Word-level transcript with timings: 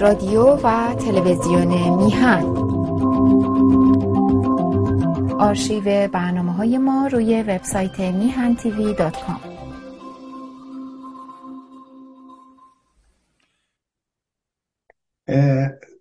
رادیو 0.00 0.42
و 0.42 0.94
تلویزیون 0.94 1.96
میهن. 1.96 2.44
آرشیو 5.38 6.08
برنامه 6.08 6.52
های 6.52 6.78
ما 6.78 7.06
روی 7.06 7.42
وبسایت 7.42 8.00
میهن 8.00 8.54
تیوی 8.54 8.94
دات 8.94 9.16
کام. 9.26 9.40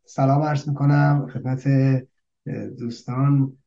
سلام 0.06 0.42
عرض 0.42 0.68
می‌کنم 0.70 1.28
خدمت 1.34 1.68
دوستان 2.80 3.58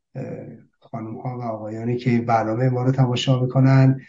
خانم 0.78 1.16
ها 1.20 1.38
و 1.38 1.42
آقایانی 1.42 1.96
که 1.96 2.20
برنامه 2.20 2.68
ما 2.68 2.82
رو 2.82 2.92
تماشا 2.92 3.40
می‌کنن. 3.40 4.00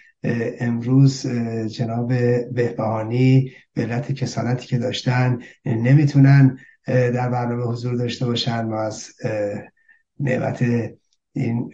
امروز 0.59 1.27
جناب 1.67 2.07
بهبهانی 2.53 3.52
به 3.73 3.81
علت 3.81 4.12
کسالتی 4.12 4.67
که 4.67 4.77
داشتن 4.77 5.39
نمی‌تونن 5.66 6.58
در 6.88 7.30
برنامه 7.30 7.63
حضور 7.63 7.95
داشته 7.95 8.25
باشن. 8.25 8.66
ما 8.66 8.81
از 8.81 9.09
نعمت 10.20 10.66
این 11.34 11.72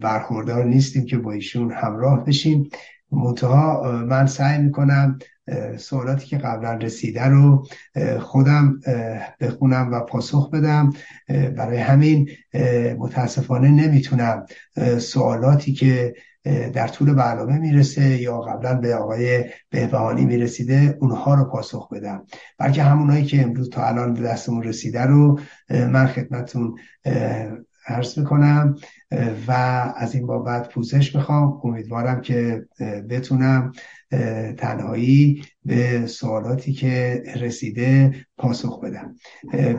برخوردار 0.00 0.64
نیستیم 0.64 1.06
که 1.06 1.18
با 1.18 1.32
ایشون 1.32 1.72
همراه 1.72 2.24
بشیم. 2.24 2.70
منتها 3.12 3.92
من 4.08 4.26
سعی 4.26 4.62
می‌کنم 4.62 5.18
سوالاتی 5.76 6.26
که 6.26 6.38
قبلا 6.38 6.72
رسیده 6.72 7.24
رو 7.24 7.66
خودم 8.20 8.80
بخونم 9.40 9.92
و 9.92 10.00
پاسخ 10.00 10.50
بدم. 10.50 10.92
برای 11.28 11.78
همین 11.78 12.28
متاسفانه 12.98 13.70
نمی‌تونم 13.70 14.46
سوالاتی 14.98 15.72
که 15.72 16.14
در 16.44 16.88
طول 16.88 17.14
برنامه 17.14 17.58
می‌رسه 17.58 18.22
یا 18.22 18.40
قبلا 18.40 18.74
به 18.74 18.94
آقای 18.94 19.44
بهبهانی 19.70 20.24
می‌رسیده 20.24 20.98
اونها 21.00 21.34
رو 21.34 21.44
پاسخ 21.44 21.92
بدم. 21.92 22.26
بلکه 22.58 22.82
همونایی 22.82 23.24
که 23.24 23.42
امروز 23.42 23.70
تا 23.70 23.86
الان 23.86 24.14
به 24.14 24.20
دستمون 24.20 24.62
رسیده 24.62 25.02
رو 25.02 25.40
من 25.70 26.06
خدمتون 26.06 26.74
عرض 27.86 28.18
می‌کنم. 28.18 28.76
و 29.46 29.52
از 29.96 30.14
این 30.14 30.26
بابت 30.26 30.68
پوزش 30.68 31.14
می‌خوام 31.14 31.60
امیدوارم 31.64 32.20
که 32.20 32.66
بتونم 33.08 33.72
تنهایی 34.56 35.42
به 35.64 36.06
سوالاتی 36.06 36.72
که 36.72 37.22
رسیده 37.36 38.14
پاسخ 38.36 38.80
بدم. 38.80 39.14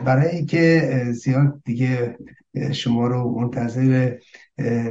برای 0.04 0.28
اینکه 0.28 0.90
زیاد 1.12 1.62
دیگه 1.64 2.16
شما 2.72 3.06
رو 3.06 3.40
منتظر 3.40 4.16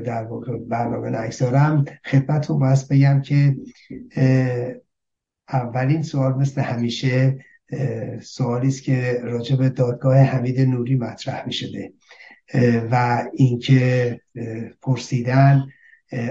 در 0.06 0.28
برنامه 0.70 1.09
نگذارم 1.09 1.86
خدمتتون 2.05 2.59
باید 2.59 2.88
بگم 2.89 3.22
که 3.22 3.55
اولین 5.50 6.02
سوال 6.02 6.33
مثل 6.33 6.61
همیشه 6.61 7.38
سوالی 8.22 8.67
است 8.67 8.83
که 8.83 9.20
راجع 9.23 9.55
به 9.55 9.70
دادگاه 9.70 10.17
حمید 10.17 10.59
نوری 10.59 10.95
مطرح 10.95 11.45
می 11.45 11.53
شده 11.53 11.94
و 12.92 13.24
اینکه 13.34 14.20
پرسیدن 14.82 15.68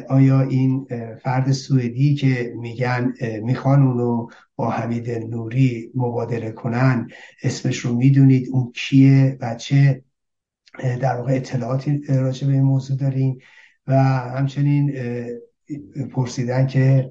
آیا 0.09 0.41
این 0.41 0.87
فرد 1.23 1.53
سوئدی 1.53 2.15
که 2.15 2.55
میگن 2.57 3.13
می‌خوان 3.43 3.83
اونو 3.83 4.27
با 4.57 4.71
حمید 4.71 5.11
نوری 5.11 5.91
مبادله 5.95 6.53
کنن 6.53 7.09
اسمش 7.43 7.79
رو 7.79 7.97
می‌دونید 7.97 8.49
اون 8.53 8.73
کیه 8.75 9.39
و 9.41 9.55
چه 9.55 10.03
در 11.01 11.17
واقع 11.17 11.33
اطلاعاتی 11.33 12.03
راجع 12.09 12.47
به 12.47 12.53
این 12.53 12.63
موضوع 12.63 12.97
داریم. 12.97 13.39
و 13.87 14.05
همچنین 14.05 14.93
پرسیدن 16.13 16.67
که 16.67 17.11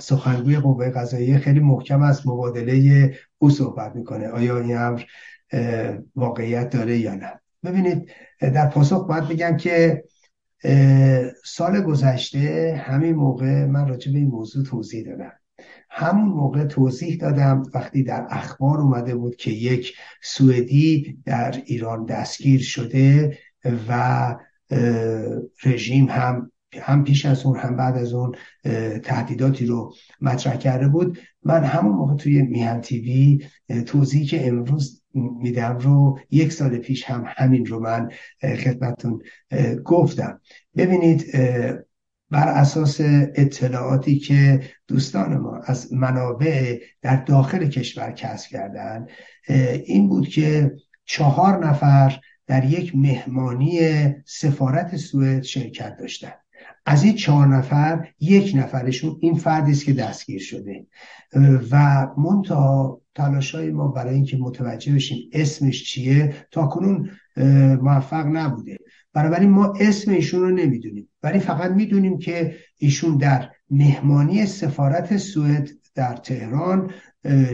سخنگوی 0.00 0.56
قوه 0.56 0.90
قضاییه 0.90 1.38
خیلی 1.38 1.60
محکم 1.60 2.02
از 2.02 2.26
مبادله 2.26 3.14
او 3.38 3.50
صحبت 3.50 3.96
می‌کنه. 3.96 4.28
آیا 4.28 4.58
این 4.58 4.76
امر 4.76 5.02
واقعیت 6.16 6.70
داره 6.70 6.98
یا 6.98 7.14
نه؟ 7.14 7.40
ببینید 7.64 8.10
در 8.40 8.68
پاسخ 8.68 9.06
باید 9.06 9.28
بگم 9.28 9.56
که 9.56 10.04
سال 11.44 11.80
گذشته 11.80 12.74
همین 12.84 13.14
موقع 13.14 13.64
من 13.64 13.88
راجع 13.88 14.12
به 14.12 14.18
این 14.18 14.28
موضوع 14.28 14.64
توضیح 14.64 15.04
دادم. 15.06 15.32
همون 15.90 16.28
موقع 16.28 16.64
توضیح 16.64 17.16
دادم 17.16 17.62
وقتی 17.74 18.02
در 18.02 18.26
اخبار 18.30 18.80
اومده 18.80 19.14
بود 19.14 19.36
که 19.36 19.50
یک 19.50 19.94
سوئدی 20.22 21.18
در 21.24 21.62
ایران 21.66 22.04
دستگیر 22.04 22.60
شده 22.60 23.38
و 23.88 24.36
رژیم 25.64 26.06
هم 26.10 26.52
هم 26.74 27.04
پیش 27.04 27.26
از 27.26 27.46
اون 27.46 27.58
هم 27.58 27.76
بعد 27.76 27.96
از 27.96 28.12
اون 28.12 28.34
تهدیداتی 29.02 29.66
رو 29.66 29.94
مطرح 30.20 30.56
کرده 30.56 30.88
بود. 30.88 31.18
من 31.42 31.64
همون 31.64 31.92
موقع 31.92 32.14
توی 32.14 32.42
میهن 32.42 32.80
تیوی 32.80 33.46
توضیحی 33.86 34.26
که 34.26 34.48
امروز 34.48 34.97
میدم 35.20 35.78
رو 35.78 36.18
یک 36.30 36.52
سال 36.52 36.78
پیش 36.78 37.04
هم 37.04 37.24
همین 37.26 37.66
رو 37.66 37.80
من 37.80 38.10
خدمتون 38.42 39.22
گفتم. 39.84 40.40
ببینید 40.76 41.32
بر 42.30 42.48
اساس 42.48 43.00
اطلاعاتی 43.34 44.18
که 44.18 44.60
دوستان 44.88 45.36
ما 45.36 45.56
از 45.56 45.92
منابع 45.92 46.78
در 47.02 47.16
داخل 47.16 47.68
کشور 47.68 48.12
کسب 48.12 48.50
کردن 48.50 49.06
این 49.84 50.08
بود 50.08 50.28
که 50.28 50.72
چهار 51.04 51.66
نفر 51.66 52.20
در 52.46 52.64
یک 52.64 52.96
مهمانی 52.96 53.80
سفارت 54.26 54.96
سوئد 54.96 55.42
شرکت 55.42 55.96
داشتن. 55.96 56.32
از 56.86 57.04
این 57.04 57.14
چهار 57.14 57.46
نفر 57.46 58.08
یک 58.20 58.52
نفرشون 58.56 59.16
این 59.20 59.34
فردی 59.34 59.72
است 59.72 59.84
که 59.84 59.92
دستگیر 59.92 60.40
شده. 60.40 60.86
و 61.70 62.06
منتها 62.16 63.00
تلاشای 63.18 63.70
ما 63.70 63.88
برای 63.88 64.14
اینکه 64.14 64.36
متوجه 64.36 64.94
بشیم 64.94 65.30
اسمش 65.32 65.84
چیه 65.84 66.34
تا 66.50 66.66
کنون 66.66 67.10
موفق 67.82 68.26
نبوده. 68.26 68.78
بنابراین 69.12 69.50
ما 69.50 69.74
اسم 69.80 70.10
ایشون 70.10 70.40
رو 70.40 70.50
نمی‌دونیم. 70.50 71.08
ولی 71.22 71.38
فقط 71.38 71.70
می‌دونیم 71.70 72.18
که 72.18 72.56
ایشون 72.78 73.16
در 73.16 73.48
مهمانی 73.70 74.46
سفارت 74.46 75.16
سوئد 75.16 75.70
در 75.94 76.16
تهران 76.16 76.90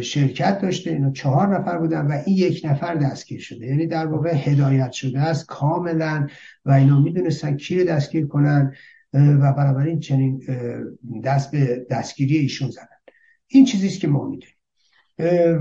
شرکت 0.00 0.60
داشته. 0.60 0.91
اینا 0.91 1.10
چهار 1.10 1.58
نفر 1.58 1.78
بودن 1.78 2.06
و 2.06 2.12
این 2.26 2.36
یک 2.36 2.60
نفر 2.64 2.94
دستگیر 2.94 3.41
شده. 3.41 3.66
یعنی 3.66 3.86
در 3.86 4.06
واقع 4.06 4.34
هدایت 4.34 4.92
شده 4.92 5.20
است 5.20 5.46
کاملا 5.46 6.26
و 6.64 6.72
اینا 6.72 7.00
می‌دونستن 7.00 7.56
کی 7.56 7.78
رو 7.78 7.84
دستگیر 7.86 8.26
کنن 8.26 8.72
و 9.14 9.52
بنابراین 9.52 10.00
چنین 10.00 10.42
دست 11.25 11.50
به 11.50 11.86
دستگیری 11.91 12.36
ایشون 12.36 12.70
زدن. 12.70 12.86
این 13.48 13.64
چیزیست 13.64 14.00
که 14.00 14.08
ما 14.08 14.25
می‌دونیم. 14.25 14.53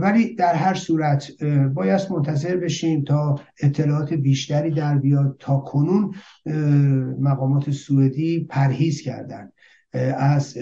ولی 0.02 0.36
در 0.36 0.54
هر 0.54 0.74
صورت 0.74 1.44
باید 1.74 2.02
منتظر 2.12 2.58
بشیم 2.58 3.04
تا 3.04 3.40
اطلاعات 3.62 4.14
بیشتری 4.14 4.72
در 4.72 4.98
بیاد 4.98 5.36
تا 5.40 5.58
کنون 5.58 6.14
مقامات 7.20 7.72
سوئدی 7.72 8.48
پرهیز 8.50 9.02
کردن 9.02 9.52
از 10.18 10.58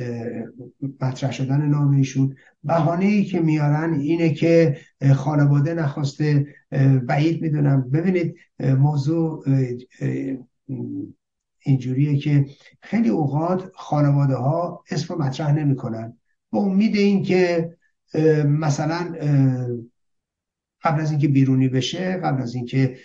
مطرح 1.02 1.32
شدن 1.32 1.66
نام 1.66 1.92
ایشون. 1.92 2.36
بهانه 2.64 3.06
ای 3.06 3.24
که 3.24 3.40
میارن 3.40 3.94
اینه 3.94 4.34
که 4.34 4.78
خانواده 5.16 5.74
نخواسته 5.74 6.46
بعید 7.08 7.42
می‌دونم. 7.42 7.90
ببینید 7.90 8.36
موضوع 8.60 9.46
اینجوریه 11.60 12.18
که 12.18 12.46
خیلی 12.82 13.10
اوقات 13.10 13.72
خانواده 13.76 14.36
ها 14.36 14.84
اسم 14.92 15.16
مطرح 15.16 15.52
نمی‌کنن. 15.52 16.18
با 16.52 16.60
امید 16.60 16.96
این 16.96 17.24
که 17.24 17.72
مثلا 18.46 19.16
قبل 20.84 21.02
از 21.02 21.12
اینکه 21.12 21.28
بیرونی 21.28 21.70
بشه 21.70 22.18
قبل 22.18 22.42
از 22.42 22.56
اینکه 22.56 22.98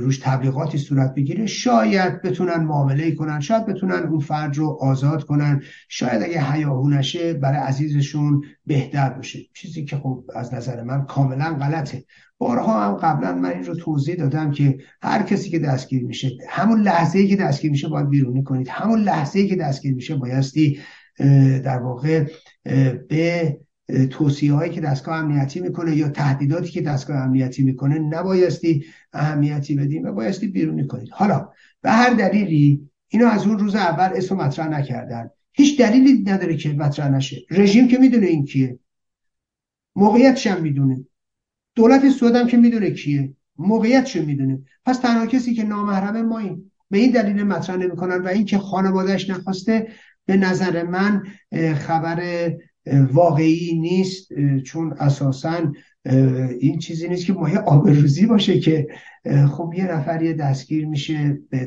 روش 0.00 0.18
تبلیغاتی 0.18 0.78
صورت 0.78 1.14
بگیره 1.14 1.46
شاید 1.46 2.22
بتونن 2.22 2.56
معامله 2.56 3.14
کنن 3.14 3.40
شاید 3.40 3.66
بتونن 3.66 4.02
اون 4.02 4.20
فرد 4.20 4.56
رو 4.56 4.78
آزاد 4.80 5.24
کنن. 5.24 5.62
شاید 5.88 6.22
اگه 6.22 6.40
حیاهو 6.40 6.90
نشه 6.90 7.34
برای 7.34 7.58
عزیزشون 7.58 8.42
بهتر 8.66 9.10
باشه. 9.10 9.38
چیزی 9.54 9.84
که 9.84 9.96
خب 9.96 10.24
از 10.34 10.54
نظر 10.54 10.82
من 10.82 11.04
کاملا 11.04 11.54
غلطه. 11.54 12.04
بارها 12.38 12.84
هم 12.84 12.96
قبلا 12.96 13.34
من 13.34 13.50
این 13.50 13.64
رو 13.64 13.74
توضیح 13.74 14.14
دادم 14.14 14.50
که 14.50 14.78
هر 15.02 15.22
کسی 15.22 15.50
که 15.50 15.58
دستگیر 15.58 16.04
میشه 16.04 16.30
همون 16.48 16.80
لحظه 16.80 17.18
ای 17.18 17.28
که 17.28 17.36
دستگیر 17.36 17.70
میشه 17.70 17.88
باید 17.88 18.08
بیرونی 18.08 18.42
کنید. 18.42 18.68
همون 18.68 19.00
لحظه 19.00 19.38
ای 19.38 19.48
که 19.48 19.56
دستگیر 19.56 19.94
میشه 19.94 20.16
بایستی 20.16 20.80
در 21.64 21.78
واقع 21.78 22.26
به 23.08 23.58
توصیه 24.10 24.52
هایی 24.52 24.72
که 24.72 24.80
دستگاه 24.80 25.16
امنیتی 25.16 25.60
می‌کنه 25.60 25.96
یا 25.96 26.08
تهدیداتی 26.08 26.68
که 26.68 26.80
دستگاه 26.80 27.16
امنیتی 27.16 27.62
می‌کنه 27.62 27.98
نبایستی 27.98 28.84
اهمیتی 29.12 29.74
بدیم 29.74 30.04
و 30.04 30.12
بایستی 30.12 30.48
بیرونی 30.48 30.86
کنید 30.86 31.08
حالا 31.10 31.48
به 31.82 31.90
هر 31.90 32.10
دلیلی 32.10 32.90
اینو 33.08 33.26
از 33.26 33.46
اون 33.46 33.58
روز 33.58 33.74
اول 33.74 34.10
اسم 34.16 34.36
مطرح 34.36 34.68
نکردن. 34.68 35.30
هیچ 35.52 35.78
دلیلی 35.78 36.22
نداره 36.26 36.56
که 36.56 36.72
مطرح 36.72 37.08
نشه. 37.08 37.42
رژیم 37.50 37.88
که 37.88 37.98
می‌دونه 37.98 38.26
این 38.26 38.44
کیه. 38.44 38.78
موقعیتش 39.96 40.46
هم 40.46 40.62
می‌دونه. 40.62 41.04
دولت 41.74 42.10
سعود 42.10 42.36
هم 42.36 42.46
که 42.46 42.56
می‌دونه 42.56 42.90
کیه. 42.90 43.32
موقعیتش 43.58 44.16
می‌دونه. 44.16 44.58
پس 44.84 44.98
تنها 44.98 45.26
کسی 45.26 45.54
که 45.54 45.64
نامحرمه 45.64 46.22
ما 46.22 46.38
این 46.38 46.70
به 46.90 46.98
این 46.98 47.10
دلیل 47.10 47.42
مطرح 47.42 47.76
نمی‌کنن 47.76 48.16
و 48.16 48.28
اینکه 48.28 48.58
خانوادهش 48.58 49.30
نخواسته 49.30 49.88
به 50.26 50.36
نظر 50.36 50.82
من 50.82 51.22
خبر 51.74 52.50
واقعی 52.92 53.78
نیست 53.78 54.32
چون 54.64 54.92
اساسا 54.92 55.72
این 56.60 56.78
چیزی 56.78 57.08
نیست 57.08 57.26
که 57.26 57.32
مایه 57.32 57.58
آبروزی 57.58 58.26
باشه 58.26 58.60
که 58.60 58.86
خب 59.50 59.72
یه 59.76 59.92
نفر 59.92 60.18
دستگیر 60.18 60.86
میشه 60.86 61.38
به 61.50 61.66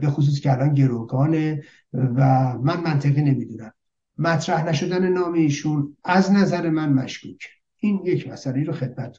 به 0.00 0.06
خصوص 0.06 0.40
که 0.40 0.52
الان 0.52 0.74
گروگانه 0.74 1.62
و 1.92 2.52
من 2.58 2.80
منطقی 2.80 3.22
نمی‌دونم. 3.22 3.72
مطرح 4.18 4.68
نشدن 4.68 5.08
نام 5.08 5.32
ایشون 5.32 5.96
از 6.04 6.32
نظر 6.32 6.70
من 6.70 6.92
مشکوک 6.92 7.48
این 7.78 8.00
یک 8.04 8.28
مسئله 8.28 8.64
رو 8.64 8.72
خدمت 8.72 9.16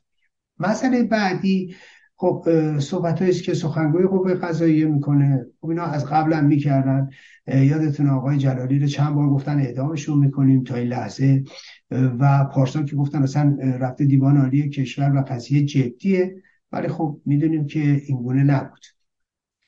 مسئله 0.59 1.03
بعدی 1.03 1.75
خب 2.23 2.45
صحبت 2.79 3.21
است 3.21 3.43
که 3.43 3.53
سخنگوی 3.53 4.03
قوه 4.03 4.33
قضاییه 4.33 4.85
می‌کنه. 4.85 5.45
خب 5.61 5.67
اینا 5.67 5.83
از 5.83 6.05
قبل 6.05 6.33
هم 6.33 6.45
می‌کردن. 6.45 7.09
یادتون 7.47 8.09
آقای 8.09 8.37
جلالی 8.37 8.79
رو 8.79 8.87
چند 8.87 9.15
بار 9.15 9.29
گفتن 9.29 9.59
اعدامشون 9.59 10.17
می‌کنیم 10.17 10.63
تا 10.63 10.75
این 10.75 10.87
لحظه. 10.87 11.43
و 11.91 12.45
پارسال 12.45 12.85
که 12.85 12.95
گفتن 12.95 13.23
اصلا 13.23 13.57
رفته 13.79 14.05
دیوان 14.05 14.37
عالی 14.37 14.69
کشور 14.69 15.15
و 15.15 15.21
قضیه 15.21 15.65
جدیه. 15.65 16.35
ولی 16.71 16.87
خب 16.87 17.21
می‌دونیم 17.25 17.67
که 17.67 17.79
این 17.79 18.17
گونه 18.17 18.43
نبود. 18.43 18.85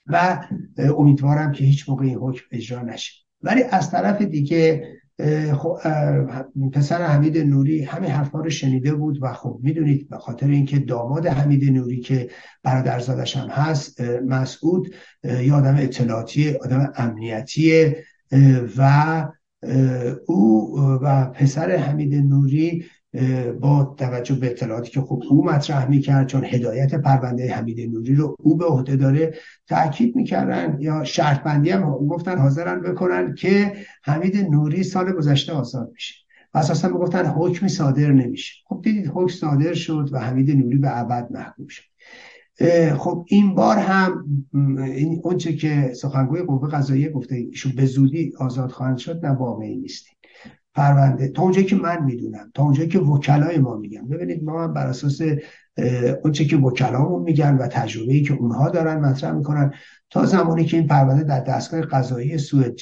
و 0.08 0.42
امیدوارم 0.98 1.52
که 1.52 1.64
هیچ 1.64 1.90
موقع 1.90 2.06
این 2.06 2.18
حکم 2.18 2.46
اجرا 2.52 2.82
نشه. 2.82 3.14
ولی 3.42 3.64
از 3.64 3.92
طرف 3.92 4.22
دیگه 4.22 4.88
پسر 6.74 7.02
حمید 7.02 7.38
نوری 7.38 7.84
همه 7.84 8.08
حرفا 8.08 8.40
رو 8.40 8.50
شنیده 8.50 8.94
بود 8.94 9.20
و 9.22 9.34
خب 9.34 9.60
می‌دونید 9.64 10.10
به 10.10 10.18
خاطر 10.18 10.48
اینکه 10.48 10.80
داماد 10.80 11.28
حمید 11.28 11.72
نوری 11.72 12.00
که 12.00 12.30
برادرزادش 12.64 13.38
هم 13.38 13.50
هست 13.50 14.02
مسعود 14.02 14.94
یه 15.24 15.54
آدم 15.54 15.76
اطلاعاتی 15.80 16.56
آدم 16.56 16.94
امنیتی 16.96 17.96
و 18.78 19.26
او 20.28 20.80
و 20.80 21.26
پسر 21.26 21.72
حمید 21.72 22.16
نوری 22.16 22.86
با 23.62 23.96
توجه 23.98 24.36
به 24.36 24.48
اطلاعاتی 24.48 24.92
که 24.92 25.02
خب 25.02 25.22
او 25.30 25.46
مطرح 25.46 25.90
می‌کرد 25.90 26.28
چون 26.28 26.46
هدایت 26.46 26.96
پرونده 26.96 27.54
حمید 27.54 27.90
نوری 27.94 28.16
رو 28.16 28.36
او 28.40 28.58
به 28.58 28.66
عهده 28.66 28.96
داره 28.96 29.34
تاکید 29.68 30.16
می‌کردن 30.16 30.78
یا 30.80 31.04
شرط 31.04 31.44
بندی 31.44 31.70
هم 31.70 31.92
گفتن 32.08 32.38
حاضرن 32.38 32.82
بکنن 32.82 33.36
که 33.36 33.74
حمید 34.04 34.38
نوری 34.38 34.84
سال 34.84 35.12
گذشته 35.12 35.54
آزاد 35.54 35.92
میشه. 35.94 36.16
اساسا 36.54 36.88
می‌گفتن 36.88 37.26
حکمی 37.26 37.70
صادر 37.70 38.12
نمیشه. 38.12 38.54
خب 38.66 38.82
دیدید 38.84 39.12
حکم 39.14 39.28
صادر 39.28 39.74
شد 39.74 40.10
و 40.12 40.20
حمید 40.20 40.52
نوری 40.52 40.78
به 40.78 41.00
ابد 41.00 41.28
محکوم 41.32 41.68
شد. 41.68 41.84
خب 42.98 43.26
این 43.28 43.56
بار 43.56 43.78
هم 43.78 44.26
این 44.78 45.22
اونچه 45.24 45.54
که 45.54 45.94
سخنگوی 45.94 46.42
قوه 46.42 46.70
قضاییه 46.70 47.10
گفته 47.10 47.36
ایشون 47.36 47.72
به 47.76 47.86
زودی 47.86 48.34
آزاد 48.40 48.72
خواهند 48.72 48.98
شد 48.98 49.26
نه 49.26 49.32
واقعی 49.32 49.78
نیستی 49.78 50.15
پرونده 50.76 51.28
تا 51.28 51.42
اونجایی 51.42 51.66
که 51.66 51.76
من 51.76 52.04
می‌دونم 52.04 52.52
تا 52.54 52.64
اونجایی 52.64 52.90
که 52.90 53.00
وکلای 53.00 53.58
ما 53.58 53.76
میگن. 53.76 54.08
ببینید 54.08 54.44
ما 54.44 54.64
هم 54.64 54.74
بر 54.74 54.88
اساس 54.88 55.22
اونچه 56.24 56.46
که 56.46 56.58
وکلامون 56.58 57.24
میگن 57.24 57.58
و 57.58 57.68
تجربه‌ای 57.68 58.22
که 58.22 58.34
اونها 58.34 58.70
دارن 58.70 59.00
مطرح 59.00 59.32
می‌کنن 59.32 59.74
تا 60.10 60.26
زمانی 60.26 60.66
که 60.66 60.78
این 60.78 60.88
پرونده 60.88 61.24
در 61.24 61.40
دستگاه 61.40 61.82
قضایی 61.82 62.38
سوئد 62.38 62.76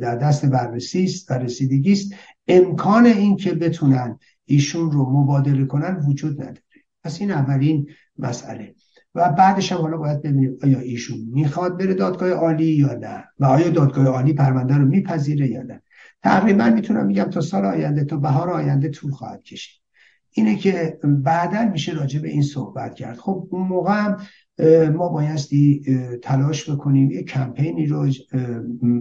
در 0.00 0.16
دست 0.16 0.46
بررسی 0.46 1.04
است 1.04 1.30
و 1.30 1.34
رسیدگی 1.34 1.92
است 1.92 2.12
امکان 2.48 3.06
این 3.06 3.36
که 3.36 3.54
بتونن 3.54 4.18
ایشون 4.44 4.90
رو 4.90 5.10
مبادله 5.10 5.64
کنن 5.64 6.02
وجود 6.08 6.40
نداره. 6.40 6.62
پس 7.04 7.20
این 7.20 7.30
اولین 7.30 7.86
مسئله. 8.18 8.74
و 9.14 9.28
بعدش 9.28 9.72
هم 9.72 9.78
حالا 9.78 9.96
باید 9.96 10.22
ببینیم 10.22 10.58
آیا 10.62 10.78
ایشون 10.78 11.18
می‌خواد 11.32 11.78
بره 11.78 11.94
دادگاه 11.94 12.30
عالی 12.30 12.66
یا 12.66 12.94
نه 12.94 13.24
و 13.38 13.44
آیا 13.44 13.70
دادگاه 13.70 14.06
عالی 14.06 14.32
پرونده 14.32 14.76
رو 14.76 14.84
میپذیره 14.86 15.48
یا 15.48 15.62
نه. 15.62 15.82
تقریبا 16.24 16.70
می‌تونم 16.70 17.06
میگم 17.06 17.24
تا 17.24 17.40
سال 17.40 17.64
آینده 17.64 18.04
تا 18.04 18.16
بهار 18.16 18.50
آینده 18.50 18.88
طول 18.88 19.10
خواهد 19.10 19.42
کشید. 19.42 19.82
اینه 20.30 20.56
که 20.56 20.98
بعدا 21.04 21.64
میشه 21.64 21.92
راجع 21.92 22.20
به 22.20 22.28
این 22.28 22.42
صحبت 22.42 22.94
کرد. 22.94 23.16
خب 23.16 23.48
اون 23.50 23.68
موقع 23.68 24.04
هم 24.04 24.16
ما 24.94 25.08
بایستی 25.08 25.82
تلاش 26.22 26.70
بکنیم 26.70 27.10
یه 27.10 27.22
کمپینی 27.22 27.86
رو 27.86 28.08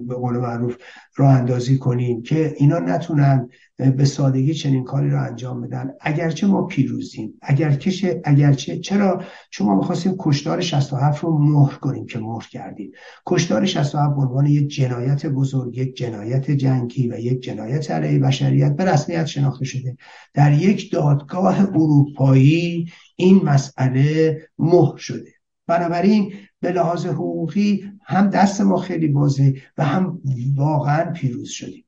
به 0.07 0.15
قول 0.15 0.37
معروف 0.37 0.75
راه 1.15 1.33
اندازی 1.33 1.77
کنیم 1.77 2.21
که 2.21 2.55
اینا 2.57 2.79
نتونن 2.79 3.49
به 3.77 4.05
سادگی 4.05 4.53
چنین 4.53 4.83
کاری 4.83 5.09
رو 5.09 5.23
انجام 5.23 5.61
بدن. 5.61 5.91
اگرچه 6.01 6.47
ما 6.47 6.61
پیروزیم 6.61 7.33
اگرچه 7.41 8.21
اگرچه 8.23 8.79
چرا؟ 8.79 9.23
شما 9.51 9.75
می‌خواستیم 9.75 10.15
کشتار 10.19 10.61
67 10.61 11.23
رو 11.23 11.37
مهر 11.37 11.75
کنیم 11.75 12.05
که 12.05 12.19
مهر 12.19 12.47
کردیم. 12.51 12.91
کشتار 13.25 13.65
67 13.65 14.15
به 14.15 14.21
عنوان 14.21 14.45
یک 14.45 14.67
جنایت 14.67 15.25
بزرگ 15.25 15.77
یک 15.77 15.95
جنایت 15.95 16.51
جنگی 16.51 17.09
و 17.09 17.19
یک 17.19 17.39
جنایت 17.41 17.91
علیه 17.91 18.19
بشریت 18.19 18.75
به 18.75 18.85
رسمیت 18.85 19.25
شناخته 19.25 19.65
شده. 19.65 19.97
در 20.33 20.53
یک 20.53 20.91
دادگاه 20.91 21.59
اروپایی 21.59 22.85
این 23.23 23.45
مسئله 23.45 24.37
مهر 24.59 24.97
شده. 24.97 25.31
بنابراین 25.67 26.33
به 26.59 26.71
لحاظ 26.71 27.05
حقوقی 27.05 27.91
هم 28.05 28.29
دست 28.29 28.61
ما 28.61 28.77
خیلی 28.77 29.07
بازه 29.07 29.53
و 29.77 29.83
هم 29.83 30.21
واقعا 30.55 31.11
پیروز 31.11 31.49
شدیم. 31.49 31.85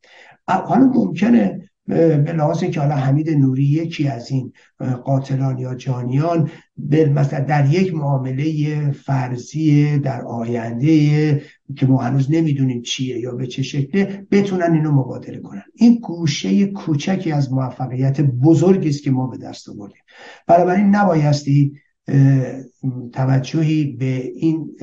حالا 0.48 0.86
ممکنه 0.86 1.70
به 1.88 2.34
لحاظ 2.38 2.64
که 2.64 2.80
حالا 2.80 2.96
حمید 2.96 3.30
نوری 3.30 3.64
یکی 3.64 4.08
از 4.08 4.32
این 4.32 4.54
قاتلان 5.04 5.58
یا 5.58 5.76
جانیان 5.76 6.50
مثلا 6.92 7.40
در 7.40 7.74
یک 7.74 7.96
معامله 7.96 8.92
فرضی 8.92 10.00
در 10.00 10.22
آینده 10.22 11.42
که 11.78 11.86
ما 11.86 11.98
هنوز 11.98 12.32
نمی‌دونیم 12.32 12.82
چیه 12.82 13.20
یا 13.20 13.36
به 13.36 13.48
چه 13.48 13.64
شکله 13.64 14.28
بتونن 14.32 14.74
اینو 14.74 14.92
مبادله 14.92 15.40
کنن. 15.40 15.64
این 15.76 16.00
گوشه 16.00 16.66
کوچکی 16.66 17.32
از 17.32 17.54
موفقیت 17.54 18.22
بزرگی 18.22 18.90
است 18.90 19.04
که 19.04 19.12
ما 19.12 19.28
به 19.28 19.38
دست 19.38 19.70
آوردیم. 19.70 20.04
بنابراین 20.48 20.86
نبایستی 20.86 21.80
توجهی 23.14 23.86
به 23.86 24.32
این 24.36 24.76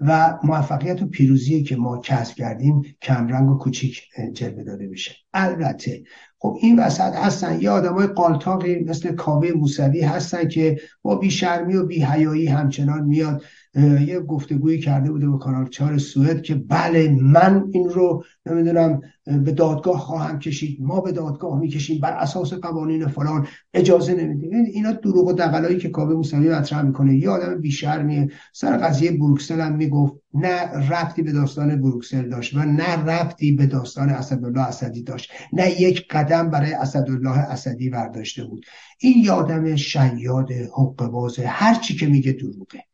و 0.00 0.38
موفقیت 0.44 1.02
و 1.02 1.06
پیروزی 1.06 1.62
که 1.62 1.76
ما 1.76 1.98
کسب 1.98 2.34
کردیم 2.34 2.82
کمرنگ 3.02 3.50
و 3.50 3.58
کوچیک 3.58 4.02
جلوه 4.32 4.64
داده 4.64 4.86
میشه. 4.86 5.14
البته 5.32 6.02
خب 6.40 6.58
این 6.60 6.78
وسط 6.78 7.14
هستن. 7.14 7.60
یه 7.60 7.70
آدمای 7.70 8.06
قالتاقی 8.06 8.78
مثل 8.84 9.14
کاوه 9.14 9.52
موسوی 9.52 10.00
هستن 10.00 10.48
که 10.48 10.80
با 11.02 11.16
بیشرمی 11.16 11.76
و 11.76 11.86
بیهیایی 11.86 12.46
همچنان 12.46 13.04
میاد. 13.04 13.42
یه 13.78 14.20
گفتگویی 14.20 14.78
کرده 14.78 15.10
بوده 15.10 15.28
با 15.28 15.38
کانال 15.38 15.68
چهار 15.68 15.98
سوئد 15.98 16.42
که 16.42 16.54
بله 16.54 17.16
من 17.22 17.64
این 17.72 17.88
رو 17.88 18.24
نمی‌دونم 18.46 19.00
به 19.26 19.52
دادگاه 19.52 19.98
خواهم 19.98 20.38
کشید 20.38 20.78
ما 20.80 21.00
به 21.00 21.12
دادگاه 21.12 21.58
می‌کشیم 21.58 22.00
بر 22.00 22.12
اساس 22.12 22.52
قوانین 22.52 23.06
فلان 23.06 23.46
اجازه 23.74 24.14
نمیدیم. 24.14 24.50
اینا 24.52 24.92
دروغ 24.92 25.26
و 25.26 25.32
دقلایی 25.32 25.78
که 25.78 25.88
کاوه 25.88 26.14
موسوی 26.14 26.48
مطرح 26.48 26.82
می‌کنه. 26.82 27.16
یه 27.16 27.30
آدم 27.30 27.60
بیشرمیه. 27.60 28.28
سر 28.52 28.76
قضیه 28.76 29.12
بروکسل 29.12 29.60
هم 29.60 29.76
می‌گفت 29.76 30.14
نه 30.34 30.88
رفتی 30.90 31.22
به 31.22 31.32
داستان 31.32 31.80
بروکسل 31.80 32.28
داشت 32.28 32.56
و 32.56 32.58
نه 32.58 33.04
رفتی 33.04 33.52
به 33.52 33.66
داستان 33.66 34.08
اسدالله 34.08 34.60
اسدی 34.60 35.02
داشت. 35.02 35.30
نه 35.52 35.80
یک 35.80 36.08
قدم 36.10 36.50
برای 36.50 36.72
اسدالله 36.72 37.38
اسدی 37.38 37.90
برداشته 37.90 38.44
بود. 38.44 38.66
این 39.00 39.24
یادم 39.24 39.76
شیاد 39.76 40.52
حق 40.52 41.10
بازه 41.10 41.46
هر 41.46 41.74
چی 41.74 41.96
که 41.96 42.06
میگه 42.06 42.32
دروغه. 42.32 42.87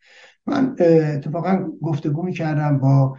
من 0.47 0.77
اتفاقا 0.81 1.71
گفتگو 1.83 2.23
می‌کردم 2.23 2.79
با 2.79 3.17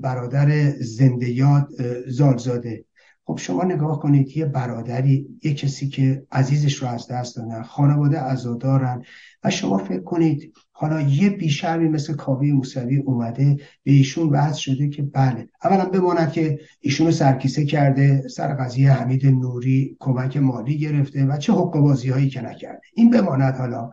برادر 0.00 0.70
زنده 0.70 1.30
یاد 1.30 1.68
زالزاده. 2.08 2.84
خب 3.26 3.38
شما 3.38 3.64
نگاه 3.64 4.00
کنید 4.00 4.36
یه 4.36 4.46
برادری 4.46 5.28
یه 5.42 5.54
کسی 5.54 5.88
که 5.88 6.26
عزیزش 6.32 6.74
رو 6.74 6.88
از 6.88 7.08
دست 7.08 7.36
دادن 7.36 7.62
خانواده 7.62 8.18
عزادارن 8.18 9.02
و 9.44 9.50
شما 9.50 9.78
فکر 9.78 10.02
کنید 10.02 10.52
حالا 10.72 11.00
یه 11.00 11.30
بیشرمی 11.30 11.88
مثل 11.88 12.14
کاوی 12.14 12.52
موسوی 12.52 12.96
اومده 12.96 13.56
به 13.82 13.92
ایشون 13.92 14.28
وضع 14.28 14.58
شده 14.58 14.88
که 14.88 15.02
بله 15.02 15.48
اولا 15.64 15.84
بماند 15.84 16.32
که 16.32 16.58
ایشونو 16.80 17.10
سرکیسه 17.10 17.64
کرده 17.64 18.28
سر 18.28 18.54
قضیه 18.54 18.92
حمید 18.92 19.26
نوری 19.26 19.96
کمک 20.00 20.36
مالی 20.36 20.78
گرفته 20.78 21.24
و 21.24 21.36
چه 21.36 21.52
حقوق 21.52 21.78
بازی 21.78 22.10
هایی 22.10 22.28
که 22.28 22.40
نکرده. 22.40 22.80
این 22.94 23.10
بماند 23.10 23.56
حالا. 23.56 23.90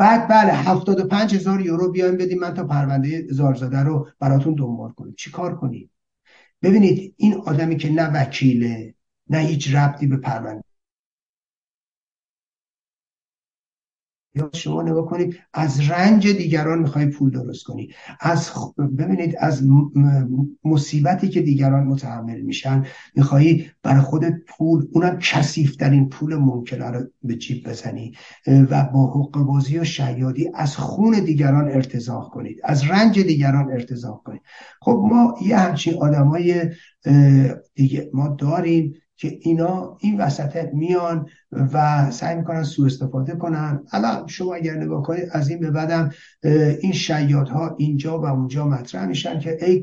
بعد 0.00 0.28
بله 0.28 0.52
75 0.52 1.34
هزار 1.34 1.60
یورو 1.60 1.92
بیایم 1.92 2.16
بدیم 2.16 2.38
من 2.38 2.54
تا 2.54 2.66
پرونده 2.66 3.26
زارزاده 3.30 3.78
رو 3.78 4.08
براتون 4.20 4.54
دنبال 4.54 4.90
کنیم. 4.90 5.14
چیکار 5.18 5.56
کنیم؟ 5.56 5.90
ببینید 6.62 7.14
این 7.16 7.34
آدمی 7.34 7.76
که 7.76 7.90
نه 7.90 8.10
وکیله 8.12 8.94
نه 9.30 9.38
هیچ 9.38 9.74
ربطی 9.74 10.06
به 10.06 10.16
پرونده 10.16 10.64
یا 14.34 14.50
شما 14.52 14.82
نگاه 14.82 15.06
کنید 15.06 15.36
از 15.54 15.90
رنج 15.90 16.28
دیگران 16.28 16.78
می‌خوای 16.78 17.06
پول 17.06 17.30
درست 17.30 17.64
کنی. 17.64 17.88
از 18.20 18.50
ببینید 18.98 19.36
از 19.38 19.62
مصیبتی 20.64 21.28
که 21.28 21.40
دیگران 21.40 21.86
متحمل 21.86 22.40
میشن 22.40 22.84
میخوایی 23.14 23.70
برای 23.82 24.00
خودت 24.00 24.34
پول 24.48 24.86
اونم 24.92 25.18
کسیفترین 25.18 26.08
پول 26.08 26.34
ممکنه 26.34 26.90
رو 26.90 27.06
به 27.22 27.36
جیب 27.36 27.68
بزنی. 27.68 28.12
و 28.46 28.84
با 28.84 29.12
حق 29.12 29.38
بازی 29.38 29.78
و 29.78 29.84
شیادی 29.84 30.50
از 30.54 30.76
خون 30.76 31.24
دیگران 31.24 31.68
ارتزاق 31.68 32.30
کنید. 32.30 32.60
از 32.64 32.84
رنج 32.84 33.20
دیگران 33.20 33.70
ارتزاق 33.72 34.22
کنید. 34.24 34.42
خب 34.80 35.02
ما 35.10 35.34
یه 35.46 35.56
همچین 35.56 35.94
آدمای 35.94 36.70
دیگه 37.74 38.10
ما 38.14 38.28
داریم 38.28 38.94
که 39.20 39.38
اینا 39.40 39.96
این 40.00 40.20
وسط 40.20 40.74
میان 40.74 41.26
و 41.52 42.10
سعی 42.10 42.36
می‌کنن 42.36 42.62
سوء 42.62 42.86
استفاده 42.86 43.32
کنن. 43.32 43.82
الان 43.92 44.26
شما 44.26 44.54
اگر 44.54 44.74
نگاه 44.74 45.02
کنید 45.02 45.28
از 45.32 45.48
این 45.48 45.60
به 45.60 45.70
بعدم 45.70 46.10
این 46.80 46.92
ها 47.46 47.74
اینجا 47.78 48.20
و 48.20 48.26
اونجا 48.26 48.66
مطرح 48.66 49.06
میشن 49.06 49.38
که 49.38 49.58
ای 49.60 49.82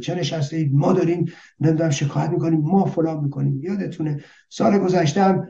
چه 0.00 0.14
نشسته 0.14 0.68
ما 0.72 0.92
داریم 0.92 1.24
نمی‌دونم 1.60 1.90
شکایت 1.90 2.30
می‌کنیم 2.30 2.60
ما 2.60 2.84
فلان 2.84 3.24
می‌کنیم. 3.24 3.60
یادتونه 3.62 4.20
سال 4.48 4.78
گذشته 4.78 5.22
هم 5.22 5.48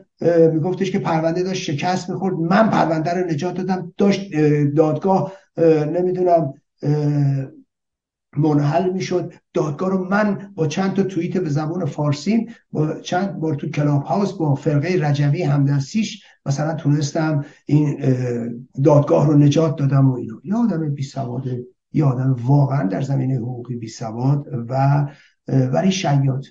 میگفتش 0.53 0.91
که 0.91 0.99
پرونده 0.99 1.43
داشت 1.43 1.71
شکست 1.71 2.09
می‌خورد. 2.09 2.35
من 2.35 2.69
پرونده 2.69 3.13
رو 3.13 3.27
نجات 3.27 3.53
دادم. 3.53 3.93
داشت 3.97 4.35
دادگاه 4.75 5.33
نمی‌دونم 5.93 6.53
منحل 8.37 8.93
می‌شد. 8.93 9.33
دادگاه 9.53 9.89
رو 9.89 10.09
من 10.09 10.51
با 10.55 10.67
چند 10.67 10.93
تا 10.93 11.03
توییت 11.03 11.37
به 11.37 11.49
زبان 11.49 11.85
فارسی 11.85 12.47
با 12.71 12.99
چند 12.99 13.39
بار 13.39 13.55
تو 13.55 13.69
کلاب 13.69 14.03
هاوس 14.03 14.33
با 14.33 14.55
فرقه 14.55 14.97
رجوی 15.01 15.43
همدستیش 15.43 16.23
مثلا 16.45 16.73
تونستم 16.73 17.45
این 17.65 17.99
دادگاه 18.83 19.27
رو 19.27 19.37
نجات 19.37 19.75
دادم 19.75 20.09
و 20.11 20.15
اینو 20.15 20.39
یه 20.43 20.55
آدم 20.55 20.89
بی 20.89 21.03
سواده 21.03 21.65
یه 21.93 22.05
آدم 22.05 22.35
واقعا 22.45 22.87
در 22.87 23.01
زمینه 23.01 23.35
حقوقی 23.35 23.75
بی 23.75 23.87
سواد 23.87 24.45
و 24.69 25.05
ولی 25.47 25.91
شیاد. 25.91 26.45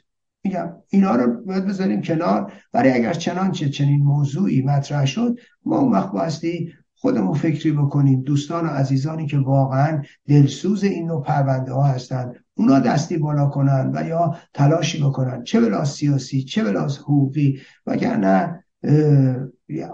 میگم 0.45 0.73
اینا 0.89 1.17
رو 1.17 1.45
باید 1.45 1.67
بذاریم 1.67 2.03
کنار. 2.03 2.53
ولی 2.75 2.91
اگر 2.91 3.13
چنانچه 3.13 3.69
چنین 3.69 4.03
موضوعی 4.03 4.63
مطرح 4.63 5.07
شد 5.07 5.37
ما 5.65 5.79
اون 5.79 5.93
وقت 5.93 6.13
بایستی 6.13 6.73
خودمون 7.01 7.35
فکری 7.35 7.73
بکنیم 7.73 8.23
دوستان 8.23 8.67
و 8.67 8.69
عزیزانی 8.69 9.27
که 9.27 9.39
واقعا 9.39 10.03
دلسوز 10.29 10.85
این 10.85 11.07
نوع 11.07 11.23
پرونده 11.23 11.73
ها 11.73 11.83
هستن 11.83 12.33
اونا 12.55 12.79
دستی 12.79 13.19
بالا 13.19 13.47
کنن 13.47 13.93
و 13.95 14.09
یا 14.09 14.37
تلاشی 14.55 15.03
بکنن 15.03 15.45
چه 15.45 15.61
بلاس 15.61 15.97
سیاسی 15.97 16.43
چه 16.43 16.65
بلاس 16.65 16.99
حقوقی 16.99 17.61
وگرنه 17.87 18.65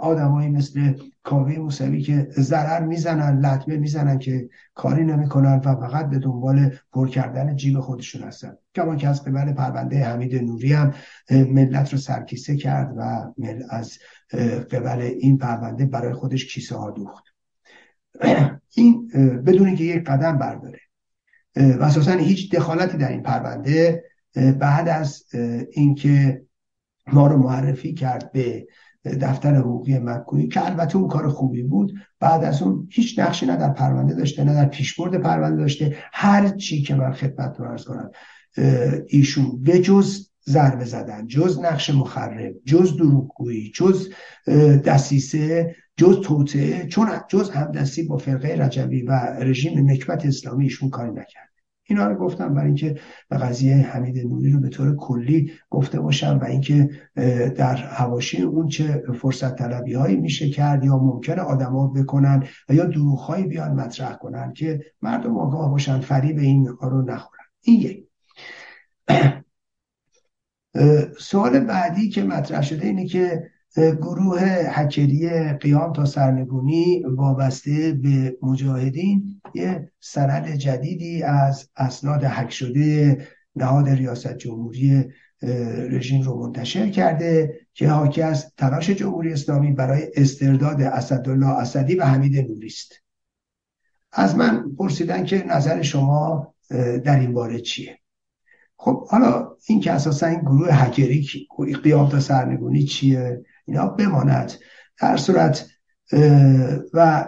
آدمایی 0.01 0.51
مثل 0.51 0.95
کاوه 1.25 1.59
موسوی 1.59 2.03
که 2.03 2.29
ضرر 2.31 2.87
می‌زنن 2.87 3.47
لطمه 3.47 3.77
می‌زنن 3.77 4.19
که 4.19 4.49
کاری 4.75 5.05
نمی‌کنن 5.05 5.61
و 5.65 5.75
فقط 5.75 6.11
به 6.11 6.19
دنبال 6.19 6.71
پر 6.93 7.09
کردن 7.09 7.57
جیب 7.57 7.81
خودشون 7.81 8.23
هستن. 8.23 8.57
کمان 8.75 8.97
که 8.97 9.09
از 9.09 9.25
قبل 9.25 9.53
پرونده 9.53 10.05
حمید 10.05 10.35
نوری 10.35 10.73
هم 10.73 10.95
ملت 11.31 11.93
رو 11.93 11.99
سرکیسه 11.99 12.57
کرد 12.57 12.95
و 12.97 13.33
از 13.71 13.99
قبل 14.71 15.01
این 15.01 15.39
پرونده 15.39 15.87
برای 15.87 16.13
خودش 16.13 16.47
کیسه 16.47 16.77
ها 16.77 16.91
دوخت. 16.91 17.25
این 18.77 19.09
بدون 19.47 19.67
اینکه 19.67 19.85
یک 19.85 20.05
قدم 20.05 20.39
برداره. 20.39 20.81
و 21.57 21.83
اساسا 21.83 22.13
هیچ 22.13 22.55
دخالتی 22.55 22.97
در 22.97 23.09
این 23.09 23.23
پرونده 23.23 24.05
بعد 24.59 24.89
از 24.89 25.25
اینکه 25.73 26.43
ما 27.13 27.27
رو 27.27 27.39
معرفی 27.39 27.95
کرد 27.95 28.33
به 28.33 28.67
دفتر 29.05 29.55
حقوقی 29.55 29.99
مکویی 29.99 30.49
که 30.49 30.67
البته 30.67 30.97
اون 30.97 31.09
کار 31.09 31.29
خوبی 31.29 31.63
بود. 31.63 31.93
بعد 32.21 32.45
از 32.45 32.63
اون 32.63 32.89
هیچ 32.91 33.19
نقشی 33.19 33.47
نه 33.47 33.57
در 33.57 33.73
پرونده 33.73 34.15
داشته 34.15 34.45
نه 34.45 34.55
در 34.55 34.65
پیشبرد 34.65 35.21
پرونده 35.21 35.57
داشته. 35.57 35.97
هر 36.13 36.49
چی 36.49 36.83
که 36.83 36.95
من 36.95 37.13
خدمت 37.13 37.57
رو 37.59 37.71
ارز 37.71 37.85
کنم 37.85 38.11
ایشون 39.09 39.63
به 39.63 39.79
جز 39.79 40.29
ضربه 40.49 40.85
زدن 40.85 41.27
جز 41.27 41.59
نقش 41.59 41.91
مخرب 41.91 42.55
جز 42.65 42.97
دروغگویی 42.97 43.73
جز 43.75 44.09
دسیسه 44.85 45.75
جز 45.97 46.21
توطعه 46.21 46.87
چون 46.87 47.09
جز 47.29 47.51
همدستی 47.51 48.03
با 48.03 48.17
فرقه 48.17 48.49
رجبی 48.49 49.03
و 49.03 49.13
رژیم 49.39 49.91
نکبت 49.91 50.27
اسلامی 50.27 50.65
ایشون 50.65 50.91
کاری 50.91 51.11
نکرد. 51.11 51.54
اینا 51.85 52.07
رو 52.07 52.15
گفتم. 52.15 52.55
برای 52.55 52.67
اینکه 52.67 53.01
به 53.29 53.37
قضیه 53.37 53.77
حمید 53.77 54.27
نوری 54.27 54.53
رو 54.53 54.61
به 54.61 54.69
طور 54.69 54.97
کلی 54.97 55.53
گفته 55.71 56.01
باشم 56.01 56.39
و 56.43 56.45
اینکه 56.45 56.91
در 57.57 57.77
حواشی 57.77 58.43
اون 58.43 58.69
چه 58.69 59.03
فرصت 59.21 59.57
طلبی 59.57 59.95
هایی 59.95 60.17
میشه 60.17 60.51
کرد 60.51 60.85
یا 60.85 60.97
ممکنه 60.97 61.43
آدما 61.43 61.87
بکنن 61.87 62.45
و 62.69 62.75
یا 62.75 62.85
دروغ 62.85 63.19
هایی 63.19 63.45
بیان 63.45 63.73
مطرح 63.73 64.17
کنن 64.17 64.53
که 64.53 64.81
مردم 65.03 65.39
آگاه 65.39 65.71
باشن 65.71 66.01
فریب 66.01 66.39
این 66.39 66.67
رو 66.67 67.03
نخورن. 67.03 67.45
این 67.63 67.81
یک. 67.81 68.05
سوال 71.19 71.61
بعدی 71.61 72.09
که 72.09 72.23
مطرح 72.23 72.63
شده 72.63 72.87
اینه 72.87 73.07
که 73.07 73.51
گروه 73.77 74.41
هکری 74.71 75.53
قیام 75.53 75.93
تا 75.93 76.05
سرنگونی 76.05 77.03
وابسته 77.03 77.93
به 77.93 78.37
مجاهدین 78.43 79.41
یه 79.55 79.93
سند 80.01 80.55
جدیدی 80.55 81.23
از 81.23 81.69
اسناد 81.77 82.25
حک 82.25 82.51
شده 82.51 83.19
نهاد 83.57 83.89
ریاست 83.89 84.37
جمهوری 84.37 85.05
رژیم 85.91 86.23
رو 86.23 86.47
منتشر 86.47 86.91
کرده 86.91 87.61
که 87.75 87.89
حاکی 87.89 88.23
از 88.23 88.55
تلاش 88.57 88.91
جمهوری 88.91 89.33
اسلامی 89.33 89.73
برای 89.73 90.03
استرداد 90.17 90.81
اسدالله 90.81 91.49
اسدی 91.49 91.95
و 91.95 92.05
حمید 92.05 92.49
نوری 92.49 92.67
است. 92.67 92.93
از 94.13 94.37
من 94.37 94.75
پرسیدن 94.79 95.25
که 95.25 95.45
نظر 95.47 95.83
شما 95.83 96.55
در 97.05 97.21
این 97.21 97.33
باره 97.33 97.61
چیه؟ 97.61 97.99
خب 98.77 99.09
حالا 99.09 99.57
این 99.67 99.81
که 99.81 99.93
اساسا 99.93 100.27
این 100.27 100.41
گروه 100.41 100.69
هکری 100.73 101.29
قیام 101.83 102.09
تا 102.09 102.21
سرنگونی 102.21 102.85
چیه؟ 102.85 103.45
اینا 103.67 103.87
بماند. 103.87 104.53
در 105.01 105.17
صورت 105.17 105.67
و 106.93 107.27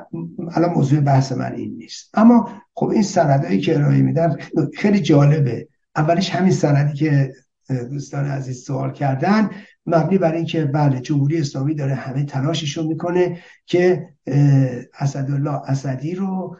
الان 0.52 0.70
موضوع 0.74 1.00
بحث 1.00 1.32
من 1.32 1.52
این 1.52 1.76
نیست. 1.76 2.10
اما 2.14 2.50
خب 2.74 2.86
این 2.88 3.02
سندهایی 3.02 3.60
که 3.60 3.76
ارائه 3.76 4.02
میدن 4.02 4.36
خیلی 4.74 5.00
جالبه. 5.00 5.68
اولش 5.96 6.30
همین 6.30 6.52
سندی 6.52 6.94
که 6.94 7.32
دوستان 7.68 8.24
عزیز 8.24 8.64
سوال 8.64 8.92
کردن. 8.92 9.50
مبنی 9.86 10.18
بر 10.18 10.32
اینکه 10.32 10.64
بله 10.64 11.00
جمهوری 11.00 11.40
اسلامی 11.40 11.74
داره 11.74 11.94
همه 11.94 12.24
تلاششون 12.24 12.86
می‌کنه 12.86 13.38
که 13.66 14.08
اسدالله 14.98 15.70
اسدی 15.70 16.14
رو 16.14 16.56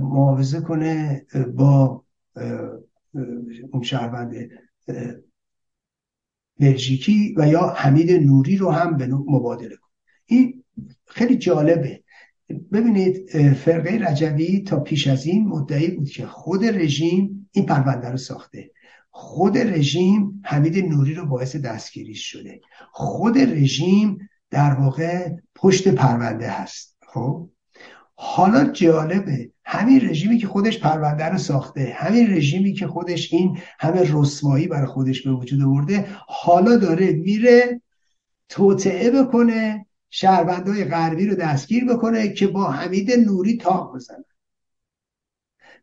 معاوضه 0.00 0.60
کنه 0.60 1.22
با 1.54 2.04
اون 3.72 3.82
شهروند 3.82 4.34
بلژیکی 6.60 7.34
و 7.36 7.48
یا 7.48 7.66
حمید 7.76 8.10
نوری 8.12 8.56
رو 8.56 8.70
هم 8.70 8.96
به 8.96 9.06
مبادله 9.06 9.76
کن. 9.76 9.88
این 10.26 10.64
خیلی 11.06 11.36
جالبه. 11.36 12.02
ببینید 12.72 13.30
فرقه 13.52 13.98
رجوی 14.08 14.60
تا 14.60 14.80
پیش 14.80 15.06
از 15.06 15.26
این 15.26 15.48
مدعی 15.48 15.88
بود 15.88 16.08
که 16.08 16.26
خود 16.26 16.64
رژیم 16.64 17.48
این 17.52 17.66
پرونده 17.66 18.08
رو 18.08 18.16
ساخته. 18.16 18.70
خود 19.10 19.58
رژیم 19.58 20.40
حمید 20.44 20.78
نوری 20.78 21.14
رو 21.14 21.26
باعث 21.26 21.56
دستگیری 21.56 22.14
شده. 22.14 22.60
خود 22.92 23.38
رژیم 23.38 24.28
در 24.50 24.74
واقع 24.74 25.30
پشت 25.54 25.88
پرونده 25.88 26.50
هست. 26.50 26.96
خب؟ 27.06 27.48
حالا 28.16 28.64
جالبه. 28.64 29.50
همین 29.64 30.08
رژیمی 30.08 30.38
که 30.38 30.46
خودش 30.46 30.80
پرونده 30.80 31.24
رو 31.24 31.38
ساخته 31.38 31.96
همین 31.96 32.32
رژیمی 32.32 32.72
که 32.72 32.86
خودش 32.86 33.32
این 33.32 33.58
همه 33.78 34.10
رسوایی 34.12 34.66
برای 34.66 34.86
خودش 34.86 35.22
به 35.22 35.32
وجود 35.32 35.62
آورده 35.62 36.06
حالا 36.28 36.76
داره 36.76 37.12
میره 37.12 37.82
توطعه 38.48 39.10
بکنه 39.10 39.86
شهروندهای 40.10 40.84
غربی 40.84 41.26
رو 41.26 41.34
دستگیر 41.34 41.84
بکنه 41.84 42.28
که 42.32 42.46
با 42.46 42.70
حمید 42.70 43.12
نوری 43.12 43.56
تاق 43.56 43.94
بزنن 43.94 44.24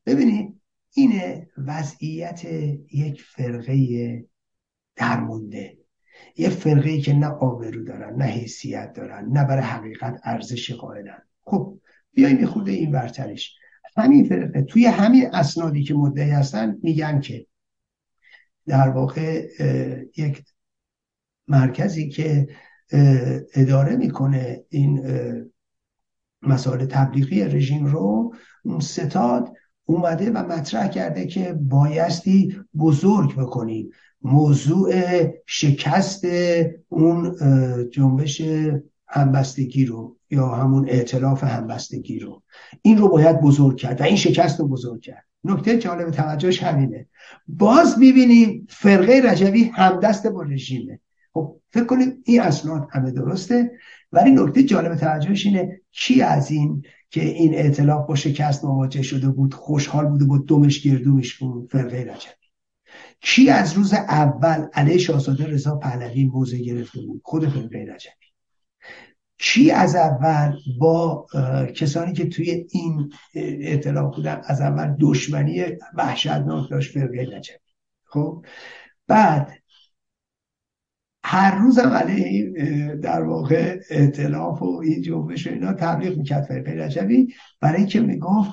ببینید 0.06 0.62
اینه 0.94 1.50
وضعیت 1.58 2.46
یک 2.94 3.22
فرقه 3.22 4.26
درمونده. 4.96 5.78
یک 6.38 6.50
فرقه 6.50 7.02
که 7.02 7.14
نه 7.14 7.28
آبرو 7.28 7.84
دارن 7.84 8.16
نه 8.16 8.26
حیثیت 8.26 8.94
دارن 8.94 9.30
نه 9.30 9.46
برای 9.46 9.64
حقیقت 9.64 10.22
ارزش 10.24 10.72
قائلن. 10.72 11.22
خب 11.42 11.80
بیایم 12.14 12.40
یه 12.40 12.46
خود 12.46 12.70
این 12.70 12.92
برترش 12.92 13.56
همین 13.98 14.30
فرقه. 14.30 14.62
توی 14.62 14.86
همین 14.86 15.28
اسنادی 15.34 15.84
که 15.84 15.94
مدعی 15.94 16.30
هستن 16.30 16.78
میگن 16.84 17.20
که 17.20 17.48
در 18.68 18.90
واقع 18.90 19.48
یک 20.18 20.44
مرکزی 21.48 22.10
که 22.10 22.48
اداره 23.56 23.96
می‌کنه 23.96 24.64
این 24.70 25.06
مسائل 26.42 26.86
تبلیغی 26.86 27.44
رژیم 27.44 27.86
رو 27.86 28.36
ستاد 28.82 29.54
اومده 29.86 30.32
و 30.32 30.38
مطرح 30.38 30.88
کرده 30.88 31.26
که 31.26 31.54
بایستی 31.54 32.60
بزرگ 32.78 33.36
بکنیم 33.36 33.90
موضوع 34.22 34.94
شکست 35.46 36.26
اون 36.90 37.36
جنبش 37.90 38.42
همبستگی 39.08 39.86
رو. 39.86 40.18
یا 40.34 40.48
همون 40.48 40.90
اعتلاف 40.90 41.44
همبستگی 41.44 42.20
رو. 42.20 42.44
این 42.82 42.98
رو 42.98 43.10
باید 43.10 43.42
بزرگ 43.42 43.78
کرد 43.78 44.02
و 44.02 44.04
این 44.04 44.16
شکست 44.16 44.60
رو 44.60 44.68
بزرگ 44.68 45.02
کرد. 45.02 45.26
نکته 45.44 45.78
جالب 45.78 46.12
توجهش 46.12 46.64
همینه. 46.64 47.08
باز 47.48 48.00
می‌بینیم 48.00 48.68
فرقه 48.70 49.22
رجوی 49.26 49.64
همدست 49.64 50.28
با 50.28 50.42
رژیمه. 50.42 51.00
خب 51.34 51.60
فکر 51.72 51.86
کنیم 51.86 52.24
این 52.26 52.42
اسناد 52.42 52.88
همه 52.92 53.12
درسته 53.12 53.72
ولی 54.12 54.32
نکته 54.32 54.64
جالب 54.64 54.96
توجهش 54.96 55.46
اینه 55.46 55.82
کی 55.92 56.22
از 56.22 56.52
این 56.52 56.84
که 57.10 57.24
این 57.24 57.54
اعتلاف 57.54 58.08
با 58.08 58.16
شکست 58.16 58.66
مواجه 58.66 59.02
شده 59.02 59.30
بود 59.30 59.54
خوشحال 59.54 60.06
بوده 60.06 60.26
بود 60.26 60.48
دمش 60.48 60.82
گردومش 60.82 61.36
بود 61.36 61.72
فرقه 61.72 61.98
رجوی. 61.98 62.34
کی 63.22 63.50
از 63.50 63.74
روز 63.74 63.94
اول 63.94 64.68
علیه 64.74 64.98
شاهزاده 64.98 65.48
رضا 65.48 65.76
پهلوی 65.76 66.26
موضع 66.26 66.58
گرفته 66.58 67.02
بود؟ 67.02 67.22
خود 67.24 67.50
فرقه 67.50 67.80
رجبی 67.80 68.23
کی 69.46 69.72
از 69.72 69.96
اول 69.96 70.56
با 70.80 71.26
کسانی 71.76 72.14
که 72.14 72.26
توی 72.26 72.66
این 72.72 73.12
اطلاع 73.36 74.12
بودن 74.12 74.42
از 74.46 74.62
اول 74.62 74.96
دشمنی 75.00 75.64
وحشتناک 75.94 76.70
داشت 76.70 76.92
فرقه 76.92 77.22
رجبی 77.22 77.58
خب؟ 78.06 78.46
بعد 79.08 79.52
هر 81.24 81.56
روز 81.56 81.80
هم 81.80 81.90
علیه 81.90 82.96
در 82.96 83.24
واقع 83.24 83.80
اعتلاف 83.90 84.62
و 84.62 84.82
این 84.84 85.02
جنبش 85.02 85.48
اینا 85.48 85.74
تبلیغ 85.74 86.18
می‌کرد 86.18 86.44
فرقه 86.44 86.72
رجبی 86.72 87.34
برای 87.62 87.78
اینکه 87.78 88.00
می‌گفت 88.00 88.52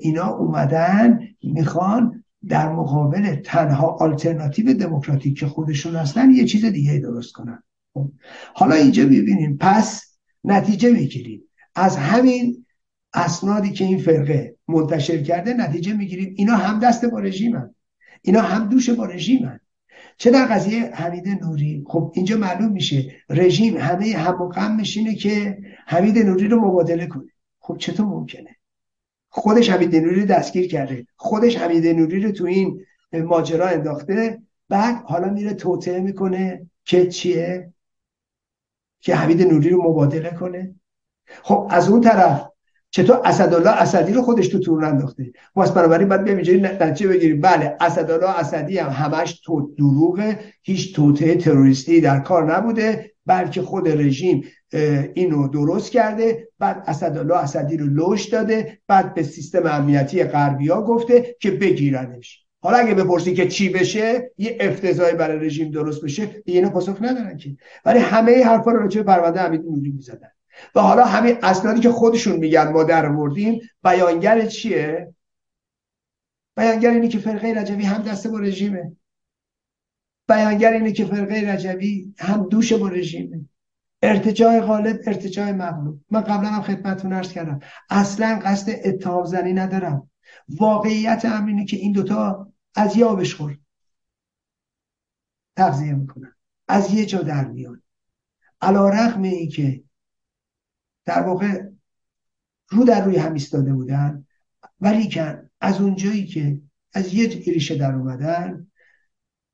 اینا 0.00 0.28
اومدن 0.28 1.18
می‌خوان 1.42 2.24
در 2.48 2.72
مقابل 2.72 3.34
تنها 3.34 3.86
آلترناتیو 3.86 4.74
دموکراتیک 4.74 5.38
که 5.38 5.46
خودشون 5.46 5.96
هستن 5.96 6.30
یه 6.30 6.44
چیز 6.44 6.64
دیگه 6.64 6.98
درست 6.98 7.32
کنن. 7.32 7.62
خب، 7.94 8.10
حالا 8.54 8.74
اینجا 8.74 9.04
ببینیم 9.04 9.56
پس 9.60 10.11
نتیجه 10.44 10.90
می‌گیریم. 10.90 11.42
از 11.74 11.96
همین 11.96 12.66
اسنادی 13.14 13.70
که 13.70 13.84
این 13.84 13.98
فرقه 13.98 14.56
منتشر 14.68 15.22
کرده 15.22 15.54
نتیجه 15.54 15.92
می‌گیریم. 15.92 16.34
اینا 16.36 16.56
هم 16.56 16.78
دست 16.78 17.04
با 17.04 17.18
رژیمن. 17.18 17.74
اینا 18.22 18.40
هم 18.40 18.68
دوش 18.68 18.90
با 18.90 19.04
رژیمن. 19.04 19.60
چه 20.16 20.30
در 20.30 20.46
قضیه 20.46 20.90
حمید 20.94 21.28
نوری؟ 21.28 21.84
خب 21.86 22.12
اینجا 22.14 22.36
معلوم 22.36 22.72
میشه 22.72 23.12
رژیم 23.30 23.76
همه 23.76 24.16
هم 24.16 24.42
و 24.42 24.48
غم 24.48 24.76
میشینه 24.76 25.14
که 25.14 25.58
حمید 25.86 26.18
نوری 26.18 26.48
رو 26.48 26.60
مبادله 26.60 27.06
کنه. 27.06 27.28
خب 27.58 27.76
چطور 27.78 28.06
ممکنه؟ 28.06 28.56
خودش 29.28 29.70
حمید 29.70 29.96
نوری 29.96 30.24
دستگیر 30.26 30.68
کرده. 30.68 31.06
خودش 31.16 31.56
حمید 31.56 31.86
نوری 31.86 32.20
رو 32.20 32.32
تو 32.32 32.44
این 32.44 32.80
ماجرا 33.12 33.68
انداخته. 33.68 34.42
بعد 34.68 35.02
حالا 35.04 35.30
میره 35.30 35.54
توطعه 35.54 36.00
می‌کنه 36.00 36.70
که 36.84 37.06
چیه؟ 37.06 37.72
که 39.02 39.14
حمید 39.14 39.52
نوری 39.52 39.70
رو 39.70 39.90
مبادله 39.90 40.30
کنه. 40.30 40.74
خب 41.42 41.68
از 41.70 41.88
اون 41.88 42.00
طرف 42.00 42.48
چطور 42.90 43.20
اسدالله 43.24 43.70
اسدی 43.70 44.12
رو 44.12 44.22
خودش 44.22 44.48
تو 44.48 44.58
تور 44.58 44.84
انداخته؟ 44.84 45.32
واسه 45.54 45.74
بنابراین 45.74 46.08
باید 46.08 46.24
بیام 46.24 46.36
اینجوری 46.36 46.60
نتیجه 46.60 47.08
بگیریم. 47.08 47.40
بله 47.40 47.76
اسدالله 47.80 48.38
اسدی 48.38 48.78
هم 48.78 48.90
همش 48.90 49.40
تو 49.44 49.74
دروغه. 49.78 50.38
هیچ 50.62 50.94
توطعه 50.94 51.34
تروریستی 51.34 52.00
در 52.00 52.20
کار 52.20 52.56
نبوده 52.56 53.12
بلکه 53.26 53.62
خود 53.62 53.88
رژیم 53.88 54.44
اینو 55.14 55.48
درست 55.48 55.92
کرده. 55.92 56.48
بعد 56.58 56.84
اسدالله 56.86 57.36
اسدی 57.36 57.76
رو 57.76 57.86
لوش 57.86 58.24
داده. 58.24 58.78
بعد 58.88 59.14
به 59.14 59.22
سیستم 59.22 59.66
امنیتی 59.66 60.24
غربیا 60.24 60.82
گفته 60.82 61.36
که 61.40 61.50
بگیرنش. 61.50 62.46
حالا 62.62 62.76
اگه 62.78 62.94
بپرسی 62.94 63.34
که 63.34 63.48
چی 63.48 63.68
بشه 63.68 64.30
یه 64.38 64.58
افتضاحی 64.60 65.12
برای 65.12 65.46
رژیم 65.46 65.70
درست 65.70 66.04
بشه 66.04 66.42
اینا 66.44 66.70
پاسخ 66.70 67.02
ندارن 67.02 67.36
که. 67.36 67.56
ولی 67.84 67.98
همه 67.98 68.44
حرفا 68.44 68.70
رو 68.70 68.88
به 68.88 69.02
پرونده 69.02 69.40
حمید 69.40 69.60
نوری 69.60 69.90
می‌زدن. 69.90 70.28
و 70.74 70.80
حالا 70.80 71.04
همین 71.04 71.36
اسنادی 71.42 71.80
که 71.80 71.90
خودشون 71.90 72.36
میگن 72.36 72.68
ما 72.68 72.84
در 72.84 73.08
مردیم 73.08 73.60
بیانگر 73.84 74.46
چیه؟ 74.46 75.14
بیانگر 76.56 76.90
اینه 76.90 77.08
که 77.08 77.18
فرقه 77.18 77.54
رجوی 77.56 77.84
هم 77.84 78.02
دسته 78.02 78.28
با 78.28 78.38
رژیمه. 78.38 78.96
بیانگر 80.28 80.72
اینه 80.72 80.92
که 80.92 81.04
فرقه 81.04 81.52
رجوی 81.52 82.14
هم 82.18 82.48
دوش 82.48 82.72
با 82.72 82.88
رژیمه. 82.88 83.40
ارتجاع 84.02 84.60
غالب 84.60 85.00
ارتجاع 85.06 85.52
مغلوب. 85.52 86.00
من 86.10 86.20
قبلا 86.20 86.48
هم 86.48 86.62
خدمتتون 86.62 87.12
عرض 87.12 87.32
کردم. 87.32 87.60
اصلا 87.90 88.40
قصد 88.44 88.72
اتهام 88.84 89.24
زنی 89.24 89.52
ندارم. 89.52 90.10
واقعیت 90.48 91.24
هم 91.24 91.46
اینه 91.46 91.64
که 91.64 91.76
این 91.76 91.92
دوتا 91.92 92.51
از 92.74 92.96
یه 92.96 93.04
آبش 93.04 93.34
خور 93.34 93.58
تغذیه 95.56 95.94
می‌کنن. 95.94 96.34
از 96.68 96.94
یه 96.94 97.06
جا 97.06 97.22
در 97.22 97.44
میان. 97.48 97.82
علا 98.60 98.88
رقم 98.88 99.22
ای 99.22 99.48
که 99.48 99.84
در 101.04 101.22
واقع 101.22 101.68
رو 102.68 102.84
در 102.84 103.04
روی 103.04 103.16
هم 103.16 103.32
ایستاده 103.32 103.72
بودن 103.72 104.26
ولی 104.80 105.08
که 105.08 105.50
از 105.60 105.80
اونجایی 105.80 106.26
که 106.26 106.60
از 106.92 107.14
یه 107.14 107.28
ریشه 107.28 107.78
در 107.78 107.94
اومدن 107.94 108.66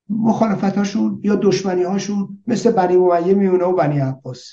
مخالفتاشون 0.08 1.20
یا 1.24 1.36
دشمنی 1.36 1.82
هاشون 1.82 2.42
مثل 2.46 2.70
بنی 2.70 2.96
ممیه 2.96 3.34
میونه 3.34 3.64
و 3.64 3.76
بنی 3.76 3.98
عباس. 3.98 4.52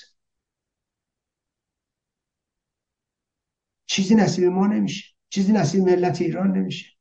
چیزی 3.86 4.14
نصیب 4.14 4.44
ما 4.44 4.66
نمیشه. 4.66 5.14
چیزی 5.28 5.52
نصیب 5.52 5.82
ملت 5.82 6.20
ایران 6.22 6.52
نمیشه. 6.52 6.95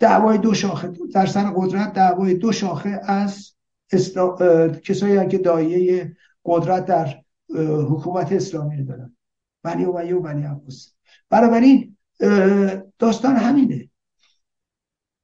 دعوای 0.00 0.38
دو 0.38 0.54
شاخه. 0.54 0.92
در 1.14 1.26
سر 1.26 1.52
قدرت 1.56 1.92
دعوای 1.92 2.34
دو 2.34 2.52
شاخه 2.52 3.00
از 3.04 3.54
کسایی 4.84 5.28
که 5.28 5.38
دایه 5.38 6.16
قدرت 6.44 6.84
در 6.84 7.22
حکومت 7.88 8.32
اسلامی 8.32 8.76
رو 8.76 8.84
دارن. 8.84 9.16
بنی 9.62 9.84
امیه 9.84 10.14
و 10.14 10.20
بنی 10.20 10.42
عباس. 10.42 10.94
بنابراین 11.30 11.96
داستان 12.98 13.36
همینه. 13.36 13.90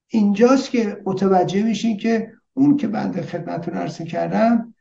اینجاست 0.08 0.70
که 0.70 1.02
متوجه 1.06 1.62
میشین 1.62 1.96
که 1.96 2.32
اون 2.54 2.76
که 2.76 2.88
بنده 2.88 3.22
خدمتتون 3.22 3.74
عرض 3.74 4.02
کردم 4.02 4.74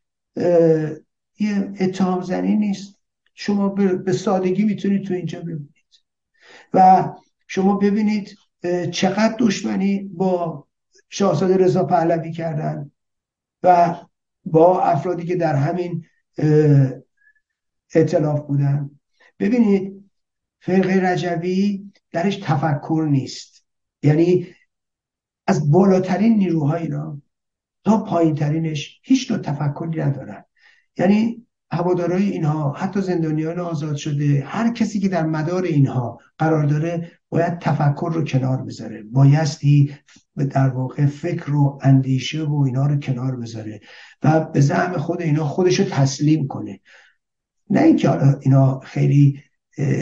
یه 1.39 1.73
اتهام 1.79 2.21
زنی 2.21 2.55
نیست. 2.55 2.99
شما 3.34 3.69
به 3.69 4.13
سادگی 4.13 4.63
می‌تونید 4.63 5.05
تو 5.05 5.13
اینجا 5.13 5.39
ببینید. 5.39 5.69
و 6.73 7.10
شما 7.47 7.77
ببینید 7.77 8.38
چقدر 8.91 9.36
دشمنی 9.39 10.04
با 10.04 10.67
شاهزاده 11.10 11.58
رضا 11.58 11.84
پهلوی 11.84 12.32
کردن 12.32 12.91
و 13.63 13.95
با 14.45 14.82
افرادی 14.82 15.25
که 15.25 15.36
در 15.36 15.56
همین 15.56 16.06
اعتلاف 17.95 18.39
بودن. 18.41 18.99
ببینید 19.39 20.12
فرقه 20.60 21.12
رجوی 21.12 21.91
درش 22.12 22.36
تفکر 22.36 23.08
نیست. 23.10 23.65
یعنی 24.04 24.47
از 25.47 25.71
بالاترین 25.71 26.38
نیروهای 26.38 26.88
را 26.88 27.21
تا 27.84 28.04
پایین 28.04 28.36
ترینش 28.36 28.99
هیچ 29.04 29.32
نوع 29.32 29.39
تفکری 29.39 30.01
ندارن. 30.01 30.45
یعنی 30.97 31.44
هوادارای 31.71 32.30
اینها 32.30 32.73
حتی 32.73 33.01
زندانیان 33.01 33.60
آزاد 33.60 33.95
شده 33.95 34.43
هر 34.47 34.73
کسی 34.73 34.99
که 34.99 35.10
در 35.10 35.25
مدار 35.25 35.63
اینها 35.63 36.19
قرار 36.38 36.65
داره 36.65 37.12
باید 37.30 37.60
تفکر 37.60 38.12
رو 38.13 38.23
کنار 38.23 38.62
بذاره. 38.62 39.04
بایستی 39.04 39.95
در 40.49 40.69
واقع 40.69 41.06
فکر 41.06 41.54
و 41.54 41.80
اندیشه 41.82 42.43
و 42.43 42.63
اینا 42.65 42.86
رو 42.86 42.95
کنار 42.99 43.36
بذاره 43.36 43.82
و 44.23 44.41
به 44.41 44.62
زعم 44.62 44.97
خود 44.97 45.21
اینا 45.21 45.45
خودش 45.45 45.80
رو 45.80 45.86
تسلیم 45.86 46.47
کنه. 46.47 46.80
نه 47.69 47.82
اینکه 47.82 48.10
حالا 48.10 48.39
اینا 48.41 48.80
خیلی 48.80 49.39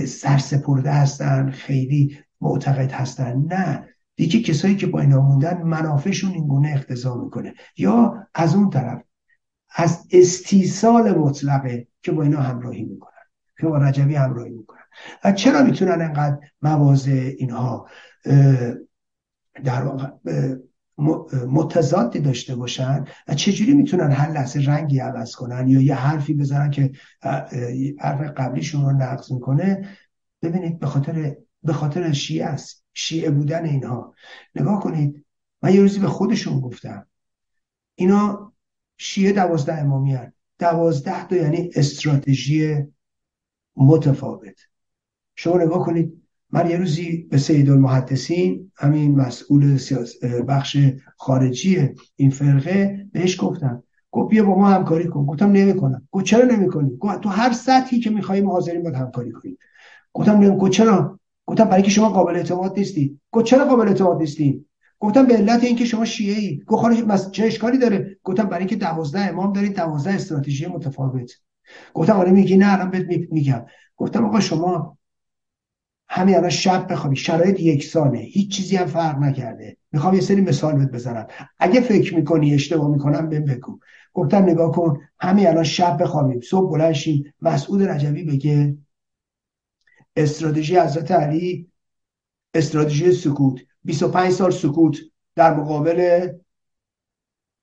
سرسپرده 0.07 0.91
هستن 0.91 1.51
خیلی 1.51 2.17
معتقد 2.41 2.91
هستن. 2.91 3.45
نه. 3.51 3.87
دیگه 4.15 4.41
کسایی 4.41 4.75
که 4.75 4.87
با 4.87 4.99
اینا 4.99 5.21
موندن 5.21 5.61
منافعشون 5.61 6.31
این 6.31 6.47
گونه 6.47 6.71
اختزا 6.75 7.15
می‌کنه. 7.23 7.53
یا 7.77 8.27
از 8.33 8.55
اون 8.55 8.69
طرف 8.69 9.01
از 9.75 10.07
استیصال 10.11 11.17
مطلقه 11.17 11.87
که 12.01 12.11
با 12.11 12.23
اینا 12.23 12.41
همراهی 12.41 12.83
می‌کنن 12.83 13.11
که 13.59 13.67
با 13.67 13.77
رجبی 13.77 14.15
همراهی 14.15 14.51
می‌کنن. 14.51 14.79
و 15.23 15.31
چرا 15.31 15.63
می‌تونن 15.63 16.01
انقدر 16.01 16.37
مواضع 16.61 17.31
اینها 17.37 17.89
در 19.63 19.83
واقع 19.83 20.07
متضادی 21.47 22.19
داشته 22.19 22.55
باشن؟ 22.55 23.05
و 23.27 23.33
چجوری 23.33 23.73
می‌تونن 23.73 24.11
هر 24.11 24.31
لحظه 24.31 24.59
رنگی 24.59 24.99
عوض 24.99 25.35
کنن 25.35 25.67
یا 25.67 25.81
یه 25.81 25.95
حرفی 25.95 26.33
بزنن 26.33 26.71
که 26.71 26.91
حرف 27.99 28.21
قبلیشون 28.37 28.85
رو 28.85 28.91
نقض 28.91 29.31
می‌کنه؟ 29.31 29.89
ببینید 30.41 30.79
به 30.79 30.87
خاطر 30.87 31.35
به 31.63 31.73
خاطر 31.73 32.11
شیعه 32.11 32.45
است. 32.45 32.83
شیعه 32.93 33.29
بودن 33.29 33.65
اینها. 33.65 34.13
نگاه 34.55 34.79
کنید. 34.79 35.25
من 35.61 35.73
یه 35.73 35.81
روزی 35.81 35.99
به 35.99 36.07
خودشون 36.07 36.59
گفتم. 36.59 37.07
اینا 37.95 38.52
شیعه 39.03 39.31
دوازده 39.31 39.77
امامی 39.77 40.13
هن. 40.13 40.33
دوازده 40.59 41.27
تا 41.27 41.35
یعنی 41.35 41.69
استراتژی 41.75 42.75
متفاوت. 43.75 44.59
شما 45.35 45.57
نگاه 45.57 45.85
کنید 45.85 46.21
من 46.51 46.69
یه 46.69 46.77
روزی 46.77 47.17
به 47.17 47.37
سید 47.37 47.69
المحدثین 47.69 48.71
همین 48.75 49.15
مسئول 49.15 49.77
بخش 50.47 50.77
خارجی 51.17 51.89
این 52.15 52.29
فرقه 52.29 53.07
بهش 53.11 53.43
گفتم. 53.43 53.83
گفت 54.11 54.29
بیا 54.29 54.43
با 54.43 54.55
ما 54.55 54.69
همکاری 54.69 55.07
کن. 55.07 55.25
گفتم 55.25 55.51
نمی‌کنم. 55.51 56.07
گفت 56.11 56.25
چرا 56.25 56.45
نمی‌کنی؟ 56.45 56.97
گفت 56.97 57.21
تو 57.21 57.29
هر 57.29 57.51
سطحی 57.51 57.99
که 57.99 58.09
می‌خوای 58.09 58.41
ما 58.41 58.51
حاضرین 58.51 58.83
باید 58.83 58.95
همکاری 58.95 59.31
کنیم. 59.31 59.57
گفتم 60.13 60.31
نمی 60.31 60.57
گفت 60.57 60.71
چرا 60.71 61.19
گفتم 61.45 61.65
برای 61.65 61.83
که 61.83 61.89
شما 61.89 62.09
قابل 62.09 62.35
اعتماد 62.35 62.77
نیستی 62.77 63.19
گفت 63.31 63.45
چرا 63.45 63.65
قابل 63.65 63.87
اعتماد 63.87 64.17
نیستی 64.17 64.65
گفتم 65.03 65.25
به 65.25 65.33
علت 65.33 65.63
اینکه 65.63 65.85
شما 65.85 66.05
شیعه 66.05 66.39
ای 66.39 66.59
گفت 66.67 67.31
چه 67.31 67.45
اشکالی 67.45 67.77
داره؟ 67.77 68.17
گفتم 68.23 68.43
برای 68.43 68.59
اینکه 68.59 68.75
12 68.75 69.19
امام 69.19 69.53
دارید 69.53 69.75
12 69.75 70.13
استراتژی 70.13 70.65
متفاوت. 70.65 71.31
گفتم 71.93 72.13
آره 72.13 72.31
میگی 72.31 72.57
نه 72.57 72.73
الان 72.73 72.89
بهت 72.89 73.31
میگم. 73.31 73.65
گفتم 73.97 74.25
آقا 74.25 74.39
شما 74.39 74.97
همین 76.07 76.35
الان 76.35 76.49
شب 76.49 76.91
بخوابی. 76.91 77.15
شرایط 77.15 77.59
یکسانه 77.59 78.19
هیچ 78.19 78.51
چیزی 78.55 78.75
هم 78.75 78.85
فرق 78.85 79.19
نکرده. 79.19 79.77
می‌خوام 79.91 80.13
یه 80.13 80.21
سری 80.21 80.41
مثال 80.41 80.77
بهت 80.77 80.91
بزنم. 80.91 81.27
اگه 81.59 81.81
فکر 81.81 82.15
می‌کنی 82.15 82.53
اشتباه 82.53 82.89
می‌کنم 82.89 83.29
بهم 83.29 83.45
بگو. 83.45 83.79
گفتم 84.13 84.43
نگاه 84.43 84.71
کن 84.71 84.99
همین 85.19 85.47
الان 85.47 85.63
شب 85.63 86.03
بخوابیم. 86.03 86.41
صبح 86.41 86.71
بلند 86.71 86.93
شیم. 86.93 87.33
مسعود 87.41 87.83
رجبی 87.83 88.23
بگه 88.23 88.77
استراتژی 90.15 90.77
حضرت 90.77 91.11
علی 91.11 91.71
استراتژی 92.53 93.11
سکوت. 93.11 93.61
25 93.85 94.31
سال 94.31 94.51
سکوت 94.51 94.97
در 95.35 95.53
مقابل 95.53 96.29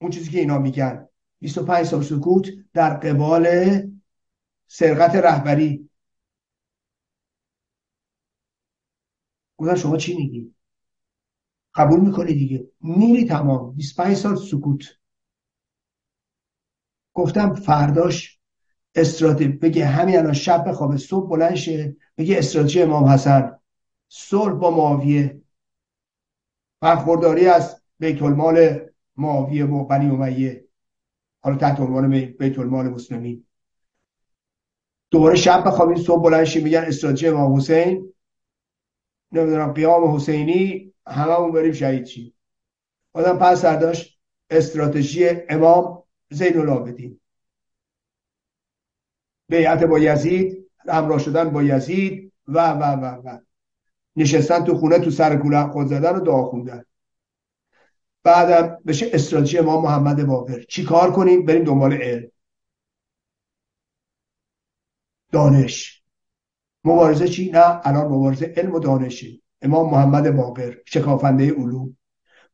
اون 0.00 0.10
چیزی 0.10 0.30
که 0.30 0.38
اینا 0.38 0.58
میگن. 0.58 1.08
25 1.38 1.86
سال 1.86 2.02
سکوت 2.02 2.48
در 2.72 2.94
قبال 2.94 3.46
سرقت 4.66 5.14
رهبری. 5.14 5.90
گفتم 9.56 9.74
شما 9.74 9.96
چی 9.96 10.16
میگی؟ 10.16 10.54
قبول 11.74 12.00
می‌کنی 12.00 12.34
دیگه؟ 12.34 12.68
میری 12.80 13.24
تمام. 13.24 13.76
25 13.76 14.16
سال 14.16 14.36
سکوت. 14.36 14.84
گفتم 17.14 17.54
فرداش 17.54 18.40
استراتژی 18.94 19.48
بگه 19.48 19.86
همین 19.86 20.18
الان 20.18 20.32
شب 20.32 20.68
بخوابه 20.68 20.96
صبح 20.96 21.30
بلند 21.30 21.54
شه 21.54 21.96
بگه 22.16 22.38
استراتژی 22.38 22.82
امام 22.82 23.04
حسن. 23.04 23.58
صلح 24.08 24.54
با 24.54 24.70
معاویه. 24.70 25.42
برخورداری 26.80 27.46
از 27.46 27.82
بیت 27.98 28.22
المال 28.22 28.80
معاویه 29.16 29.64
و 29.66 29.84
بنی 29.84 30.10
امیه 30.10 30.64
حالا 31.40 31.56
تحت 31.56 31.80
عنوان 31.80 32.10
بیت 32.10 32.58
المال 32.58 32.88
مسلمین. 32.88 33.46
دوباره 35.10 35.36
شب 35.36 35.64
بخوابین 35.66 35.96
صبح 35.96 36.22
بلند 36.22 36.56
میگن 36.62 36.84
استراتژی 36.84 37.28
امام 37.28 37.56
حسین. 37.56 38.12
نمی‌دونم 39.32 39.72
قیام 39.72 40.14
حسینی 40.14 40.94
هممون 41.06 41.52
بریم 41.52 41.72
شهید 41.72 42.04
چی 42.04 42.34
آدم 43.12 43.38
پس 43.38 43.62
داشت 43.62 44.20
استراتژی 44.50 45.28
امام 45.48 46.02
زین 46.30 46.58
العابدین 46.58 47.20
بیعت 49.48 49.84
با 49.84 49.98
یزید 49.98 50.70
همراه 50.88 51.18
شدن 51.18 51.50
با 51.50 51.62
یزید 51.62 52.32
و 52.46 52.72
و 52.72 52.82
و 52.82 53.28
و. 53.28 53.38
نشستن 54.20 54.64
تو 54.64 54.74
خونه 54.74 54.98
تو 54.98 55.10
سر 55.10 55.36
کوله 55.36 55.66
خود 55.66 55.86
زدن 55.86 56.16
و 56.16 56.20
دعا 56.20 56.42
خوندن. 56.42 56.84
بعدم 58.24 58.78
بشه 58.86 59.10
استراتژی 59.12 59.60
ما 59.60 59.80
محمد 59.80 60.26
باقر 60.26 60.62
چی 60.62 60.84
کار 60.84 61.12
کنیم؟ 61.12 61.44
بریم 61.44 61.64
دنبال 61.64 61.92
علم. 61.92 62.30
دانش. 65.32 66.02
مبارزه 66.84 67.28
چی؟ 67.28 67.50
نه 67.50 67.80
الان 67.84 68.06
مبارزه 68.06 68.54
علم 68.56 68.74
و 68.74 68.78
دانشه. 68.78 69.26
امام 69.62 69.90
محمد 69.90 70.36
باقر 70.36 70.74
شکافنده 70.84 71.52
علوم. 71.52 71.96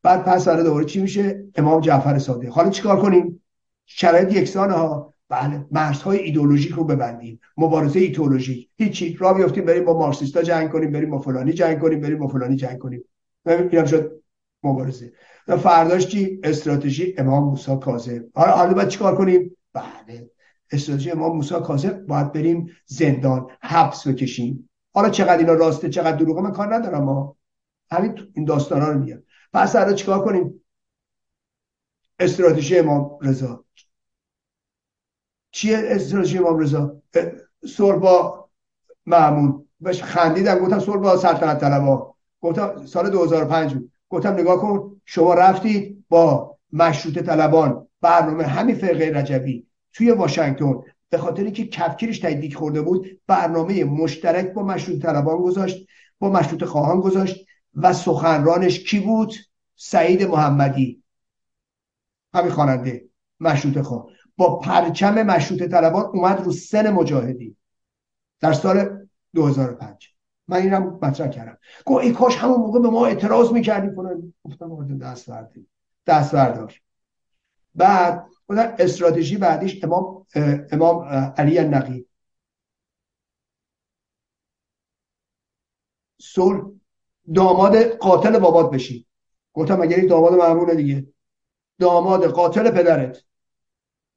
بعد 0.02 0.24
پس 0.24 0.44
سر 0.44 0.56
دوباره 0.56 0.84
چی 0.84 1.02
میشه؟ 1.02 1.44
امام 1.54 1.80
جعفر 1.80 2.18
صادق. 2.18 2.48
حالا 2.48 2.70
چیکار 2.70 3.02
کنیم؟ 3.02 3.42
شرایط 3.86 4.32
یکسان 4.32 4.70
ها. 4.70 5.14
بله 5.28 5.66
مرزهای 5.70 6.18
ایدولوژیک 6.18 6.72
رو 6.72 6.84
ببندیم 6.84 7.40
مبارزه 7.56 8.00
ایدولوژیک 8.00 8.68
هیچی 8.76 9.16
را 9.20 9.34
بیافتیم 9.34 9.64
بریم 9.64 9.84
با 9.84 9.98
مارکسیستا 9.98 10.42
جنگ 10.42 10.70
کنیم 10.70 10.92
بریم 10.92 11.10
با 11.10 11.18
فلانی 11.18 11.52
جنگ 11.52 11.80
کنیم 11.80 12.00
بریم 12.00 12.18
با 12.18 12.28
فلانی 12.28 12.56
جنگ 12.56 12.78
کنیم. 12.78 13.04
اینم 13.46 13.84
شد 13.84 14.22
مبارزه. 14.62 15.12
و 15.48 15.56
فرداش 15.56 16.06
چی؟ 16.06 16.40
استراتژی 16.42 17.14
امام 17.18 17.44
موسی 17.44 17.76
کاظم. 17.76 18.24
حالا 18.34 18.52
حالا 18.52 18.74
باید 18.74 18.88
چیکار 18.88 19.16
کنیم؟ 19.16 19.56
بله 19.72 20.30
استراتژی 20.72 21.10
امام 21.10 21.36
موسی 21.36 21.54
کاظم. 21.54 22.06
باید 22.06 22.32
بریم 22.32 22.70
زندان 22.86 23.46
حبس 23.60 24.06
بکشیم. 24.06 24.70
حالا 24.94 25.10
چقدر 25.10 25.38
اینا 25.38 25.52
راسته 25.52 25.88
چقدر 25.88 26.16
دروغه 26.16 26.40
من 26.40 26.52
کار 26.52 26.74
ندارم 26.74 27.04
ما 27.04 27.36
همین 27.90 28.18
این 28.34 28.44
داستانا 28.44 28.88
رو 28.88 28.98
میگم. 28.98 29.22
پس 29.52 29.76
حالا 29.76 29.92
چیکار 29.92 30.24
کنیم؟ 30.24 30.60
استراتژی 32.18 32.78
امام 32.78 33.18
رضا. 33.22 33.64
چیه 35.56 35.82
استراتژی 35.84 36.38
امام 36.38 36.58
رضا؟ 36.58 37.02
سر 37.76 37.92
با 37.92 38.48
معمون 39.06 39.66
بهش 39.80 40.02
خندیدم 40.02 40.58
گفتم 40.58 40.78
سر 40.78 40.96
با 40.96 41.16
سلطنت 41.16 41.60
طلبا. 41.60 42.14
گفتم 42.40 42.86
سال 42.86 43.10
2005 43.10 43.74
بود. 43.74 43.92
گفتم 44.08 44.32
نگاه 44.32 44.60
کن 44.60 45.00
شما 45.04 45.34
رفتید 45.34 46.04
با 46.08 46.56
مشروط 46.72 47.18
طلبان 47.18 47.86
برنامه 48.00 48.44
همین 48.44 48.74
فرقه 48.74 49.12
رجبی 49.14 49.66
توی 49.92 50.10
واشنگتن. 50.10 50.74
به 51.10 51.18
خاطر 51.18 51.50
که 51.50 51.66
کفکیرش 51.66 52.18
تایید 52.18 52.54
خورده 52.54 52.82
بود 52.82 53.20
برنامه 53.26 53.84
مشترک 53.84 54.52
با 54.52 54.62
مشروط 54.62 55.02
طلبان 55.02 55.38
گذاشت 55.38 55.86
با 56.18 56.30
مشروط 56.30 56.64
خواهان 56.64 57.00
گذاشت 57.00 57.46
و 57.74 57.92
سخنرانش 57.92 58.80
کی 58.80 59.00
بود؟ 59.00 59.34
سعید 59.76 60.22
محمدی. 60.22 61.02
همین 62.34 62.50
خواننده 62.50 63.04
مشروط 63.40 63.80
خواه 63.80 64.15
با 64.36 64.58
پرچم 64.58 65.22
مشروط 65.22 65.62
طلبان 65.62 66.04
اومد 66.04 66.40
رو 66.44 66.52
سن 66.52 66.90
مجاهدی 66.90 67.56
در 68.40 68.52
سال 68.52 69.06
2005 69.34 70.14
من 70.48 70.56
اینم 70.56 70.98
مطرح 71.02 71.28
کردم. 71.28 71.58
گفت 71.84 72.04
ای 72.04 72.12
کاش 72.12 72.36
همون 72.36 72.56
موقع 72.56 72.80
به 72.80 72.88
ما 72.90 73.06
اعتراض 73.06 73.52
می‌کردیم 73.52 73.94
کنن 73.94 74.32
گفتم 74.44 74.98
دست 74.98 75.30
بردیم. 75.30 75.70
دست 76.06 76.34
بردار. 76.34 76.80
بعد 77.74 78.26
بودن 78.46 78.76
استراتژی 78.78 79.36
بعدیش 79.36 79.84
امام 79.84 80.26
امام 80.72 81.04
علی 81.36 81.60
نقی 81.60 82.06
صلح 86.20 86.70
داماد 87.34 87.76
قاتل 87.76 88.38
بابات 88.38 88.70
بشی. 88.70 89.06
گفتم 89.52 89.80
اگر 89.80 89.96
این 89.96 90.06
داماد 90.06 90.34
معموله 90.34 90.74
دیگه؟ 90.74 91.06
داماد 91.78 92.26
قاتل 92.26 92.70
پدرت. 92.70 93.24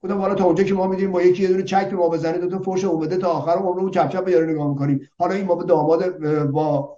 گفتم 0.04 0.18
حالا 0.18 0.36
تا 0.36 0.46
اونجا 0.46 0.64
که 0.64 0.74
ما 0.74 0.88
میدیم 0.88 1.12
با 1.12 1.22
یکی 1.22 1.44
یه 1.44 1.50
دونه 1.50 1.64
چک 1.64 1.94
ما 1.94 2.10
بزنه 2.10 2.38
دو 2.38 2.60
تا 2.60 2.90
اومده 2.90 3.18
تا 3.18 3.30
آخر 3.30 3.52
عمرمون 3.52 3.92
چپ 3.92 4.10
چپ 4.10 4.26
به 4.26 4.46
نگاه 4.46 4.70
می‌کنیم. 4.70 5.10
حالا 5.20 5.34
این 5.34 5.46
ما 5.46 5.56
به 5.56 5.64
داماد 5.66 6.18
با 6.46 6.98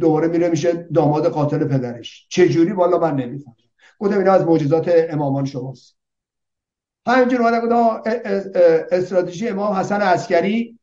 دوباره 0.00 0.28
میره 0.28 0.48
میشه 0.48 0.72
داماد 0.72 1.26
قاتل 1.26 1.64
پدرش. 1.64 2.26
چه 2.28 2.48
جوری 2.48 2.72
والا 2.72 2.98
من 2.98 3.16
نمی‌فهمم. 3.16 3.56
گفتم 3.98 4.18
اینا 4.18 4.32
از 4.32 4.44
معجزات 4.44 4.90
امامان 4.92 5.44
شماست. 5.44 5.96
همینجور 7.06 7.42
اومدن 7.42 7.60
گفتم 7.60 8.02
استراتژی 8.90 9.48
امام 9.48 9.72
حسن 9.72 10.00
عسکری 10.00 10.78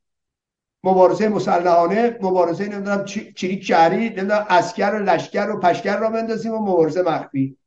مبارزه 0.84 1.30
مسلحانه 1.30 2.18
مبارزه 2.22 2.68
نمی‌دونم 2.68 3.06
چریک 3.06 3.64
شهری 3.64 4.10
نمی‌دونم 4.10 4.46
اسکر 4.50 4.92
و 4.96 5.00
لشکر 5.00 5.50
و 5.50 5.60
پشکر 5.60 5.98
را 5.98 6.10
بندازیم 6.10 6.54
و 6.54 6.60
مبارزه 6.60 7.02
مخفی. 7.02 7.58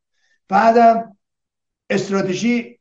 بعدم 0.49 1.17
استراتژی 1.91 2.76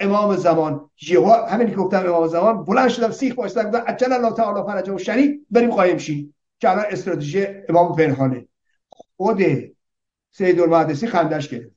امام 0.00 0.36
زمان 0.36 0.90
یهو 1.08 1.32
همین 1.32 1.70
که 1.70 1.76
گفتم 1.76 2.06
امام 2.06 2.26
زمان 2.26 2.64
بلند 2.64 2.88
شدم 2.88 3.10
سیخ 3.10 3.34
باشدم 3.34 3.70
گفتم 3.70 3.84
اجل 3.86 4.12
الله 4.12 4.32
تعالی 4.32 4.66
فرجه 4.66 4.92
و 4.92 4.98
شریف 4.98 5.40
بریم 5.50 5.70
قایم 5.70 5.98
شیم. 5.98 6.34
که 6.58 6.70
الان 6.70 6.84
استراتژی 6.90 7.46
امام 7.68 7.96
پنهانه. 7.96 8.48
خود 8.88 9.42
سید 10.30 10.60
المهدسی 10.60 11.06
خندش 11.06 11.48
گرفت. 11.48 11.76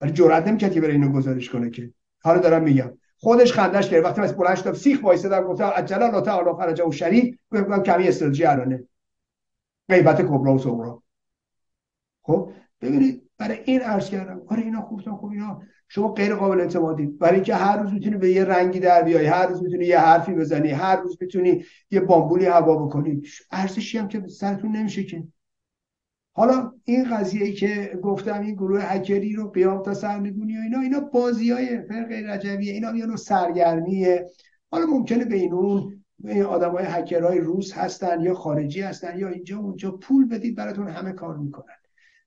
ولی 0.00 0.12
جرئت 0.12 0.48
نمی‌کرد 0.48 0.72
که 0.72 0.80
برای 0.80 0.92
اینو 0.92 1.12
گزارش 1.12 1.50
کنه 1.50 1.70
که. 1.70 1.92
حالا 2.22 2.38
دارم 2.38 2.62
میگم. 2.62 2.98
خودش 3.18 3.52
خندش 3.52 3.90
گرفت. 3.90 4.06
وقتی 4.06 4.20
من 4.20 4.26
بلند 4.26 4.56
شدم 4.56 4.72
سیخ 4.72 5.00
وایسادم 5.02 5.44
گفتم 5.44 5.72
اجل 5.76 6.02
الله 6.02 6.20
تعالی 6.20 6.50
فرجه 6.58 6.84
و 6.84 6.92
شریف 6.92 7.34
گفتم 7.52 7.82
کمی 7.82 8.08
استراتژی 8.08 8.44
الانه. 8.44 8.84
غیبت 9.88 10.22
کبرا 10.22 10.54
و 10.54 10.58
صغرا 10.58 11.02
خب 12.22 12.52
ببینید 12.80 13.30
برای 13.38 13.58
این 13.64 13.80
عرض 13.80 14.10
کردم. 14.10 14.42
آره 14.46 14.62
اینا 14.62 14.80
خوب 14.80 15.00
خوب 15.10 15.30
اینا. 15.30 15.62
شما 15.88 16.12
غیر 16.12 16.34
قابل 16.34 16.60
اعتمادی 16.60 17.06
برای 17.06 17.34
اینکه 17.34 17.54
هر 17.54 17.76
روز 17.76 17.92
می‌تونی 17.92 18.16
به 18.16 18.30
یه 18.30 18.44
رنگی 18.44 18.80
در 18.80 19.02
بیای 19.02 19.26
هر 19.26 19.46
روز 19.46 19.62
می‌تونی 19.62 19.84
یه 19.84 19.98
حرفی 19.98 20.32
بزنی 20.32 20.70
هر 20.70 20.96
روز 20.96 21.16
می‌تونی 21.20 21.64
یه 21.90 22.00
بامبولی 22.00 22.44
هوا 22.44 22.86
بکنی 22.86 23.22
ارزشی 23.50 23.98
هم 23.98 24.08
که 24.08 24.26
سرتون 24.28 24.76
نمیشه 24.76 25.04
که. 25.04 25.24
حالا 26.32 26.72
این 26.84 27.16
قضیه 27.16 27.44
ای 27.44 27.52
که 27.52 27.98
گفتم 28.02 28.40
این 28.40 28.54
گروه 28.54 28.82
هکری 28.82 29.32
رو 29.32 29.50
قیام 29.50 29.82
تا 29.82 29.94
سرنگونی 29.94 30.58
و 30.58 30.60
اینا 30.60 30.80
اینا 30.80 31.00
بازی 31.00 31.50
های 31.50 31.82
فرق 31.82 32.12
رجبیه 32.12 32.72
اینا 32.72 32.96
یه 32.96 33.16
سرگرمیه. 33.16 34.26
حالا 34.70 34.86
ممکنه 34.86 35.24
بین 35.24 35.52
اون 35.52 36.04
آدم 36.48 36.70
های 37.22 37.38
روس 37.38 37.72
هستن 37.72 38.20
یا 38.20 38.34
خارجی 38.34 38.80
هستن 38.80 39.18
یا 39.18 39.28
اینجا 39.28 39.58
اونجا 39.58 39.90
پول 39.90 40.28
بدید 40.28 40.56
براتون 40.56 40.88
همه 40.88 41.12
کار 41.12 41.36
می‌کنن. 41.36 41.74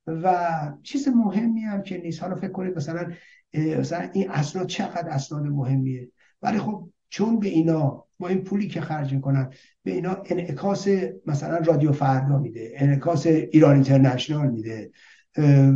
و 0.07 0.47
چیز 0.83 1.07
مهمی 1.07 1.61
هم 1.61 1.81
که 1.83 1.97
نیست. 1.97 2.23
حالا 2.23 2.35
فکر 2.35 2.51
کنید 2.51 2.75
مثلا 2.75 3.11
مثلا 3.53 4.09
این 4.13 4.31
اسناد 4.31 4.67
چقدر 4.67 5.09
اسناد 5.09 5.43
مهمیه؟ 5.43 6.11
ولی 6.41 6.57
خب 6.57 6.89
چون 7.09 7.39
به 7.39 7.47
اینا 7.47 8.05
با 8.19 8.27
این 8.27 8.43
پولی 8.43 8.67
که 8.67 8.81
خرج 8.81 9.13
می‌کنن 9.13 9.49
به 9.83 9.91
اینا 9.91 10.17
انعکاس 10.25 10.87
مثلا 11.25 11.57
رادیو 11.57 11.91
فردا 11.91 12.37
میده 12.37 12.71
انعکاس 12.75 13.25
ایران 13.25 13.73
اینترنشنال 13.75 14.51
میده 14.51 14.91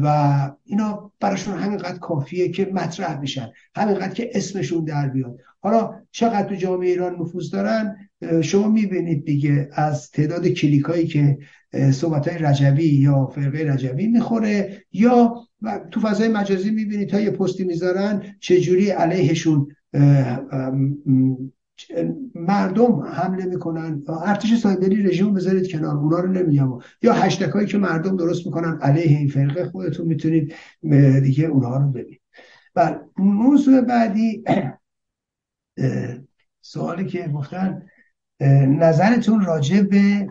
و 0.04 0.52
اینا 0.64 1.12
براشون 1.20 1.58
همینقدر 1.58 1.98
کافیه 1.98 2.50
که 2.50 2.66
مطرح 2.66 3.20
میشن 3.20 3.52
همینقدر 3.76 4.14
که 4.14 4.30
اسمشون 4.34 4.84
در 4.84 5.10
بیاد. 5.10 5.38
حالا 5.60 6.02
چقدر 6.12 6.44
تو 6.44 6.56
جامعه 6.56 6.90
ایران 6.90 7.16
نفوذ 7.22 7.52
دارن؟ 7.52 7.96
شما 8.42 8.68
می‌بینید 8.68 9.26
دیگه 9.26 9.70
از 9.74 10.12
تعداد 10.12 10.48
کلیکایی 10.48 11.08
که 11.08 11.38
صحبت 11.92 12.28
های 12.28 12.38
رجوی 12.38 12.86
یا 12.86 13.26
فرقه 13.26 13.74
رجوی 13.74 14.08
می‌خوره 14.08 14.84
یا 14.92 15.36
تو 15.92 16.00
فضای 16.00 16.28
مجازی 16.28 16.72
می‌بینید 16.72 17.10
تا 17.10 17.20
یه 17.20 17.32
پستی 17.32 17.64
می‌ذارن 17.64 18.36
چجوری 18.40 18.90
علیهشون 18.90 19.68
مردم 22.36 23.00
حمله 23.00 23.46
می‌کنن. 23.46 24.04
ارتش 24.26 24.56
سایبری 24.56 25.04
رژیم 25.04 25.34
بذارید 25.34 25.72
کنار 25.72 25.98
اونا 25.98 26.20
رو 26.20 26.32
نمیگم. 26.32 26.80
یا 27.02 27.14
هشتکایی 27.14 27.68
که 27.68 27.78
مردم 27.78 28.18
درست 28.18 28.46
می‌کنن 28.46 28.80
علیه 28.82 29.18
این 29.18 29.28
فرقه 29.28 29.66
خودتون 29.66 30.08
می‌تونید 30.08 30.54
دیگه 31.24 31.46
اونها 31.46 31.78
رو 31.78 31.88
ببینید. 31.88 32.22
بله 32.74 33.00
موضوع 33.18 33.82
بعدی 33.82 34.44
سوالی 36.62 37.06
که 37.06 37.28
گفتن 37.28 37.82
نظرتون 38.68 39.46
راجع 39.46 39.82
به 39.82 40.28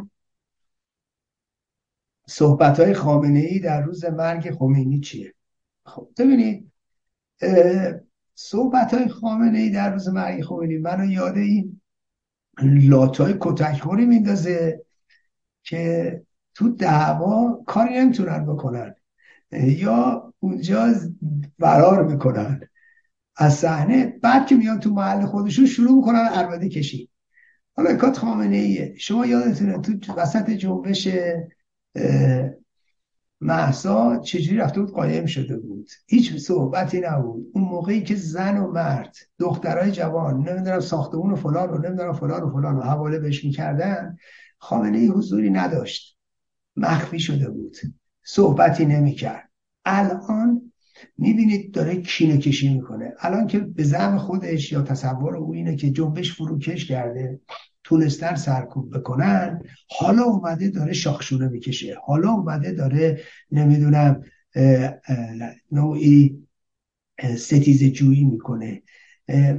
صحبت 2.27 2.81
های 2.81 2.95
خامنه 2.95 3.39
ای 3.39 3.59
در 3.59 3.83
روز 3.83 4.05
مرگ 4.05 4.51
خمینی 4.51 5.01
چیه؟ 5.01 5.35
خب 5.87 6.09
ببینید 6.19 6.73
صحبت 8.35 8.95
های 8.95 9.09
خامنه 9.09 9.59
ای 9.59 9.71
در 9.71 9.93
روز 9.93 10.09
مرگ 10.09 10.43
خمینی 10.43 10.79
منو 10.79 11.05
یاد 11.05 11.37
این 11.37 11.81
لاتای 12.63 13.35
کتکخوری 13.41 14.07
میندازه 14.07 14.85
که 15.63 16.23
تو 16.55 16.69
دعوا 16.69 17.63
کاری 17.67 17.95
نمی‌تونن 17.95 18.47
بکنن. 18.47 18.95
یا 19.53 20.33
اونجا 20.41 20.95
فرار 21.61 22.05
می‌کنن. 22.05 22.61
از 23.37 23.55
صحنه 23.55 24.07
بعد 24.07 24.47
که 24.47 24.55
میان 24.55 24.81
تو 24.81 24.91
محل 24.91 25.27
خودشون 25.27 25.67
شروع 25.67 25.97
می‌کنن 25.97 26.27
عربده 26.27 26.69
کشی. 26.69 27.11
حالا 27.77 27.97
کات 27.97 28.19
خامنه 28.19 28.57
ایه 28.57 28.95
شما 28.99 29.27
یادتونه 29.27 29.79
تو 29.79 30.15
وسط 30.15 30.51
جنبش 30.51 31.09
محسا 33.41 34.19
چجوری 34.19 34.57
رفته 34.57 34.81
بود؟ 34.81 34.91
قایم 34.91 35.27
شده 35.27 35.57
بود. 35.57 35.91
هیچ 36.07 36.37
صحبتی 36.37 37.01
نبود. 37.01 37.47
اون 37.55 37.65
موقعی 37.65 38.03
که 38.03 38.15
زن 38.15 38.59
و 38.59 38.73
مرد 38.73 39.17
دخترای 39.39 39.93
جوان 39.93 40.49
نمی‌دونم 40.49 40.81
ساختمون 40.81 41.33
و 41.33 41.37
فلان 41.37 41.71
و 41.71 41.79
نمی‌دونم 41.79 42.13
فلان 42.13 42.43
و 42.43 42.51
فلان 42.51 42.77
و 42.77 42.81
حواله 42.81 43.19
بهش 43.19 43.45
می‌کردن 43.45 44.17
خامنه 44.59 44.99
ای 44.99 45.07
حضوری 45.07 45.51
نداشت. 45.51 46.19
مخفی 46.77 47.19
شده 47.21 47.51
بود. 47.51 47.77
صحبتی 48.25 48.87
نمی‌کرد. 48.87 49.51
الان 49.85 50.73
می‌بینید 51.19 51.75
داره 51.75 51.97
کینه 51.97 52.39
کشی 52.39 52.75
می‌کنه. 52.75 53.13
الان 53.21 53.47
که 53.47 53.59
به 53.59 53.85
زم 53.85 54.19
خودش 54.19 54.73
یا 54.73 54.83
تصور 54.83 55.37
او 55.37 55.55
اینه 55.55 55.77
که 55.77 55.91
جنبش 55.91 56.33
فروکش 56.33 56.89
کرده. 56.89 57.41
تونستن 57.85 58.35
سرکوب 58.35 58.97
بکنن 58.99 59.62
حالا 59.99 60.23
اومده 60.23 60.70
داره 60.70 60.92
شاخشونه 60.92 61.49
می‌کشه. 61.49 61.97
حالا 62.05 62.31
اومده 62.31 62.73
داره 62.73 63.20
نمی‌دونم 63.53 64.23
نوعی 65.73 66.47
ستیز 67.38 67.85
جویی 67.85 68.25
می‌کنه. 68.25 68.83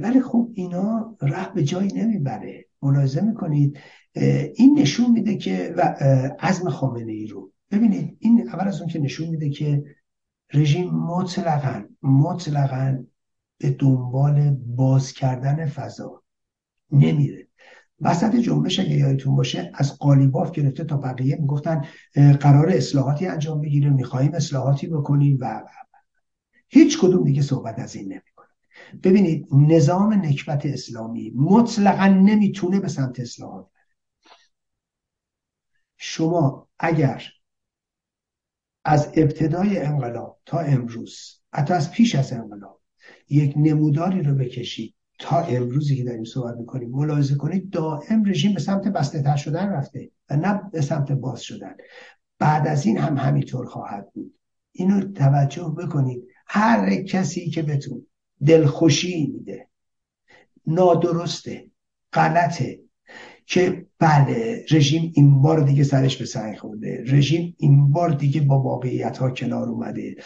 ولی 0.02 0.20
خب 0.20 0.50
اینا 0.54 1.16
ره 1.20 1.54
به 1.54 1.64
جایی 1.64 1.92
نمی‌بره. 1.92 2.64
ملاحظه 2.82 3.20
می‌کنید؟ 3.20 3.78
این 4.54 4.78
نشون 4.78 5.10
میده 5.10 5.36
که 5.36 5.74
و 5.76 5.80
عزم 6.40 6.70
خامنه 6.70 7.12
ای 7.12 7.26
رو. 7.26 7.52
ببینید 7.70 8.16
این 8.20 8.48
اول 8.48 8.68
از 8.68 8.80
اون 8.80 8.90
که 8.90 8.98
نشون 8.98 9.28
میده 9.28 9.50
که 9.50 9.84
رژیم 10.52 10.90
مطلقا 10.90 11.84
مطلقا 12.02 13.04
به 13.58 13.70
دنبال 13.70 14.50
باز 14.50 15.12
کردن 15.12 15.66
فضا 15.66 16.22
نمیره. 16.92 17.46
وسط 18.00 18.36
جنبش 18.36 18.80
اگه 18.80 18.96
یادتون 18.96 19.36
باشه 19.36 19.70
از 19.74 19.98
قالیباف 19.98 20.50
گرفته 20.50 20.84
تا 20.84 20.96
بقیه 20.96 21.36
می‌گفتن 21.36 21.84
قرار 22.40 22.70
اصلاحاتی 22.70 23.26
انجام 23.26 23.60
بگیره 23.60 23.90
می‌خواهیم 23.90 24.34
اصلاحاتی 24.34 24.86
بکنیم 24.86 25.38
و 25.40 25.64
هیچ 26.68 26.98
کدوم 26.98 27.24
دیگه 27.24 27.42
صحبت 27.42 27.78
از 27.78 27.96
این 27.96 28.04
نمی‌کنه. 28.04 28.46
ببینید 29.02 29.46
نظام 29.52 30.12
نکبت 30.12 30.66
اسلامی 30.66 31.30
مطلقا 31.30 32.06
نمی‌تونه 32.06 32.80
به 32.80 32.88
سمت 32.88 33.20
اصلاحات 33.20 33.66
شما 35.96 36.68
اگر 36.78 37.22
از 38.84 39.12
ابتدای 39.14 39.78
انقلاب 39.78 40.40
تا 40.46 40.58
امروز 40.58 41.40
حتی 41.52 41.74
از 41.74 41.90
پیش 41.90 42.14
از 42.14 42.32
انقلاب 42.32 42.80
یک 43.28 43.54
نموداری 43.56 44.22
رو 44.22 44.34
بکشید 44.34 44.95
تا 45.18 45.40
امروزی 45.40 45.96
که 45.96 46.04
داریم 46.04 46.24
صحبت 46.24 46.56
می‌کنیم 46.56 46.90
ملاحظه 46.90 47.34
کنید 47.34 47.70
دائم 47.70 48.24
رژیم 48.24 48.54
به 48.54 48.60
سمت 48.60 48.88
بسته 48.88 49.22
تر 49.22 49.36
شدن 49.36 49.68
رفته 49.68 50.10
و 50.30 50.36
نه 50.36 50.60
به 50.72 50.80
سمت 50.80 51.12
باز 51.12 51.40
شدن. 51.40 51.74
بعد 52.38 52.66
از 52.66 52.86
این 52.86 52.98
هم 52.98 53.16
همینطور 53.16 53.66
خواهد 53.66 54.12
بود. 54.14 54.34
اینو 54.72 55.12
توجه 55.12 55.74
بکنید. 55.78 56.24
هر 56.46 57.02
کسی 57.02 57.50
که 57.50 57.62
بتون 57.62 58.06
دلخوشی 58.46 59.26
میده 59.26 59.68
نادرسته 60.66 61.70
غلطه 62.12 62.80
که 63.46 63.86
بله 63.98 64.64
رژیم 64.70 65.12
این 65.14 65.42
بار 65.42 65.60
دیگه 65.60 65.84
سرش 65.84 66.16
به 66.16 66.24
سنگ 66.24 66.56
خورده 66.56 67.04
رژیم 67.06 67.56
این 67.58 67.92
بار 67.92 68.10
دیگه 68.10 68.40
با 68.40 68.62
واقعیت 68.62 69.18
ها 69.18 69.30
کنار 69.30 69.68
اومده. 69.68 70.16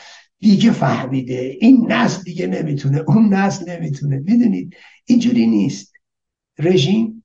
دیگه 0.40 0.72
فهمیده. 0.72 1.56
این 1.60 1.92
نسل 1.92 2.22
دیگه 2.22 2.46
نمی‌تونه 2.46 2.98
اون 2.98 3.34
نسل 3.34 3.70
نمی‌تونه. 3.70 4.18
می‌دونید؟ 4.18 4.76
اینجوری 5.04 5.46
نیست. 5.46 5.92
رژیم 6.58 7.24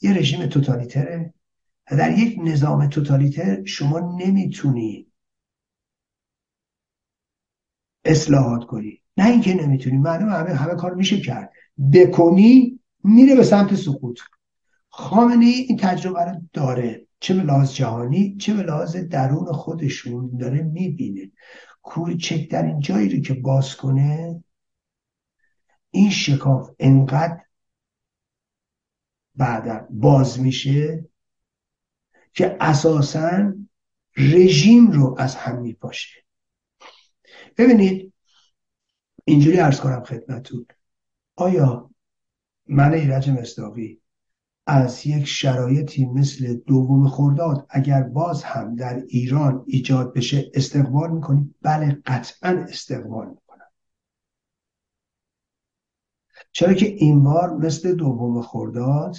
یه 0.00 0.12
رژیم 0.12 0.46
توتالیتره 0.46 1.34
و 1.90 1.96
در 1.96 2.18
یک 2.18 2.38
نظام 2.44 2.88
توتالیتر 2.88 3.64
شما 3.64 4.16
نمی‌تونی 4.18 5.06
اصلاحات 8.04 8.64
کنی. 8.66 9.02
نه 9.16 9.26
اینکه 9.30 9.54
نمی‌تونی 9.54 9.98
معلومه 9.98 10.32
همه 10.32 10.54
همه 10.54 10.74
کار 10.74 10.94
میشه 10.94 11.20
کرد. 11.20 11.52
بکنی 11.92 12.80
میره 13.04 13.36
به 13.36 13.44
سمت 13.44 13.74
سقوط. 13.74 14.20
خامنه 14.88 15.44
این 15.44 15.76
تجربه 15.76 16.24
رو 16.24 16.40
داره. 16.52 17.06
چه 17.20 17.34
به 17.34 17.42
لحاظ 17.42 17.72
جهانی 17.72 18.36
چه 18.36 18.54
به 18.54 18.62
لحاظ 18.62 18.96
درون 18.96 19.52
خودشون 19.52 20.36
داره 20.40 20.62
می‌بینه. 20.62 21.30
کوچکترین 21.86 22.80
جایی 22.80 23.08
رو 23.08 23.20
که 23.22 23.34
باز 23.34 23.76
کنه 23.76 24.44
این 25.90 26.10
شکاف 26.10 26.70
انقدر 26.78 27.40
بعدا 29.34 29.86
باز 29.90 30.40
میشه 30.40 31.08
که 32.32 32.56
اساسا 32.60 33.54
رژیم 34.16 34.90
رو 34.90 35.14
از 35.18 35.36
هم 35.36 35.60
میپاشه. 35.60 36.24
ببینید 37.56 38.12
اینجوری 39.24 39.60
ارز 39.60 39.80
کنم 39.80 40.04
خدمتون. 40.04 40.66
آیا 41.36 41.90
من 42.66 42.94
ایرج 42.94 43.30
مصداقی 43.30 44.00
از 44.66 45.06
یک 45.06 45.24
شرایطی 45.24 46.06
مثل 46.06 46.54
دوم 46.54 47.08
خرداد 47.08 47.66
اگر 47.68 48.02
باز 48.02 48.44
هم 48.44 48.74
در 48.74 49.02
ایران 49.08 49.64
ایجاد 49.66 50.14
بشه 50.14 50.50
استقبال 50.54 51.10
می‌کنیم؟ 51.10 51.54
بله 51.62 52.02
قطعا 52.06 52.66
استقبال 52.68 53.28
می‌کنم. 53.28 53.66
چرا 56.52 56.74
که 56.74 56.86
این 56.86 57.24
بار 57.24 57.56
مثل 57.56 57.94
دوم 57.94 58.42
خرداد 58.42 59.16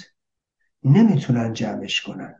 نمی‌تونن 0.84 1.52
جمعش 1.52 2.00
کنن. 2.00 2.38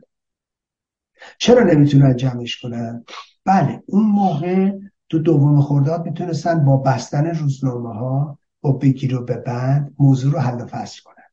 چرا 1.37 1.63
نمی‌تونن 1.63 2.15
جمعش 2.15 2.61
کنن؟ 2.61 3.05
بله 3.45 3.83
اون 3.85 4.03
موقع 4.03 4.71
تو 5.09 5.19
دوم 5.19 5.61
خرداد 5.61 6.05
می‌تونستن 6.05 6.65
با 6.65 6.77
بستن 6.77 7.25
روزنامه 7.25 7.93
ها 7.93 8.39
با 8.61 8.71
بگیر 8.71 9.15
و 9.15 9.25
ببند 9.25 9.95
موضوع 9.99 10.33
رو 10.33 10.39
حل 10.39 10.61
و 10.61 10.65
فصل 10.65 11.01
کنن. 11.03 11.23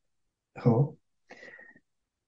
خب؟ 0.62 0.96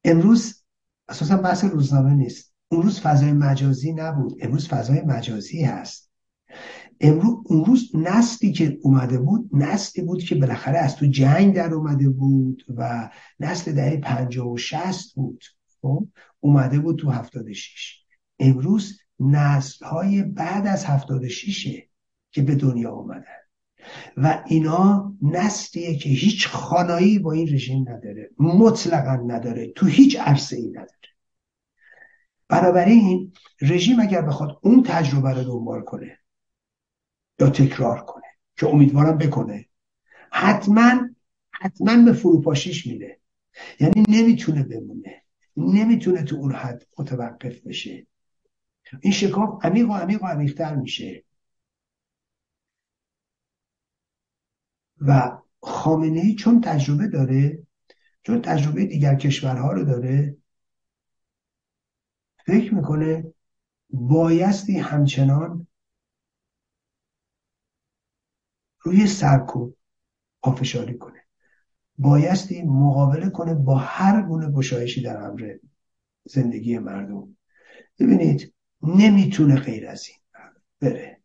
امروز 0.04 0.64
اساسا 1.08 1.36
بحث 1.36 1.64
روزنامه 1.64 2.14
نیست. 2.14 2.54
اون 2.68 2.82
روز 2.82 3.00
فضای 3.00 3.32
مجازی 3.32 3.92
نبود. 3.92 4.38
امروز 4.40 4.68
فضای 4.68 5.00
مجازی 5.00 5.62
هست. 5.62 6.10
امروز 7.00 7.36
اون 7.44 7.64
روز 7.64 7.90
نسلی 7.94 8.52
که 8.52 8.78
اومده 8.82 9.18
بود 9.18 9.50
نسلی 9.52 10.04
بود 10.04 10.22
که 10.22 10.34
بالاخره 10.34 10.78
از 10.78 10.96
تو 10.96 11.06
جنگ 11.06 11.54
در 11.54 11.74
اومده 11.74 12.08
بود 12.08 12.64
و 12.76 13.10
نسل 13.40 13.72
دهه 13.72 13.96
پنجاه 13.96 14.48
و 14.48 14.56
شست 14.56 15.14
بود. 15.14 15.44
خب؟ 15.82 16.08
اومده 16.40 16.78
بود 16.78 16.98
تو 16.98 17.10
هفتاد 17.10 17.52
شیش 17.52 18.04
امروز 18.38 19.00
نسل 19.20 19.86
های 19.86 20.22
بعد 20.22 20.66
از 20.66 20.84
هفتاد 20.84 21.28
شیشه 21.28 21.88
که 22.30 22.42
به 22.42 22.54
دنیا 22.54 22.90
اومدن. 22.90 23.47
و 24.16 24.44
اینا 24.46 25.14
نسلیه 25.22 25.98
که 25.98 26.08
هیچ 26.08 26.48
خانایی 26.48 27.18
با 27.18 27.32
این 27.32 27.54
رژیم 27.54 27.88
نداره 27.88 28.30
مطلقا 28.38 29.16
نداره 29.16 29.72
تو 29.72 29.86
هیچ 29.86 30.18
عرصه 30.18 30.56
ای 30.56 30.68
نداره. 30.68 30.88
بنابراین 32.48 33.32
رژیم 33.62 34.00
اگر 34.00 34.22
بخواد 34.22 34.58
اون 34.62 34.82
تجربه 34.82 35.30
رو 35.30 35.44
دنبال 35.44 35.80
کنه 35.80 36.18
یا 37.40 37.50
تکرار 37.50 38.00
کنه 38.00 38.26
که 38.56 38.66
امیدوارم 38.66 39.18
بکنه 39.18 39.66
حتما 40.30 41.08
حتما 41.50 42.04
به 42.04 42.12
فروپاشیش 42.12 42.86
میره. 42.86 43.18
یعنی 43.80 44.04
نمی‌تونه 44.08 44.62
بمونه 44.62 45.22
نمی‌تونه 45.56 46.22
تو 46.22 46.36
اون 46.36 46.52
حد 46.52 46.86
متوقف 46.98 47.60
بشه. 47.60 48.06
این 49.00 49.12
شکاف 49.12 49.64
عمیق 49.64 49.90
و 49.90 49.92
عمیق 49.92 50.22
و 50.22 50.26
عمیقتر 50.26 50.74
میشه. 50.74 51.24
و 55.00 55.38
خامنه 55.60 56.20
ای 56.20 56.34
چون 56.34 56.60
تجربه 56.60 57.08
داره 57.08 57.66
چون 58.22 58.42
تجربه 58.42 58.84
دیگر 58.84 59.14
کشورها 59.14 59.72
رو 59.72 59.84
داره 59.84 60.36
فکر 62.46 62.74
می‌کنه 62.74 63.34
بایستی 63.90 64.78
همچنان 64.78 65.66
روی 68.80 69.06
سرکوب 69.06 69.76
پافشاری 70.42 70.98
کنه. 70.98 71.20
بایستی 71.98 72.62
مقابله 72.62 73.30
کنه 73.30 73.54
با 73.54 73.76
هر 73.76 74.22
گونه 74.22 74.50
گشایشی 74.50 75.02
در 75.02 75.16
امر 75.16 75.56
زندگی 76.24 76.78
مردم. 76.78 77.36
ببینید 77.98 78.54
نمی‌تونه 78.82 79.60
غیر 79.60 79.88
از 79.88 80.06
این 80.08 80.18
بره. 80.80 81.20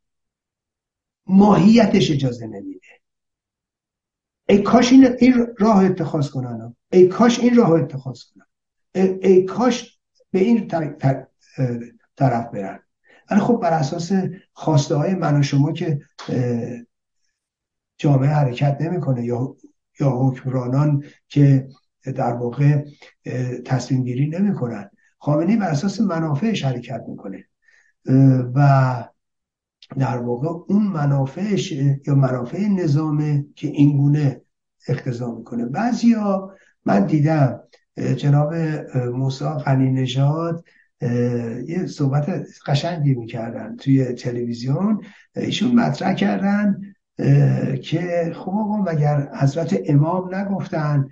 ماهیتش 1.28 2.12
اجازه 2.12 2.48
نمیده. 2.48 3.03
ای 4.50 4.62
کاش 4.62 4.92
این, 4.92 5.08
این 5.20 5.48
راه 5.60 5.86
اتخاذ 5.86 6.30
کنن. 6.30 6.76
ای 6.92 7.08
کاش 7.08 7.40
این 7.40 7.56
راه 7.56 7.72
اتخاذ 7.72 8.20
کنن. 8.22 8.46
ای, 8.96 9.44
کاش 9.44 10.00
به 10.32 10.40
این 10.40 10.68
طرف 12.16 12.52
برن. 12.52 12.80
ولی 13.32 13.40
خب 13.40 13.60
بر 13.62 13.74
اساس 13.74 14.12
خواسته 14.54 14.96
های 14.96 15.16
من 15.16 15.40
و 15.40 15.44
شما 15.44 15.72
که 15.72 16.00
جامعه 17.98 18.30
حرکت 18.30 18.78
نمی‌کنه 18.82 19.26
یا 19.26 19.56
یا 20.00 20.10
حکمرانان 20.10 21.04
که 21.28 21.68
در 22.16 22.34
واقع 22.34 22.86
تصمیم 23.66 24.04
گیری 24.04 24.30
نمی‌کنن. 24.30 24.90
خامنه‌ای 25.18 25.58
بر 25.58 25.70
اساس 25.70 26.02
منافعش 26.02 26.64
حرکت 26.64 27.04
می‌کنه. 27.08 27.46
و 28.56 29.10
در 29.98 30.18
واقع 30.18 30.48
اون 30.48 30.84
منافعش 30.84 31.72
یا 32.08 32.16
منافع 32.16 32.68
نظامه 32.68 33.46
که 33.56 33.68
این 33.68 33.98
گونه 33.98 34.42
اقتضا 34.88 35.36
می‌کنه. 35.36 35.66
بعضیا 35.66 36.52
من 36.86 37.06
دیدم 37.06 37.60
جناب 38.18 38.54
موسی 39.14 39.46
غنی 39.46 39.92
نژاد 39.92 40.64
یه 41.68 41.86
صحبت 41.88 42.30
قشنگی 42.66 43.14
می‌کردن 43.14 43.76
توی 43.76 44.14
تلویزیون. 44.14 45.02
ایشون 45.36 45.72
مطرح 45.76 46.14
کردن 46.14 46.82
که 47.84 48.32
خب 48.36 48.52
آقا 48.52 48.78
مگر 48.78 49.30
حضرت 49.36 49.80
امام 49.86 50.36
نگفتن 50.36 51.10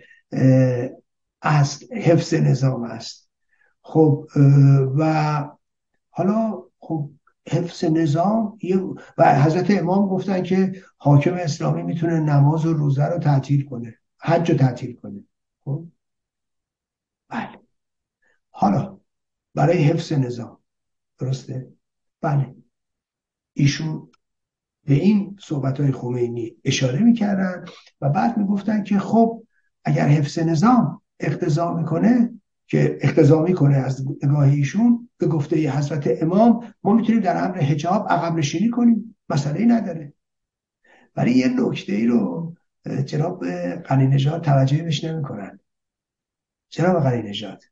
از 1.42 1.84
حفظ 1.92 2.34
نظام 2.34 2.84
است. 2.84 3.30
خب 3.82 4.28
و 4.98 5.44
حالا 6.10 6.64
خب 6.80 7.10
حفظ 7.50 7.84
نظام 7.84 8.58
و 9.18 9.42
حضرت 9.42 9.72
امام 9.72 10.08
گفتن 10.08 10.44
که 10.44 10.84
حاکم 10.98 11.34
اسلامی 11.34 11.84
می‌تونه 11.84 12.20
نماز 12.20 12.66
و 12.66 12.74
روزه 12.74 13.06
رو 13.06 13.18
تعطیل 13.18 13.66
کنه 13.66 13.98
حج 14.18 14.52
رو 14.52 14.58
تعطیل 14.58 14.96
کنه. 14.96 15.24
خب؟ 15.66 15.88
بله. 17.30 17.60
حالا 18.50 18.98
برای 19.56 19.78
حفظ 19.78 20.14
نظام 20.14 20.58
درسته؟ 21.20 21.68
بله. 22.22 22.56
ایشون 23.54 24.12
به 24.84 24.94
این 24.94 25.38
صحبت 25.42 25.80
های 25.80 25.92
خمینی 25.92 26.56
اشاره 26.64 27.00
می‌کردن 27.00 27.66
و 28.02 28.10
بعد 28.10 28.38
می‌گفتن 28.38 28.84
که 28.84 29.00
خب 29.00 29.44
اگر 29.84 30.08
حفظ 30.08 30.40
نظام 30.40 31.02
اقتضا 31.20 31.74
می‌کنه 31.74 32.41
که 32.72 32.98
اقتضا 33.02 33.42
می‌کنه 33.42 33.76
از 33.76 34.06
نگاه 34.24 34.40
ایشون 34.40 35.10
به 35.18 35.28
گفته 35.28 35.72
حضرت 35.72 36.24
امام 36.24 36.74
ما 36.84 36.94
می‌تونیم 36.94 37.22
در 37.22 37.44
امر 37.44 37.58
حجاب 37.58 38.08
عقب 38.10 38.36
نشینی 38.36 38.70
کنیم 38.70 39.16
مسئله 39.30 39.60
ای 39.60 39.66
نداره. 39.66 40.14
ولی 41.16 41.32
یه 41.32 41.48
نکته 41.48 41.94
ای 41.94 42.06
رو 42.06 42.54
جناب 43.06 43.46
قنی 43.76 44.08
نژاد 44.08 44.44
توجه 44.44 44.84
بهش 44.84 45.04
نمی‌کنن. 45.04 45.60
جناب 46.70 47.04
قنی 47.04 47.30
نژاد 47.30 47.64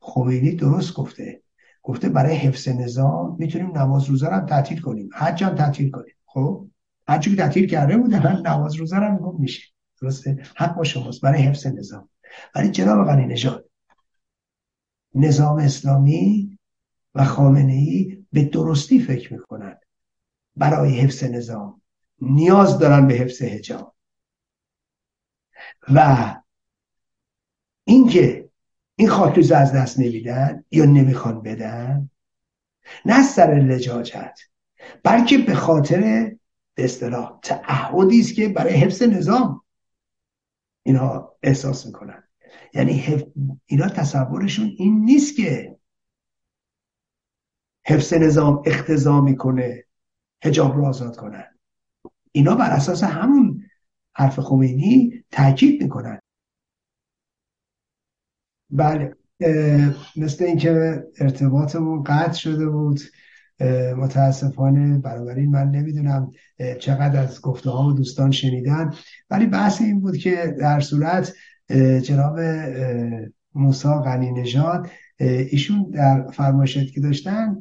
خمینی 0.00 0.52
درست 0.52 0.94
گفته. 0.94 1.42
گفته 1.82 2.08
برای 2.08 2.36
حفظ 2.36 2.68
نظام 2.68 3.36
می‌تونیم 3.38 3.78
نماز 3.78 4.04
روزه 4.04 4.28
هم 4.28 4.46
تعطیل 4.46 4.80
کنیم. 4.80 5.10
حج 5.14 5.44
هم 5.44 5.54
تعطیل 5.54 5.90
کنیم. 5.90 6.14
خب؟ 6.26 6.66
که 7.06 7.36
تعطیل 7.36 7.66
کرده 7.66 7.96
بودن 7.96 8.42
نماز 8.46 8.74
روزه 8.74 8.96
هم 8.96 9.36
میشه. 9.38 9.62
درسته؟ 10.02 10.42
حق 10.56 10.76
با 10.76 10.84
شماست. 10.84 11.20
برای 11.20 11.42
حفظ 11.42 11.66
نظام. 11.66 12.08
ولی 12.54 12.70
جناب 12.70 13.06
غنی 13.06 13.26
نژاد 13.26 13.69
نظام 15.14 15.58
اسلامی 15.58 16.58
و 17.14 17.24
خامنه 17.24 17.72
ای 17.72 18.24
به 18.32 18.44
درستی 18.44 19.00
فکر 19.00 19.32
می‌کنن 19.32 19.76
برای 20.56 21.00
حفظ 21.00 21.24
نظام 21.24 21.82
نیاز 22.20 22.78
دارن 22.78 23.06
به 23.06 23.14
حفظ 23.14 23.42
حجاب. 23.42 23.94
و 25.94 26.36
اینکه 27.84 28.50
این 28.96 29.08
خاکریزه 29.08 29.56
از 29.56 29.72
دست 29.72 30.00
نمیدن 30.00 30.64
یا 30.70 30.84
نمی‌خوان 30.84 31.42
بدن 31.42 32.10
نه 33.04 33.22
سر 33.22 33.54
لجاجت 33.54 34.38
بلکه 35.04 35.38
به 35.38 35.54
خاطر 35.54 36.00
به 36.74 36.84
اصطلاح 36.84 37.38
تعهدی 37.42 38.20
است 38.20 38.34
که 38.34 38.48
برای 38.48 38.74
حفظ 38.74 39.02
نظام 39.02 39.62
اینها 40.82 41.36
احساس 41.42 41.86
می‌کنن. 41.86 42.29
یعنی 42.74 43.24
اینا 43.66 43.88
تصورشون 43.88 44.72
این 44.76 45.04
نیست 45.04 45.36
که 45.36 45.76
حفظ 47.86 48.14
نظام 48.14 48.62
اختزا 48.66 49.20
می‌کنه 49.20 49.84
هجاب 50.44 50.76
رو 50.76 50.86
آزاد 50.86 51.16
کنن. 51.16 51.44
اینا 52.32 52.54
بر 52.54 52.70
اساس 52.70 53.04
همون 53.04 53.64
حرف 54.12 54.40
خمینی 54.40 55.24
تاکید 55.30 55.82
می‌کنن. 55.82 56.20
بله 58.70 59.16
مثل 60.16 60.44
اینکه 60.44 61.04
ارتباطمون 61.18 62.02
قطع 62.02 62.32
شده 62.32 62.68
بود. 62.68 63.00
متاسفانه 63.96 64.98
بنابراین 64.98 65.50
من 65.50 65.70
نمی‌دونم 65.70 66.32
چقدر 66.80 67.22
از 67.22 67.40
گفته 67.40 67.70
ها 67.70 67.86
و 67.86 67.92
دوستان 67.92 68.30
شنیدن. 68.30 68.94
ولی 69.30 69.46
بحث 69.46 69.80
این 69.80 70.00
بود 70.00 70.16
که 70.16 70.56
در 70.58 70.80
صورت 70.80 71.34
جناب 72.02 72.40
موسا 73.54 74.02
غنی 74.02 74.32
نژاد 74.32 74.88
ایشون 75.18 75.90
در 75.92 76.30
فرمایشاتی 76.30 76.90
که 76.90 77.00
داشتن 77.00 77.58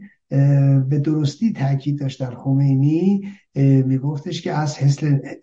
به 0.90 1.02
درستی 1.04 1.54
تاکید 1.54 2.00
داشتن. 2.00 2.30
خمینی 2.36 3.22
میگفتش 3.86 4.42
که 4.42 4.54
از 4.54 4.78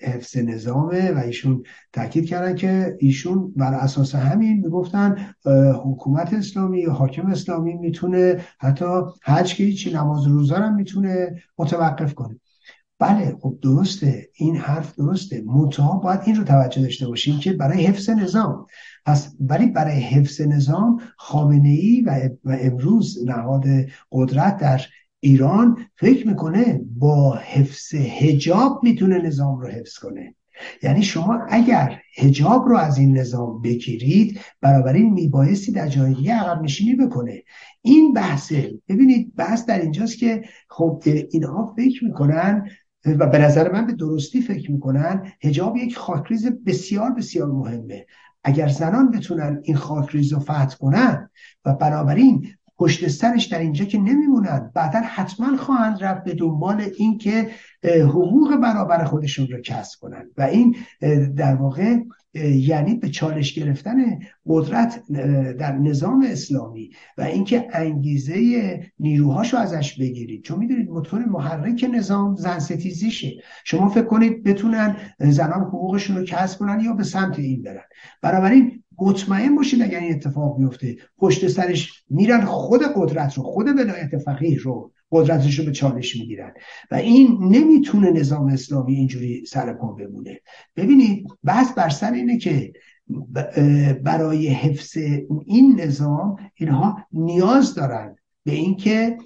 حفظ 0.01 0.37
نظامه 0.37 1.13
و 1.13 1.19
ایشون 1.19 1.63
تاکید 1.93 2.27
کردن 2.27 2.55
که 2.55 2.97
ایشون 2.99 3.53
بر 3.57 3.75
اساس 3.75 4.15
همین 4.15 4.61
می‌گفتن 4.61 5.17
حکومت 5.85 6.35
اسلامی 6.35 6.81
یا 6.81 6.93
حاکم 6.93 7.27
اسلامی 7.27 7.75
می‌تونه 7.75 8.41
حتی 8.59 8.85
حج 9.23 9.55
که 9.55 9.65
هیچی 9.65 9.93
نماز 9.93 10.27
روزه 10.27 10.55
هم 10.55 10.75
می‌تونه 10.75 11.43
متوقف 11.59 12.15
کنه. 12.15 12.41
بله 12.99 13.37
خب 13.41 13.59
درسته 13.63 14.29
این 14.35 14.57
حرف 14.57 14.95
درسته. 14.95 15.43
منتها 15.47 15.99
باید 15.99 16.21
این 16.27 16.37
رو 16.37 16.45
توجه 16.45 16.83
داشته 16.83 17.07
باشیم 17.07 17.39
که 17.39 17.53
برای 17.53 17.87
حفظ 17.87 18.11
نظام. 18.11 18.67
پس 19.07 19.35
ولی 19.41 19.67
برای 19.67 20.01
حفظ 20.01 20.41
نظام 20.41 21.01
خامنه 21.17 21.69
ای 21.69 22.01
و, 22.01 22.31
امروز 22.51 23.25
نهاد 23.27 23.65
قدرت 24.13 24.57
در 24.57 24.81
ایران 25.21 25.77
فکر 25.97 26.27
می‌کنه 26.27 26.81
با 26.99 27.37
حفظ 27.37 27.95
هجاب 27.95 28.81
می‌تونه 28.83 29.19
نظام 29.19 29.61
رو 29.61 29.69
حفظ 29.69 29.99
کنه. 29.99 30.35
یعنی 30.83 31.03
شما 31.03 31.41
اگر 31.49 32.01
هجاب 32.17 32.69
رو 32.69 32.77
از 32.77 32.99
این 32.99 33.19
نظام 33.19 33.63
بگیرید 33.63 34.41
این 34.95 35.13
میبایستی 35.13 35.73
در 35.73 35.89
جایگی 35.89 36.29
عقب 36.29 36.63
نشینی 36.63 36.95
بکنه. 36.95 37.43
این 37.83 38.13
بحثه. 38.13 38.71
ببینید 38.89 39.35
بحث 39.35 39.67
در 39.67 39.81
اینجاست 39.81 40.19
که 40.19 40.43
خب 40.69 41.03
اینها 41.31 41.75
فکر 41.77 42.05
می‌کنن 42.05 42.69
و 43.07 43.27
به 43.27 43.39
نظر 43.39 43.73
من 43.73 43.87
به 43.87 43.93
درستی 43.93 44.41
فکر 44.41 44.73
می‌کنن 44.73 45.33
هجاب 45.43 45.77
یک 45.77 45.97
خاکریز 45.97 46.47
بسیار 46.67 47.11
بسیار 47.11 47.49
مهمه. 47.49 48.07
اگر 48.45 48.69
زنان 48.69 49.11
بتونن 49.11 49.61
این 49.63 49.77
خاکریز 49.77 50.33
رو 50.33 50.39
فتح 50.39 50.77
کنن 50.81 51.31
و 51.65 51.75
بنابراین 51.75 52.49
پشت 52.79 53.09
سرش 53.09 53.45
در 53.45 53.59
اینجا 53.59 53.85
که 53.85 53.99
نمیمونن 53.99 54.71
بعدا 54.75 55.01
حتما 55.01 55.57
خواهند 55.57 56.05
رفت 56.05 56.25
به 56.25 56.35
دنبال 56.35 56.87
اینکه 56.99 57.51
حقوق 57.85 58.57
برابر 58.57 59.05
خودشون 59.05 59.47
رو 59.47 59.61
کسب 59.61 60.01
کنن. 60.01 60.31
و 60.37 60.43
این 60.43 60.77
در 61.37 61.55
واقع 61.55 61.97
یعنی 62.45 62.95
به 62.95 63.09
چالش 63.09 63.55
گرفتن 63.55 64.19
قدرت 64.47 65.03
در 65.59 65.73
نظام 65.73 66.27
اسلامی 66.29 66.91
و 67.19 67.23
اینکه 67.23 67.69
انگیزه 67.73 68.81
نیروهاشو 68.99 69.57
ازش 69.57 69.99
بگیرید. 69.99 70.43
چون 70.43 70.59
می‌دونید 70.59 70.91
موتور 70.91 71.25
محرک 71.25 71.87
نظام 71.95 72.35
زن 72.35 72.59
ستیزیشه. 72.59 73.33
شما 73.65 73.89
فکر 73.89 74.05
کنید 74.05 74.43
بتونن 74.43 74.97
زنان 75.19 75.61
حقوقشون 75.61 76.17
رو 76.17 76.25
کسب 76.25 76.59
کنن 76.59 76.81
یا 76.81 76.93
به 76.93 77.05
سمت 77.05 77.39
این 77.39 77.63
برن. 77.63 77.85
بنابراین 78.23 78.83
مطمئن 78.99 79.55
باشید 79.55 79.83
اگر 79.83 79.99
این 79.99 80.15
اتفاق 80.15 80.59
بیفته 80.59 80.97
پشت 81.19 81.49
سرش 81.49 82.05
میرن 82.11 82.45
خود 82.45 82.81
قدرت 82.97 83.35
رو 83.35 83.43
خود 83.43 83.69
ولایت 83.69 84.19
فقیه 84.19 84.59
رو. 84.59 84.93
قدرتش 85.11 85.59
رو 85.59 85.65
به 85.65 85.73
چالش 85.73 86.17
می‌گیرن. 86.17 86.53
و 86.91 86.95
این 86.95 87.39
نمی‌تونه 87.41 88.11
نظام 88.11 88.47
اسلامی 88.47 88.95
اینجوری 88.95 89.47
سر 89.47 89.73
پا 89.73 89.93
بمونه. 89.93 90.41
ببینید 90.77 91.27
بحث 91.45 91.73
بر 91.73 91.89
سر 91.89 92.13
اینه 92.13 92.39
که 92.39 92.73
برای 94.03 94.49
حفظ 94.49 94.97
این 95.47 95.81
نظام 95.81 96.37
اینها 96.55 97.07
نیاز 97.13 97.75
دارن 97.75 98.17
به 98.45 98.53
اینکه 98.53 99.19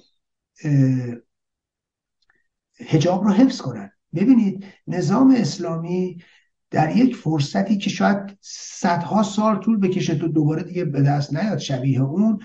هجاب 2.87 3.25
رو 3.25 3.31
حفظ 3.31 3.61
کنن. 3.61 3.91
ببینید 4.15 4.65
نظام 4.87 5.35
اسلامی 5.37 6.23
در 6.71 6.97
یک 6.97 7.17
فرصتی 7.17 7.79
که 7.79 7.91
شاید 7.91 8.39
صدها 8.41 9.23
سال 9.23 9.61
طول 9.61 9.81
بکشه 9.81 10.15
تو 10.15 10.29
دوباره 10.29 10.63
دیگه 10.63 10.85
به 10.85 11.03
دست 11.03 11.35
نیاد 11.35 11.59
شبیه 11.59 12.03
اون 12.03 12.39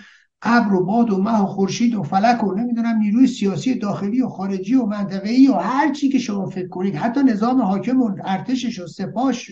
ابر 0.48 0.74
و 0.74 0.86
باد 0.86 1.12
و 1.12 1.18
مه 1.18 1.42
و 1.42 1.46
خورشید 1.46 1.96
و 1.96 2.04
فلک 2.04 2.44
و 2.44 2.56
نمی‌دونم 2.56 2.98
نیروی 2.98 3.28
سیاسی 3.28 3.76
داخلی 3.76 4.22
و 4.22 4.28
خارجی 4.30 4.76
و 4.76 4.86
منطقه‌ای 4.86 5.48
و 5.48 5.54
هر 5.54 5.94
چی 5.94 6.10
که 6.10 6.20
شما 6.20 6.46
فکر 6.46 6.68
کنید. 6.68 6.96
حتی 6.96 7.24
نظام 7.24 7.62
حاکم 7.62 8.02
و 8.02 8.16
ارتشش 8.26 8.80
و 8.80 8.88
سپاش 8.88 9.52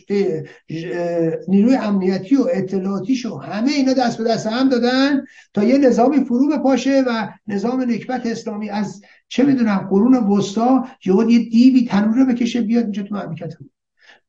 نیروی 1.48 1.76
امنیتی 1.76 2.36
و 2.36 2.48
اطلاعاتیش 2.54 3.26
و 3.26 3.38
همه 3.38 3.72
اینا 3.72 3.94
دست 3.94 4.18
به 4.18 4.24
دست 4.24 4.48
هم 4.48 4.70
دادن 4.70 5.24
تا 5.54 5.64
یه 5.64 5.78
نظامی 5.78 6.26
فرو 6.26 6.50
بپاشه 6.50 7.04
و 7.08 7.30
نظام 7.48 7.82
نکبت 7.82 8.26
اسلامی 8.26 8.70
از 8.70 9.02
چه 9.28 9.44
می‌دونم 9.44 9.88
قرون 9.90 10.16
وسطا 10.16 10.88
یه 11.06 11.50
دیوی 11.50 11.86
تنوره 11.86 12.26
بکشه 12.26 12.62
بیاد 12.62 12.84
اینجا 12.84 13.04
تو 13.04 13.16
مملکت 13.16 13.54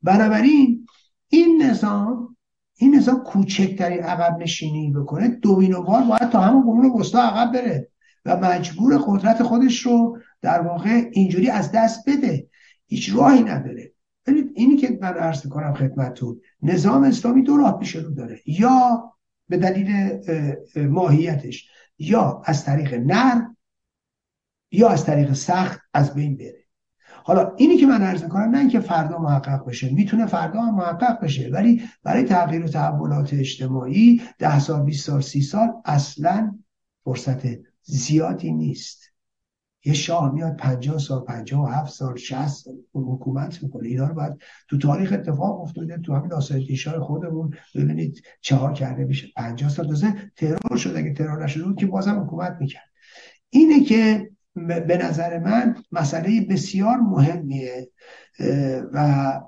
بنابراین 0.02 0.86
این 1.28 1.62
نظام 1.62 2.33
این 2.76 2.94
نظام 2.94 3.22
کوچکترین 3.22 4.02
عقب 4.02 4.38
نشینی 4.42 4.92
بکنه. 4.92 5.28
دومینووار 5.28 6.02
باید 6.02 6.30
تا 6.30 6.40
همون 6.40 6.62
قرون 6.62 7.00
وسطا 7.00 7.22
عقب 7.22 7.52
بره 7.52 7.88
و 8.24 8.36
مجبور 8.36 8.98
قدرت 9.06 9.42
خودش 9.42 9.80
رو 9.80 10.18
در 10.42 10.60
واقع 10.60 11.10
اینجوری 11.12 11.50
از 11.50 11.72
دست 11.72 12.08
بده. 12.08 12.48
هیچ 12.86 13.14
راهی 13.14 13.42
نداره. 13.42 13.92
ببینید 14.26 14.52
اینی 14.54 14.76
که 14.76 14.98
من 15.02 15.14
عرض 15.14 15.46
کنم 15.46 15.74
خدمتتون 15.74 16.40
نظام 16.62 17.04
اسلامی 17.04 17.42
دو 17.42 17.56
راه 17.56 17.78
پیش 17.78 17.96
رو 17.96 18.10
داره. 18.10 18.40
یا 18.46 19.12
به 19.48 19.56
دلیل 19.56 20.18
ماهیتش 20.76 21.68
یا 21.98 22.42
از 22.44 22.64
طریق 22.64 22.94
نرم 22.94 23.56
یا 24.70 24.88
از 24.88 25.04
طریق 25.04 25.32
سخت 25.32 25.80
از 25.94 26.14
بین 26.14 26.36
بره. 26.36 26.63
حالا 27.26 27.54
اینی 27.56 27.76
که 27.76 27.86
من 27.86 28.02
عرض 28.02 28.22
می‌کنم 28.22 28.50
نه 28.50 28.58
اینکه 28.58 28.80
فردا 28.80 29.18
محقق 29.18 29.66
بشه 29.66 29.90
می‌تونه 29.90 30.26
فردا 30.26 30.60
هم 30.60 30.74
محقق 30.74 31.24
بشه 31.24 31.50
ولی 31.52 31.82
برای 32.02 32.24
تغییر 32.24 32.64
و 32.64 32.68
تحولات 32.68 33.34
اجتماعی 33.34 34.22
ده 34.38 34.58
سال 34.58 34.82
20 34.82 35.06
سال 35.06 35.20
سی 35.20 35.42
سال 35.42 35.68
اصلا 35.84 36.58
فرصت 37.04 37.42
زیادی 37.82 38.52
نیست. 38.52 39.02
یه 39.84 39.92
شاه 39.92 40.34
میاد 40.34 40.56
50 40.56 40.98
سال 40.98 41.24
57 41.24 41.92
سال 41.92 42.16
60 42.16 42.46
سال 42.46 42.74
حکومت 42.94 43.62
می‌کنه. 43.62 43.88
اینا 43.88 44.06
رو 44.06 44.14
باید 44.14 44.32
تو 44.68 44.78
تاریخ 44.78 45.12
اتفاق 45.12 45.60
افتاده 45.60 45.98
تو 45.98 46.14
همین 46.14 46.32
آسایش 46.32 46.70
شاه 46.70 47.00
خودمون 47.00 47.54
ببینید 47.74 48.22
چه 48.40 48.56
ها 48.56 48.72
کرده 48.72 49.04
میشه. 49.04 49.26
50 49.36 49.70
سال 49.70 49.86
دوزه 49.86 50.14
ترور 50.36 50.76
شد 50.76 50.96
اگه 50.96 51.12
ترور 51.12 51.44
نشده 51.44 51.64
بود 51.64 51.78
که 51.78 51.86
بازم 51.86 52.20
حکومت 52.20 52.56
می‌کرد. 52.60 52.90
اینه 53.50 53.84
که 53.84 54.30
به 54.56 54.98
نظر 55.02 55.38
من 55.38 55.76
مسئله 55.92 56.40
بسیار 56.40 56.96
مهمیه 56.96 57.90
و 58.92 59.40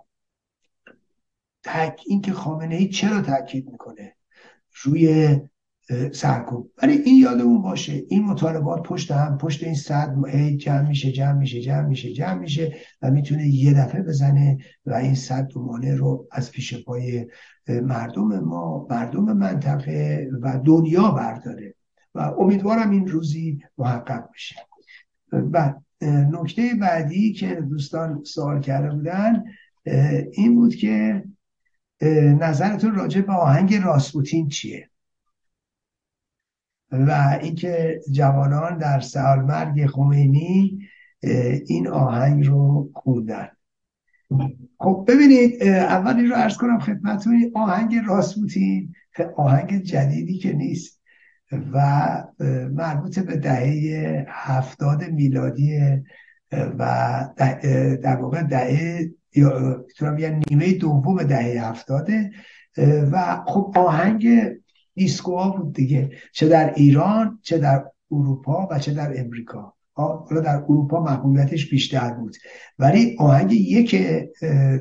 تک 1.64 2.00
این 2.06 2.20
که 2.20 2.32
خامنه 2.32 2.74
ای 2.74 2.88
چرا 2.88 3.20
تاکید 3.20 3.70
می‌کنه 3.70 4.16
روی 4.82 5.36
سرکوب. 6.12 6.72
ولی 6.82 6.92
این 6.92 7.22
یادمون 7.22 7.62
باشه 7.62 8.02
این 8.08 8.24
مطالبات 8.24 8.82
پشت 8.82 9.10
هم 9.10 9.38
پشت 9.38 9.64
این 9.64 9.74
صد 9.74 10.14
هی 10.28 10.56
جمع 10.56 10.88
میشه 10.88 11.12
جمع 11.12 11.38
میشه 11.38 11.60
جمع 11.60 11.86
میشه 11.86 12.12
جمع 12.12 12.38
میشه 12.38 12.76
و 13.02 13.10
می‌تونه 13.10 13.46
یه 13.48 13.74
دفعه 13.74 14.02
بزنه 14.02 14.58
و 14.86 14.94
این 14.94 15.14
صد 15.14 15.48
مانع 15.56 15.94
رو 15.94 16.28
از 16.32 16.50
پیش 16.50 16.84
پای 16.84 17.26
مردم 17.68 18.40
ما 18.40 18.86
مردم 18.90 19.32
منطقه 19.32 20.30
و 20.42 20.60
دنیا 20.64 21.10
برداره. 21.10 21.74
و 22.14 22.20
امیدوارم 22.38 22.90
این 22.90 23.06
روزی 23.06 23.62
محقق 23.78 24.28
بشه. 24.34 24.56
و 25.32 25.74
نکته 26.02 26.74
بعدی 26.80 27.32
که 27.32 27.54
دوستان 27.54 28.24
سوال 28.24 28.60
کرده 28.60 28.90
بودن 28.90 29.44
این 30.32 30.54
بود 30.54 30.74
که 30.74 31.24
نظرتون 32.40 32.94
راجع 32.94 33.20
به 33.20 33.32
آهنگ 33.32 33.74
راسپوتین 33.74 34.48
چیه؟ 34.48 34.90
و 36.92 37.38
اینکه 37.42 38.00
جوانان 38.12 38.78
در 38.78 39.00
سال 39.00 39.42
مرگ 39.42 39.86
خمینی 39.86 40.78
این 41.66 41.88
آهنگ 41.88 42.46
رو 42.46 42.90
خوندن. 42.94 43.48
خب 44.78 45.04
ببینید 45.08 45.62
اول 45.62 46.16
این 46.16 46.30
رو 46.30 46.36
ارز 46.36 46.56
کنم 46.56 46.78
خدمتتون 46.78 47.52
آهنگ 47.54 47.96
راسپوتین 48.06 48.94
آهنگ 49.36 49.82
جدیدی 49.82 50.38
که 50.38 50.52
نیست. 50.52 50.95
و 51.52 51.78
مربوط 52.72 53.18
به 53.18 53.36
دهه 53.36 54.26
هفتاد 54.28 55.10
میلادی 55.10 55.80
و 56.52 57.24
در 58.02 58.16
واقع 58.16 58.42
دهه 58.42 59.10
یا 59.34 59.84
نیمه 60.50 60.72
دوم 60.72 61.22
دهه 61.22 61.68
هفتاده 61.68 62.30
و 63.12 63.44
خب 63.46 63.72
آهنگ 63.76 64.28
دیسکوها 64.94 65.50
بود 65.50 65.74
دیگه 65.74 66.10
چه 66.32 66.48
در 66.48 66.74
ایران 66.74 67.38
چه 67.42 67.58
در 67.58 67.84
اروپا 68.10 68.68
و 68.70 68.78
چه 68.78 68.94
در 68.94 69.20
امریکا. 69.20 69.72
حالا 69.92 70.40
در 70.40 70.56
اروپا 70.56 71.02
محبوبیتش 71.02 71.70
بیشتر 71.70 72.10
بود. 72.10 72.36
ولی 72.78 73.16
آهنگ 73.18 73.52
یک 73.52 73.96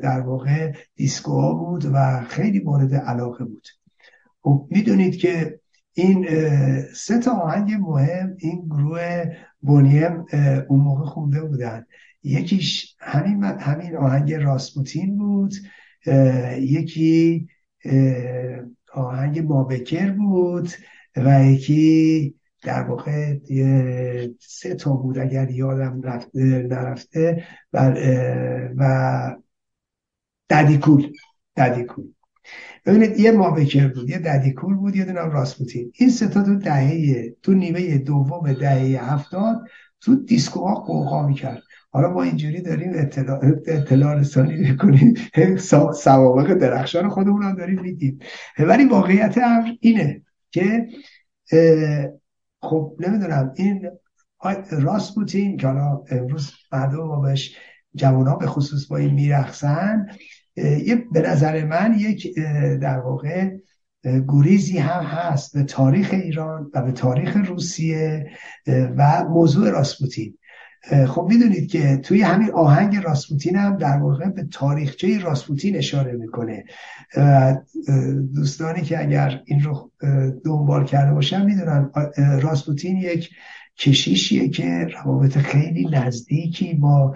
در 0.04 0.20
واقع 0.20 0.74
دیسکوها 0.96 1.54
بود 1.54 1.86
و 1.94 2.24
خیلی 2.24 2.60
مورد 2.60 2.96
علاقه 2.96 3.46
بود. 3.46 3.68
خب 4.42 4.68
می‌دونید 4.70 5.18
که 5.18 5.60
این 5.98 6.28
سه 6.94 7.20
تا 7.20 7.32
آهنگ 7.32 7.72
مهم 7.80 8.36
این 8.40 8.66
گروه 8.66 9.24
بونیم 9.62 10.26
اون 10.68 10.80
موقع 10.80 11.06
خونده 11.06 11.42
بودن. 11.42 11.86
یکیش 12.24 12.96
همین, 13.00 13.44
همین 13.44 13.98
آهنگ 13.98 14.34
راسپوتین 14.34 15.18
بود. 15.18 15.54
یکی 16.58 17.48
آهنگ 18.94 19.40
مابکر 19.40 20.12
بود 20.12 20.70
و 21.16 21.44
یکی 21.46 22.36
در 22.64 22.84
واقع 22.84 23.38
سه 24.40 24.76
تا 24.76 24.94
بود 24.94 25.18
اگر 25.18 25.52
یادم 25.52 26.02
نرفته. 26.34 27.44
و, 27.74 27.96
و 28.78 29.36
ددیکول 30.50 31.12
ددیکول 31.58 32.15
ببینید 32.86 33.20
یه 33.20 33.32
مابکر 33.32 33.88
بود 33.88 34.10
یه 34.10 34.18
ددیکول 34.18 34.76
بود 34.76 34.96
یه 34.96 35.06
دونم 35.06 35.32
راسپوتین. 35.32 35.92
این 35.96 36.10
ستا 36.10 36.44
تو 36.44 36.56
دهه 36.56 37.30
تو 37.42 37.54
نیمه 37.54 37.98
دوم 37.98 38.54
دهه 38.54 39.14
هفتاد 39.14 39.62
تو 40.02 40.16
دیسکوها 40.16 40.76
قوقا 40.76 41.28
می‌کرد. 41.28 41.64
حالا 41.92 42.14
ما 42.14 42.24
اینجوری 42.24 42.62
داریم 42.62 42.92
اطلاع, 42.96 43.40
اطلاع 43.68 44.20
رسانی 44.20 44.56
می‌کنیم. 44.56 45.14
سوابق 45.94 46.54
درخشان 46.54 47.10
خودمون 47.10 47.44
هم 47.44 47.56
داریم 47.56 47.82
میدیم. 47.82 48.20
ولی 48.60 48.86
واقعیت 48.86 49.38
امر 49.38 49.72
اینه 49.80 50.22
که 50.52 50.88
خب 52.62 52.98
نمی‌دونم 53.00 53.54
این 53.56 53.90
راسپوتین 54.72 55.58
که 55.58 55.68
حالا 55.68 56.04
امروز 56.10 56.52
مردم 56.72 56.98
ما 56.98 57.20
بهش 57.20 57.56
جوان 57.96 58.38
به 58.40 58.46
خصوص 58.46 58.88
با 58.88 58.98
این 58.98 59.14
میرخصن 59.14 60.08
یه 60.58 60.96
به 61.12 61.22
نظر 61.22 61.66
من 61.66 61.96
یک 62.00 62.36
در 62.82 63.00
واقع 63.00 63.52
گریزی 64.28 64.78
هم 64.78 65.04
هست 65.04 65.58
به 65.58 65.64
تاریخ 65.64 66.10
ایران 66.14 66.72
و 66.74 66.82
به 66.82 66.92
تاریخ 66.92 67.38
روسیه 67.38 68.30
و 68.68 69.24
موضوع 69.30 69.70
راسپوتین. 69.70 70.38
خب 71.08 71.28
می‌دونید 71.30 71.72
که 71.72 71.98
توی 71.98 72.22
همین 72.22 72.52
آهنگ 72.52 72.96
راسپوتین 72.96 73.56
هم 73.56 73.78
در 73.78 73.98
واقع 73.98 74.30
به 74.30 74.44
تاریخچه 74.44 75.20
راسپوتین 75.20 75.78
اشاره 75.78 76.12
می‌کنه. 76.12 76.64
دوستانی 78.36 78.82
که 78.82 79.00
اگر 79.00 79.42
این 79.46 79.62
رو 79.62 79.92
دنبال 80.46 80.86
کرده 80.86 81.14
باشن 81.14 81.46
می‌دونن 81.46 81.92
راسپوتین 82.42 82.98
یک 82.98 83.30
کشیشیه 83.78 84.50
که 84.50 84.88
روابط 85.04 85.38
خیلی 85.38 85.90
نزدیکی 85.92 86.74
با 86.74 87.16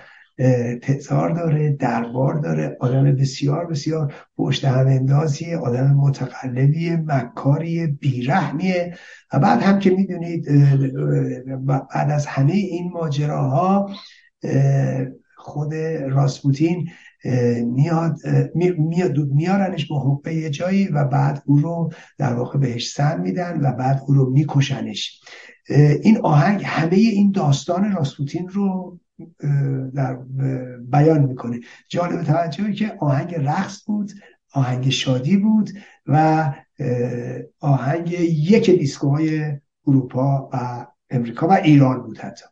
تزار 0.81 1.29
داره 1.29 1.69
دربار 1.69 2.39
داره 2.39 2.77
آدم 2.79 3.15
بسیار 3.15 3.65
بسیار 3.65 4.13
پشت 4.37 4.65
هم 4.65 4.87
اندازیه 4.87 5.57
آدم 5.57 5.93
متقلبیه 5.93 6.95
مکاری 6.95 7.87
بیرحمیه. 7.87 8.97
و 9.33 9.39
بعد 9.39 9.61
هم 9.61 9.79
که 9.79 9.89
می‌دونید 9.89 10.45
بعد 11.65 12.11
از 12.11 12.25
همه 12.25 12.53
این 12.53 12.91
ماجراها 12.91 13.89
خود 15.37 15.73
راسپوتین 16.09 16.89
میاد 18.55 19.17
میارنش 19.31 19.87
با 19.87 19.99
حقه 19.99 20.33
یه 20.33 20.49
جایی 20.49 20.87
و 20.87 21.03
بعد 21.03 21.43
او 21.45 21.57
رو 21.57 21.89
در 22.17 22.33
واقع 22.33 22.59
بهش 22.59 22.93
سن 22.93 23.21
میدن 23.21 23.59
و 23.61 23.71
بعد 23.71 24.01
او 24.07 24.13
رو 24.13 24.29
میکشنش. 24.29 25.21
این 26.03 26.17
آهنگ 26.23 26.61
همه 26.65 26.95
این 26.95 27.31
داستان 27.31 27.91
راسپوتین 27.91 28.47
رو 28.47 28.99
در 29.95 30.15
بیان 30.79 31.23
می‌کنه. 31.23 31.59
جالب 31.87 32.23
توجهه 32.23 32.73
که 32.73 32.97
آهنگ 32.99 33.35
رقص 33.35 33.83
بود 33.85 34.11
آهنگ 34.53 34.89
شادی 34.89 35.37
بود 35.37 35.69
و 36.05 36.53
آهنگ 37.59 38.11
یک 38.21 38.69
دیسکوهای 38.69 39.59
اروپا 39.87 40.49
و 40.53 40.87
امریکا 41.09 41.47
و 41.47 41.51
ایران 41.51 42.01
بود 42.01 42.17
حتی. 42.17 42.45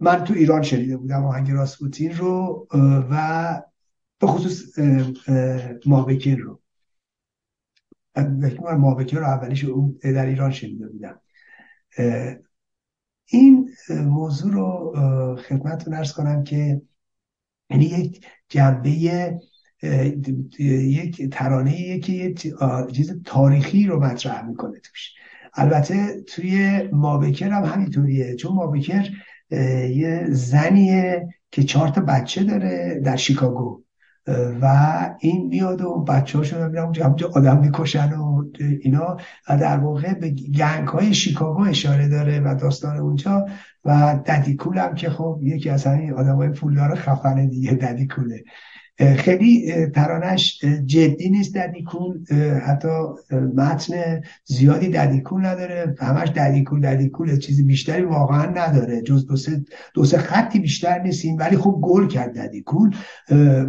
من 0.00 0.24
تو 0.24 0.34
ایران 0.34 0.62
شنیده 0.62 0.96
بودم 0.96 1.24
آهنگ 1.24 1.50
راسپوتین 1.50 2.16
رو 2.16 2.66
و 3.10 3.62
به 4.18 4.26
خصوص 4.26 4.78
مابکین 5.86 6.38
رو. 6.38 6.60
مابکین 8.78 9.18
رو 9.18 9.24
اولیش 9.24 9.64
در 10.02 10.26
ایران 10.26 10.50
شنیده 10.50 10.88
بودم. 10.88 11.20
این 13.26 13.70
موضوع 13.90 14.52
رو 14.52 14.94
خدمتتون 15.48 15.94
ارز 15.94 16.12
کنم 16.12 16.44
که 16.44 16.82
یعنی 17.70 17.84
یک 17.84 18.26
جنبه 18.48 18.90
یک 20.60 21.30
ترانه 21.30 21.98
که 21.98 22.12
یک 22.12 22.54
چیز 22.92 23.22
تاریخی 23.24 23.86
رو 23.86 24.00
مطرح 24.00 24.46
می‌کنه 24.46 24.80
توش. 24.80 25.14
البته 25.54 26.22
توی 26.22 26.82
مابکر 26.92 27.50
هم 27.50 27.64
همینطوریه. 27.64 28.36
چون 28.36 28.54
مابکر 28.54 29.08
یه 29.90 30.26
زنیه 30.30 31.28
که 31.50 31.62
چهار 31.62 31.88
تا 31.88 32.00
بچه 32.00 32.44
داره 32.44 33.00
در 33.04 33.16
شیکاگو. 33.16 33.83
و 34.60 34.66
این 35.20 35.46
میاد 35.46 35.82
و 35.82 36.04
بچه 36.08 36.38
ها 36.38 36.44
شدن 36.44 36.78
اونجا 36.78 37.04
همونجا 37.04 37.30
آدم 37.34 37.58
می‌کشن 37.58 38.12
و 38.12 38.44
اینا. 38.82 39.16
و 39.48 39.58
در 39.58 39.78
واقع 39.78 40.14
به 40.14 40.30
گنگ 40.30 40.88
های 40.88 41.14
شیکاگو 41.14 41.62
اشاره 41.62 42.08
داره 42.08 42.40
و 42.40 42.54
داستان 42.54 42.96
اونجا. 42.96 43.46
و 43.84 44.18
ددیکول 44.26 44.78
هم 44.78 44.94
که 44.94 45.10
خب 45.10 45.38
یکی 45.42 45.70
از 45.70 45.86
همین 45.86 46.12
آدم 46.12 46.36
های 46.36 46.48
پولدار 46.48 46.94
خفنه 46.94 47.46
دیگه 47.46 47.72
ددیکوله 47.72 48.44
خیلی 48.98 49.86
ترانش 49.86 50.64
جدی 50.86 51.30
نیست 51.30 51.54
ددیکول 51.56 52.24
حتی 52.66 52.88
متن 53.54 54.22
زیادی 54.44 54.88
ددیکول 54.88 55.46
نداره. 55.46 55.94
همش 56.00 56.28
ددیکول 56.28 56.80
ددیکول 56.80 57.38
چیزی 57.38 57.62
بیشتری 57.62 58.02
واقعا 58.02 58.50
نداره. 58.50 59.02
جز 59.02 59.26
دو 59.26 59.36
سه, 59.36 59.64
دو 59.94 60.04
سه 60.04 60.18
خطی 60.18 60.58
بیشتر 60.58 61.02
نیستیم 61.02 61.36
ولی 61.38 61.56
خب 61.56 61.78
گل 61.82 62.08
کرد 62.08 62.38
ددیکول 62.38 62.96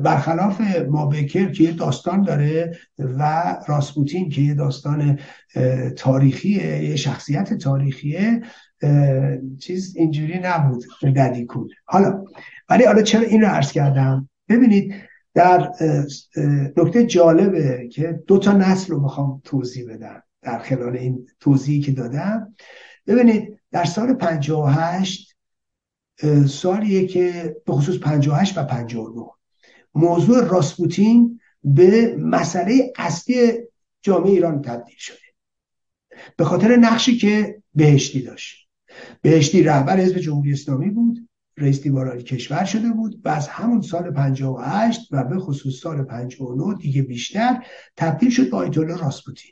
برخلاف 0.03 0.61
مابکر 0.89 1.51
که 1.51 1.63
یه 1.63 1.71
داستان 1.71 2.21
داره 2.21 2.77
و 2.99 3.43
راسپوتین 3.67 4.29
که 4.29 4.41
یه 4.41 4.53
داستان 4.53 5.19
تاریخیه 5.97 6.83
یه 6.83 6.95
شخصیت 6.95 7.53
تاریخیه 7.53 8.41
چیز 9.59 9.95
اینجوری 9.95 10.39
نبود 10.43 10.83
ددیکول 11.15 11.69
حالا 11.85 12.23
ولی 12.69 12.85
حالا 12.85 13.01
چرا 13.01 13.21
این 13.21 13.41
رو 13.41 13.47
عرض 13.47 13.71
کردم؟ 13.71 14.29
ببینید 14.49 14.93
در 15.35 15.71
نکته 16.77 17.05
جالبه 17.05 17.89
که 17.91 18.23
دو 18.27 18.37
تا 18.37 18.51
نسل 18.51 18.93
رو 18.93 19.01
می‌خوام 19.01 19.41
توضیح 19.43 19.89
بدم 19.89 20.23
در 20.41 20.59
خلال 20.59 20.97
این 20.97 21.27
توضیحی 21.39 21.81
که 21.81 21.91
دادم. 21.91 22.55
ببینید 23.07 23.59
در 23.71 23.85
سال 23.85 24.13
58 24.13 25.35
سالیه 26.47 27.07
که 27.07 27.55
به 27.65 27.73
خصوص 27.73 27.97
58 27.97 28.57
و 28.57 28.63
59 28.63 29.25
موضوع 29.95 30.47
راسپوتین 30.47 31.39
به 31.63 32.15
مسئله 32.19 32.93
اصلی 32.97 33.51
جامعه 34.01 34.31
ایران 34.31 34.61
تبدیل 34.61 34.95
شده. 34.97 35.17
به 36.37 36.45
خاطر 36.45 36.75
نقشی 36.75 37.17
که 37.17 37.61
بهشتی 37.75 38.21
داشت. 38.21 38.67
بهشتی 39.21 39.63
رهبر 39.63 39.97
حزب 39.97 40.17
جمهوری 40.17 40.53
اسلامی 40.53 40.89
بود. 40.89 41.29
رئیس 41.57 41.81
دیوارای 41.81 42.23
کشور 42.23 42.65
شده 42.65 42.89
بود 42.89 43.21
و 43.25 43.29
از 43.29 43.47
همون 43.47 43.81
سال 43.81 44.11
58 44.11 45.07
و 45.11 45.23
به 45.23 45.39
خصوص 45.39 45.79
سال 45.81 46.03
59 46.03 46.75
دیگه 46.75 47.01
بیشتر 47.01 47.63
تبدیل 47.97 48.29
شد 48.29 48.49
به 48.49 48.57
آیت 48.57 48.77
الله 48.77 48.97
راسپوتین. 48.97 49.51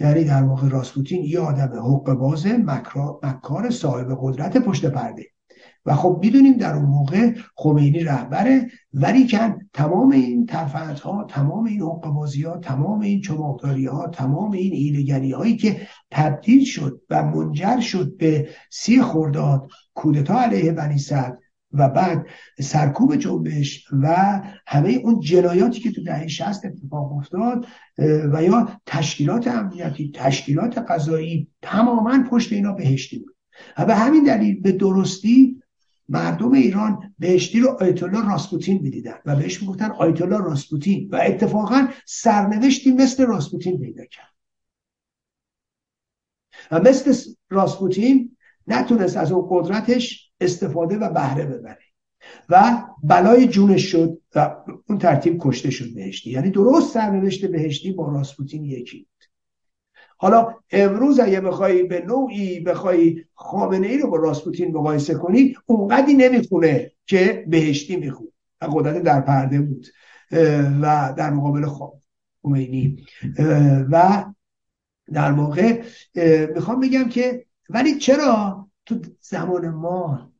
یعنی 0.00 0.24
در 0.24 0.42
واقع 0.42 0.68
راسپوتین 0.68 1.24
یه 1.24 1.40
آدم 1.40 1.94
حق 1.94 2.12
باز 2.12 2.46
مکار 3.22 3.70
صاحب 3.70 4.18
قدرت 4.20 4.56
پشت 4.56 4.86
پرده. 4.86 5.26
و 5.86 5.94
خب 5.94 6.20
می‌دونیم 6.22 6.56
در 6.56 6.74
اون 6.74 6.84
موقع 6.84 7.32
خمینی 7.56 8.04
رهبره 8.04 8.70
ولی 8.94 9.28
کن 9.28 9.58
تمام 9.72 10.10
این 10.10 10.46
ترفعت 10.46 11.00
ها 11.00 11.24
تمام 11.24 11.64
این 11.64 11.82
حقبازی 11.82 12.42
ها 12.42 12.56
تمام 12.56 13.00
این 13.00 13.20
چماقداری 13.20 13.86
ها 13.86 14.08
تمام 14.08 14.52
این 14.52 14.72
ایلگری 14.72 15.32
هایی 15.32 15.56
که 15.56 15.80
تبدیل 16.10 16.64
شد 16.64 17.00
و 17.10 17.24
منجر 17.24 17.80
شد 17.80 18.16
به 18.16 18.48
سی 18.70 19.02
خورداد 19.02 19.68
کودتا 20.00 20.42
علیه 20.42 20.72
بنی 20.72 20.98
صد 20.98 21.38
و 21.72 21.88
بعد 21.88 22.26
سرکوب 22.60 23.16
جنبش 23.16 23.86
و 23.92 24.40
همه 24.66 24.90
اون 24.90 25.20
جنایاتی 25.20 25.80
که 25.80 25.92
تو 25.92 26.02
دهه 26.02 26.26
60 26.26 26.64
اتفاق 26.64 27.12
افتاد 27.12 27.66
و 28.32 28.42
یا 28.42 28.80
تشکیلات 28.86 29.48
امنیتی 29.48 30.12
تشکیلات 30.14 30.78
قضایی 30.78 31.48
تماما 31.62 32.24
پشت 32.30 32.52
اینا 32.52 32.72
بهشتی 32.72 33.18
بود. 33.18 33.36
و 33.78 33.84
به 33.84 33.94
همین 33.94 34.24
دلیل 34.24 34.60
به 34.60 34.72
درستی 34.72 35.62
مردم 36.08 36.52
ایران 36.52 37.14
بهشتی 37.18 37.60
رو 37.60 37.68
آیت 37.80 38.02
الله 38.02 38.28
راسپوتین 38.28 38.82
می‌دیدن 38.82 39.14
و 39.26 39.36
بهش 39.36 39.62
می‌گفتن 39.62 39.90
آیت 39.90 40.22
الله 40.22 40.38
راسپوتین 40.38 41.08
و 41.12 41.20
اتفاقا 41.26 41.88
سرنوشتی 42.06 42.92
مثل 42.92 43.26
راسپوتین 43.26 43.80
پیدا 43.80 44.04
کرد. 44.04 44.34
و 46.70 46.80
مثل 46.80 47.14
راسپوتین 47.50 48.36
نتونست 48.72 49.16
از 49.16 49.32
اون 49.32 49.46
قدرتش 49.50 50.30
استفاده 50.40 50.98
و 50.98 51.12
بهره 51.12 51.44
ببره. 51.46 51.78
و 52.48 52.82
بلای 53.02 53.46
جونش 53.46 53.82
شد 53.82 54.18
و 54.34 54.56
اون 54.88 54.98
ترتیب 54.98 55.38
کشته 55.40 55.70
شد 55.70 55.94
بهشتی. 55.94 56.30
یعنی 56.30 56.50
درست 56.50 56.94
سرنوشت 56.94 57.46
بهشتی 57.46 57.92
با 57.92 58.08
راسپوتین 58.08 58.64
یکی 58.64 59.06
حالا 60.16 60.54
امروز 60.70 61.20
اگه 61.20 61.40
بخوای 61.40 61.82
به 61.82 62.04
نوعی 62.06 62.60
بخوای 62.60 63.24
خامنه 63.34 63.86
ای 63.86 63.98
رو 63.98 64.10
با 64.10 64.16
راسپوتین 64.16 64.76
مقایسه 64.76 65.14
کنی 65.14 65.54
اونقدی 65.66 66.14
نمی‌خونه 66.14 66.92
که 67.06 67.44
بهشتی 67.48 67.96
میخون 67.96 68.28
و 68.60 68.66
قدرت 68.66 69.02
در 69.02 69.20
پرده 69.20 69.60
بود. 69.60 69.86
و 70.82 71.14
در 71.16 71.30
مقابل 71.30 71.66
خمینی. 72.42 73.04
و 73.90 74.24
در 75.12 75.32
موقع 75.32 75.82
می‌خوام 76.54 76.80
بگم 76.80 77.08
که 77.08 77.46
ولی 77.70 77.98
چرا 77.98 78.68
تو 78.86 79.00
زمان 79.20 79.68
ما 79.68 80.32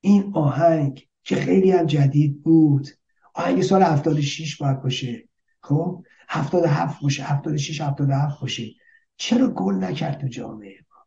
این 0.00 0.32
آهنگ 0.34 1.08
که 1.22 1.36
خیلی 1.36 1.70
هم 1.70 1.86
جدید 1.86 2.42
بود 2.42 2.88
آهنگ 3.34 3.62
سال 3.62 3.82
76 3.82 4.56
باید 4.56 4.82
باشه 4.82 5.28
خب؟ 5.62 6.04
77 6.28 7.02
باشه 7.02 7.22
76 7.22 7.80
77 7.80 8.40
باشه. 8.40 8.74
چرا 9.16 9.48
گل 9.48 9.74
نکرد 9.74 10.20
تو 10.20 10.28
جامعه 10.28 10.78
ما؟ 10.90 11.06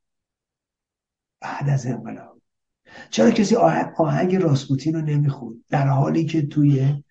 بعد 1.42 1.70
از 1.70 1.86
انقلاب. 1.86 2.42
چرا 3.10 3.32
کسی 3.32 3.56
آهنگ 3.98 4.36
راسپوتین 4.36 4.96
رو 4.96 5.02
نمی‌خوند؟ 5.02 5.64
در 5.70 5.88
حالی 5.88 6.26
که 6.26 6.42
توی 6.48 7.04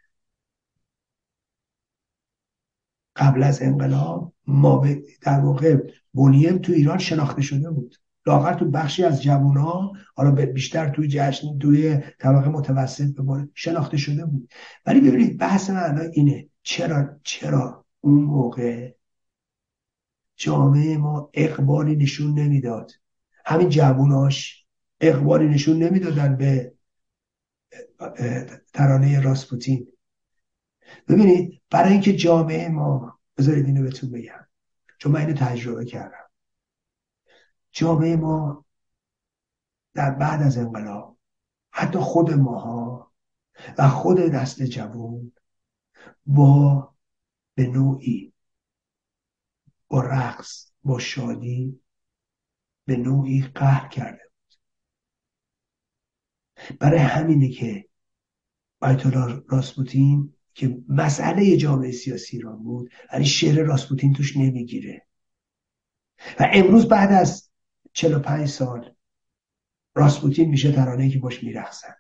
قبل 3.17 3.43
از 3.43 3.63
انقلاب 3.63 4.33
ما 4.47 4.87
در 5.23 5.41
واقع 5.41 5.77
بونیم 6.13 6.59
تو 6.59 6.73
ایران 6.73 6.99
شناخته 6.99 7.43
شده 7.43 7.71
بود. 7.71 7.97
لاغر 8.27 8.55
تو 8.55 8.71
بخشی 8.71 9.05
از 9.05 9.27
ها 9.27 9.93
حالا 10.17 10.31
بیشتر 10.31 10.89
توی 10.89 11.09
جشن 11.09 11.59
توی 11.59 11.99
طبقه 12.19 12.49
متوسط 12.49 13.15
به 13.17 13.49
شناخته 13.55 13.97
شده 13.97 14.27
بود. 14.27 14.53
ولی 14.87 15.01
ببینید 15.01 15.39
بحث 15.39 15.71
من 15.71 16.11
اینه. 16.13 16.47
چرا 16.63 17.17
چرا 17.23 17.85
اون 18.01 18.23
موقع 18.23 18.95
جامعه 20.37 20.97
ما 20.97 21.31
اقبالی 21.35 21.97
نشون 21.97 22.39
نمی‌داد؟ 22.39 22.93
همین 23.47 23.69
جووناش 23.69 24.67
اقبالی 25.01 25.49
نشون 25.49 25.83
نمی‌دادن 25.83 26.37
به 26.37 26.73
ترانه 28.73 29.21
راسپوتین. 29.21 29.87
ببینید 31.09 31.61
برای 31.71 31.93
اینکه 31.93 32.17
جامعه 32.17 32.69
ما 32.69 33.19
بذارید 33.37 33.67
اینو 33.67 33.83
بهتون 33.83 34.11
بگم. 34.11 34.47
چون 34.99 35.13
من 35.13 35.21
اینو 35.21 35.33
تجربه 35.33 35.85
کردم. 35.85 36.20
جامعه 37.73 38.17
ما 38.17 38.65
در 39.95 40.11
بعد 40.11 40.43
از 40.43 40.59
انقلاب 40.59 41.19
حتی 41.71 41.99
خود 41.99 42.31
ماها 42.31 43.13
و 43.79 43.89
خود 43.89 44.21
نسل 44.21 44.67
جوون 44.67 45.33
با 46.27 46.95
به 47.55 47.67
نوعی 47.67 48.33
با 49.89 50.01
رقص 50.01 50.73
با 50.83 50.99
شادی 50.99 51.81
به 52.85 52.97
نوعی 52.97 53.43
قهر 53.43 53.89
کرده 53.89 54.23
بود. 54.25 54.55
برای 56.81 56.99
همینه 56.99 57.49
که 57.49 57.89
آیت 58.81 59.07
راسپوتین 59.49 60.35
که 60.55 60.79
مسئله 60.89 61.57
جامعه 61.57 61.93
سیاسی 61.93 62.37
ایران 62.37 62.63
بود 62.63 62.91
ولی 63.13 63.25
شعر 63.25 63.65
راسپوتین 63.65 64.13
توش 64.13 64.37
نمی‌گیره. 64.37 65.07
و 66.41 66.51
امروز 66.53 66.89
بعد 66.89 67.13
از 67.13 67.50
45 67.93 68.49
سال 68.49 68.95
راسپوتین 69.95 70.49
میشه 70.49 70.73
ترانه 70.73 71.11
که 71.11 71.19
باش 71.19 71.43
میرخصن 71.45 71.95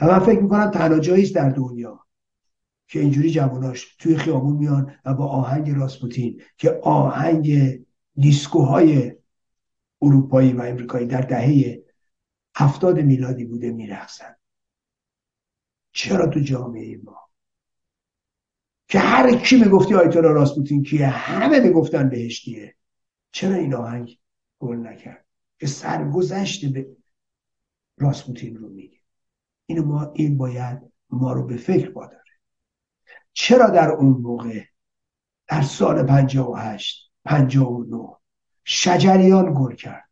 و 0.00 0.06
من 0.06 0.18
فکر 0.18 0.40
می‌کنم 0.40 0.70
تنها 0.70 0.98
جایی 0.98 1.32
در 1.32 1.50
دنیا 1.50 2.06
که 2.88 3.00
اینجوری 3.00 3.30
جواناش 3.30 3.96
توی 3.98 4.16
خیابون 4.16 4.56
میان 4.56 4.94
و 5.04 5.14
با 5.14 5.26
آهنگ 5.26 5.70
راسپوتین 5.70 6.42
که 6.56 6.80
آهنگ 6.82 7.78
دیسکوهای 8.14 9.12
اروپایی 10.02 10.52
و 10.52 10.62
امریکایی 10.62 11.06
در 11.06 11.20
دهه 11.20 11.84
هفتاد 12.56 13.00
میلادی 13.00 13.44
بوده 13.44 13.72
میرخصن 13.72 14.36
چرا 15.92 16.26
تو 16.26 16.40
جامعه 16.40 17.00
ما؟ 17.04 17.28
که 18.88 18.98
هر 18.98 19.36
کی 19.36 19.56
می‌گفتی 19.56 19.94
آیتولا 19.94 20.30
راسپوتین 20.30 20.82
کیه؟ 20.82 21.06
همه 21.06 21.60
می‌گفتن 21.60 22.08
بهشتیه 22.08 22.74
چرا 23.30 23.54
این 23.54 23.74
آهنگ 23.74 24.18
گل 24.58 24.76
نکرد؟ 24.76 25.26
که 25.58 25.66
سرگذشت 25.66 26.72
به 26.72 26.96
راسپوتین 27.98 28.56
رو 28.56 28.68
میگه. 28.68 28.98
این 29.66 29.84
ما 29.84 30.12
این 30.14 30.38
باید 30.38 30.92
ما 31.10 31.32
رو 31.32 31.46
به 31.46 31.56
فکر 31.56 31.90
واداره 31.90 32.22
چرا 33.32 33.70
در 33.70 33.88
اون 33.88 34.22
موقع 34.22 34.64
در 35.48 35.62
سال 35.62 36.02
58 36.02 37.10
59 37.24 38.16
شجریان 38.64 39.54
گل 39.54 39.74
کرد؟ 39.74 40.08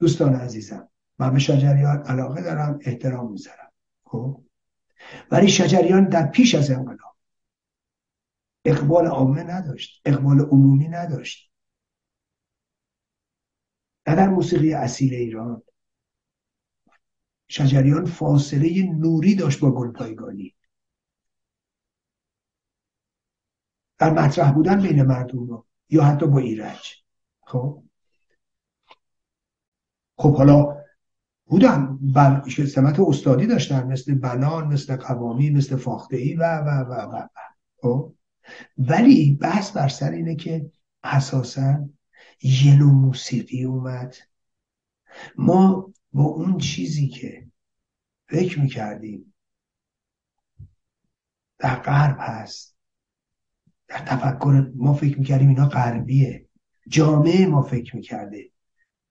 دوستان 0.00 0.34
عزیزم 0.34 0.88
من 1.18 1.32
به 1.32 1.38
شجریان 1.38 2.02
علاقه 2.02 2.42
دارم 2.42 2.78
احترام 2.82 3.32
می‌ذارم. 3.32 3.72
خب؟ 4.04 4.42
ولی 5.30 5.48
شجریان 5.48 6.08
در 6.08 6.26
پیش 6.26 6.54
از 6.54 6.70
انقلاب 6.70 7.16
اقبال 8.64 9.06
عامه 9.06 9.42
نداشت 9.42 10.02
اقبال 10.04 10.40
عمومی 10.40 10.88
نداشت. 10.88 11.45
نه 14.06 14.14
در 14.14 14.28
موسیقی 14.28 14.74
اصیل 14.74 15.14
ایران. 15.14 15.62
شجریان 17.48 18.04
فاصله 18.04 18.82
نوری 18.82 19.34
داشت 19.34 19.60
با 19.60 19.70
گلپایگانی. 19.70 20.54
در 23.98 24.10
مطرح 24.10 24.52
بودن 24.52 24.82
بین 24.82 25.02
مردم 25.02 25.46
رو 25.46 25.66
یا 25.90 26.04
حتی 26.04 26.26
با 26.26 26.38
ایرج. 26.38 27.04
خب؟ 27.40 27.82
خب 30.18 30.36
حالا 30.36 30.76
بودن 31.46 31.98
بل 32.14 32.50
سمت 32.50 33.00
استادی 33.00 33.46
داشتن 33.46 33.86
مثل 33.86 34.14
بنان 34.14 34.66
مثل 34.66 34.96
قوامی 34.96 35.50
مثل 35.50 35.76
فاخته 35.76 36.16
ای 36.16 36.34
و 36.34 36.42
و 36.42 36.68
و 36.68 36.92
و, 36.92 37.16
و. 37.16 37.28
خب؟ 37.82 38.14
ولی 38.78 39.34
بحث 39.34 39.70
بر 39.70 39.88
سر 39.88 40.10
اینه 40.10 40.36
که 40.36 40.70
اساسا 41.02 41.88
یه 42.42 42.78
نوع 42.78 42.92
موسیقی 42.92 43.64
اومد. 43.64 44.16
ما 45.38 45.92
با 46.12 46.24
اون 46.24 46.58
چیزی 46.58 47.08
که 47.08 47.46
فکر 48.28 48.60
می‌کردیم 48.60 49.34
در 51.58 51.74
غرب 51.76 52.16
هست 52.20 52.76
در 53.88 53.98
تفکر 53.98 54.72
ما 54.74 54.94
فکر 54.94 55.18
می‌کردیم 55.18 55.48
اینا 55.48 55.68
غربیه. 55.68 56.46
جامعه 56.88 57.46
ما 57.46 57.62
فکر 57.62 57.96
می‌کرده. 57.96 58.50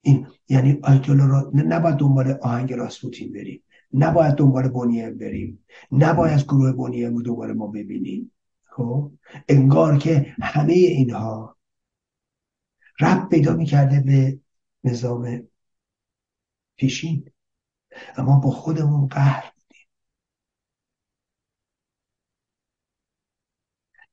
این 0.02 0.28
یعنی 0.50 0.80
آیتولا 0.84 1.26
را 1.26 1.52
نباید 1.54 1.96
دنبال 1.96 2.32
آهنگ 2.32 2.74
راسپوتین 2.74 3.34
بریم 3.34 3.62
نباید 3.94 4.36
دنبال 4.36 4.68
بونیم 4.68 5.18
بریم 5.18 5.66
نباید 5.92 6.34
از 6.34 6.44
گروه 6.44 6.72
بونیم 6.72 7.16
رو 7.16 7.22
دنبال 7.22 7.54
ما 7.54 7.68
ببینیم. 7.68 8.32
خب؟ 8.64 9.12
انگار 9.50 9.98
که 9.98 10.36
همه 10.42 10.74
اینها 10.74 11.55
رب 13.00 13.30
پیدا 13.30 13.54
می‌کرده 13.54 14.00
به 14.00 14.40
نظام 14.84 15.48
پیشین. 16.76 17.32
اما 18.18 18.40
با 18.40 18.50
خودمون 18.52 19.08
قهر 19.08 19.54
بودیم. 19.56 19.88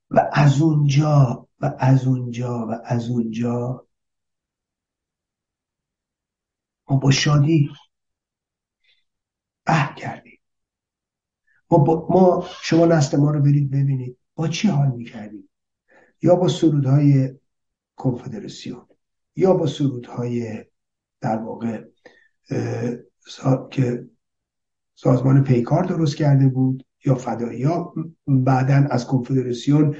و 0.09 0.29
از 0.33 0.61
اونجا 0.61 1.47
و 1.59 1.75
از 1.79 2.07
اونجا 2.07 2.67
و 2.67 2.81
از 2.85 3.09
اونجا 3.09 3.87
ما 6.89 6.97
با 6.97 7.11
شادی 7.11 7.69
قهر 9.65 9.95
کردیم. 9.95 10.39
ما, 11.71 11.77
با 11.77 12.07
ما 12.09 12.47
شما 12.61 12.85
نسل 12.85 13.17
ما 13.17 13.31
رو 13.31 13.41
برید 13.41 13.71
ببینید. 13.71 14.17
با 14.35 14.47
چی 14.47 14.67
حال 14.67 14.91
می‌کردیم؟ 14.91 15.49
یا 16.21 16.35
با 16.35 16.47
سرودهای 16.47 17.39
کنفدراسیون 17.95 18.87
یا 19.35 19.53
با 19.53 19.67
سرودهای 19.67 20.65
در 21.21 21.37
واقع 21.37 21.83
که 23.71 24.09
سازمان 24.95 25.43
پیکار 25.43 25.83
درست 25.83 26.15
کرده 26.15 26.47
بود 26.47 26.85
یا 27.05 27.15
فدایی 27.15 27.59
یا 27.59 27.93
بعدا 28.27 28.87
از 28.91 29.07
کنفدراسیون 29.07 29.95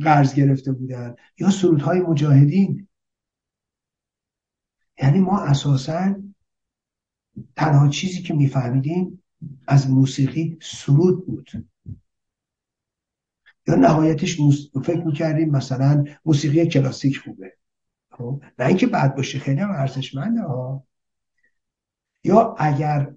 قرض 0.00 0.34
گرفته 0.34 0.72
بودن 0.72 1.14
یا 1.38 1.50
سرودهای 1.50 2.00
مجاهدین. 2.00 2.88
یعنی 5.02 5.20
ما 5.20 5.40
اساسا 5.40 6.14
تنها 7.56 7.88
چیزی 7.88 8.22
که 8.22 8.34
میفهمیدیم 8.34 9.22
از 9.66 9.90
موسیقی 9.90 10.58
سرود 10.62 11.26
بود. 11.26 11.50
یا 13.66 13.74
نهایتش 13.74 14.38
فکر 14.84 15.04
می‌کردیم 15.04 15.50
مثلا 15.50 16.04
موسیقی 16.24 16.66
کلاسیک 16.66 17.18
خوبه. 17.18 17.56
خب؟ 18.10 18.42
نه 18.58 18.66
اینکه 18.66 18.86
بد 18.86 19.16
باشه 19.16 19.38
خیلی 19.38 19.60
هم 19.60 19.70
ارزشمنده 19.70 20.42
ها 20.42 20.84
یا 22.24 22.54
اگر 22.58 23.14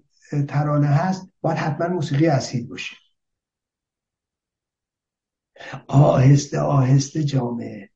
ترانه 0.48 0.88
هست 0.88 1.30
باید 1.42 1.58
حتما 1.58 1.88
موسیقی 1.88 2.28
اصیل 2.28 2.68
باشه. 2.68 2.96
آهسته 5.88 6.60
آهسته 6.60 7.24
جامعه. 7.24 7.90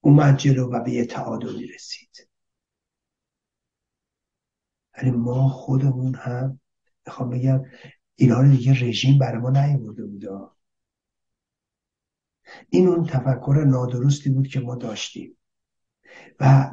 اومد 0.00 0.36
جلو 0.36 0.70
و 0.72 0.84
به 0.84 0.90
یه 0.90 1.04
تعادلی 1.04 1.66
رسید. 1.66 2.28
ولی 4.96 5.10
ما 5.10 5.48
خودمون 5.48 6.14
هم 6.14 6.60
می‌خوام 7.06 7.30
بگم 7.30 7.64
اینا 8.14 8.40
رو 8.40 8.50
دیگه 8.50 8.72
رژیم 8.72 9.18
برای 9.18 9.38
ما 9.38 9.50
نیورده 9.50 10.06
بوده 10.06 10.30
این 12.70 12.88
اون 12.88 13.06
تفکر 13.06 13.64
نادرستی 13.66 14.30
بود 14.30 14.48
که 14.48 14.60
ما 14.60 14.74
داشتیم. 14.74 15.36
و 16.40 16.70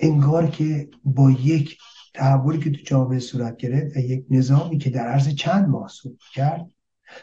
انگار 0.00 0.46
که 0.50 0.90
با 1.04 1.30
یک 1.30 1.78
تحولی 2.14 2.58
که 2.58 2.70
تو 2.70 2.82
جامعه 2.84 3.18
صورت 3.18 3.56
گرفت 3.56 3.96
و 3.96 4.00
یک 4.00 4.26
نظامی 4.30 4.78
که 4.78 4.90
در 4.90 5.08
عرض 5.08 5.28
چند 5.28 5.68
ماه 5.68 5.88
صورت 5.88 6.18
کرد 6.34 6.70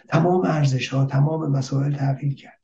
تمام 0.09 0.45
ارزش 0.45 0.87
ها 0.89 1.05
تمام 1.05 1.51
مسائل 1.51 1.95
تغییر 1.97 2.35
کرد. 2.35 2.59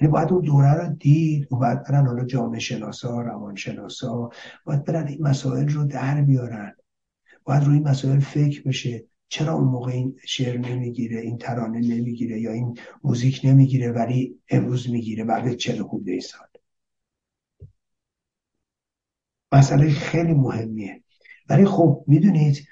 یعنی 0.00 0.12
باید 0.12 0.32
اون 0.32 0.42
دوره 0.42 0.74
رو 0.74 0.88
دید 0.94 1.52
و 1.52 1.56
باید 1.56 1.82
برن 1.84 2.06
حالا 2.06 2.24
جامعه 2.24 2.60
شناسا 2.60 3.20
روان 3.20 3.56
شناسا 3.56 4.30
باید 4.64 4.84
برن 4.84 5.06
این 5.06 5.22
مسائل 5.22 5.68
رو 5.68 5.84
در 5.84 6.20
بیارن. 6.22 6.76
باید 7.44 7.64
روی 7.64 7.80
مسائل 7.80 8.20
فکر 8.20 8.62
بشه. 8.62 9.04
چرا 9.28 9.52
اون 9.52 9.64
موقع 9.64 9.92
این 9.92 10.16
شعر 10.24 10.58
نمی‌گیره 10.58 11.20
این 11.20 11.38
ترانه 11.38 11.78
نمی‌گیره 11.78 12.40
یا 12.40 12.52
این 12.52 12.78
موزیک 13.04 13.40
نمی‌گیره 13.44 13.92
ولی 13.92 14.38
امروز 14.48 14.90
می‌گیره 14.90 15.24
بعد 15.24 15.54
چل 15.54 15.82
خورده 15.82 16.20
سال؟ 16.20 16.46
مسئله 19.52 19.90
خیلی 19.90 20.34
مهمیه. 20.34 21.02
ولی 21.48 21.64
خب 21.64 22.04
می‌دونید 22.06 22.66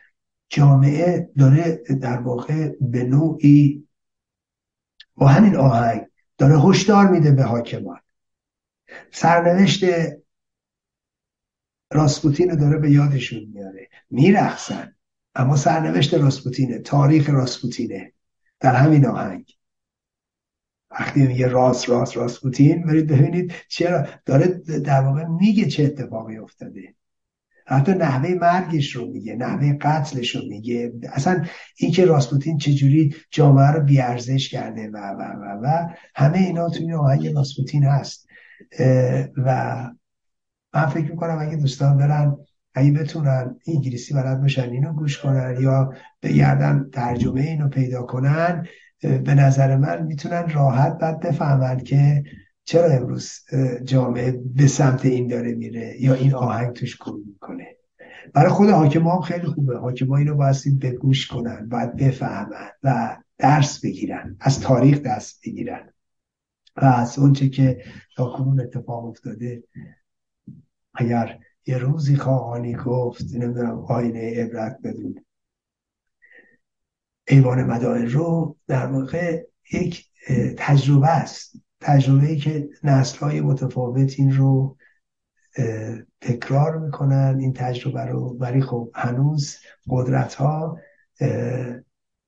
جامعه 0.49 1.31
داره 1.39 1.83
در 2.01 2.21
واقع 2.21 2.69
به 2.81 3.05
نوعی 3.05 3.89
با 5.15 5.27
همین 5.27 5.57
آهنگ 5.57 6.07
داره 6.39 6.61
هشدار 6.61 7.11
میده 7.11 7.31
به 7.31 7.43
حاکمان. 7.43 8.01
سرنوشت 9.11 9.85
راسپوتین 11.93 12.51
رو 12.51 12.57
داره 12.57 12.79
به 12.79 12.91
یادشون 12.91 13.45
میاره. 13.55 13.89
میرخصن 14.11 14.95
اما 15.35 15.57
سرنوشت 15.57 16.15
راسپوتینه. 16.15 16.79
تاریخ 16.79 17.31
راسپوتینه. 17.31 18.13
در 18.61 18.75
همین 18.75 19.07
آهنگ. 19.07 19.45
وقتی 20.91 21.27
میگه 21.27 21.49
راست 21.49 21.89
راست 21.89 22.17
راسپوتین 22.17 22.87
برید 22.87 23.07
ببینید 23.07 23.53
چرا. 23.69 24.07
داره 24.27 24.47
در 24.85 25.01
واقع 25.01 25.25
میگه 25.25 25.65
چه 25.65 25.85
اتفاقی 25.85 26.39
افتاده. 26.39 26.95
حتی 27.67 27.93
نحوه 27.93 28.35
مرگش 28.35 28.97
رو 28.97 29.11
میگه 29.11 29.37
نحوه 29.37 29.73
قتلش 29.73 30.37
رو 30.37 30.43
میگه. 30.49 30.93
اصلا 31.13 31.45
اینکه 31.77 32.05
راسپوتین 32.05 32.59
چجوری 32.59 33.15
جامعه 33.31 33.71
رو 33.71 33.81
بیارزش 33.81 34.49
کرده 34.49 34.89
و 34.89 34.97
و 34.97 35.23
و 35.23 35.61
و 35.63 35.89
همه 36.15 36.39
اینا 36.39 36.69
توی 36.69 36.95
آهنگ 36.95 37.35
راسپوتین 37.35 37.85
هست. 37.85 38.27
و 39.37 39.91
من 40.75 40.87
فکر 40.87 41.11
می‌کنم 41.11 41.39
اگه 41.41 41.57
دوستان 41.57 41.97
برن 41.97 42.37
اگه 42.75 42.93
بتونن 42.93 43.57
انگلیسی 43.67 44.15
بلد 44.15 44.41
باشن 44.41 44.71
اینو 44.71 44.93
گوش 44.93 45.19
کنن 45.19 45.57
یا 45.61 45.93
بگردن 46.23 46.91
ترجمه 46.93 47.41
اینو 47.41 47.69
پیدا 47.69 48.03
کنن 48.03 48.67
به 49.01 49.35
نظر 49.35 49.77
من 49.77 50.07
می‌تونن 50.07 50.49
راحت 50.49 50.99
بعد 50.99 51.21
بفهمن 51.21 51.79
که 51.79 52.25
چرا 52.65 52.85
امروز 52.85 53.33
جامعه 53.85 54.41
به 54.55 54.67
سمت 54.67 55.07
این 55.07 55.29
داره 55.29 55.55
میره 55.55 55.97
یا 56.01 56.15
این 56.15 56.35
آهنگ 56.35 56.73
توش 56.73 56.97
کن 56.97 57.21
می‌کنه. 57.27 57.67
برای 58.35 58.51
خود 58.51 58.71
حاکم 58.71 59.07
هم 59.07 59.21
خیلی 59.21 59.47
خوبه. 59.47 59.79
حاکم 59.79 60.13
اینو 60.13 60.53
به 60.81 60.91
گوش 60.91 61.27
کنن 61.27 61.69
باید 61.69 61.97
بفهمن 61.97 62.71
و 62.83 63.17
درس 63.39 63.81
بگیرن 63.85 64.37
از 64.41 64.61
تاریخ 64.61 65.03
دست 65.03 65.41
بگیرن. 65.47 65.93
و 66.77 66.85
از 66.85 67.19
اونچه 67.19 67.49
که 67.49 67.83
تا 68.17 68.25
کنون 68.37 68.61
اتفاق 68.61 69.05
افتاده 69.05 69.63
اگر 70.95 71.39
یه 71.67 71.79
روزی 71.79 72.17
خواهانی 72.17 72.75
گفت 72.75 73.25
نمی‌دونم 73.35 73.79
آینه 73.79 74.43
عبرت 74.43 74.79
بدون. 74.85 75.25
ایوان 77.29 77.65
مدائن 77.65 78.07
رو 78.07 78.57
در 78.67 78.87
واقع 78.87 79.47
یک 79.73 80.07
تجربه 80.59 81.09
است. 81.09 81.57
تجربه 81.81 82.27
ای 82.27 82.37
که 82.37 82.69
نسل 82.85 83.19
های 83.19 83.41
متفاوت 83.41 84.15
این 84.19 84.37
رو 84.37 84.77
تکرار 86.21 86.79
می‌کنن. 86.79 87.37
این 87.41 87.53
تجربه 87.53 88.05
رو. 88.05 88.37
ولی 88.41 88.61
خب 88.61 88.91
هنوز 88.95 89.57
قدرت 89.89 90.35
ها 90.35 90.79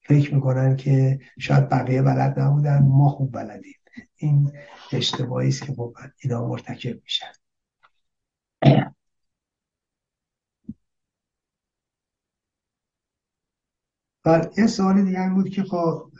فکر 0.02 0.34
می‌کنن 0.34 0.76
که 0.76 1.20
شاید 1.38 1.68
بقیه 1.68 2.02
بلد 2.02 2.40
نبودن. 2.40 2.82
ما 2.82 3.08
خوب 3.08 3.32
بلدیم. 3.32 3.74
این 4.16 4.52
اشتباهی 4.92 5.48
است 5.48 5.62
که 5.62 5.72
خب 5.72 5.94
اینا 6.22 6.48
مرتکب 6.48 7.02
میشن. 7.02 7.32
و 14.24 14.46
یه 14.58 14.66
سوال 14.66 15.02
دیگه 15.04 15.30
بود 15.34 15.48
که 15.48 15.62
خب 15.62 16.10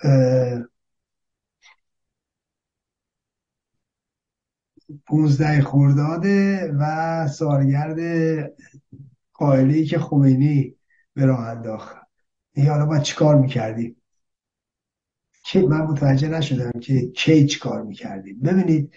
پونزده 5.06 5.62
خورداده 5.62 6.72
و 6.78 7.28
سالگرد 7.28 7.98
قائلی 9.32 9.86
که 9.86 9.98
خمینی 9.98 10.76
به 11.14 11.26
راه 11.26 11.40
انداخت. 11.40 11.96
دیگه 12.52 12.70
حالا 12.70 12.86
باید 12.86 13.02
چیکار 13.02 13.34
می‌کردیم؟ 13.34 13.96
که 15.44 15.60
من 15.60 15.80
متوجه 15.80 16.28
نشدم 16.28 16.80
که 16.80 17.10
کی 17.10 17.46
چیکار 17.46 17.82
می‌کردیم. 17.82 18.40
ببینید 18.40 18.92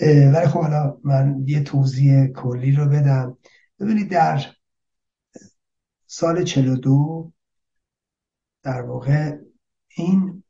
ولی 0.00 0.46
خب 0.46 0.60
حالا 0.60 0.98
من 1.04 1.44
یه 1.46 1.62
توضیح 1.62 2.26
کلی 2.26 2.72
رو 2.72 2.88
بدم. 2.88 3.38
ببینید 3.80 4.10
در 4.10 4.46
سال 6.06 6.44
42 6.44 7.32
در 8.62 8.82
واقع 8.82 9.38
این 9.88 10.42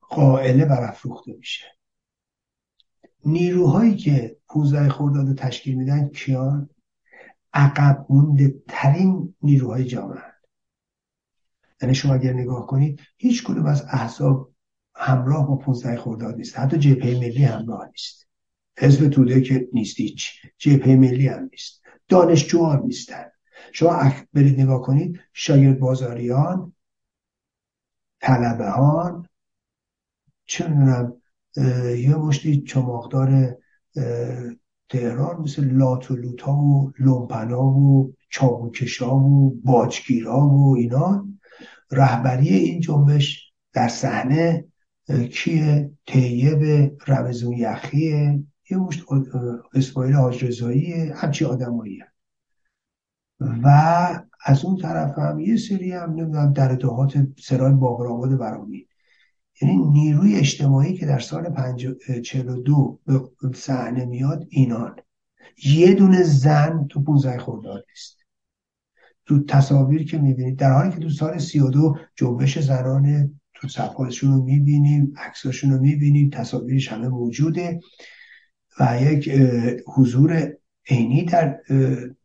قائله 0.00 0.64
برافروخته 0.64 1.32
میشه. 1.32 1.64
نیروهایی 3.24 3.96
که 3.96 4.36
15 4.48 4.88
خرداد 4.88 5.36
تشکیل 5.38 5.74
میدن 5.74 6.08
کیان؟ 6.08 6.70
عقب 7.54 8.06
مونده 8.08 8.62
ترین 8.68 9.34
نیروهای 9.42 9.84
جامعه. 9.84 10.22
یعنی 11.82 11.94
شما 11.94 12.14
اگر 12.14 12.32
نگاه 12.32 12.66
کنید 12.66 13.00
هیچ 13.16 13.44
کدوم 13.44 13.66
از 13.66 13.84
احزاب 13.88 14.51
همراه 14.94 15.48
با 15.48 15.56
15 15.56 15.96
خرداد 15.96 16.36
نیست. 16.36 16.58
حتی 16.58 16.78
جبهه 16.78 17.14
ملی 17.20 17.44
همراه 17.44 17.86
نیست. 17.86 18.28
حزب 18.78 19.08
توده 19.08 19.40
که 19.40 19.68
نیست 19.72 20.00
هیچ. 20.00 20.32
جبهه 20.58 20.96
ملی 20.96 21.28
هم 21.28 21.48
نیست. 21.52 21.82
دانشجو 22.08 22.66
هم 22.66 22.82
نیستن. 22.86 23.24
شما 23.72 24.12
برید 24.32 24.60
نگاه 24.60 24.82
کنید. 24.82 25.20
شاگرد 25.32 25.78
بازاریان 25.78 26.72
طلبه 28.20 28.70
ها 28.70 29.24
چه 30.44 30.68
می‌دونم 30.68 31.12
یه 31.96 32.16
مشتی 32.16 32.62
چماقدار 32.62 33.56
تهران 34.88 35.40
مثل 35.40 35.64
لات 35.64 36.10
و 36.10 36.16
لوتا 36.16 36.52
و 36.52 36.92
لومپنا 36.98 37.62
و 37.62 38.14
چابوکشا 38.30 39.16
و 39.16 39.60
باجگیرا 39.64 40.40
و 40.48 40.76
اینا. 40.76 41.28
رهبری 41.90 42.48
این 42.48 42.80
جنبش 42.80 43.52
در 43.72 43.88
صحنه 43.88 44.64
کیه؟ 45.08 45.90
طیب 46.06 46.92
رمزون 47.06 47.52
یخیه. 47.52 48.44
یه 48.70 48.76
مشت 48.76 49.04
اسماعیل 49.74 50.14
حاج 50.14 50.44
رضایی 50.44 50.92
همچی 50.92 51.44
آدمایی 51.44 52.02
و 53.40 53.68
از 54.44 54.64
اون 54.64 54.76
طرف 54.76 55.18
هم 55.18 55.40
یه 55.40 55.56
سری 55.56 55.92
هم 55.92 56.10
نمی‌دونم 56.10 56.52
در 56.52 56.72
اتحاد 56.72 57.12
سرای 57.38 57.72
باقرآباد 57.72 58.38
برامی 58.38 58.86
یعنی 59.62 59.76
نیروی 59.76 60.36
اجتماعی 60.36 60.94
که 60.94 61.06
در 61.06 61.18
سال 61.18 61.54
42 62.22 62.98
به 63.06 63.20
صحنه 63.54 64.04
میاد 64.04 64.46
اینان. 64.48 64.96
یه 65.64 65.94
دونه 65.94 66.22
زن 66.22 66.86
تو 66.90 67.02
15 67.02 67.38
خرداد 67.38 67.84
نیست. 67.88 68.18
تو 69.26 69.44
تصاویر 69.44 70.04
که 70.04 70.18
می‌بینید 70.18 70.58
در 70.58 70.72
حالی 70.72 70.90
که 70.90 70.98
تو 70.98 71.10
سال 71.10 71.38
32 71.38 71.96
جنبش 72.16 72.58
زنان 72.58 73.40
صفحاتشون 73.68 74.32
رو 74.32 74.42
می‌بینیم 74.42 75.12
عکساشون 75.16 75.70
رو 75.70 75.80
می‌بینیم 75.80 76.30
تصاویرش 76.30 76.92
همه 76.92 77.08
موجوده 77.08 77.80
و 78.80 78.98
یک 79.02 79.30
حضور 79.86 80.52
عینی 80.90 81.24
در 81.24 81.60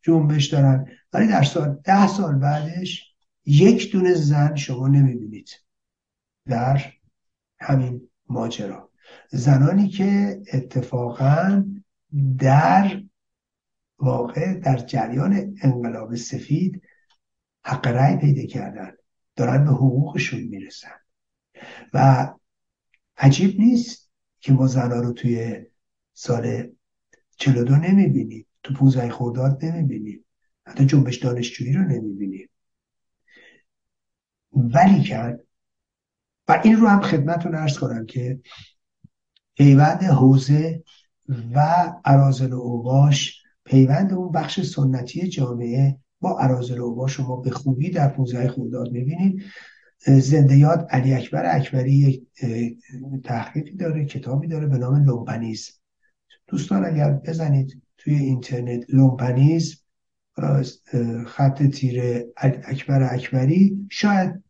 جنبش 0.01 0.45
دارن. 0.45 0.85
ولی 1.13 1.27
در 1.27 1.43
سال 1.43 1.79
ده 1.83 2.07
سال 2.07 2.35
بعدش 2.35 3.15
یک 3.45 3.91
دونه 3.91 4.13
زن 4.13 4.55
شما 4.55 4.87
نمی‌بینید 4.87 5.49
در 6.45 6.81
همین 7.59 8.01
ماجرا. 8.29 8.91
زنانی 9.31 9.87
که 9.87 10.41
اتفاقا 10.53 11.63
در 12.37 13.03
واقع 13.99 14.53
در 14.53 14.77
جریان 14.77 15.55
انقلاب 15.61 16.15
سفید 16.15 16.81
حق 17.63 17.87
رأی 17.87 18.17
پیدا 18.17 18.45
کردن 18.45 18.91
دارن 19.35 19.65
به 19.65 19.71
حقوقشون 19.71 20.41
می‌رسن. 20.41 20.91
و 21.93 22.27
عجیب 23.17 23.59
نیست 23.59 24.11
که 24.39 24.53
ما 24.53 24.67
زنها 24.67 24.99
رو 24.99 25.13
توی 25.13 25.65
سال 26.13 26.67
42 27.37 27.75
نمی‌بینیم 27.75 28.45
تو 28.63 28.73
15 28.73 29.09
خرداد 29.09 29.65
نمی‌بینیم 29.65 30.25
حتی 30.65 30.85
جنبش 30.85 31.17
دانشجویی 31.17 31.73
رو 31.73 31.81
نمی‌بینیم. 31.81 32.49
ولی 34.51 35.03
کرد. 35.03 35.39
و 36.47 36.61
این 36.63 36.75
رو 36.75 36.87
هم 36.87 37.01
خدمتون 37.01 37.55
ارز 37.55 37.77
کنم 37.77 38.05
که 38.05 38.39
پیوند 39.55 40.03
حوزه 40.03 40.83
و 41.53 41.59
عرازل 42.05 42.53
و 42.53 42.59
اوباش 42.59 43.43
پیوند 43.65 44.13
اون 44.13 44.31
بخش 44.31 44.61
سنتی 44.61 45.27
جامعه 45.27 45.97
با 46.19 46.39
عرازل 46.39 46.79
و 46.79 46.83
اوباش 46.83 47.13
شما 47.13 47.35
به 47.35 47.49
خوبی 47.49 47.89
در 47.89 48.09
15 48.09 48.47
خرداد 48.47 48.91
می‌بینید 48.91 49.43
زنده 49.99 50.57
یاد 50.57 50.87
علی 50.89 51.13
اکبر 51.13 51.55
اکبری 51.55 51.91
یک 51.91 52.23
تحقیقی 53.23 53.71
داره 53.71 54.05
کتابی 54.05 54.47
داره 54.47 54.67
به 54.67 54.77
نام 54.77 55.03
لومپنیزم. 55.03 55.79
دوستان 56.47 56.85
اگر 56.85 57.13
بزنید 57.13 57.81
توی 57.97 58.15
اینترنت 58.15 58.85
لومپنیزم 58.89 59.83
خط 61.25 61.63
تیره 61.63 62.27
اکبر 62.37 63.13
اکبری 63.13 63.87
شاید 63.91 64.43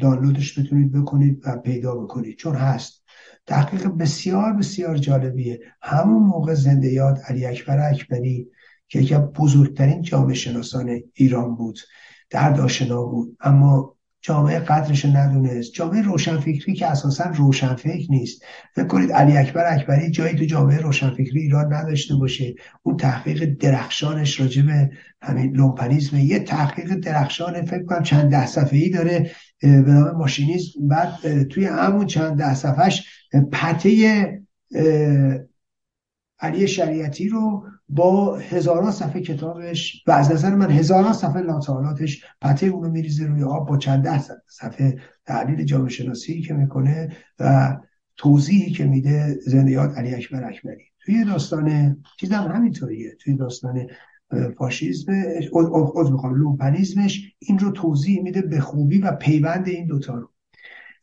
دانلودش 0.00 0.58
بتونید 0.58 0.92
بکنید 0.92 1.42
و 1.44 1.56
پیدا 1.56 1.94
بکنید 1.94 2.36
چون 2.36 2.54
هست. 2.54 3.02
تحقیق 3.46 3.86
بسیار 3.86 4.52
بسیار 4.52 4.96
جالبیه. 4.96 5.60
همون 5.82 6.22
موقع 6.22 6.54
زنده 6.54 6.92
یاد 6.92 7.18
علی 7.24 7.46
اکبر 7.46 7.90
اکبری 7.90 8.48
که 8.88 8.98
یکی 9.00 9.14
بزرگترین 9.16 10.02
جامعه 10.02 10.34
شناسان 10.34 11.00
ایران 11.14 11.54
بود 11.54 11.78
درد 12.30 12.60
آشنا 12.60 13.02
بود. 13.02 13.36
اما 13.40 13.97
جامعه 14.28 14.58
قدرش 14.58 15.04
ندونست. 15.04 15.72
جامعه 15.72 16.02
روشنفکری 16.02 16.74
که 16.74 16.86
اساسا 16.86 17.24
روشنفکر 17.24 18.06
نیست. 18.10 18.42
فکر 18.74 18.86
کنید 18.86 19.12
علی 19.12 19.36
اکبر 19.36 19.74
اکبری 19.74 20.10
جایی 20.10 20.34
تو 20.34 20.44
جامعه 20.44 20.80
روشنفکری 20.80 21.40
ایران 21.40 21.72
نداشته 21.72 22.14
باشه. 22.14 22.54
اون 22.82 22.96
تحقیق 22.96 23.58
درخشانش 23.60 24.40
راجع 24.40 24.62
به 24.62 24.90
همین 25.22 25.56
لومپنیزم 25.56 26.16
یه 26.16 26.38
تحقیق 26.38 26.94
درخشان 26.94 27.64
فکر 27.64 27.84
کنم 27.84 28.02
چند 28.02 28.30
ده 28.30 28.46
صفحه 28.46 28.78
ای 28.78 28.90
داره 28.90 29.30
به 29.60 29.68
نام 29.68 30.16
ماشینیزم. 30.16 30.88
بعد 30.88 31.42
توی 31.42 31.64
همون 31.64 32.06
چند 32.06 32.38
ده 32.38 32.54
صفحش 32.54 33.06
پته 33.52 34.42
علی 36.40 36.68
شریعتی 36.68 37.28
رو 37.28 37.64
با 37.88 38.36
هزاران 38.36 38.90
صفحه 38.90 39.20
کتابش 39.22 40.04
و 40.06 40.10
از 40.10 40.32
نظر 40.32 40.54
من 40.54 40.70
هزاران 40.70 41.12
صفحه 41.12 41.42
لاتالاتش 41.42 42.24
پته 42.40 42.66
اونو 42.66 42.90
میریزه 42.90 43.26
روی 43.26 43.42
آب 43.42 43.68
با 43.68 43.76
چند 43.76 44.04
ده 44.04 44.20
صفحه 44.46 44.98
تحلیل 45.26 45.64
جامعه 45.64 45.88
شناسی 45.88 46.42
که 46.42 46.54
می‌کنه 46.54 47.16
و 47.38 47.76
توضیحی 48.16 48.70
که 48.70 48.84
میده 48.84 49.38
زنده 49.46 49.81
یاد 49.81 49.98
علی 49.98 50.14
اکبر 50.14 50.44
اکبری. 50.44 50.84
توی 51.04 51.24
داستان 51.24 51.96
چیزم 52.20 52.52
همینطوریه. 52.54 53.16
توی 53.20 53.36
داستان 53.36 53.86
فاشیزم 54.58 55.12
از 56.00 56.12
می‌خوام 56.12 56.34
لومپنیزمش 56.34 57.32
این 57.38 57.58
رو 57.58 57.70
توضیح 57.70 58.22
میده 58.22 58.42
به 58.42 58.60
خوبی 58.60 58.98
و 58.98 59.12
پیوند 59.12 59.68
این 59.68 59.86
دوتا 59.86 60.14
رو. 60.14 60.30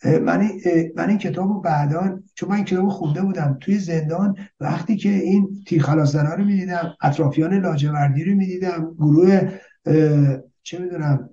من, 0.03 0.51
من 0.95 1.09
این 1.09 1.17
کتاب 1.17 1.47
رو 1.47 1.61
بعدا 1.61 2.19
چون 2.33 2.49
من 2.49 2.55
این 2.55 2.65
کتاب 2.65 2.89
خونده 2.89 3.21
بودم 3.21 3.57
توی 3.61 3.79
زندان 3.79 4.35
وقتی 4.59 4.95
که 4.95 5.09
این 5.09 5.63
تیرخلاص 5.67 6.15
رو 6.15 6.45
می‌دیدم 6.45 6.95
اطرافیان 7.01 7.53
لاجوردی 7.53 8.23
رو 8.23 8.35
می‌دیدم 8.35 8.93
گروه 8.93 9.51
چه 10.63 10.79
می‌دونم 10.79 11.29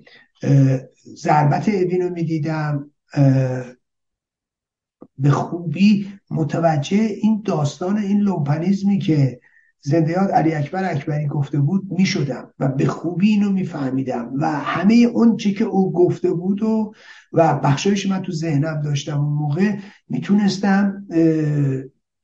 ضربت 1.16 1.68
اوین 1.68 2.02
رو 2.02 2.10
می‌دیدم 2.10 2.90
به 5.18 5.30
خوبی 5.30 6.12
متوجه 6.30 6.96
این 6.96 7.42
داستان 7.44 7.98
این 7.98 8.20
لومپنیزمی 8.20 8.98
که 8.98 9.40
زندیات 9.84 10.30
علی 10.30 10.54
اکبر 10.54 10.90
اکبری 10.90 11.26
گفته 11.26 11.60
بود 11.60 11.82
می 11.90 12.06
شدم 12.06 12.50
و 12.58 12.68
به 12.68 12.86
خوبی 12.86 13.28
اینو 13.28 13.50
میفهمیدم 13.50 14.30
و 14.38 14.46
همه 14.52 14.94
اون 14.94 15.36
چی 15.36 15.54
که 15.54 15.64
او 15.64 15.92
گفته 15.92 16.32
بود 16.32 16.62
و 16.62 16.92
و 17.32 17.58
بخشایش 17.58 18.06
من 18.06 18.22
تو 18.22 18.32
ذهنم 18.32 18.82
داشتم 18.82 19.20
اون 19.20 19.32
موقع 19.32 19.76
می‌تونستم 20.08 21.06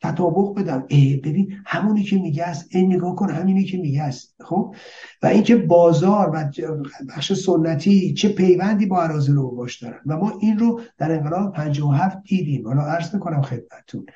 تطابق 0.02 0.54
بدم. 0.54 0.84
ای 0.88 1.16
ببین 1.16 1.52
همونی 1.66 2.02
که 2.02 2.16
میگه 2.16 2.44
است 2.44 2.68
ای 2.70 2.86
نگاه 2.86 3.16
کن 3.16 3.30
همینی 3.30 3.64
که 3.64 3.78
میگه 3.78 4.02
است. 4.02 4.34
خب؟ 4.40 4.74
و 5.22 5.26
اینکه 5.26 5.56
بازار 5.56 6.30
و 6.34 6.50
بخش 7.08 7.32
سنتی 7.32 8.14
چه 8.14 8.28
پیوندی 8.28 8.86
با 8.86 9.02
عراض 9.02 9.30
رو 9.30 9.56
باش 9.56 9.82
دارن. 9.82 10.00
و 10.06 10.16
ما 10.16 10.32
این 10.40 10.58
رو 10.58 10.80
در 10.98 11.12
انقلاب 11.12 11.52
57 11.52 12.22
دیدیم. 12.22 12.66
حالا 12.66 12.82
عرض 12.82 13.14
می‌کنم 13.14 13.42
خدمتتون. 13.42 14.06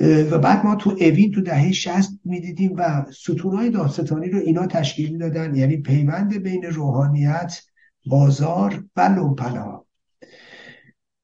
و 0.00 0.38
بعد 0.38 0.64
ما 0.64 0.74
تو 0.74 0.90
اوین 0.90 1.32
تو 1.32 1.40
دهه 1.40 1.72
60 1.72 2.20
می‌دیدیم 2.24 2.72
و 2.76 3.06
ستونهای 3.10 3.70
داستانی 3.70 4.30
رو 4.30 4.38
اینا 4.38 4.66
تشکیل 4.66 5.18
دادن 5.18 5.54
یعنی 5.54 5.76
پیوند 5.76 6.42
بین 6.42 6.64
روحانیت 6.64 7.60
بازار 8.06 8.84
و 8.96 9.00
لومپنه 9.00 9.80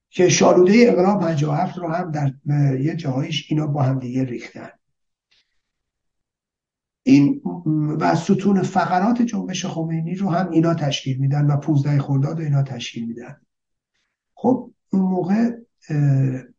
که 0.09 0.29
شالوده 0.29 0.73
انقلاب 0.87 1.19
57 1.19 1.77
رو 1.77 1.87
هم 1.87 2.11
در 2.11 2.33
یه 2.79 2.95
جاهایش 2.95 3.45
اینا 3.49 3.67
با 3.67 3.83
هم 3.83 3.99
دیگه 3.99 4.23
ریختن. 4.23 4.69
این 7.03 7.41
و 7.99 8.15
ستون 8.15 8.61
فقرات 8.61 9.21
جنبش 9.21 9.65
خمینی 9.65 10.15
رو 10.15 10.29
هم 10.29 10.49
اینا 10.49 10.73
تشکیل 10.73 11.17
میدن 11.17 11.45
و 11.45 11.57
15 11.57 11.99
خرداد 11.99 12.37
رو 12.37 12.43
اینا 12.43 12.63
تشکیل 12.63 13.07
میدن. 13.07 13.37
خب 14.33 14.71
اون 14.89 15.01
موقع 15.01 15.49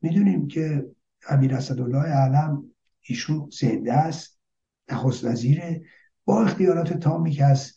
می‌دونیم 0.03 0.49
که 0.49 0.87
امیر 1.29 1.55
اسدالله 1.55 2.03
علم 2.03 2.63
ایشون 3.01 3.51
زنده 3.61 3.93
است 3.93 4.41
نخست 4.91 5.25
وزیره. 5.25 5.83
با 6.25 6.43
اختیارات 6.43 6.93
تامی 6.93 7.31
که 7.31 7.45
از 7.45 7.73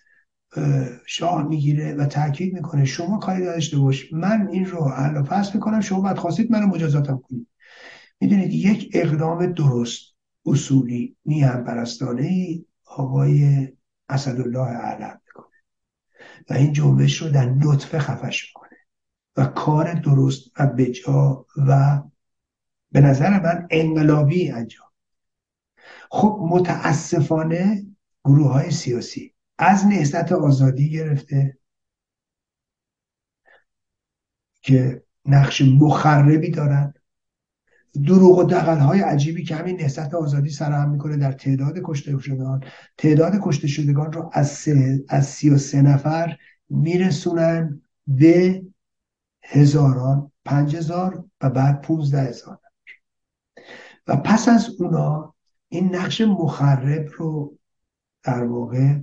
شاه 1.05 1.47
می‌گیره 1.47 1.93
و 1.93 2.05
تاکید 2.05 2.53
می‌کنه 2.53 2.85
شما 2.85 3.17
کاری 3.17 3.45
داشته 3.45 3.77
باش 3.77 4.13
من 4.13 4.47
این 4.51 4.65
رو 4.65 4.89
حل 4.89 5.21
پس 5.21 5.55
می‌کنم 5.55 5.81
شما 5.81 6.01
بعد 6.01 6.17
خواستید 6.17 6.51
منو 6.51 6.67
مجازاتم 6.67 7.21
کنید. 7.23 7.47
می‌دونید 8.19 8.53
یک 8.53 8.89
اقدام 8.93 9.53
درست 9.53 10.01
اصولی 10.45 11.15
میهم 11.25 11.63
پرستانه 11.63 12.21
ای 12.21 12.65
آقای 12.85 13.67
اسدالله 14.09 14.59
علم 14.59 15.21
می‌کنه. 15.25 15.55
و 16.49 16.53
این 16.53 16.73
جنبش 16.73 17.21
رو 17.21 17.29
در 17.29 17.45
نطفه 17.49 17.99
خفش 17.99 18.47
می‌کنه. 18.47 18.77
و 19.37 19.45
کار 19.45 19.93
درست 19.93 20.51
و 20.59 20.67
بجا 20.67 21.45
و 21.67 22.01
به 22.91 23.01
نظر 23.01 23.39
من 23.39 23.67
انقلابی 23.71 24.51
انجام. 24.51 24.87
خب 26.11 26.39
متاسفانه 26.49 27.85
گروه 28.25 28.51
های 28.51 28.71
سیاسی 28.71 29.33
از 29.57 29.85
نهضت 29.85 30.31
آزادی 30.31 30.89
گرفته 30.89 31.57
که 34.61 35.03
نقش 35.25 35.61
مخربی 35.61 36.51
دارن. 36.51 36.93
دروغ 38.05 38.37
و 38.37 38.43
دقل 38.43 38.77
های 38.77 38.99
عجیبی 38.99 39.43
که 39.43 39.55
همین 39.55 39.81
نهضت 39.81 40.13
آزادی 40.13 40.49
سرهم 40.49 40.89
می‌کنه 40.89 41.17
در 41.17 41.31
تعداد 41.31 41.73
کشته 41.83 42.19
شدگان. 42.19 42.63
تعداد 42.97 43.33
کشته 43.41 43.67
شدگان 43.67 44.13
رو 44.13 44.29
از, 44.33 44.51
سه، 44.51 45.03
از 45.09 45.25
سی 45.25 45.49
و 45.49 45.57
سه 45.57 45.81
نفر 45.81 46.37
میرسونن 46.69 47.81
به 48.07 48.61
هزاران 49.43 50.31
پنج 50.45 50.75
هزار 50.75 51.25
و 51.41 51.49
بعد 51.49 51.81
پونزده 51.81 52.21
هزار. 52.21 52.59
و 54.07 54.15
پس 54.15 54.49
از 54.49 54.69
اونا 54.79 55.35
این 55.69 55.95
نقش 55.95 56.21
مخرب 56.21 57.09
رو 57.17 57.57
در 58.23 58.43
واقع 58.43 58.99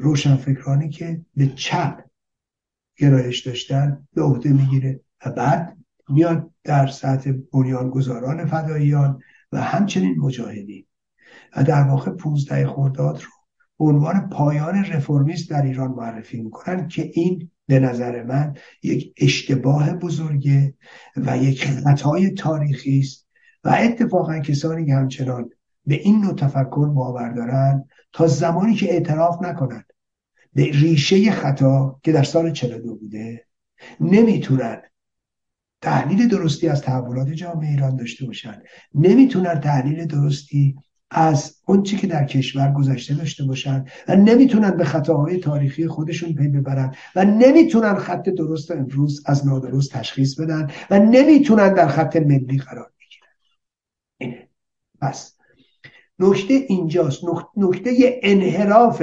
روشنفکرانی 0.00 0.88
که 0.88 1.24
به 1.36 1.46
چپ 1.46 2.04
گرایش 2.96 3.46
داشتن 3.46 4.08
به 4.14 4.22
عهده 4.22 4.52
می‌گیره 4.52 5.00
و 5.26 5.30
بعد 5.30 5.76
میاد 6.08 6.50
در 6.64 6.86
سطح 6.86 7.32
بنیانگذاران 7.52 8.46
فداییان 8.46 9.22
و 9.52 9.60
همچنین 9.60 10.18
مجاهدین. 10.18 10.86
و 11.56 11.64
در 11.64 11.82
واقع 11.82 12.10
15 12.10 12.66
خرداد 12.66 13.22
رو 13.22 13.30
به 13.78 13.84
عنوان 13.84 14.28
پایان 14.28 14.84
رفرمیست 14.84 15.50
در 15.50 15.62
ایران 15.62 15.90
معرفی 15.90 16.42
می‌کنن 16.42 16.88
که 16.88 17.10
این 17.14 17.50
به 17.66 17.78
نظر 17.78 18.22
من 18.22 18.54
یک 18.82 19.14
اشتباه 19.16 19.92
بزرگه 19.92 20.74
و 21.16 21.38
یک 21.38 21.64
خطای 21.64 22.30
تاریخی 22.30 22.98
است 22.98 23.26
و 23.64 23.76
اتفاقا 23.80 24.38
کسانی 24.38 24.86
که 24.86 24.94
همچنان 24.94 25.50
به 25.86 25.94
این 25.94 26.20
نوع 26.20 26.34
تفکر 26.34 26.86
باور 26.86 27.32
دارن 27.32 27.84
تا 28.12 28.26
زمانی 28.26 28.74
که 28.74 28.92
اعتراف 28.92 29.42
نکنند 29.42 29.86
به 30.52 30.64
ریشه 30.64 31.30
خطا 31.30 32.00
که 32.02 32.12
در 32.12 32.22
سال 32.22 32.52
42 32.52 32.96
بوده 32.96 33.46
نمی‌تونن 34.00 34.82
تحلیل 35.80 36.28
درستی 36.28 36.68
از 36.68 36.82
تحولات 36.82 37.28
جامعه 37.28 37.70
ایران 37.70 37.96
داشته 37.96 38.26
باشن 38.26 38.62
نمی‌تونن 38.94 39.60
تحلیل 39.60 40.06
درستی 40.06 40.76
از 41.10 41.60
اون 41.66 41.82
چی 41.82 41.96
که 41.96 42.06
در 42.06 42.24
کشور 42.24 42.72
گذشته 42.72 43.14
داشته 43.14 43.44
باشن 43.44 43.84
و 44.08 44.16
نمی‌تونن 44.16 44.70
به 44.70 44.84
خطاهای 44.84 45.38
تاریخی 45.38 45.88
خودشون 45.88 46.34
پی 46.34 46.48
ببرن 46.48 46.94
و 47.16 47.24
نمی‌تونن 47.24 47.94
خط 47.94 48.28
درست 48.28 48.70
امروز 48.70 49.22
از 49.26 49.46
نادرست 49.46 49.92
تشخیص 49.92 50.40
بدن 50.40 50.70
و 50.90 50.98
نمی‌تونن 50.98 51.74
در 51.74 51.88
خط 51.88 52.16
ملی 52.16 52.58
قرار 52.58 52.92
بگیرن. 52.98 53.28
اینه 54.18 54.48
پس 55.00 55.36
نکته 56.18 56.54
اینجاست. 56.54 57.20
نکته 57.56 58.20
انحراف 58.22 59.02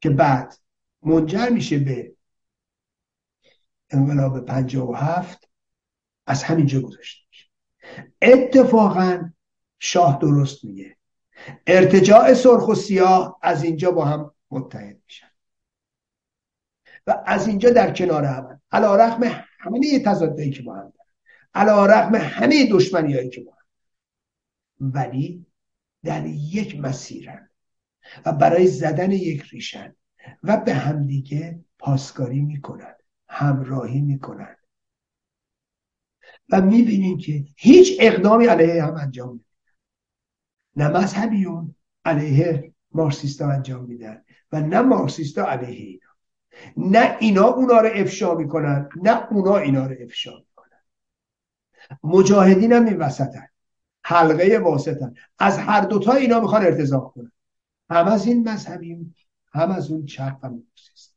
که 0.00 0.10
بعد 0.10 0.54
منجر 1.02 1.48
میشه 1.48 1.78
به 1.78 2.12
انقلاب 3.90 4.40
پنجاه 4.40 4.90
و 4.90 4.94
هفت 4.94 5.50
از 6.26 6.42
همینجا 6.42 6.80
گذاشته 6.80 7.27
اتفاقا 8.22 9.30
شاه 9.78 10.18
درست 10.18 10.64
میگه. 10.64 10.96
ارتجاع 11.66 12.34
سرخ 12.34 12.68
و 12.68 12.74
سیاه 12.74 13.38
از 13.42 13.64
اینجا 13.64 13.90
با 13.90 14.04
هم 14.04 14.34
متحد 14.50 15.00
میشن. 15.06 15.30
و 17.06 17.22
از 17.26 17.48
اینجا 17.48 17.70
در 17.70 17.92
کنار 17.92 18.24
هم. 18.24 18.60
علا 18.72 18.96
رقم 18.96 19.44
همه 19.58 19.98
تضادهایی 19.98 20.50
که 20.50 20.62
با 20.62 20.74
هم 20.74 20.92
علا 21.54 21.86
رقم 21.86 22.14
همه 22.14 22.66
دشمنی 22.70 23.14
هایی 23.14 23.30
که 23.30 23.40
با 23.40 23.52
ولی 24.80 25.46
در 26.04 26.26
یک 26.26 26.80
مسیرن. 26.80 27.50
و 28.26 28.32
برای 28.32 28.66
زدن 28.66 29.10
یک 29.10 29.42
ریشن. 29.42 29.94
و 30.42 30.56
به 30.56 30.74
همدیگه 30.74 31.64
پاسکاری 31.78 32.40
می‌کنن. 32.40 32.94
همراهی 33.28 34.00
می‌کنن. 34.00 34.56
و 36.50 36.60
می‌بینیم 36.60 37.18
که 37.18 37.44
هیچ 37.56 37.96
اقدامی 38.00 38.46
علیه 38.46 38.84
هم 38.84 38.94
انجام 38.94 39.28
نمیدن 39.28 39.44
نه 40.76 40.88
مذهبیون 40.88 41.74
علیه 42.04 42.72
مارسیستا 42.92 43.50
انجام 43.50 43.84
میدن 43.84 44.24
و 44.52 44.60
نه 44.60 44.80
مارسیستا 44.80 45.46
علیه 45.46 45.76
اینا. 45.76 46.08
نه 46.76 47.16
اینا 47.20 47.44
اونا 47.44 47.80
رو 47.80 47.88
افشا 47.94 48.34
می‌کنن 48.34 48.88
نه 49.02 49.32
اونا 49.32 49.56
اینا 49.56 49.86
رو 49.86 49.96
افشا 50.00 50.32
مجاهدین 52.02 52.72
هم 52.72 52.86
این 52.86 52.96
وسطن. 52.96 53.48
حلقه 54.04 54.58
واسطن. 54.58 55.14
از 55.38 55.58
هر 55.58 55.80
دوتا 55.80 56.12
اینا 56.12 56.40
می‌خوان 56.40 56.62
ارتضا 56.62 57.00
کنن. 57.00 57.32
هم 57.90 58.06
از 58.06 58.26
این 58.26 58.48
مذهبی 58.48 59.14
هم 59.52 59.70
از 59.70 59.90
اون 59.90 60.06
چپ 60.06 60.38
و 60.42 60.50
مارکسیست. 60.50 61.07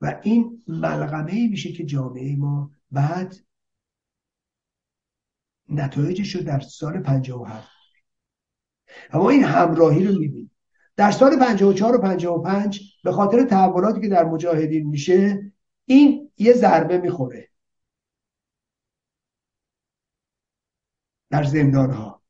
و 0.00 0.20
این 0.22 0.64
ملغمه 0.68 1.32
ای 1.32 1.48
میشه 1.48 1.72
که 1.72 1.84
جامعه 1.84 2.36
ما 2.36 2.70
بعد 2.90 3.36
نتایجش 5.68 6.34
رو 6.34 6.42
در 6.42 6.60
سال 6.60 7.00
57 7.00 7.68
اما 9.10 9.30
این 9.30 9.44
همراهی 9.44 10.04
رو 10.04 10.18
می‌بینیم 10.18 10.50
در 10.96 11.10
سال 11.10 11.38
54 11.38 11.96
و 11.96 11.98
55 11.98 12.80
به 13.04 13.12
خاطر 13.12 13.44
تحولاتی 13.44 14.00
که 14.00 14.08
در 14.08 14.24
مجاهدین 14.24 14.88
میشه 14.88 15.52
این 15.84 16.30
یه 16.36 16.52
ضربه 16.52 16.98
می‌خوره. 16.98 17.48
در 21.30 21.44
زندان 21.44 21.90
ها 21.90 22.22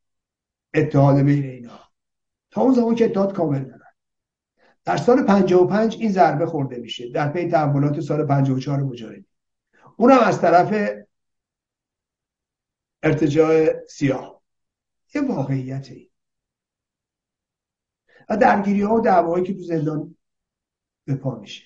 اتحاد 0.74 1.22
بین 1.22 1.44
اینا. 1.44 1.78
تا 2.50 2.60
اون 2.60 2.74
زمان 2.74 2.94
که 2.94 3.04
اتحاد 3.04 3.32
کامل 3.32 3.77
در 4.88 4.96
سال 4.96 5.22
55 5.22 5.96
این 6.00 6.12
ضربه 6.12 6.46
خورده 6.46 6.78
میشه. 6.78 7.08
در 7.08 7.32
پی 7.32 7.48
تحولات 7.48 8.00
سال 8.00 8.26
54 8.26 8.82
مجاهدین 8.82 9.24
اونم 9.96 10.18
از 10.18 10.40
طرف 10.40 10.90
ارتجاع 13.02 13.86
سیاه. 13.86 14.42
یه 15.14 15.20
واقعیتی 15.20 16.10
و 18.28 18.36
درگیری 18.36 18.82
ها 18.82 18.94
و 18.94 19.00
دعواهایی 19.00 19.44
که 19.44 19.54
تو 19.54 19.62
زندان 19.62 20.16
به 21.04 21.14
پا 21.14 21.34
میشه. 21.34 21.64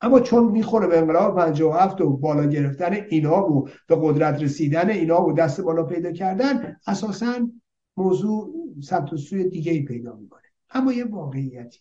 اما 0.00 0.20
چون 0.20 0.52
می‌خوره 0.52 0.86
به 0.86 0.98
انقلاب 0.98 1.36
57 1.36 2.00
و 2.00 2.16
بالا 2.16 2.46
گرفتن 2.46 2.92
اینا 2.92 3.50
و 3.50 3.68
به 3.86 3.96
قدرت 4.00 4.42
رسیدن 4.42 4.90
اینا 4.90 5.24
و 5.24 5.32
دست 5.32 5.60
بالا 5.60 5.82
پیدا 5.82 6.12
کردن 6.12 6.76
اساسا 6.86 7.48
موضوع 7.96 8.54
سمت 8.82 9.12
و 9.12 9.16
سوی 9.16 9.48
دیگه 9.48 9.72
ای 9.72 9.82
پیدا 9.82 10.16
می‌کنه. 10.16 10.42
اما 10.70 10.92
یه 10.92 11.04
واقعیتی 11.04 11.80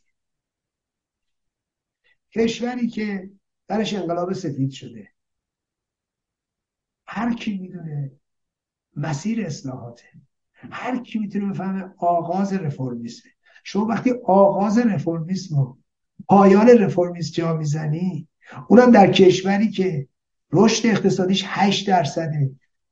کشوری 2.36 2.88
که 2.88 3.30
درش 3.68 3.94
انقلاب 3.94 4.34
سفید 4.34 4.72
شده. 4.72 5.08
هر 7.08 7.34
کی 7.34 7.58
می‌دونه 7.58 8.12
مسیر 8.96 9.46
اصلاحاته. 9.46 10.06
هر 10.54 11.00
کی 11.00 11.20
می‌تونه 11.20 11.54
بفهمه 11.54 11.94
آغاز 11.98 12.54
رفرمیسمه 12.54 13.32
شما 13.64 13.86
وقتی 13.86 14.12
آغاز 14.26 14.78
رفرمیسم 14.78 15.58
و 15.58 15.76
پایان 16.28 16.68
رفرمیسم 16.70 17.32
جا 17.34 17.58
می‌زنی 17.58 18.28
اونم 18.68 18.92
در 18.92 19.12
کشوری 19.12 19.72
که 19.72 20.08
رشد 20.52 20.88
اقتصادیش 20.88 21.44
8 21.48 21.88
درصده 21.88 22.52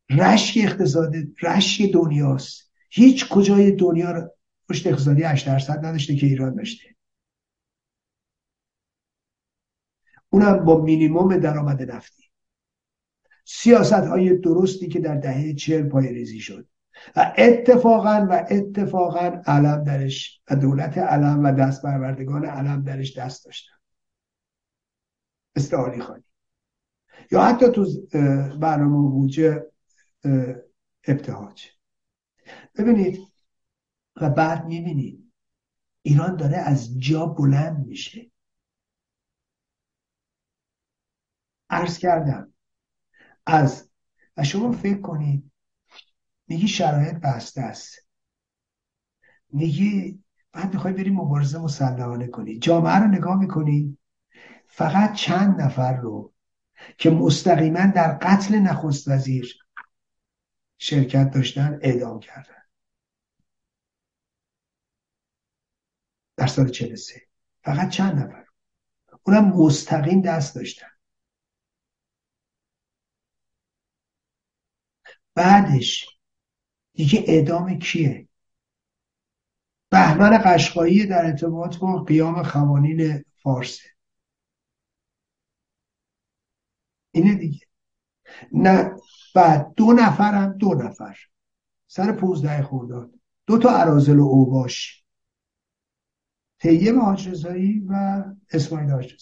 رشک 0.10 0.58
اقتصادی 0.64 1.36
رشک 1.42 1.92
دنیاست. 1.94 2.72
هیچ 2.90 3.30
کجای 3.30 3.72
دنیا 3.72 4.32
رشد 4.70 4.88
اقتصادی 4.88 5.24
8 5.24 5.46
درصد 5.46 5.86
نداشته 5.86 6.16
که 6.16 6.26
ایران 6.26 6.56
داشته. 6.56 6.96
اونم 10.34 10.66
با 10.66 10.82
مینیموم 10.82 11.38
درآمد 11.38 11.92
نفتی. 11.92 12.24
سیاست 13.46 13.94
های 13.94 14.38
درستی 14.38 14.88
که 14.88 15.00
در 15.00 15.16
دهه 15.16 15.54
چهل 15.54 15.90
پای 15.90 16.14
ریزی 16.14 16.40
شد. 16.40 16.68
و 17.16 17.34
اتفاقا 17.38 18.28
و 18.30 18.46
اتفاقا 18.50 19.42
علم 19.46 19.84
درش 19.84 20.42
و 20.50 20.56
دولت 20.56 20.98
علم 20.98 21.44
و 21.44 21.52
دست 21.52 21.82
بروردگان 21.82 22.46
علم 22.46 22.84
درش 22.84 23.18
دست 23.18 23.46
داشتن. 23.46 23.74
مثل 25.56 26.00
خانی. 26.02 26.24
یا 27.32 27.42
حتی 27.42 27.72
تو 27.72 27.86
برنامه 28.60 29.10
بوجه 29.10 29.66
ابتهاج. 31.08 31.68
ببینید 32.78 33.20
و 34.22 34.30
بعد 34.30 34.66
می‌بینید 34.66 35.32
ایران 36.02 36.36
داره 36.36 36.58
از 36.58 37.00
جا 37.00 37.26
بلند 37.26 37.86
میشه. 37.88 38.31
عرض 41.72 41.98
کردم. 41.98 42.54
از 43.46 43.90
و 44.38 44.44
شما 44.44 44.72
فکر 44.72 45.02
کنید 45.02 45.52
میگی 46.48 46.68
شرایط 46.68 47.16
بسته 47.16 47.62
است. 47.62 48.08
میگی 49.50 50.24
بعد 50.52 50.74
می‌خوای 50.74 50.94
بری 50.94 51.10
مبارزه 51.10 51.60
مسلحانه 51.60 52.28
کنی 52.28 52.60
جامعه 52.60 52.96
رو 52.96 53.08
نگاه 53.08 53.40
می‌کنی 53.40 53.98
فقط 54.68 55.14
چند 55.14 55.62
نفر 55.62 55.96
رو 55.98 56.34
که 56.98 57.10
مستقیما 57.10 57.86
در 57.86 58.18
قتل 58.22 58.56
نخست 58.56 59.08
وزیر 59.08 59.58
شرکت 60.78 61.32
داشتن 61.32 61.80
اعدام 61.82 62.20
کردن. 62.20 62.62
در 66.38 66.48
سال 66.48 66.70
43 66.70 67.22
فقط 67.64 67.90
چند 67.90 68.20
نفر. 68.20 68.46
اونم 69.24 69.46
مستقیم 69.46 70.22
دست 70.22 70.56
داشتن. 70.56 70.88
بعدش 75.36 76.06
دیگه 76.94 77.24
اعدام 77.28 77.80
کیه؟ 77.80 78.28
بهمن 79.90 80.42
قشقایی 80.46 81.06
در 81.06 81.26
ارتباط 81.26 81.78
با 81.78 82.04
قیام 82.04 82.42
قوانین 82.42 83.24
فارسه. 83.44 83.90
اینه 87.12 87.36
دیگه. 87.36 87.66
نه 88.52 88.96
بعد 89.36 89.74
دو 89.76 89.94
نفرم 89.94 90.58
دو 90.58 90.74
نفر. 90.74 91.18
سر 91.88 92.12
پوزده 92.12 92.64
خورداد 92.64 93.14
دو 93.48 93.58
تا 93.58 93.70
عرازل 93.70 94.20
و 94.20 94.24
اوباش. 94.24 95.04
طیب 96.60 96.96
حاج 96.96 97.46
و 97.88 98.24
اسماعیل 98.52 98.90
حاج 98.90 99.16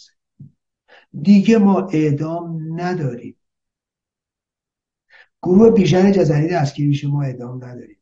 دیگه 1.21 1.57
ما 1.57 1.87
اعدام 1.93 2.81
نداریم. 2.81 3.38
گروه 5.41 5.71
بیژن 5.71 6.11
جزنی 6.11 6.47
دستگیر 6.47 6.87
میشه 6.87 7.07
ما 7.07 7.23
اعدام 7.23 7.65
نداریم 7.65 7.99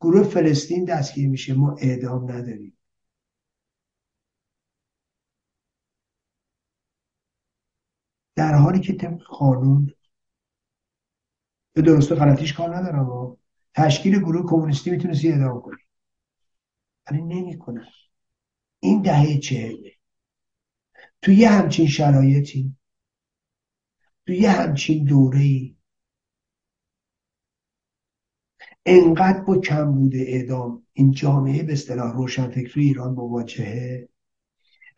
گروه 0.00 0.22
فلسطین 0.22 0.84
دستگیر 0.84 1.28
میشه 1.28 1.54
ما 1.54 1.76
اعدام 1.80 2.32
نداریم. 2.32 2.78
در 8.36 8.54
حالی 8.54 8.80
که 8.80 8.92
طبق 8.92 9.22
قانون 9.22 9.92
به 11.72 11.82
درست 11.82 12.12
غلطیش 12.12 12.52
کار 12.52 12.76
ندارم 12.76 13.08
و 13.08 13.36
تشکیل 13.74 14.18
گروه 14.18 14.50
کمونیستی 14.50 14.90
می‌تونستی 14.90 15.32
اعدام 15.32 15.60
کنی 15.60 15.82
ولی 17.10 17.22
نمی‌کنن 17.22 17.88
این 18.80 19.02
دهه 19.02 19.38
چهله 19.38 19.92
تو 21.22 21.32
یه 21.32 21.50
همچین 21.50 21.86
شرایطی 21.86 22.76
تو 24.26 24.32
یه 24.32 24.50
همچین 24.50 25.04
دوره 25.04 25.40
ای 25.40 25.76
انقدر 28.86 29.40
با 29.40 29.58
کم 29.58 29.92
بوده 29.92 30.18
اعدام. 30.18 30.86
این 30.92 31.10
جامعه 31.10 31.62
به 31.62 31.72
اصطلاح 31.72 32.12
روشنفکری 32.12 32.84
ایران 32.84 33.12
مواجهه 33.14 34.08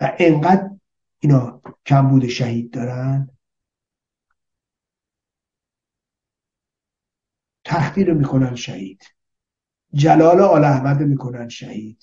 و 0.01 0.16
انقدر 0.18 0.70
اینا 1.18 1.62
کم 1.86 2.09
بوده 2.09 2.28
شهید 2.28 2.70
دارن. 2.70 3.30
تحقیر 7.64 8.12
می‌کنن 8.12 8.55
شهید. 8.55 9.03
جلال 9.93 10.41
آل 10.41 10.64
احمد 10.64 11.01
می‌کنن 11.03 11.49
شهید. 11.49 12.03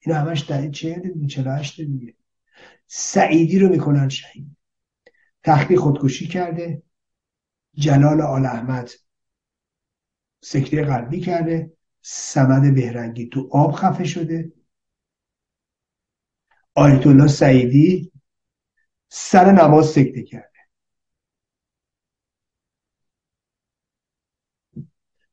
این 0.00 0.14
همش 0.14 0.40
در 0.40 0.70
چه 0.70 0.94
دیگه 0.94 1.26
چلا 1.26 1.54
هشته 1.54 1.84
دیگه. 1.84 2.14
سعیدی 2.86 3.58
رو 3.58 3.68
می‌کنن 3.68 4.08
شهید. 4.08 4.56
تحقیر 5.42 5.78
خودکشی 5.78 6.26
کرده. 6.28 6.82
جلال 7.74 8.20
آل 8.20 8.46
احمد 8.46 8.90
سکته 10.40 10.84
قلبی 10.84 11.20
کرده 11.20 11.72
سمد 12.02 12.74
بهرنگی 12.74 13.28
تو 13.28 13.48
آب 13.52 13.72
خفه 13.72 14.04
شده. 14.04 14.52
آیت 16.74 17.06
الله 17.06 17.26
سعیدی 17.26 18.12
سر 19.08 19.52
نماز 19.52 19.86
سکته 19.86 20.22
کرده. 20.22 20.50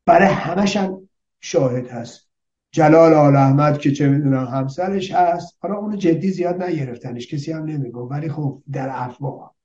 برای 0.05 0.27
همش 0.27 0.77
هم 0.77 1.09
شاهد 1.39 1.87
هست. 1.87 2.27
جلال 2.71 3.13
آل 3.13 3.35
احمد 3.35 3.79
که 3.79 3.91
چه 3.91 4.09
می‌دونم 4.09 4.45
همسرش 4.45 5.11
هست. 5.11 5.57
حالا 5.61 5.75
اونو 5.75 5.95
جدی 5.95 6.31
زیاد 6.31 6.63
نگرفتنش 6.63 7.27
کسی 7.27 7.51
هم 7.51 7.65
نمیگو 7.65 8.09
ولی 8.09 8.29
خب 8.29 8.63
در 8.71 8.89
افواه. 8.91 9.56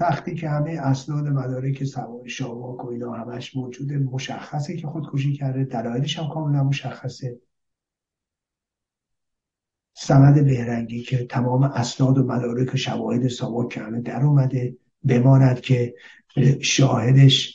وقتی 0.00 0.34
که 0.34 0.48
همه 0.48 0.70
اسناد 0.70 1.26
مدارک 1.26 1.84
سوار 1.84 2.28
شاواک 2.28 2.84
و 2.84 2.88
اینا 2.88 3.12
همش 3.12 3.56
موجوده 3.56 3.98
مشخصه 3.98 4.76
که 4.76 4.86
خودکشی 4.86 5.32
کرده 5.32 5.64
دلایلش 5.64 6.18
هم 6.18 6.28
کاملا 6.28 6.64
مشخصه. 6.64 7.40
سمد 9.94 10.44
بهرنگی 10.44 11.02
که 11.02 11.26
تمام 11.26 11.62
اسناد 11.62 12.18
و 12.18 12.24
مدارک 12.24 12.76
شواهد 12.76 13.28
ساواک 13.28 13.68
که 13.68 13.80
همه 13.80 14.00
در 14.00 14.22
اومده 14.22 14.76
بماند 15.04 15.60
که 15.60 15.94
شاهدش 16.60 17.54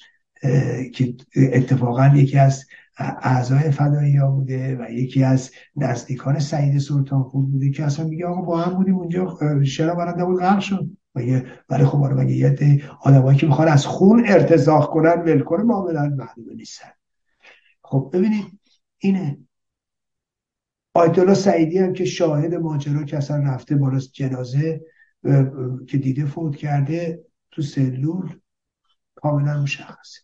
که 0.93 1.15
اتفاقا 1.35 2.07
یکی 2.15 2.37
از 2.37 2.65
اعضای 2.97 3.71
فدایی 3.71 4.17
ها 4.17 4.31
بوده 4.31 4.77
و 4.79 4.91
یکی 4.91 5.23
از 5.23 5.51
نزدیکان 5.75 6.39
سعید 6.39 6.77
سلطان 6.79 7.23
خود 7.23 7.51
بوده 7.51 7.69
که 7.69 7.83
اصلا 7.83 8.05
میگه 8.05 8.25
آقا 8.25 8.41
با 8.41 8.61
هم 8.61 8.73
بودیم 8.73 8.95
اونجا 8.95 9.37
شنا 9.63 9.95
برنده 9.95 10.25
بود 10.25 10.39
غرق 10.39 10.59
شد. 10.59 10.89
ولی 11.15 11.85
خب 11.85 12.03
آره 12.03 12.13
مگه 12.13 12.35
یه 12.35 12.83
آدمایی 13.01 13.37
که 13.37 13.47
می‌خوان 13.47 13.67
از 13.67 13.85
خون 13.85 14.23
ارتزاق 14.27 14.89
کنن 14.89 15.21
ولکن 15.21 15.61
معاملا 15.61 16.01
معلومه 16.01 16.53
نیستن. 16.55 16.91
خب 17.83 18.09
ببینید 18.13 18.59
اینه. 18.97 19.37
آیت 20.93 21.19
الله 21.19 21.33
سعیدی 21.33 21.77
هم 21.77 21.93
که 21.93 22.05
شاهد 22.05 22.55
ماجرا 22.55 23.03
که 23.03 23.17
اصلا 23.17 23.37
رفته 23.37 23.75
بالا 23.75 23.99
جنازه 23.99 24.81
که 25.87 25.97
دیده 25.97 26.25
فوت 26.25 26.55
کرده 26.55 27.25
تو 27.51 27.61
سلول 27.61 28.39
کاملا 29.15 29.61
مشخصه. 29.61 30.21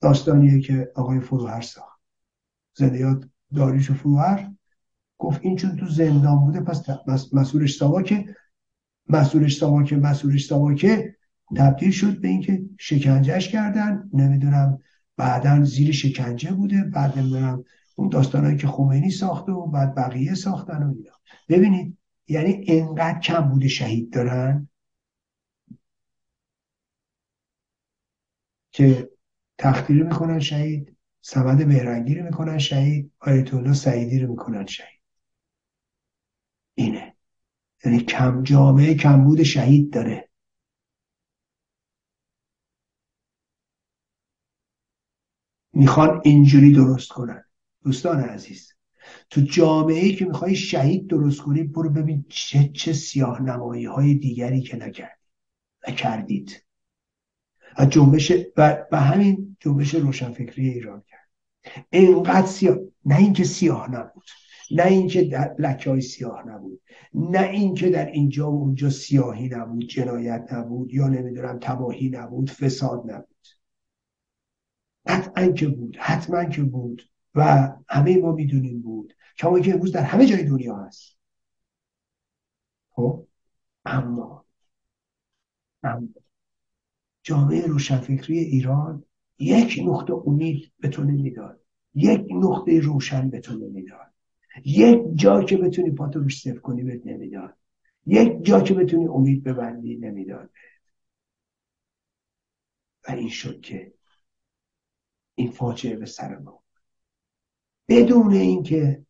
داستانیه 0.00 0.60
که 0.60 0.92
آقای 0.94 1.20
فروهر 1.20 1.60
ساخت. 1.60 2.00
زندیات 2.74 3.28
داریش 3.54 3.90
و 3.90 3.94
فروهر 3.94 4.50
گفت 5.20 5.40
این 5.42 5.56
چون 5.56 5.76
تو 5.76 5.86
زندان 5.86 6.40
بوده 6.40 6.60
پس 6.60 7.34
مسئولش 7.34 7.76
ساواکه. 7.76 8.24
مسئولش 9.08 9.56
ساواکه 9.56 9.96
مسئولش 9.96 10.46
ساواکه. 10.46 11.16
تبدیل 11.56 11.90
شد 11.90 12.20
به 12.20 12.28
اینکه 12.28 12.62
شکنجهش 12.78 13.48
کردن. 13.48 14.10
نمی‌دونم 14.12 14.78
بعدا 15.16 15.64
زیر 15.64 15.92
شکنجه 15.92 16.52
بوده. 16.52 16.84
بعد 16.84 17.18
نمی‌دونم 17.18 17.64
اون 17.96 18.08
داستانهایی 18.08 18.56
که 18.56 18.66
خمینی 18.66 19.10
ساخته 19.10 19.52
و 19.52 19.66
بعد 19.66 19.94
بقیه 19.94 20.34
ساختن 20.34 20.82
و 20.82 20.94
اینا. 20.96 21.12
ببینید 21.48 21.98
یعنی 22.28 22.64
انقدر 22.68 23.18
کم 23.18 23.40
بوده 23.40 23.68
شهید 23.68 24.12
دارن 24.12 24.68
که 28.72 29.10
تختیری 29.58 30.02
می‌کنن 30.02 30.38
شهید 30.38 30.96
سمد 31.20 31.68
بهرنگی 31.68 32.14
رو 32.14 32.24
می‌کنن 32.24 32.58
شهید 32.58 33.12
آیت 33.20 33.54
الله 33.54 33.72
سعیدی 33.74 34.18
رو 34.18 34.30
می‌کنن 34.30 34.66
شهید. 34.66 34.99
اینه. 36.74 37.16
یعنی 37.84 38.00
کم 38.00 38.42
جامعه 38.42 38.94
کمبود 38.94 39.42
شهید 39.42 39.92
داره. 39.92 40.30
می‌خوان 45.72 46.20
اینجوری 46.24 46.72
درست 46.72 47.08
کنن. 47.08 47.44
دوستان 47.84 48.20
عزیز 48.20 48.72
تو 49.30 49.40
جامعه 49.40 49.98
ای 50.04 50.14
که 50.14 50.24
می‌خوای 50.24 50.56
شهید 50.56 51.06
درست 51.06 51.40
کنی 51.40 51.62
برو 51.62 51.90
ببین 51.90 52.24
چه 52.28 52.68
چه 52.68 52.92
سیاه 52.92 53.42
نمایی 53.42 53.84
های 53.84 54.14
دیگری 54.14 54.62
که 54.62 54.76
نکردید 54.76 55.20
نکردید 55.88 56.64
و 57.78 57.86
جنبش 57.86 58.32
و, 58.56 58.84
و 58.92 59.00
همین 59.00 59.56
جنبش 59.60 59.94
روشنفکری 59.94 60.68
ایران 60.68 61.02
کرد. 61.08 61.28
اینقدر 61.90 62.46
سیاه 62.46 62.76
نه 63.04 63.16
اینکه 63.16 63.44
سیاه 63.44 63.90
نبود. 63.90 64.24
نه 64.70 64.86
اینکه 64.86 65.24
در 65.24 65.54
لکه 65.58 65.90
های 65.90 66.00
سیاه 66.00 66.48
نبود 66.48 66.80
نه 67.14 67.40
اینکه 67.40 67.90
در 67.90 68.06
اینجا 68.06 68.52
و 68.52 68.54
اونجا 68.54 68.90
سیاهی 68.90 69.48
نبود 69.48 69.86
جنایت 69.86 70.52
نبود 70.52 70.94
یا 70.94 71.08
نمی‌دونم 71.08 71.58
تباهی 71.58 72.08
نبود 72.10 72.50
فساد 72.50 73.10
نبود. 73.10 73.46
قطعا 75.06 75.52
که 75.52 75.68
بود 75.68 75.96
حتما 75.96 76.44
که 76.44 76.62
بود 76.62 77.02
و 77.34 77.72
همه 77.88 78.18
ما 78.18 78.32
می‌دونیم 78.32 78.82
بود 78.82 79.14
کما 79.38 79.60
که 79.60 79.74
امروز 79.74 79.92
در 79.92 80.02
همه 80.02 80.26
جای 80.26 80.44
دنیا 80.44 80.76
هست. 80.76 81.16
خب؟ 82.90 83.26
اما 83.84 84.44
اما 85.82 86.08
جامعه 87.22 87.66
روشنفکری 87.66 88.38
ایران 88.38 89.04
یک 89.38 89.82
نقطه 89.86 90.12
امید 90.26 90.72
به 90.80 90.88
تو 90.88 91.04
نمی‌داد. 91.04 91.60
یک 91.94 92.26
نقطه 92.30 92.80
روشن 92.80 93.30
به 93.30 93.40
تو 93.40 93.54
نمی‌داد. 93.54 94.12
یک 94.64 95.00
جا 95.14 95.42
که 95.42 95.56
بتونی 95.56 95.90
پاتو 95.90 96.20
روش 96.20 96.42
صرف 96.42 96.60
کنی 96.60 96.82
بهت 96.82 97.06
نمی‌داد. 97.06 97.56
یک 98.06 98.44
جا 98.44 98.60
که 98.60 98.74
بتونی 98.74 99.06
امید 99.06 99.44
ببندی 99.44 99.96
نمی‌داد 99.96 100.50
و 103.08 103.12
این 103.12 103.28
شد 103.28 103.60
که 103.60 103.92
این 105.34 105.50
فاجعه 105.50 105.96
به 105.96 106.06
سر 106.06 106.38
ما 106.38 106.62
بدون 107.88 108.32
اینکه 108.32 109.06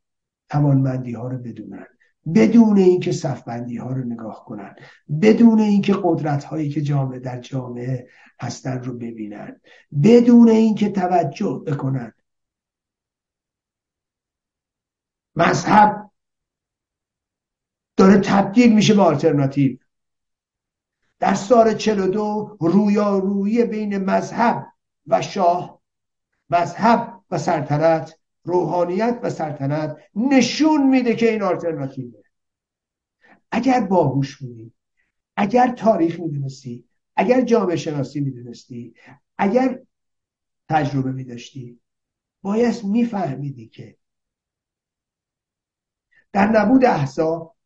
توانمندی 0.48 1.12
ها 1.12 1.28
رو 1.28 1.38
بدونن 1.38 1.86
بدون 2.34 2.78
اینکه 2.78 3.12
صفبندی 3.12 3.76
ها 3.76 3.92
رو 3.92 4.04
نگاه 4.04 4.44
کنن 4.44 4.74
بدون 5.22 5.60
اینکه 5.60 5.94
قدرت 6.02 6.44
هایی 6.44 6.68
که 6.68 6.82
جامعه 6.82 7.18
در 7.18 7.40
جامعه 7.40 8.08
هستن 8.40 8.82
رو 8.82 8.94
ببینن 8.94 9.60
بدون 10.02 10.48
اینکه 10.48 10.88
توجه 10.88 11.62
بکنن 11.66 12.12
مذهب 15.40 16.10
داره 17.96 18.20
تبدیل 18.20 18.74
میشه 18.74 18.94
به 18.94 19.02
آلترناتیو. 19.02 19.76
در 21.18 21.34
سال 21.34 21.74
42 21.74 22.56
رویارویی 22.60 23.64
بین 23.64 23.98
مذهب 23.98 24.66
و 25.06 25.22
شاه 25.22 25.80
مذهب 26.50 27.20
و 27.30 27.38
سلطنت 27.38 28.18
روحانیت 28.44 29.20
و 29.22 29.30
سلطنت 29.30 29.96
نشون 30.14 30.86
میده 30.86 31.16
که 31.16 31.30
این 31.30 31.42
آلترناتیوه. 31.42 32.20
اگر 33.50 33.80
باهوش 33.80 34.36
بودی 34.36 34.72
اگر 35.36 35.72
تاریخ 35.72 36.20
می‌دونستی 36.20 36.84
اگر 37.16 37.40
جامعه 37.40 37.76
شناسی 37.76 38.20
می‌دونستی 38.20 38.94
اگر 39.38 39.78
تجربه 40.68 41.12
میداشتی 41.12 41.80
باید 42.42 42.84
میفهمیدی 42.84 43.68
که 43.68 43.96
در 46.32 46.48
نبود 46.48 46.84
احزاب 46.84 47.56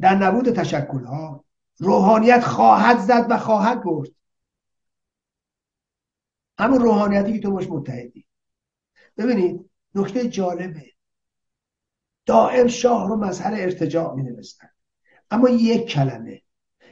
در 0.00 0.14
نبود 0.14 0.50
تشکلها 0.50 1.44
روحانیت 1.78 2.40
خواهد 2.40 2.98
زد 2.98 3.26
و 3.30 3.38
خواهد 3.38 3.84
برد. 3.84 4.08
همون 6.58 6.80
روحانیتی 6.80 7.32
که 7.32 7.40
تو 7.40 7.50
باش 7.50 7.66
متحدی. 7.70 8.26
ببینید 9.16 9.70
نکته 9.94 10.28
جالبه. 10.28 10.92
دائم 12.26 12.66
شاه 12.66 13.08
رو 13.08 13.16
مظهر 13.16 13.54
ارتجاع 13.54 14.14
می 14.14 14.22
نوستن 14.22 14.68
اما 15.30 15.48
یک 15.48 15.86
کلمه 15.86 16.42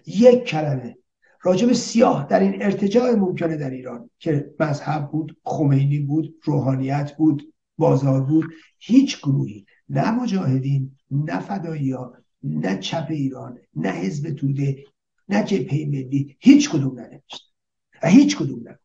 یک 0.06 0.44
کلمه. 0.44 0.98
راجب 1.42 1.72
سیاه 1.72 2.26
در 2.26 2.40
این 2.40 2.62
ارتجاع 2.62 3.14
ممکنه 3.14 3.56
در 3.56 3.70
ایران 3.70 4.10
که 4.18 4.54
مذهب 4.60 5.10
بود 5.10 5.40
خمینی 5.44 5.98
بود 5.98 6.34
روحانیت 6.42 7.16
بود 7.16 7.54
بازار 7.78 8.20
بود 8.20 8.44
هیچ 8.78 9.18
گروهی. 9.18 9.66
نه 9.88 10.10
مجاهدین 10.10 10.96
نه 11.10 11.40
فدایی 11.40 11.96
نه 12.42 12.78
چپ 12.78 13.06
ایران 13.10 13.58
نه 13.76 13.88
حزب 13.88 14.30
توده 14.34 14.84
نه 15.28 15.44
جبهه 15.44 15.86
ملی 15.86 16.36
هیچ 16.40 16.70
کدوم 16.70 17.00
ننوشت 17.00 17.54
و 18.02 18.08
هیچ 18.08 18.36
کدوم 18.36 18.58
ننوشت 18.58 18.80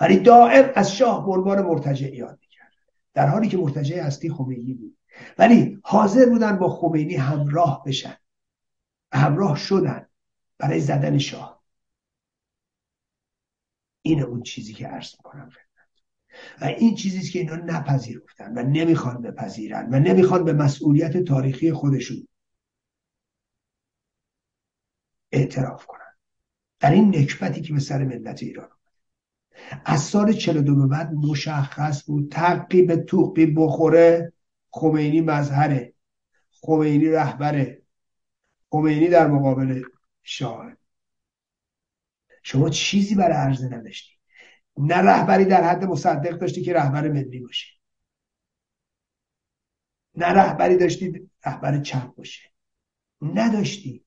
ولی 0.00 0.18
دائم 0.18 0.72
از 0.74 0.96
شاه 0.96 1.26
عنوان 1.26 1.62
مرتجع 1.62 2.14
یاد 2.14 2.38
می‌کرد. 2.40 2.72
در 3.14 3.28
حالی 3.28 3.48
که 3.48 3.56
مرتجع 3.56 3.96
اصلی 3.96 4.30
خمینی 4.30 4.74
بود. 4.74 4.96
ولی 5.38 5.78
حاضر 5.82 6.28
بودن 6.28 6.58
با 6.58 6.68
خمینی 6.68 7.14
همراه 7.14 7.82
بشن. 7.86 8.16
همراه 9.12 9.56
شدن 9.56 10.06
برای 10.58 10.80
زدن 10.80 11.18
شاه. 11.18 11.62
این 14.02 14.22
اون 14.22 14.42
چیزی 14.42 14.72
که 14.72 14.86
عرض 14.86 15.14
می‌کنم. 15.18 15.50
و 16.60 16.64
این 16.64 16.94
چیزی 16.94 17.30
که 17.30 17.38
اینا 17.38 17.56
نپذیرفتن 17.56 18.58
و 18.58 18.62
نمی‌خوان 18.62 19.22
بپذیرن 19.22 19.88
و 19.94 19.98
نمی‌خوان 19.98 20.44
به 20.44 20.52
مسئولیت 20.52 21.16
تاریخی 21.16 21.72
خودشون 21.72 22.28
اعتراف 25.32 25.86
کنن. 25.86 25.98
در 26.80 26.90
این 26.90 27.16
نکبتی 27.16 27.60
که 27.60 27.72
به 27.72 27.80
سر 27.80 28.04
ملت 28.04 28.42
ایران 28.42 28.68
از 29.84 30.00
سال 30.00 30.32
42 30.32 30.76
به 30.76 30.86
بعد 30.86 31.12
مشخص 31.12 32.04
بود 32.04 32.32
تقی 32.32 32.82
به 32.82 32.96
توقی 32.96 33.46
بخوره 33.46 34.32
خمینی 34.70 35.20
مظهره 35.20 35.94
خمینی 36.50 37.08
رهبره 37.08 37.82
خمینی 38.70 39.08
در 39.08 39.26
مقابل 39.26 39.82
شاه. 40.22 40.72
شما 42.42 42.70
چیزی 42.70 43.14
برای 43.14 43.36
عرضه 43.36 43.68
نداشتی 43.68 44.17
نه 44.78 44.96
رهبری 44.96 45.44
در 45.44 45.64
حد 45.64 45.84
مصدق 45.84 46.38
داشتی 46.38 46.62
که 46.62 46.72
رهبر 46.72 47.08
ملی 47.08 47.40
باشه 47.40 47.78
نه 50.14 50.26
رهبری 50.26 50.76
داشتی 50.76 51.30
رهبر 51.46 51.80
چپ 51.80 52.14
باشه 52.14 52.50
نداشتی. 53.22 54.04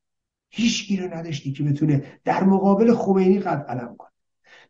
هیچ 0.50 1.00
رو 1.00 1.14
نداشتی 1.14 1.52
که 1.52 1.64
بتونه 1.64 2.20
در 2.24 2.44
مقابل 2.44 2.94
خمینی 2.94 3.40
قد 3.40 3.66
علم 3.70 3.96
کنه. 3.98 4.12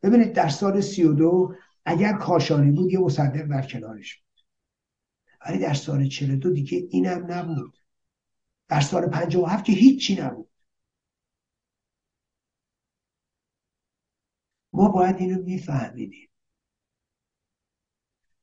ببینید 0.04 0.34
در 0.34 0.50
سال 0.50 0.82
32 0.82 1.56
اگر 1.86 2.14
کاشانی 2.14 2.72
بود 2.72 2.92
یه 2.92 3.00
مصدق 3.00 3.46
در 3.46 3.62
کنارش 3.62 4.16
بود. 4.16 4.46
ولی 5.46 5.60
در 5.60 5.74
سال 5.74 6.08
42 6.08 6.52
دیگه 6.52 6.88
اینم 6.90 7.32
نبود. 7.32 7.78
در 8.68 8.82
سال 8.82 9.06
57 9.06 9.66
که 9.66 9.72
هیچی 9.72 10.22
نبود. 10.22 10.51
باید 14.92 15.16
اینو 15.20 15.44
میفهمیدیم 15.44 16.30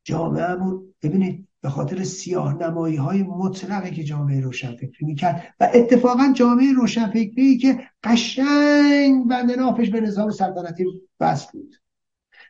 جامعهمون 0.05 0.95
ببینید 1.03 1.49
به 1.61 1.69
خاطر 1.69 2.05
سیاه 2.05 2.55
نمایی 2.55 2.97
های 2.97 3.23
مطلقی 3.23 3.91
که 3.91 4.05
جامعه 4.05 4.41
روشنفکری 4.41 5.07
می‌کرد 5.07 5.55
و 5.61 5.71
اتفاقا 5.75 6.33
جامعه 6.37 6.73
روشنفکری 6.73 7.59
که 7.59 7.89
قشنگ 8.05 9.29
بند 9.29 9.53
نافش 9.53 9.91
به 9.91 10.01
نظام 10.01 10.31
سلطنتی 10.31 10.85
بس 11.21 11.53
بود. 11.53 11.75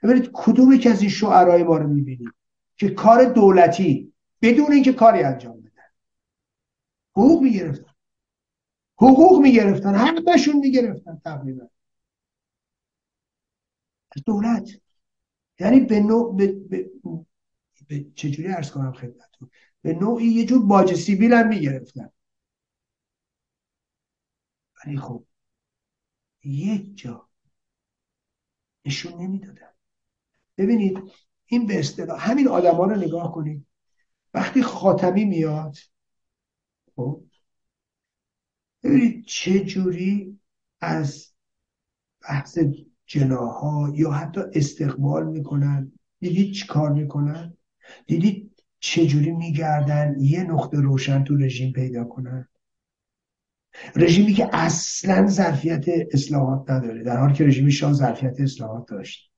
ببینید 0.02 0.30
کدوم 0.32 0.78
که 0.78 0.90
از 0.90 1.00
این 1.00 1.10
شعرهای 1.10 1.62
ما 1.62 1.76
رو 1.76 1.88
می‌بینید 1.88 2.28
که 2.76 2.88
کار 2.88 3.24
دولتی 3.24 4.12
بدون 4.42 4.72
اینکه 4.72 4.92
کاری 4.92 5.22
انجام 5.22 5.60
بدن 5.60 5.68
حقوق 7.16 7.42
می‌گرفتن. 7.42 7.94
حقوق 8.96 9.42
می‌گرفتن. 9.42 9.94
همشون 9.94 10.56
می‌گرفتن 10.56 11.20
تقریبا. 11.24 11.68
از 14.16 14.22
دولت. 14.26 14.68
یعنی 15.60 15.80
به 15.80 16.00
نوع 16.00 16.36
به, 16.36 16.46
به, 16.52 16.90
به 17.88 18.06
چجوری 18.14 18.48
ارز 18.48 18.70
کنم 18.70 18.92
خدمتتون؟ 18.92 19.50
به 19.82 19.92
نوعی 19.94 20.26
یه 20.26 20.46
جور 20.46 20.66
باج 20.66 20.94
سیبیل 20.94 21.32
هم 21.32 21.48
می‌گرفتن. 21.48 22.10
ولی 24.84 24.98
خب 24.98 25.24
یک 26.44 26.96
جا 26.96 27.28
نشون 28.84 29.22
نمی‌دادن. 29.22 29.72
ببینید 30.56 30.98
این 31.46 31.66
به 31.66 31.78
اصطلاح 31.78 32.30
همین 32.30 32.48
آدما 32.48 32.84
رو 32.84 32.96
نگاه 32.96 33.32
کنید. 33.32 33.66
وقتی 34.34 34.62
خاتمی 34.62 35.24
میاد 35.24 35.76
خب 36.96 37.24
ببینید 38.82 39.24
چه 39.24 39.64
جوری 39.64 40.40
از 40.80 41.32
بحث 42.20 42.58
جناها 43.08 43.92
یا 43.94 44.10
حتی 44.10 44.40
استقبال 44.54 45.26
می‌کنن. 45.26 45.92
دیدید 46.20 46.54
چی 46.54 46.66
کار 46.66 46.92
می‌کنن؟ 46.92 47.56
دیدید 48.06 48.62
چجوری 48.80 49.32
میگردن؟ 49.32 50.14
یه 50.18 50.42
نقطه 50.42 50.80
روشن 50.80 51.24
تو 51.24 51.36
رژیم 51.36 51.72
پیدا 51.72 52.04
کنن. 52.04 52.48
رژیمی 53.96 54.32
که 54.32 54.50
اصلا 54.52 55.26
ظرفیت 55.26 55.84
اصلاحات 56.12 56.70
نداره. 56.70 57.02
در 57.02 57.16
حالی 57.16 57.34
که 57.34 57.44
رژیم 57.44 57.68
شاه 57.68 57.92
ظرفیت 57.92 58.40
اصلاحات 58.40 58.88
داشت. 58.88 59.32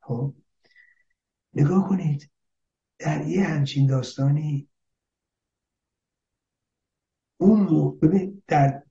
خب؟ 0.00 0.34
نگاه 1.54 1.88
کنید. 1.88 2.30
در 2.98 3.26
یه 3.26 3.44
همچین 3.44 3.86
داستانی 3.86 4.68
اون 7.36 7.98
ببین 8.02 8.42
در 8.46 8.82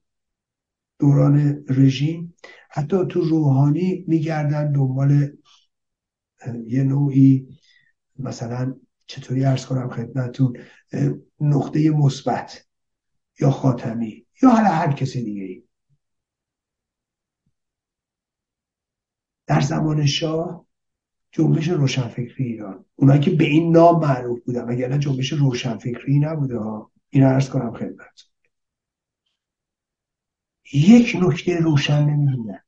دوران 0.98 1.64
رژیم 1.68 2.34
حتی 2.76 2.96
تو 3.10 3.20
روحانی 3.20 4.04
میگردن 4.08 4.72
دنبال 4.72 5.30
یه 6.66 6.82
نوعی 6.82 7.48
مثلا 8.18 8.74
چطوری 9.06 9.44
ارز 9.44 9.66
کنم 9.66 9.90
خدمتون 9.90 10.56
نقطه 11.40 11.90
مثبت 11.90 12.66
یا 13.40 13.50
خاتمی 13.50 14.26
یا 14.42 14.50
حالا 14.50 14.68
هر 14.68 14.92
کسی 14.92 15.24
دیگه 15.24 15.42
ای 15.42 15.62
در 19.46 19.60
زمان 19.60 20.06
شاه 20.06 20.66
جنبش 21.32 21.68
روشنفکری 21.68 22.44
ایران 22.44 22.84
اونایی 22.96 23.20
که 23.20 23.30
به 23.30 23.44
این 23.44 23.72
نام 23.72 24.00
معروف 24.00 24.40
بودن 24.40 24.64
وگرنه 24.64 24.98
جنبش 24.98 25.32
روشنفکری 25.32 26.18
نبوده 26.18 26.58
ها. 26.58 26.92
این 27.08 27.22
ارز 27.22 27.48
کنم 27.48 27.74
خدمت 27.74 28.22
یک 30.72 31.16
نکته 31.20 31.58
روشن 31.58 32.04
نمی‌دونن 32.04 32.65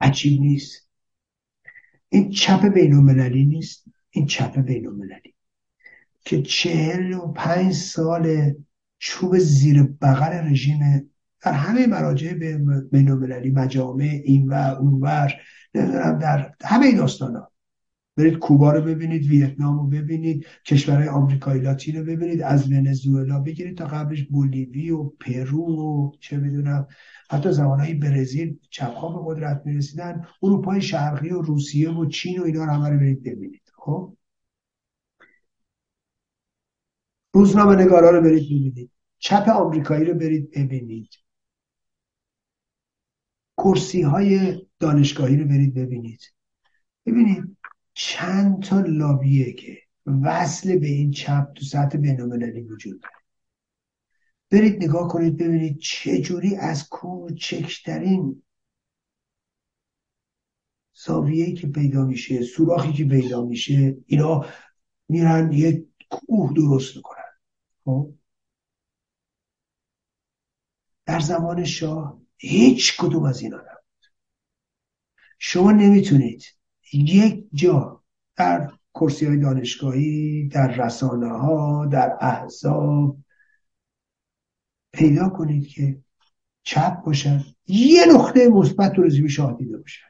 عجیب 0.00 0.40
نیست. 0.40 0.88
این 2.08 2.30
چپ 2.30 2.66
بین 2.66 2.94
نیست. 3.44 3.84
این 4.10 4.26
چپ 4.26 4.58
بین 4.58 4.86
که 6.24 6.42
چهل 6.42 7.12
و 7.12 7.32
پنج 7.32 7.72
سال 7.72 8.54
چوب 8.98 9.38
زیر 9.38 9.82
بغل 9.82 10.50
رژیم 10.50 11.10
در 11.42 11.52
همه 11.52 11.86
مراجع 11.86 12.32
بین 12.92 13.10
مجامع 13.50 14.20
این 14.24 14.48
و 14.48 14.54
اونور 14.80 15.34
نمی‌دونم 15.74 16.18
در 16.18 16.54
همه 16.64 16.96
داستان 16.96 17.36
ها 17.36 17.52
برید 18.16 18.38
کوبا 18.38 18.72
رو 18.72 18.82
ببینید 18.82 19.26
ویتنام 19.26 19.78
رو 19.78 19.86
ببینید 19.86 20.46
کشورهای 20.66 21.08
آمریکای 21.08 21.60
لاتین 21.60 21.96
رو 21.96 22.04
ببینید 22.04 22.42
از 22.42 22.72
ونزوئلا 22.72 23.40
بگیرید 23.40 23.78
تا 23.78 23.86
قبلش 23.86 24.22
بولیوی 24.22 24.90
و 24.90 25.04
پرو 25.04 25.66
و 25.66 26.12
چه 26.20 26.36
می‌دونم. 26.36 26.86
حتی 27.30 27.52
زمانهای 27.52 27.94
برزیل 27.94 28.58
چپها 28.70 29.08
به 29.08 29.34
قدرت 29.34 29.62
می‌رسیدن 29.64 30.26
اروپای 30.42 30.82
شرقی 30.82 31.30
و 31.30 31.42
روسیه 31.42 31.90
و 31.90 32.06
چین 32.06 32.40
و 32.40 32.44
اینا 32.44 32.64
رو 32.64 32.70
همه 32.70 32.88
رو 32.88 32.98
برید 32.98 33.22
ببینید. 33.22 33.72
خب؟ 33.76 34.16
روزنامه 37.34 37.76
نگارا 37.76 38.10
رو 38.10 38.22
برید 38.22 38.44
ببینید. 38.44 38.90
چپ 39.18 39.48
آمریکایی 39.48 40.04
رو 40.04 40.14
برید 40.14 40.50
ببینید. 40.50 41.10
کرسی 43.58 44.02
های 44.02 44.62
دانشگاهی 44.78 45.36
رو 45.36 45.48
برید 45.48 45.74
ببینید. 45.74 46.20
ببینید 47.06 47.55
چند 47.98 48.62
تا 48.62 48.80
لابیه 48.80 49.52
که 49.52 49.78
وصل 50.22 50.78
به 50.78 50.86
این 50.86 51.10
چپ 51.10 51.52
تو 51.52 51.64
سطح 51.64 51.98
بینالمللی 51.98 52.60
وجود 52.60 53.00
داره. 53.02 53.14
برید 54.50 54.84
نگاه 54.84 55.08
کنید 55.08 55.36
ببینید 55.36 55.78
چه 55.78 56.18
جوری 56.18 56.56
از 56.56 56.88
کوچکترین 56.88 58.42
زاویه‌ای 60.94 61.54
که 61.54 61.66
پیدا 61.66 62.04
میشه 62.04 62.42
سوراخی 62.42 62.92
که 62.92 63.04
پیدا 63.04 63.44
میشه 63.44 63.96
اینا 64.06 64.46
میرن 65.08 65.52
یه 65.52 65.86
کوه 66.10 66.52
درست 66.54 66.96
می‌کنن. 66.96 67.32
خب؟ 67.84 68.14
در 71.06 71.20
زمان 71.20 71.64
شاه 71.64 72.20
هیچ 72.36 72.96
کدوم 72.96 73.24
از 73.24 73.40
اینا 73.40 73.56
نبود. 73.56 74.12
شما 75.38 75.72
نمی‌تونید 75.72 76.42
یک 76.92 77.44
جا 77.52 78.02
در 78.36 78.70
کرسی 78.94 79.26
های 79.26 79.36
دانشگاهی 79.36 80.48
در 80.48 80.68
رسانه 80.68 81.28
ها 81.28 81.86
در 81.86 82.18
احزاب 82.20 83.18
پیدا 84.92 85.28
کنید 85.28 85.68
که 85.68 85.98
چپ 86.62 87.02
باشن. 87.02 87.44
یه 87.66 88.04
نقطه 88.14 88.48
مثبت 88.48 88.92
تو 88.92 89.02
رزیمی 89.02 89.30
شاه 89.30 89.56
دیده 89.58 89.78
باشن. 89.78 90.06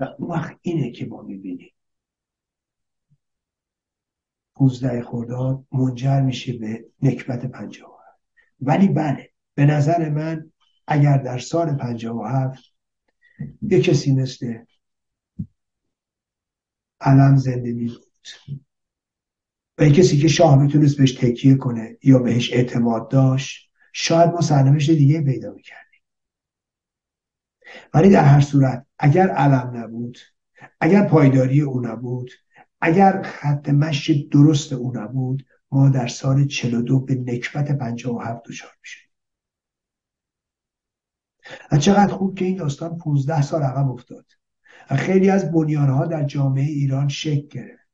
و 0.00 0.04
اون 0.18 0.30
وقت 0.30 0.56
اینه 0.62 0.90
که 0.90 1.06
ما 1.06 1.22
می‌بینیم. 1.22 1.72
15 4.54 5.02
خرداد 5.02 5.64
منجر 5.72 6.20
میشه 6.20 6.52
به 6.52 6.84
نکبت 7.02 7.46
57 7.46 7.92
ولی 8.60 8.88
بله 8.88 9.30
به 9.54 9.66
نظر 9.66 10.08
من 10.08 10.52
اگر 10.88 11.18
در 11.18 11.38
سال 11.38 11.76
57 11.76 12.64
یه 13.62 13.80
کسی 13.80 14.12
مثل 14.12 14.58
علم 17.00 17.36
زنده 17.36 17.72
می 17.72 17.86
بود 17.88 18.28
و 19.78 19.84
یه 19.84 19.92
کسی 19.92 20.18
که 20.18 20.28
شاه 20.28 20.62
می‌تونست 20.62 20.96
بهش 20.96 21.12
تکیه 21.12 21.54
کنه 21.54 21.98
یا 22.02 22.18
بهش 22.18 22.52
اعتماد 22.52 23.10
داشت 23.10 23.70
شاید 23.92 24.30
ما 24.30 24.40
سرنوشت 24.40 24.90
دیگه 24.90 25.22
پیدا 25.22 25.52
می‌کردیم. 25.52 26.00
ولی 27.94 28.10
در 28.10 28.24
هر 28.24 28.40
صورت 28.40 28.86
اگر 28.98 29.28
علم 29.28 29.72
نبود 29.74 30.18
اگر 30.80 31.08
پایداری 31.08 31.60
او 31.60 31.80
نبود 31.80 32.30
اگر 32.80 33.22
خط 33.22 33.68
مشی 33.68 34.28
درست 34.28 34.72
او 34.72 34.96
نبود 34.96 35.46
ما 35.70 35.88
در 35.88 36.06
سال 36.06 36.46
42 36.46 37.00
به 37.00 37.14
نکبت 37.14 37.78
57 37.78 38.42
دچار 38.44 38.70
میشیم 38.82 39.07
و 41.72 41.76
چقدر 41.78 42.12
خوب 42.12 42.38
که 42.38 42.44
این 42.44 42.56
داستان 42.56 42.98
15 42.98 43.42
سال 43.42 43.62
عقب 43.62 43.90
افتاد 43.90 44.26
و 44.90 44.96
خیلی 44.96 45.30
از 45.30 45.52
بنیانها 45.52 46.06
در 46.06 46.24
جامعه 46.24 46.64
ایران 46.64 47.08
شکل 47.08 47.48
گرفت. 47.48 47.88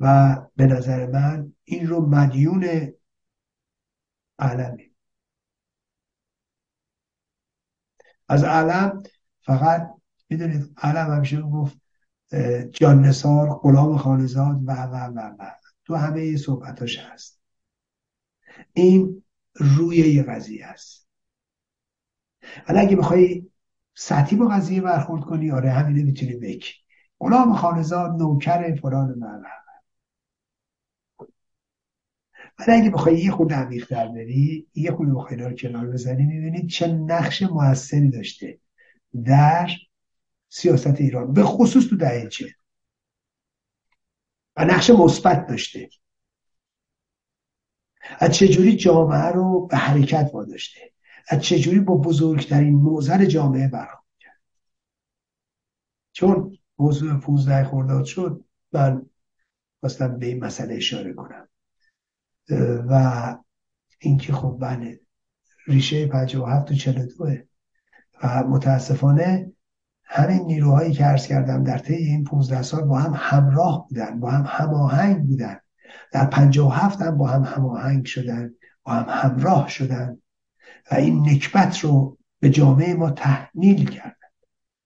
و 0.00 0.36
به 0.56 0.66
نظر 0.66 1.06
من 1.06 1.52
این 1.64 1.86
رو 1.86 2.06
مدیون 2.06 2.92
علمی 4.38 4.90
از 8.28 8.44
علم 8.44 9.02
فقط 9.40 9.90
می‌دونید 10.30 10.74
علم 10.76 11.10
همیشه 11.10 11.40
گفت 11.42 11.80
جان 12.72 13.02
نسار 13.02 13.54
غلام 13.54 13.96
خانزاد 13.96 14.60
و 14.64 14.72
و 14.72 14.94
و 14.96 15.34
و. 15.38 15.50
تو 15.84 15.94
همه 15.94 16.36
صحبتاش 16.36 16.98
هست. 16.98 17.40
این 18.72 19.22
روی 19.54 19.96
یه 19.96 20.22
قضیه 20.22 20.66
است 20.66 21.08
ولی 22.68 22.78
اگه 22.78 22.96
بخوای 22.96 23.46
سطحی 23.94 24.36
با 24.36 24.48
قضیه 24.48 24.80
برخورد 24.80 25.22
کنی 25.22 25.50
آره 25.50 25.70
همینه 25.70 26.02
می‌تونی 26.02 26.34
بکی 26.34 26.72
غلام 27.20 27.54
خانزاد 27.54 28.10
نوکر 28.10 28.74
فلان 28.74 29.10
و 29.10 29.42
ولی 32.58 32.80
اگه 32.80 32.90
بخوای 32.90 33.18
یه 33.18 33.30
خود 33.30 33.52
عمیق‌تر 33.52 34.08
بری 34.08 34.68
یه 34.74 34.92
خود 34.92 35.14
بخوای 35.14 35.36
رو 35.36 35.52
کنار 35.52 35.86
بزنی 35.86 36.24
می‌بینید 36.26 36.68
چه 36.68 36.86
نقش 36.86 37.42
موثری 37.42 38.10
داشته 38.10 38.58
در 39.24 39.70
سیاست 40.48 41.00
ایران. 41.00 41.32
به 41.32 41.42
خصوص 41.42 41.86
تو 41.86 41.96
دهه 41.96 42.28
چه 42.28 42.54
و 44.56 44.64
نقش 44.64 44.90
مثبت 44.90 45.46
داشته. 45.46 45.88
از 48.18 48.30
چجوری 48.30 48.76
جامعه 48.76 49.26
رو 49.26 49.66
به 49.66 49.76
حرکت 49.76 50.30
واداشته؟ 50.34 50.92
از 51.28 51.40
چجوری 51.40 51.80
با 51.80 51.96
بزرگترین 51.96 52.74
موزر 52.74 53.24
جامعه 53.24 53.68
برخورد 53.68 54.04
کرد؟ 54.20 54.40
چون 56.12 56.58
موضوع 56.78 57.20
15 57.20 57.64
خورداد 57.64 58.04
شد 58.04 58.44
من 58.72 59.06
خواستم 59.80 60.18
به 60.18 60.26
این 60.26 60.44
مسئله 60.44 60.74
اشاره 60.74 61.12
کنم. 61.12 61.48
و 62.88 63.36
اینکه 63.98 64.32
خب 64.32 64.58
بله 64.60 65.00
ریشه 65.66 66.06
57 66.06 66.70
و 66.70 66.74
42 66.74 67.36
و 68.22 68.44
متاسفانه 68.44 69.52
همین 70.04 70.42
نیروهایی 70.42 70.92
که 70.92 71.04
عرض 71.04 71.26
کردم 71.26 71.64
در 71.64 71.78
طی 71.78 71.94
این 71.94 72.24
15 72.24 72.62
سال 72.62 72.84
با 72.84 72.98
هم 72.98 73.12
همراه 73.16 73.86
بودن 73.88 74.20
با 74.20 74.30
هم 74.30 74.44
هماهنگ 74.48 75.26
بودن. 75.26 75.60
در 76.12 76.26
57 76.26 77.02
هم 77.02 77.18
با 77.18 77.26
هم 77.26 77.42
هماهنگ 77.42 78.06
شدن 78.06 78.54
با 78.82 78.92
هم 78.92 79.06
همراه 79.08 79.68
شدن 79.68 80.22
و 80.90 80.94
این 80.94 81.28
نکبت 81.28 81.78
رو 81.78 82.18
به 82.40 82.50
جامعه 82.50 82.94
ما 82.94 83.10
تحمیل 83.10 83.90
کردن. 83.90 84.14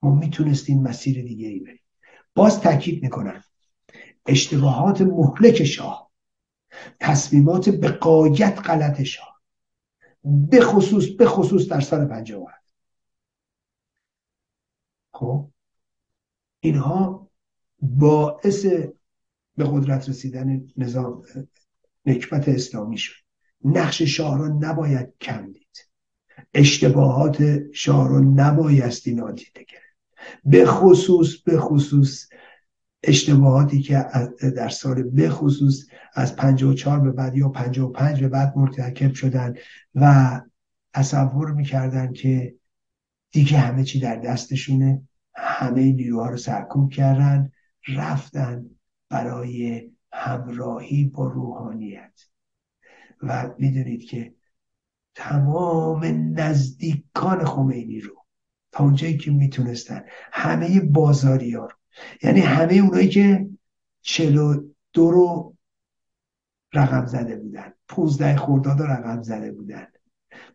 ما 0.03 0.15
می‌تونستیم 0.15 0.83
مسیر 0.83 1.23
دیگه 1.23 1.49
ای 1.49 1.61
بریم. 1.61 1.81
باز 2.35 2.61
تاکید 2.61 3.03
می‌کنم 3.03 3.45
اشتباهات 4.27 5.01
مهلک 5.01 5.65
شاه 5.65 6.11
تصمیمات 7.01 7.69
به 7.69 7.89
قایت 7.89 8.61
غلط 8.65 9.03
شاه 9.03 9.41
به 10.25 10.61
خصوص 10.61 11.05
به 11.19 11.27
خصوص 11.27 11.69
در 11.69 11.81
سال 11.81 12.05
57 12.05 12.65
خب؟ 15.13 15.51
اینها 16.61 17.31
باعث 17.83 18.67
به 19.57 19.65
قدرت 19.65 20.09
رسیدن 20.09 20.67
نظام 20.77 21.23
نکبت 22.07 22.49
اسلامی 22.49 22.99
شد. 22.99 23.25
نقش 23.65 24.03
شاه 24.03 24.39
را 24.39 24.49
نباید 24.49 25.15
کم 25.21 25.53
دید 25.53 25.89
اشتباهات 26.55 27.61
شاه 27.73 28.09
را 28.09 28.21
نبایستی 28.21 29.15
نادیده 29.15 29.65
کرد 29.65 29.83
به 30.45 30.67
خصوص 30.67 31.37
به 31.43 31.61
خصوص 31.61 32.29
اشتباهاتی 33.03 33.83
که 33.83 34.07
در 34.57 34.69
سال 34.69 35.03
به 35.03 35.29
خصوص 35.29 35.87
از 36.15 36.37
54 36.37 37.01
به 37.01 37.11
بعد 37.11 37.37
یا 37.37 37.49
55 37.49 38.21
به 38.21 38.29
بعد 38.29 38.53
مرتکب 38.57 39.15
شدن 39.15 39.55
و 39.95 40.41
تصور 40.95 41.53
می‌کردن 41.53 42.13
که 42.13 42.55
دیگه 43.31 43.59
همه 43.59 43.85
چی 43.85 44.01
در 44.01 44.17
دستشونه. 44.17 45.03
همه 45.35 45.93
نیروها 45.93 46.29
رو 46.29 46.37
سرکوب 46.37 46.93
کردن 46.93 47.51
رفتن 47.89 48.65
برای 49.09 49.83
همراهی 50.13 51.05
با 51.05 51.27
روحانیت. 51.27 52.21
و 53.23 53.55
می‌دونید 53.59 54.05
که 54.05 54.35
تمام 55.15 56.05
نزدیکان 56.41 57.45
خمینی 57.45 58.01
رو 58.01 58.25
تا 58.73 58.85
اونجایی 58.85 59.17
که 59.17 59.31
می‌تونستن 59.31 60.05
همه 60.33 60.81
بازاری 60.81 61.55
ها 61.55 61.67
رو 61.67 61.77
یعنی 62.23 62.41
همه 62.41 62.75
اونایی 62.75 63.09
که 63.09 63.49
چلو 64.03 64.69
دو 64.93 65.11
رو 65.11 65.57
رقم 66.73 67.07
زده 67.07 67.37
بودن 67.37 67.73
پونزده 67.89 68.37
خورداد 68.37 68.81
رو 68.81 68.87
رقم 68.87 69.23
زده 69.23 69.53
بودن. 69.53 69.87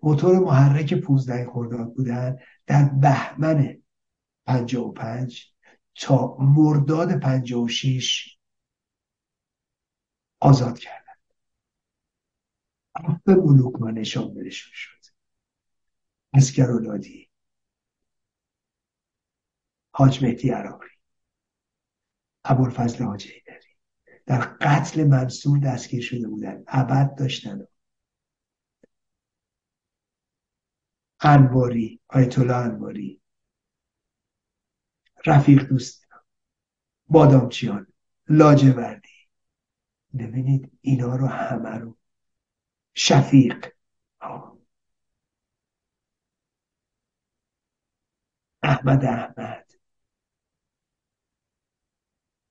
موتور 0.03 0.39
محرک 0.39 0.93
پونزده 0.93 1.45
خورداد 1.45 1.93
بودن 1.93 2.38
در 2.67 2.84
بهمن 2.84 3.77
پنجاه 4.45 4.85
و 4.85 4.91
پنج 4.91 5.53
تا 5.95 6.38
مرداد 6.39 7.19
پنجاه 7.19 7.63
و 7.63 7.67
شیش 7.67 8.39
آزاد 10.40 10.80
کردن. 10.80 11.14
به 13.26 13.36
ملوک 13.36 13.82
ما 13.82 13.91
نشان 13.91 14.34
برشون 14.34 14.72
شد. 14.74 15.06
اسکر 16.34 16.72
اولادی 16.72 17.30
حاج 19.91 20.24
مهدی 20.24 20.49
عراقی. 20.49 20.88
ابوالفضل 22.44 23.03
حاج 23.06 23.28
داری 23.48 23.70
در 24.26 24.40
قتل 24.40 25.03
منصور 25.03 25.60
دستگیر 25.60 26.02
شده 26.02 26.28
بودن. 26.28 26.64
ابد 26.68 27.16
داشتن. 27.16 27.68
انواری 31.22 32.02
آیت 32.07 32.40
الله 32.40 32.56
انواری. 32.56 33.22
رفیق 35.26 35.64
دوست. 35.64 36.07
بادامچیان. 37.07 37.88
لاجوردی. 38.30 39.19
ببینید 40.18 40.72
اینا 40.81 41.15
رو 41.15 41.27
همه 41.27 41.69
رو 41.77 41.98
شفیق. 42.94 43.65
احمد 48.64 49.06
احمد. 49.06 49.72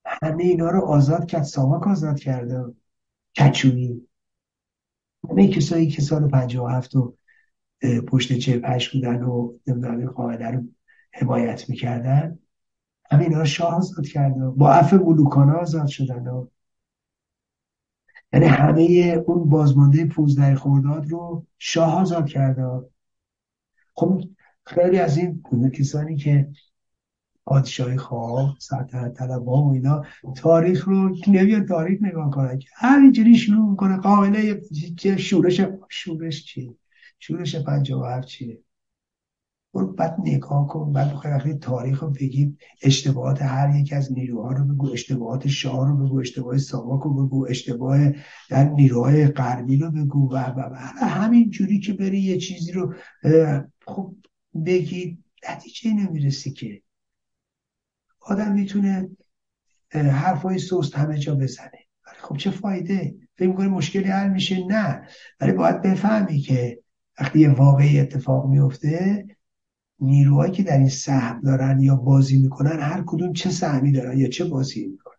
همه 0.07 0.45
اینا 0.45 0.71
رو 0.71 0.81
آزاد 0.81 1.27
کرد. 1.27 1.43
ساماک 1.43 1.87
آزاد 1.87 2.19
کرده. 2.21 2.75
کچونی 3.37 4.09
همه 5.31 5.49
کسایی 5.49 5.89
که 5.89 6.03
سال 6.03 6.29
57 6.29 6.97
و 6.97 7.17
پشت 8.09 8.59
پش 8.59 8.93
بودن 8.95 9.23
و 9.23 9.53
نمی‌دونم 9.67 10.11
قاعده 10.11 10.51
رو 10.51 10.63
حمایت 11.13 11.71
می‌کردن. 11.71 12.39
همه 13.11 13.23
اینا 13.23 13.39
رو 13.39 13.45
شاه 13.45 13.75
آزاد 13.75 14.07
کرده 14.07 14.49
با 14.49 14.73
عفو 14.73 14.97
ملوکانه 14.97 15.53
آزاد 15.53 15.87
شدن. 15.87 16.49
یعنی 18.33 18.47
همه 18.47 18.83
اون 19.27 19.49
بازمانده 19.49 20.05
15 20.07 20.55
خورداد 20.55 21.11
رو 21.11 21.47
شاه 21.59 22.01
آزاد 22.01 22.27
کرده. 22.27 22.63
خب 23.95 24.23
خیلی 24.67 24.99
از 24.99 25.19
این 25.19 25.43
کسانی 25.75 26.17
که 26.17 26.49
پادشاهی 27.45 27.97
خواه 27.97 28.57
سلطنت 28.61 29.15
طلب 29.15 29.49
و 29.49 29.73
اینا 29.73 30.05
تاریخ 30.37 30.89
رو 30.89 31.17
نمیاد 31.29 31.69
تاریخ 31.69 32.03
نگاه 32.03 32.31
کنن 32.31 32.59
که 32.59 32.69
همینجوری 32.75 33.37
شروع 33.37 33.71
می‌کنه. 33.71 33.97
قابله 33.97 34.61
شورش 35.19 35.61
شورش 35.89 36.45
چی 36.45 36.77
شورش 37.19 37.55
هفت 37.55 38.27
چیه؟ 38.27 38.59
برو 39.75 39.93
بعد 39.93 40.17
نگاه 40.25 40.67
کن 40.67 40.93
بعد 40.93 41.13
بخوای 41.13 41.33
وقتی 41.33 41.55
تاریخ 41.55 42.03
رو 42.03 42.11
بگید 42.11 42.59
اشتباهات 42.83 43.43
هر 43.43 43.77
یک 43.77 43.93
از 43.93 44.13
نیروها 44.13 44.53
رو 44.53 44.65
بگو 44.65 44.91
اشتباهات 44.93 45.49
شاه 45.49 45.89
رو 45.89 45.97
بگو 45.97 46.21
اشتباه 46.21 46.59
ساواک 46.59 47.03
رو 47.03 47.27
بگو 47.27 47.47
اشتباه 47.51 48.13
در 48.51 48.69
نیروهای 48.69 49.29
غربی 49.29 49.77
رو 49.77 49.91
بگو 49.91 50.33
و 50.33 50.37
و 50.37 50.75
همین 51.07 51.51
جوری 51.51 51.81
که 51.81 51.93
بری 51.93 52.21
یه 52.21 52.39
چیزی 52.39 52.73
رو 52.73 52.95
خب 53.87 54.15
بگی 54.67 55.19
نتیجه 55.51 55.95
نمی‌رسی 55.95 56.53
که. 56.53 56.83
آدم 58.21 58.53
می‌تونه 58.53 59.11
حرفای 59.93 60.59
سوست 60.59 60.97
همه 60.97 61.19
جا 61.19 61.35
بزنه. 61.35 61.71
ولی 62.07 62.19
خب 62.21 62.37
چه 62.37 62.51
فایده؟ 62.51 63.15
فکر 63.37 63.49
می‌کنی 63.49 63.69
مشکلی 63.69 64.05
حل 64.05 64.31
میشه؟ 64.31 64.67
نه. 64.67 65.09
ولی 65.41 65.53
باید 65.53 65.83
بفهمی 65.83 66.41
که 66.41 66.83
وقتی 67.21 67.41
یه 67.41 67.51
واقعی 67.51 68.01
اتفاق 68.01 68.47
میفته 68.47 69.27
نیروهایی 70.01 70.53
که 70.53 70.63
در 70.63 70.79
این 70.79 70.89
سهم 70.89 71.41
دارن 71.41 71.81
یا 71.81 71.97
بازی 71.97 72.43
می‌کنن 72.43 72.81
هر 72.81 73.05
کدوم 73.07 73.33
چه 73.33 73.51
سهمی 73.51 73.93
دارن 73.93 74.19
یا 74.19 74.29
چه 74.29 74.45
بازی 74.45 74.87
می‌کنن. 74.87 75.15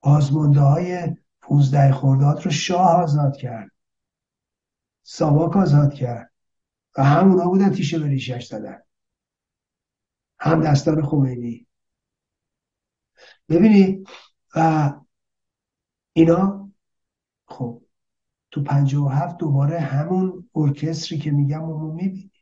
آزمانده 0.00 0.60
های 0.60 1.16
پونزده 1.40 1.92
خورداد 1.92 2.44
رو 2.44 2.50
شاه 2.50 3.02
آزاد 3.02 3.36
کرد. 3.36 3.70
ساواک 5.02 5.56
آزاد 5.56 5.94
کرد. 5.94 6.32
و 6.98 7.04
همونا 7.04 7.44
بودن 7.44 7.70
تیشه 7.70 7.98
به 7.98 8.06
ریشش 8.06 8.46
زدن. 8.46 8.82
هم 10.40 10.60
دستان 10.64 11.06
خمینی. 11.06 11.66
ببینی 13.48 14.04
و 14.56 14.92
اینا 16.12 16.70
خب 17.46 17.82
تو 18.58 18.64
پنجه 18.64 18.98
و 18.98 19.08
هفت 19.08 19.38
دوباره 19.38 19.80
همون 19.80 20.50
ارکستری 20.54 21.18
که 21.18 21.30
میگم 21.30 21.62
و 21.62 21.92
می‌بینی 21.92 22.32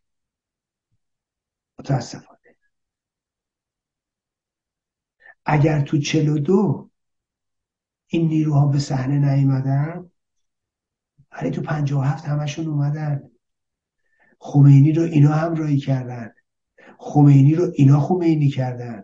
متاسفانه. 1.78 2.38
اگر 5.44 5.80
تو 5.80 5.98
چل 5.98 6.38
دو 6.38 6.90
این 8.06 8.28
نیروها 8.28 8.66
به 8.66 8.78
صحنه 8.78 9.34
نیومدن 9.34 10.10
ولی 11.32 11.50
تو 11.50 11.62
پنجه 11.62 11.96
و 11.96 12.00
هفت 12.00 12.24
همشون 12.24 12.66
اومدن. 12.66 13.22
خمینی 14.38 14.92
رو 14.92 15.02
اینا 15.02 15.32
هم 15.32 15.54
رایی 15.54 15.78
کردن. 15.78 16.32
خمینی 16.98 17.54
رو 17.54 17.72
اینا 17.74 18.00
خمینی 18.00 18.48
کردن. 18.48 19.02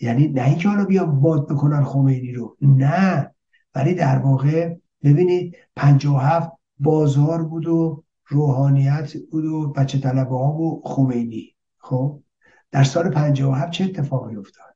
یعنی 0.00 0.28
نه 0.28 0.44
اینکه 0.44 0.68
حالا 0.68 0.84
بیان 0.84 1.20
باد 1.20 1.48
بکنن 1.48 1.84
خمینی 1.84 2.32
رو. 2.32 2.56
نه. 2.60 3.34
ولی 3.74 3.94
در 3.94 4.18
واقع 4.18 4.76
ببینید 5.02 5.56
57 5.76 6.50
بازار 6.78 7.42
بود 7.42 7.66
و 7.66 8.04
روحانیت 8.26 9.16
بود 9.30 9.44
و 9.44 9.72
بچه 9.72 9.98
طلبه 9.98 10.36
ها 10.36 10.52
و 10.52 10.82
خمینی. 10.84 11.56
خب 11.78 12.22
در 12.70 12.84
سال 12.84 13.10
57 13.10 13.72
چه 13.72 13.84
اتفاقی 13.84 14.36
افتاد؟ 14.36 14.74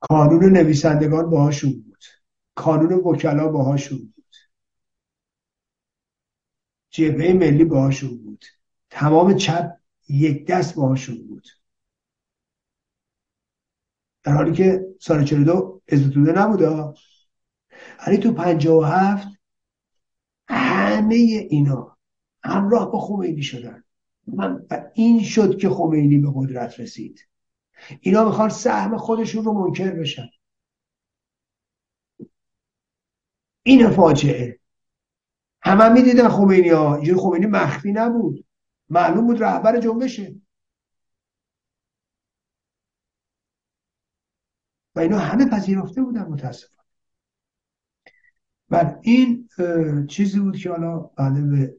کانون 0.00 0.44
نویسندگان 0.44 1.30
باهاشون 1.30 1.72
بود. 1.72 2.04
کانون 2.54 2.92
وکلا 2.92 3.48
باهاشون 3.48 3.98
بود. 3.98 4.36
جبهه 6.90 7.32
ملی 7.32 7.64
باهاشون 7.64 8.18
بود. 8.18 8.44
تمام 8.90 9.34
چپ 9.34 9.76
یک 10.08 10.46
دست 10.46 10.74
باهاشون 10.74 11.26
بود. 11.28 11.46
در 14.26 14.32
حالی 14.32 14.52
که 14.52 14.86
سال 15.00 15.24
42 15.24 15.82
حزب 15.88 16.12
توده 16.12 16.32
نبوده 16.32 16.68
ولی 18.06 18.18
تو 18.18 18.32
57 18.32 19.28
همه 20.48 21.14
اینا 21.50 21.96
همراه 22.44 22.92
با 22.92 22.98
خمینی 22.98 23.42
شدن. 23.42 23.84
من 24.26 24.66
این 24.94 25.22
شد 25.22 25.58
که 25.58 25.68
خمینی 25.68 26.18
به 26.18 26.32
قدرت 26.34 26.80
رسید. 26.80 27.28
اینا 28.00 28.24
می‌خوان 28.24 28.48
سهم 28.48 28.96
خودشون 28.96 29.44
رو 29.44 29.52
منکر 29.52 29.90
بشن. 29.90 30.28
این 33.62 33.90
فاجعه. 33.90 34.60
همه 35.62 35.84
هم 35.84 35.92
می‌دیدن 35.92 36.28
خمینی 36.28 36.68
ها 36.68 36.94
اینجور 36.94 37.16
خمینی 37.18 37.46
مخفی 37.46 37.92
نبود. 37.92 38.44
معلوم 38.88 39.26
بود 39.26 39.42
رهبر 39.42 39.80
جنبشه. 39.80 40.34
و 44.96 45.00
اینا 45.00 45.18
همه 45.18 45.46
پذیرفته 45.46 46.02
بودن 46.02 46.22
متاسفانه. 46.22 46.82
بعد 48.68 49.00
این 49.02 49.48
چیزی 50.08 50.40
بود 50.40 50.56
که 50.56 50.70
حالا 50.70 50.98
بعد 50.98 51.50
به 51.50 51.76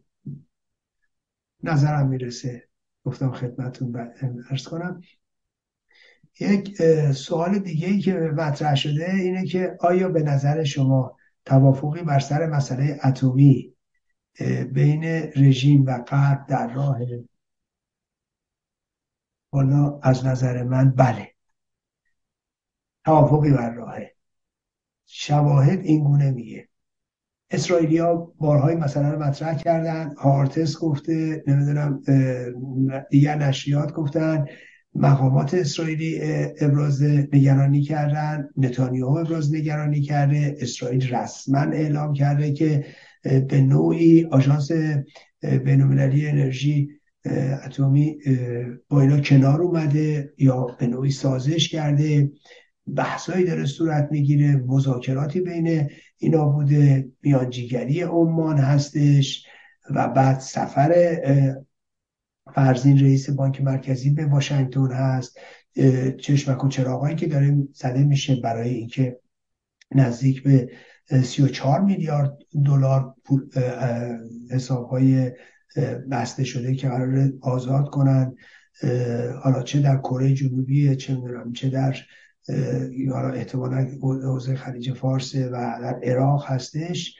نظرم 1.63 2.07
می‌رسه. 2.07 2.67
گفتم 3.03 3.31
خدمتون 3.31 4.13
ارز 4.49 4.67
کنم. 4.67 5.01
یک 6.39 6.81
سوال 7.11 7.59
دیگه 7.59 7.87
ای 7.87 7.99
که 7.99 8.13
مطرح 8.13 8.75
شده 8.75 9.13
اینه 9.13 9.45
که 9.45 9.77
آیا 9.79 10.09
به 10.09 10.23
نظر 10.23 10.63
شما 10.63 11.17
توافقی 11.45 12.03
بر 12.03 12.19
سر 12.19 12.47
مسئله 12.47 12.99
اتمی 13.03 13.73
بین 14.71 15.03
رژیم 15.35 15.85
و 15.85 16.03
غرب 16.03 16.45
در 16.47 16.73
راه؟ 16.73 16.99
حالا 19.51 19.99
از 20.03 20.25
نظر 20.25 20.63
من 20.63 20.91
بله. 20.91 21.36
توافقی 23.07 23.51
بر 23.51 23.73
راهه. 23.73 24.15
شواهد 25.05 25.79
این 25.79 26.03
گونه 26.03 26.31
میگه. 26.31 26.67
اسرائیلیا 27.51 28.15
بارهای 28.39 28.75
مثلا 28.75 29.19
مطرح 29.19 29.57
کردن 29.57 30.13
هارتس 30.17 30.77
گفته 30.77 31.43
نمی‌دونم 31.47 32.01
دیگر 33.09 33.35
نشریات 33.35 33.93
گفتن 33.93 34.45
مقامات 34.95 35.53
اسرائیلی 35.53 36.19
ابراز 36.61 37.03
نگرانی 37.03 37.81
کردن 37.81 38.49
نتانیاهو 38.57 39.17
ابراز 39.17 39.53
نگرانی 39.53 40.01
کرده 40.01 40.57
اسرائیل 40.61 41.15
رسما 41.15 41.59
اعلام 41.59 42.13
کرده 42.13 42.53
که 42.53 42.85
به 43.23 43.61
نوعی 43.61 44.25
آژانس 44.25 44.71
بینالمللی 45.41 46.27
انرژی 46.27 46.89
اتمی 47.65 48.17
با 48.89 49.01
اینا 49.01 49.19
کنار 49.19 49.61
اومده 49.61 50.33
یا 50.37 50.65
به 50.79 50.87
نوعی 50.87 51.11
سازش 51.11 51.69
کرده. 51.69 52.31
بحثایی 52.95 53.45
داره 53.45 53.65
صورت 53.65 54.07
می‌گیره 54.11 54.55
مذاکراتی 54.55 55.41
بین 55.41 55.89
اینا 56.17 56.45
بوده 56.49 57.09
میانجیگری 57.21 58.01
عمان 58.01 58.57
هستش 58.57 59.45
و 59.89 60.07
بعد 60.07 60.39
سفر 60.39 61.17
فرزین 62.53 62.99
رئیس 62.99 63.29
بانک 63.29 63.61
مرکزی 63.61 64.09
به 64.09 64.25
واشنگتن 64.25 64.91
هست. 64.91 65.39
چشمک 66.19 66.63
و 66.63 66.67
چراغایی 66.67 67.15
که 67.15 67.27
داره 67.27 67.57
زده 67.73 68.03
میشه 68.03 68.35
برای 68.35 68.69
اینکه 68.69 69.19
نزدیک 69.95 70.43
به 70.43 70.69
34 71.23 71.81
میلیارد 71.81 72.37
دلار 72.65 73.15
حساب 74.51 74.89
های 74.89 75.31
بسته 76.11 76.43
شده 76.43 76.75
که 76.75 76.87
قرار 76.87 77.31
آزاد 77.41 77.89
کنن. 77.89 78.35
حالا 79.43 79.63
چه 79.63 79.79
در 79.79 79.97
کره 79.97 80.33
جنوبی 80.33 80.95
چه 80.95 81.15
می‌دونم 81.15 81.53
چه 81.53 81.69
در 81.69 81.95
احتمالا 83.33 83.87
حوزه 84.01 84.55
خلیج 84.55 84.93
فارسه 84.93 85.47
و 85.47 85.51
در 85.81 85.99
عراق 86.03 86.45
هستش 86.51 87.15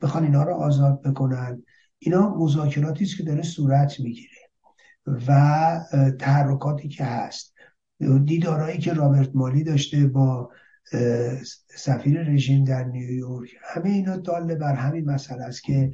بخوان 0.00 0.24
اینا 0.24 0.42
رو 0.42 0.54
آزاد 0.54 1.02
بکنن. 1.02 1.62
اینا 1.98 2.34
مذاکراتی 2.34 3.04
است 3.04 3.16
که 3.16 3.22
داره 3.22 3.42
صورت 3.42 4.00
می‌گیره 4.00 4.28
و 5.06 5.80
تحرکاتی 6.18 6.88
که 6.88 7.04
هست. 7.04 7.54
دیدارایی 8.24 8.78
که 8.78 8.92
رابرت 8.92 9.30
مالی 9.34 9.64
داشته 9.64 10.06
با 10.06 10.50
سفیر 11.76 12.22
رژیم 12.22 12.64
در 12.64 12.84
نیویورک 12.84 13.50
همه 13.62 13.90
اینا 13.90 14.16
داله 14.16 14.54
بر 14.54 14.74
همین 14.74 15.10
مسئله 15.10 15.42
است 15.42 15.62
که 15.62 15.92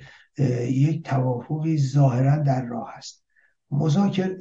یک 0.68 1.04
توافقی 1.04 1.78
ظاهرا 1.78 2.36
در 2.36 2.66
راه 2.66 2.94
است 2.96 3.24
مذاکر 3.70 4.36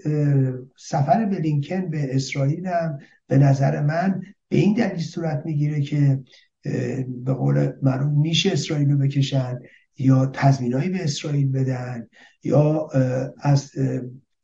سفر 0.78 1.26
بلینکن 1.26 1.90
به 1.90 2.16
اسرائیل 2.16 2.68
هم 2.68 2.98
به 3.28 3.38
نظر 3.38 3.82
من 3.82 4.22
به 4.49 4.58
این 4.58 4.74
دلیل 4.74 4.99
صورت 4.99 5.41
می‌گیره 5.45 5.82
که 5.82 6.20
به 7.24 7.34
قول 7.34 7.72
معروف 7.82 8.12
نیش 8.18 8.45
اسرائیل 8.45 8.91
رو 8.91 8.98
بکشن 8.98 9.60
یا 9.98 10.26
تضمینایی 10.26 10.90
به 10.90 11.04
اسرائیل 11.04 11.52
بدن 11.52 12.08
یا 12.44 12.88
از 13.41 13.72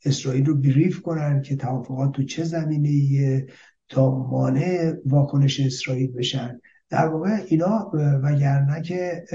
اسرائیل 0.05 0.45
رو 0.45 0.55
بریف 0.55 1.01
کنن 1.01 1.41
که 1.41 1.55
توافقات 1.55 2.11
تو 2.11 2.23
چه 2.23 2.43
زمینه 2.43 3.45
تا 3.89 4.15
مانع 4.15 4.93
واکنش 5.05 5.60
اسرائیل 5.60 6.11
بشن. 6.11 6.60
در 6.89 7.07
واقع 7.07 7.38
اینا 7.47 7.91
وگرنه 8.23 8.81
که 8.81 9.26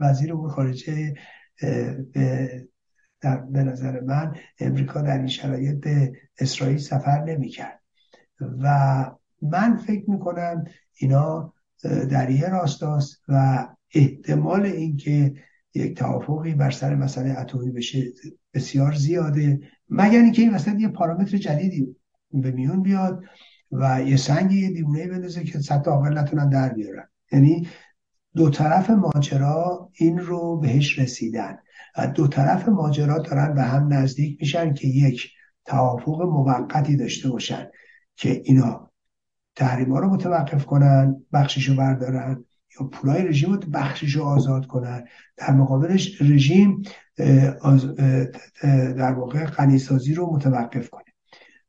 وزیر 0.00 0.32
امور 0.32 0.50
خارجه 0.50 1.14
در 3.22 3.36
به 3.36 3.62
نظر 3.62 4.00
من 4.00 4.34
امریکا 4.60 5.02
در 5.02 5.18
این 5.18 5.26
شرایط 5.26 5.80
به 5.80 6.12
اسرائیل 6.38 6.78
سفر 6.78 7.24
نمی‌کرد. 7.24 7.80
و 8.62 9.10
من 9.42 9.76
فکر 9.76 10.10
می‌کنم 10.10 10.64
اینا 10.94 11.52
در 12.10 12.30
یه 12.30 12.48
راستاست 12.48 13.22
و 13.28 13.66
احتمال 13.94 14.66
اینکه 14.66 15.34
یک 15.74 15.96
توافقی 15.96 16.54
بر 16.54 16.70
سر 16.70 16.94
مسئله 16.94 17.40
اتمی 17.40 17.70
بشه 17.70 18.12
بسیار 18.54 18.94
زیاده. 18.94 19.60
مگر 19.88 20.18
اینکه 20.18 20.42
این 20.42 20.50
مثلا 20.50 20.78
یه 20.78 20.88
پارامتر 20.88 21.36
جدیدی 21.36 21.96
به 22.32 22.50
میون 22.50 22.82
بیاد 22.82 23.24
و 23.72 24.02
یه 24.02 24.16
سنگ 24.16 24.52
یه 24.52 24.70
دیونه 24.70 25.08
بندازه 25.08 25.44
که 25.44 25.58
صد 25.58 25.86
عاقل 25.86 26.18
نتونن 26.18 26.48
در 26.48 26.68
بیارن. 26.68 27.08
یعنی 27.32 27.68
دو 28.36 28.50
طرف 28.50 28.90
ماجرا 28.90 29.90
این 29.92 30.18
رو 30.18 30.56
بهش 30.56 30.98
رسیدن 30.98 31.58
و 31.98 32.06
دو 32.06 32.28
طرف 32.28 32.68
ماجرا 32.68 33.18
دارن 33.18 33.54
به 33.54 33.62
هم 33.62 33.92
نزدیک 33.92 34.36
میشن 34.40 34.74
که 34.74 34.88
یک 34.88 35.30
توافق 35.64 36.22
موقتی 36.22 36.96
داشته 36.96 37.30
باشن 37.30 37.66
که 38.16 38.42
اینا 38.44 38.90
تحریما 39.56 39.98
رو 39.98 40.10
متوقف 40.10 40.66
کنن 40.66 41.24
بخشش 41.32 41.68
رو 41.68 41.76
بردارن 41.76 42.44
یا 42.80 42.86
پولای 42.86 43.22
رژیم 43.22 43.52
رو 43.52 43.58
بخشش 43.58 44.16
رو 44.16 44.24
آزاد 44.24 44.66
کنن. 44.66 45.04
در 45.36 45.50
مقابلش 45.50 46.22
رژیم 46.22 46.82
در 48.96 49.12
واقع 49.12 49.44
غنیسازی 49.44 50.14
رو 50.14 50.34
متوقف 50.34 50.90
کنه. 50.90 51.04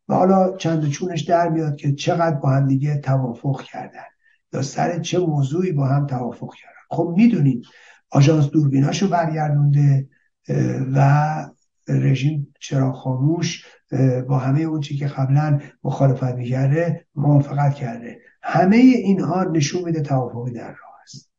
و 0.07 0.15
حالا 0.15 0.57
چند 0.57 0.89
چونش 0.89 1.21
در 1.21 1.49
میاد 1.49 1.75
که 1.75 1.93
چقدر 1.93 2.35
با 2.35 2.49
هم 2.49 2.67
دیگه 2.67 2.97
توافق 2.97 3.61
کردن. 3.61 4.12
یا 4.53 4.61
سر 4.61 4.99
چه 4.99 5.19
موضوعی 5.19 5.71
با 5.71 5.87
هم 5.87 6.07
توافق 6.07 6.53
کردن. 6.61 6.73
خب 6.89 7.13
می‌دونید 7.17 7.65
آژانس 8.09 8.49
دوربیناشو 8.49 9.09
برگردونده 9.09 10.09
و 10.93 11.49
رژیم 11.87 12.53
چرا 12.59 12.93
خاموش 12.93 13.65
با 14.27 14.37
همه 14.37 14.61
اون 14.61 14.79
چی 14.79 14.97
که 14.97 15.07
قبلا 15.07 15.59
مخالفت 15.83 16.23
می‌کرده 16.35 17.05
موافقت 17.15 17.75
کرده. 17.75 18.19
همه 18.43 18.75
اینها 18.77 19.43
نشون 19.43 19.83
میده 19.83 20.01
توافقی 20.01 20.51
در 20.51 20.67
راه 20.67 20.99
است. 21.03 21.31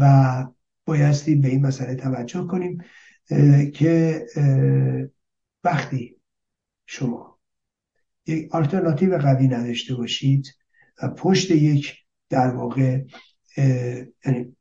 و 0.00 0.46
بایستی 0.84 1.34
به 1.34 1.48
این 1.48 1.66
مسئله 1.66 1.94
توجه 1.94 2.46
کنیم 2.46 2.78
که 3.74 4.26
وقتی 5.64 6.16
شما 6.86 7.38
یک 8.26 8.54
آلترناتیو 8.54 9.18
قوی 9.18 9.48
نداشته 9.48 9.94
باشید 9.94 10.46
و 11.02 11.08
پشت 11.08 11.50
یک 11.50 11.94
در 12.28 12.50
واقع 12.50 13.04
یعنی 14.26 14.56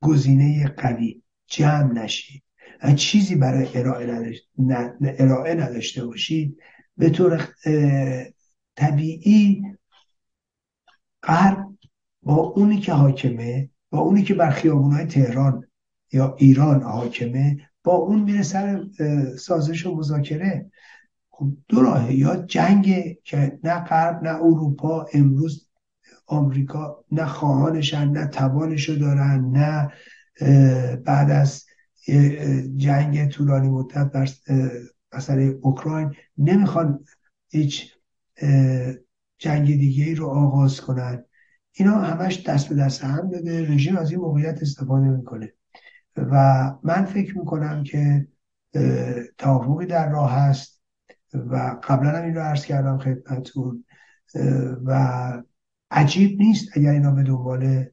گزینه 0.00 0.68
قوی 0.68 1.22
جمع 1.46 1.92
نشید. 1.92 2.42
چیزی 2.96 3.34
برای 3.34 3.68
ارائه 5.18 5.54
نداشته 5.54 6.06
باشید. 6.06 6.58
به 6.96 7.10
طور 7.10 7.48
طبیعی 8.76 9.62
غرب 11.22 11.66
با 12.22 12.34
اونی 12.34 12.80
که 12.80 12.92
حاکمه 12.92 13.70
با 13.90 13.98
اونی 13.98 14.22
که 14.22 14.34
بر 14.34 14.50
خیابونهای 14.50 15.06
تهران 15.06 15.66
یا 16.12 16.36
ایران 16.38 16.82
حاکمه 16.82 17.68
با 17.82 17.92
اون 17.92 18.22
میره 18.22 18.42
سر 18.42 18.84
سازش 19.38 19.86
و 19.86 19.94
مذاکره. 19.94 20.70
خب 21.40 21.52
دو 21.68 21.82
راهه 21.82 22.14
یا 22.14 22.36
جنگ 22.36 23.16
که 23.24 23.58
نه 23.64 23.84
غرب 23.84 24.22
نه 24.22 24.34
اروپا 24.34 25.06
امروز 25.14 25.68
آمریکا 26.26 27.04
نه 27.12 27.26
خواهانشن 27.26 28.08
نه 28.08 28.26
توانشو 28.26 28.94
دارن 28.94 29.44
نه 29.44 29.92
بعد 30.96 31.30
از 31.30 31.64
جنگ 32.76 33.28
طولانی 33.28 33.68
مدت 33.68 34.12
بر 34.12 34.28
اثر 35.12 35.38
اوکراین 35.62 36.14
نمی‌خوان 36.38 37.04
هیچ 37.50 37.94
جنگ 39.38 39.66
دیگه 39.66 40.14
رو 40.14 40.26
آغاز 40.26 40.80
کنن. 40.80 41.24
اینا 41.72 41.98
همش 41.98 42.46
دست 42.46 42.68
به 42.68 42.74
دست 42.74 43.04
هم 43.04 43.30
داده 43.30 43.70
رژیم 43.70 43.96
از 43.96 44.10
این 44.10 44.20
موقعیت 44.20 44.62
استفاده 44.62 45.06
می‌کنه. 45.06 45.52
و 46.16 46.64
من 46.82 47.04
فکر 47.04 47.38
می‌کنم 47.38 47.82
که 47.82 48.28
توافقی 49.38 49.86
در 49.86 50.10
راه 50.10 50.32
هست. 50.32 50.79
و 51.34 51.80
قبلا 51.82 52.10
هم 52.18 52.24
این 52.24 52.34
رو 52.34 52.40
عرض 52.40 52.64
کردم 52.64 52.98
خدمتتون 52.98 53.84
و 54.84 55.42
عجیب 55.90 56.40
نیست 56.40 56.76
اگر 56.76 56.90
اینا 56.90 57.10
به 57.10 57.22
دنبال 57.22 57.84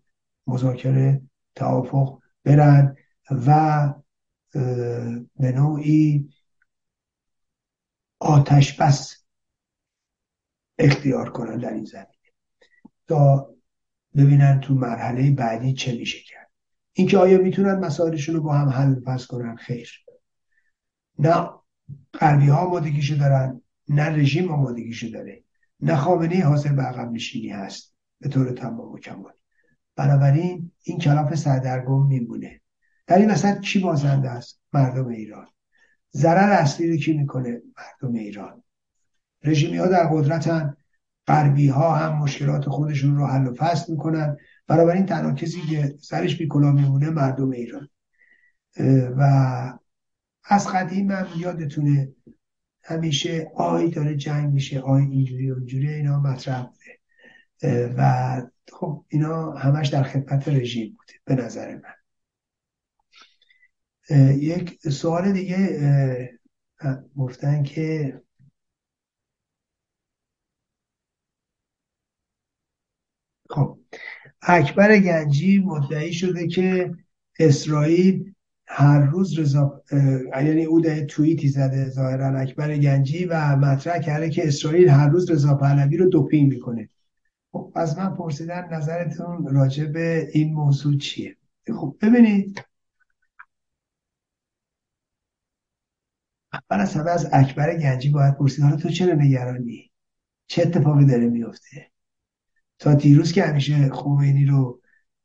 مذاکره 0.48 1.22
توافق 1.56 2.20
برن 2.44 2.96
و 3.30 3.94
به 5.36 5.52
نوعی 5.52 6.30
آتش 8.20 8.82
بس 8.82 9.24
اختیار 10.78 11.30
کنن 11.30 11.58
در 11.58 11.74
این 11.74 11.86
زمینه. 11.86 12.08
تا 13.08 13.50
ببینن 14.16 14.60
تو 14.60 14.74
مرحله 14.74 15.32
بعدی 15.32 15.74
چه 15.74 15.92
میشه 15.92 16.20
کرد. 16.20 16.52
اینکه 16.94 17.18
آیا 17.18 17.38
می‌تونن 17.38 17.76
مسائلشون 17.80 18.36
رو 18.36 18.42
با 18.42 18.54
هم 18.54 18.70
حل 18.70 18.96
پس 18.96 19.28
کنن؟ 19.28 19.56
خیر. 19.56 20.06
نه. 21.20 21.50
غربی 22.20 22.48
ها 22.48 22.58
آمادگیشو 22.58 23.16
دارن 23.16 23.62
نه 23.90 24.04
رژیم 24.04 24.52
آمادگیشو 24.52 25.08
داره. 25.08 25.44
نه 25.80 25.96
خامنه 25.96 26.44
حاضر 26.44 26.74
به 26.74 26.82
عقب 26.82 27.12
نشینی 27.12 27.50
هست. 27.50 27.94
به 28.22 28.30
طور 28.30 28.52
تمام 28.52 28.92
و 28.92 29.00
کمال. 29.00 29.34
بنابراین 29.96 30.72
این 30.84 31.00
کلاف 31.00 31.36
سردرگم 31.36 32.08
میمونه. 32.08 32.62
در 33.08 33.18
این 33.18 33.32
وسط 33.32 33.60
کی 33.60 33.80
بازنده 33.80 34.30
است؟ 34.30 34.62
مردم 34.74 35.08
ایران. 35.08 35.48
ضرر 36.16 36.52
اصلی 36.52 36.92
رو 36.92 36.98
کی 36.98 37.18
می‌کنه؟ 37.18 37.62
مردم 37.78 38.16
ایران. 38.16 38.64
رژیمی 39.44 39.78
ها 39.78 39.88
در 39.88 40.08
قدرتن. 40.12 40.78
غربی 41.28 41.68
ها 41.68 41.96
هم 41.96 42.18
مشکلات 42.18 42.70
خودشون 42.70 43.16
رو 43.16 43.26
حل 43.26 43.48
و 43.48 43.54
فصل 43.54 43.92
می‌کنن. 43.92 44.38
بنابراین 44.68 45.06
تنها 45.06 45.32
کسی 45.32 45.62
که 45.62 45.96
سرش 46.02 46.38
بیکلا 46.38 46.72
میمونه 46.72 47.10
مردم 47.10 47.50
ایران. 47.50 47.90
و 49.18 49.74
از 50.50 50.68
قدیم 50.68 51.12
هم 51.12 51.28
یادتونه 51.38 52.14
همیشه 52.84 53.52
آی 53.56 53.92
داره 53.92 54.16
جنگ 54.16 54.54
میشه 54.54 54.80
آی 54.80 55.02
اینجوری 55.02 55.50
اونجوری 55.50 55.94
اینا 55.94 56.20
مطرح 56.20 56.66
بوده. 56.66 57.94
و 57.98 58.42
خب 58.72 59.06
اینا 59.08 59.52
همش 59.52 59.88
در 59.88 60.04
خدمت 60.04 60.48
رژیم 60.48 60.98
بوده 60.98 61.14
به 61.26 61.36
نظر 61.36 61.76
من. 61.76 61.94
یک 64.40 64.90
سوال 64.90 65.32
دیگه 65.32 66.40
گفتن 67.18 67.64
که 67.64 68.22
خب 73.50 73.80
اکبر 74.42 75.00
گنجی 75.00 75.60
مدعی 75.60 76.14
شده 76.14 76.48
که 76.48 76.96
اسرائیل 77.40 78.34
هر 78.68 79.00
روز 79.00 79.40
رضا 79.40 79.84
یعنی 80.32 80.64
او 80.64 80.82
در 80.82 81.06
توییتی 81.06 81.48
زده 81.48 81.90
ظاهرا 81.90 82.40
اکبر 82.40 82.78
گنجی 82.78 83.26
و 83.26 83.56
مطرح 83.56 84.00
کرده 84.00 84.30
که 84.30 84.48
اسرائیل 84.48 84.90
هر 84.90 85.08
روز 85.10 85.32
رضا 85.32 85.56
پهلوی 85.56 85.98
رو 85.98 86.10
دوپینگ 86.10 86.50
می‌کنه. 86.50 86.90
خب 87.52 87.72
از 87.76 87.98
من 87.98 88.16
پرسیدن 88.16 88.74
نظرتون 88.74 89.48
راجع 89.56 89.86
به 89.86 90.30
این 90.34 90.54
موضوع 90.54 90.98
چیه؟ 90.98 91.38
خب 91.76 91.96
ببینید. 92.02 92.64
اول 96.54 96.82
از 96.82 96.94
همه 96.94 97.12
از 97.12 97.30
اکبر 97.34 97.78
گنجی 97.78 98.10
باید 98.10 98.38
پرسید 98.38 98.64
حالا 98.64 98.76
تو 98.76 98.90
چرا 98.90 99.14
نگرانی؟ 99.14 99.92
چه 100.48 100.62
اتفاقی 100.62 101.06
داره 101.06 101.28
میفته 101.30 101.92
تا 102.80 102.94
دیروز 102.94 103.32
که 103.32 103.44
همیشه 103.44 103.90
خمینی 103.90 104.46
رو 104.46 104.82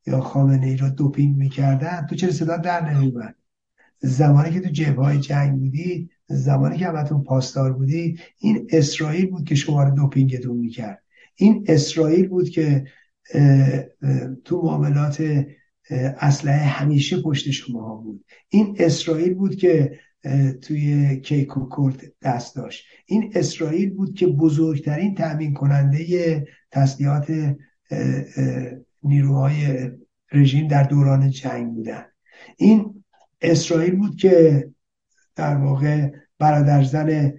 یا 0.07 0.21
خامنه 0.21 0.67
ای 0.67 0.77
رو 0.77 0.89
دوپینگ 0.89 1.37
می‌کردن 1.37 2.05
تو 2.09 2.15
چرا 2.15 2.31
صدا 2.31 2.57
در 2.57 2.93
نمیومد 2.93 3.35
زمانی 3.99 4.53
که 4.53 4.59
تو 4.59 4.69
جبهه 4.69 5.17
جنگ 5.17 5.59
بودی 5.59 6.09
زمانی 6.27 6.77
که 6.77 6.87
همتون 6.87 7.23
پاسدار 7.23 7.73
بودی 7.73 8.19
این 8.37 8.67
اسرائیل 8.69 9.29
بود 9.29 9.45
که 9.45 9.55
شما 9.55 9.83
رو 9.83 9.95
دوپینگتون 9.95 10.57
می‌کرد. 10.57 11.03
این 11.35 11.65
اسرائیل 11.67 12.27
بود 12.27 12.49
که 12.49 12.85
تو 14.43 14.61
معاملات 14.61 15.45
اسلحه 16.19 16.65
همیشه 16.65 17.21
پشت 17.21 17.51
شما 17.51 17.95
بود. 17.95 18.25
این 18.49 18.75
اسرائیل 18.79 19.33
بود 19.33 19.55
که 19.55 19.99
توی 20.61 21.19
کیک 21.19 21.57
و 21.57 21.91
دست 22.21 22.55
داشت. 22.55 22.85
این 23.05 23.31
اسرائیل 23.35 23.89
بود 23.89 24.15
که 24.15 24.27
بزرگترین 24.27 25.15
تأمین 25.15 25.53
کننده 25.53 26.47
تسلیحات 26.71 27.55
نیروهای 29.03 29.91
رژیم 30.31 30.67
در 30.67 30.83
دوران 30.83 31.29
جنگ 31.29 31.73
بودن. 31.73 32.05
این 32.57 33.03
اسرائیل 33.41 33.95
بود 33.95 34.15
که 34.15 34.69
در 35.35 35.55
واقع 35.55 36.11
برادرزن 36.39 37.33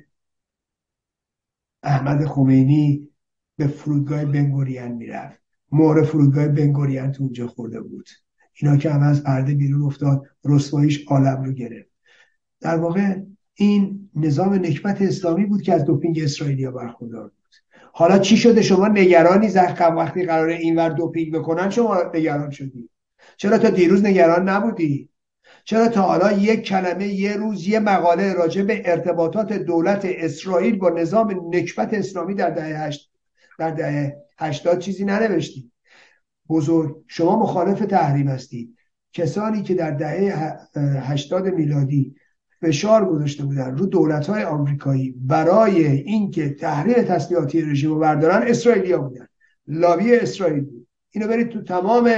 احمد 1.82 2.26
خمینی 2.26 3.08
به 3.56 3.66
فرودگاه 3.66 4.24
بنگورین 4.24 4.92
می‌رفت. 4.92 5.40
مهر 5.72 6.02
فرودگاه 6.02 6.48
بنگورین 6.48 7.12
تو 7.12 7.22
اونجا 7.22 7.46
خورده 7.46 7.80
بود. 7.80 8.08
اینا 8.62 8.76
که 8.76 8.90
هم 8.90 9.02
از 9.02 9.22
پرده 9.22 9.54
بیرون 9.54 9.82
افتاد 9.82 10.22
رسواییش 10.44 11.04
عالم 11.08 11.42
رو 11.42 11.52
گرفت. 11.52 11.90
در 12.60 12.76
واقع 12.76 13.20
این 13.54 14.10
نظام 14.14 14.54
نکبت 14.54 15.02
اسلامی 15.02 15.46
بود 15.46 15.62
که 15.62 15.72
از 15.72 15.84
دوپینگ 15.84 16.20
اسرائیلیا 16.20 16.70
برخوردار 16.70 17.28
بود. 17.28 17.43
حالا 17.96 18.18
چی 18.18 18.36
شده 18.36 18.62
شما 18.62 18.88
نگرانی 18.88 19.48
زخم 19.48 19.96
وقتی 19.96 20.26
قرار 20.26 20.48
اینور 20.48 20.88
دوپینگ 20.88 21.34
بکنن 21.34 21.70
شما 21.70 22.02
نگران 22.14 22.50
شدی؟ 22.50 22.90
چرا 23.36 23.58
تا 23.58 23.70
دیروز 23.70 24.04
نگران 24.04 24.48
نبودی؟ 24.48 25.08
چرا 25.64 25.88
تا 25.88 26.02
حالا 26.02 26.32
یک 26.32 26.62
کلمه 26.62 27.06
یه 27.06 27.36
روز 27.36 27.68
یه 27.68 27.80
مقاله 27.80 28.32
راجع 28.32 28.62
به 28.62 28.82
ارتباطات 28.84 29.52
دولت 29.52 30.02
اسرائیل 30.04 30.78
با 30.78 30.90
نظام 30.90 31.50
نکبت 31.54 31.94
اسلامی 31.94 32.34
در 32.34 32.50
دهه 32.50 32.80
هشت 32.80 33.10
در 33.58 33.70
دهه 33.70 34.16
هشتاد 34.38 34.78
چیزی 34.78 35.04
ننوشتی؟ 35.04 35.72
بزرگ 36.48 36.96
شما 37.06 37.38
مخالف 37.38 37.78
تحریم 37.78 38.28
هستید. 38.28 38.76
کسانی 39.12 39.62
که 39.62 39.74
در 39.74 39.90
دهه 39.90 40.56
هشتاد 41.00 41.48
میلادی 41.48 42.16
فشار 42.64 43.04
گذاشته 43.04 43.44
بودن 43.44 43.76
رو 43.76 43.86
دولت 43.86 44.26
های 44.26 44.44
آمریکایی 44.44 45.14
برای 45.20 45.86
اینکه 45.86 46.48
تحریم 46.48 46.94
تسلیحاتی 46.94 47.62
رژیم 47.62 47.90
رو 47.90 47.98
بردارن 47.98 48.48
اسرائیلیا 48.48 48.98
بودن. 48.98 49.26
لابی 49.68 50.14
اسرائیل 50.14 50.60
بود. 50.60 50.86
اینو 51.10 51.28
برید 51.28 51.48
تو 51.48 51.62
تمام 51.62 52.10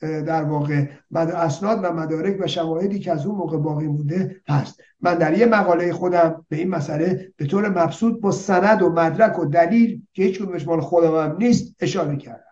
در 0.00 0.42
واقع 0.42 0.86
اسناد 1.14 1.80
و 1.82 1.92
مدارک 1.92 2.36
و 2.40 2.46
شواهدی 2.46 2.98
که 2.98 3.12
از 3.12 3.26
اون 3.26 3.36
موقع 3.36 3.56
باقی 3.56 3.86
مونده 3.86 4.40
هست. 4.48 4.80
من 5.00 5.14
در 5.14 5.38
یه 5.38 5.46
مقاله 5.46 5.92
خودم 5.92 6.46
به 6.48 6.56
این 6.56 6.68
مسئله 6.68 7.32
به 7.36 7.46
طور 7.46 7.68
مبسوط 7.68 8.20
با 8.20 8.30
سند 8.30 8.82
و 8.82 8.88
مدرک 8.88 9.38
و 9.38 9.44
دلیل 9.44 10.02
که 10.12 10.22
هیچ 10.22 10.42
کدومش 10.42 10.66
مال 10.66 10.80
خودم 10.80 11.14
هم 11.14 11.36
نیست 11.36 11.74
اشاره 11.80 12.16
کردم. 12.16 12.44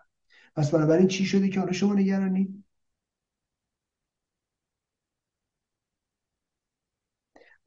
پس 0.55 0.71
بنابراین 0.71 1.07
چی 1.07 1.25
شده 1.25 1.49
که 1.49 1.59
حالا 1.59 1.71
شما 1.71 1.93
نگرانید 1.93 2.63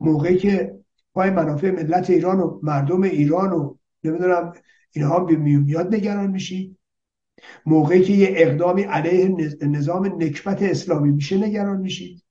موقعی 0.03 0.37
که 0.39 0.79
پای 1.15 1.31
منافع 1.31 1.71
ملت 1.71 2.11
ایران 2.11 2.41
و 2.41 2.61
مردم 2.63 3.03
ایران 3.03 3.53
و 3.53 3.77
نمی‌دونم 4.05 4.53
اینها 4.93 5.21
به 5.21 5.37
میاد 5.37 5.95
نگران 5.95 6.31
میشی. 6.31 6.77
موقعی 7.67 8.03
که 8.03 8.13
یه 8.13 8.29
اقدامی 8.37 8.83
علیه 8.83 9.37
نظام 9.63 10.07
نکبت 10.07 10.63
اسلامی 10.63 11.13
میشه 11.13 11.37
نگران 11.39 11.81
میشید 11.81 12.25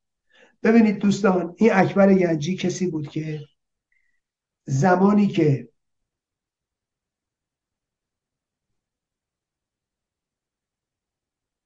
ببینید 0.63 0.97
دوستان 0.97 1.55
این 1.57 1.69
اکبر 1.73 2.13
گنجی 2.13 2.55
کسی 2.55 2.91
بود 2.91 3.07
که 3.07 3.39
زمانی 4.65 5.27
که 5.27 5.69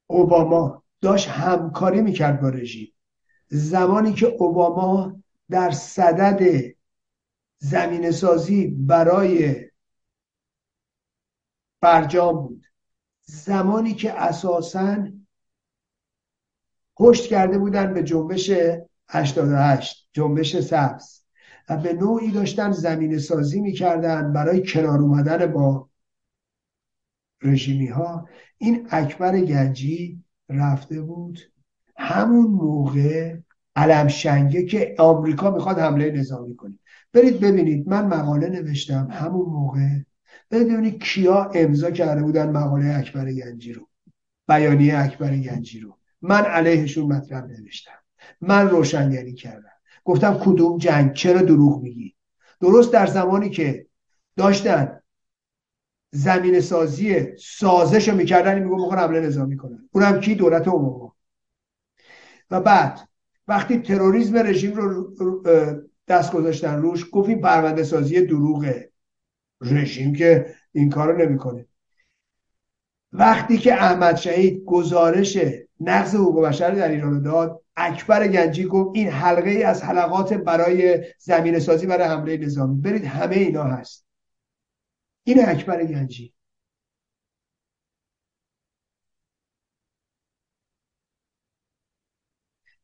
اوباما 0.07 0.83
داشت 1.01 1.27
همکاری 1.27 2.01
می‌کرد 2.01 2.41
با 2.41 2.49
رژیم 2.49 2.91
زمانی 3.47 4.13
که 4.13 4.25
اوباما 4.25 5.23
در 5.49 5.71
صدد 5.71 6.73
زمین 7.57 8.11
سازی 8.11 8.67
برای 8.67 9.55
برجام 11.81 12.47
بود. 12.47 12.65
زمانی 13.21 13.93
که 13.93 14.13
اساسا 14.13 15.07
پشت 16.97 17.29
کرده 17.29 17.57
بودن 17.57 17.93
به 17.93 18.03
جنبش 18.03 18.51
88 19.09 20.09
جنبش 20.13 20.59
سبز 20.59 21.21
و 21.69 21.77
به 21.77 21.93
نوعی 21.93 22.31
داشتن 22.31 22.71
زمین 22.71 23.19
سازی 23.19 23.61
می‌کردن 23.61 24.33
برای 24.33 24.63
کنار 24.67 24.99
اومدن 24.99 25.45
با 25.53 25.89
رژیمی 27.41 27.87
ها 27.87 28.29
این 28.57 28.87
اکبر 28.91 29.39
گنجی 29.39 30.23
رفته 30.49 31.01
بود 31.01 31.39
همون 31.97 32.47
موقع 32.47 33.37
علم 33.75 34.07
شنگه 34.07 34.65
که 34.65 34.95
آمریکا 34.99 35.51
می‌خواد 35.51 35.79
حمله 35.79 36.11
نظامی 36.11 36.55
کنه. 36.55 36.79
برید 37.13 37.39
ببینید 37.39 37.87
من 37.87 38.05
مقاله 38.05 38.49
نوشتم 38.49 39.07
همون 39.11 39.45
موقع. 39.45 39.87
برید 40.49 40.67
ببینید 40.67 41.03
کیا 41.03 41.51
امضا 41.53 41.91
کرده 41.91 42.23
بودن 42.23 42.49
مقاله 42.49 42.95
اکبر 42.95 43.31
گنجی 43.31 43.73
رو 43.73 43.87
بیانیه 44.47 44.99
اکبر 44.99 45.37
گنجی 45.37 45.79
رو. 45.79 45.97
من 46.21 46.45
علیهشون 46.45 47.05
مطلب 47.05 47.45
نوشتم. 47.45 47.99
من 48.41 48.69
روشنگری 48.69 49.33
کردم. 49.33 49.69
گفتم 50.03 50.37
کدوم 50.43 50.77
جنگ؟ 50.77 51.13
چرا 51.13 51.41
دروغ 51.41 51.81
میگی؟ 51.81 52.15
درست 52.61 52.93
در 52.93 53.05
زمانی 53.05 53.49
که 53.49 53.87
داشتن 54.37 54.99
زمین 56.11 56.59
سازی 56.59 57.37
سازش 57.37 58.09
رو 58.09 58.15
می‌کردن 58.15 58.59
میگو 58.59 58.75
می‌خوان 58.75 58.99
حمله 58.99 59.19
نظامی 59.19 59.57
کنن. 59.57 59.89
اونم 59.91 60.19
کی؟ 60.19 60.35
دولت 60.35 60.67
عموما 60.67 61.15
و 62.51 62.61
بعد 62.61 63.09
وقتی 63.47 63.79
تروریسم 63.79 64.37
رژیم 64.37 64.73
رو 64.73 65.43
دست 66.07 66.31
گذاشتن 66.31 66.81
روش 66.81 67.05
گفت 67.11 67.29
این 67.29 67.41
پرونده 67.41 67.83
سازی 67.83 68.21
دروغه 68.21 68.91
رژیم 69.61 70.13
که 70.13 70.55
این 70.71 70.89
کارو 70.89 71.17
نمی‌کنه. 71.17 71.65
وقتی 73.11 73.57
که 73.57 73.73
احمد 73.73 74.15
شهید 74.15 74.63
گزارش 74.65 75.37
نقض 75.79 76.15
حقوق 76.15 76.45
بشر 76.45 76.71
در 76.71 76.89
ایران 76.91 77.21
داد 77.21 77.61
اکبر 77.75 78.27
گنجی 78.27 78.65
گفت 78.65 78.97
این 78.97 79.09
حلقه 79.09 79.49
ای 79.49 79.63
از 79.63 79.83
حلقات 79.83 80.33
برای 80.33 81.03
زمین 81.19 81.59
سازی 81.59 81.87
برای 81.87 82.07
حمله 82.07 82.37
نظامی. 82.37 82.81
برید 82.81 83.05
همه 83.05 83.35
اینا 83.35 83.63
هست. 83.63 84.05
این 85.23 85.49
اکبر 85.49 85.85
گنجی. 85.85 86.34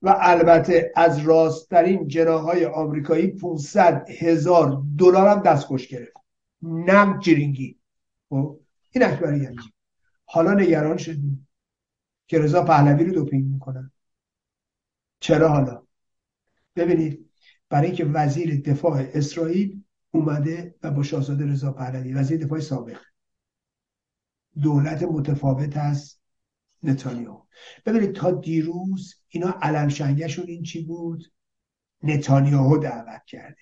و 0.02 0.16
البته 0.20 0.92
از 0.96 1.20
راستترین 1.20 2.08
جناهای 2.08 2.66
آمریکایی 2.66 3.28
500 3.28 4.10
هزار 4.10 4.84
دلار 4.98 5.28
هم 5.28 5.42
دستخوش 5.42 5.88
گرفت. 5.88 6.18
نم 6.62 7.20
جرینگی. 7.20 7.80
خب؟ 8.30 8.60
این 8.92 9.04
اکبر 9.04 9.40
گنجی 9.40 9.74
حالا 10.26 10.54
نگران 10.54 10.98
شدیم 10.98 11.48
که 12.28 12.40
رضا 12.40 12.64
پهلوی 12.64 13.06
رو 13.06 13.12
دوپینگ 13.14 13.46
می‌کنن. 13.46 13.92
چرا 15.20 15.50
حالا؟ 15.50 15.84
ببینید 16.76 17.30
برای 17.70 17.88
اینکه 17.88 18.06
وزیر 18.06 18.62
دفاع 18.62 19.06
اسرائیل 19.14 19.84
اومده 20.12 20.76
و 20.84 20.92
با 20.92 21.04
شاهزاده 21.04 21.46
رضا 21.46 21.72
پهلوی 21.72 22.14
وزیر 22.14 22.46
دفاع 22.46 22.60
سابق. 22.60 23.00
دولت 24.62 25.04
متفاوت 25.04 25.78
از 25.78 26.21
نتانیاهو. 26.84 27.46
ببینید 27.86 28.16
تا 28.16 28.32
دیروز 28.32 29.16
اینا 29.28 29.60
علم 29.62 29.90
شنگشون 29.90 30.46
این 30.48 30.64
چی 30.64 30.86
بود؟ 30.86 31.34
نتانیاهو 32.04 32.78
دعوت 32.78 33.26
کرده. 33.26 33.62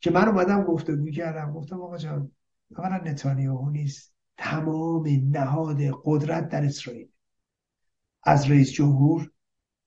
که 0.00 0.10
من 0.10 0.28
اومدم 0.28 0.64
گفتگو 0.64 1.10
کردم 1.10 1.52
گفتم 1.52 1.80
آقا 1.80 1.98
جان 1.98 2.32
اولا 2.76 2.96
نتانیاهو 2.96 3.70
نیست. 3.70 4.14
تمام 4.36 5.08
نهاد 5.30 5.78
قدرت 6.04 6.48
در 6.48 6.64
اسرائیل. 6.64 7.08
از 8.22 8.50
رئیس 8.50 8.72
جمهور 8.72 9.32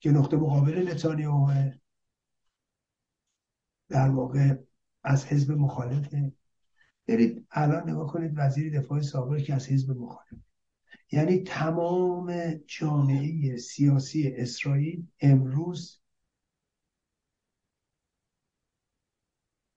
که 0.00 0.10
نقطه 0.10 0.36
مقابل 0.36 0.88
نتانیاهو 0.90 1.70
در 3.88 4.08
واقع 4.08 4.54
از 5.04 5.26
حزب 5.26 5.52
مخالفه. 5.52 6.32
برید 7.08 7.46
الان 7.50 7.90
نگاه 7.90 8.12
کنید 8.12 8.32
وزیر 8.36 8.80
دفاع 8.80 9.00
سابق 9.00 9.38
که 9.38 9.54
از 9.54 9.68
حزب 9.68 9.90
مخالف 9.90 10.47
یعنی 11.12 11.38
تمام 11.38 12.54
جامعه 12.66 13.56
سیاسی 13.56 14.32
اسرائیل 14.36 15.06
امروز 15.20 16.00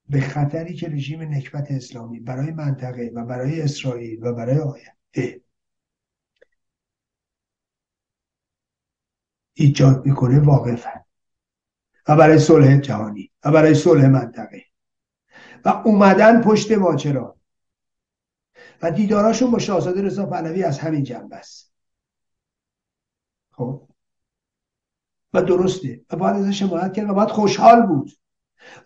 به 0.09 0.21
خطری 0.21 0.73
که 0.73 0.87
رژیم 0.87 1.21
نکبت 1.21 1.71
اسلامی 1.71 2.19
برای 2.19 2.51
منطقه 2.51 3.11
و 3.15 3.25
برای 3.25 3.61
اسرائیل 3.61 4.25
و 4.25 4.33
برای 4.33 4.57
آینده 4.59 5.41
ایجاد 9.53 10.05
می‌کنه 10.05 10.39
واقفن 10.39 11.05
و 12.07 12.15
برای 12.15 12.39
صلح 12.39 12.77
جهانی 12.77 13.31
و 13.45 13.51
برای 13.51 13.73
صلح 13.75 14.07
منطقه 14.07 14.65
و 15.65 15.69
اومدن 15.85 16.41
پشت 16.41 16.71
ماجرا. 16.71 17.40
و 18.81 18.91
دیداراشون 18.91 19.51
با 19.51 19.59
شاهزاده 19.59 20.01
رضا 20.01 20.25
پهلوی 20.25 20.63
از 20.63 20.79
همین 20.79 21.03
جنبه 21.03 21.35
است. 21.35 21.73
خب. 23.51 23.87
و 25.33 25.41
درسته. 25.41 26.01
و 26.11 26.15
باید 26.15 26.35
ازش 26.35 26.61
حمایت 26.61 26.93
کرد 26.93 27.09
و 27.09 27.13
باید 27.13 27.29
خوشحال 27.29 27.81
بود. 27.81 28.11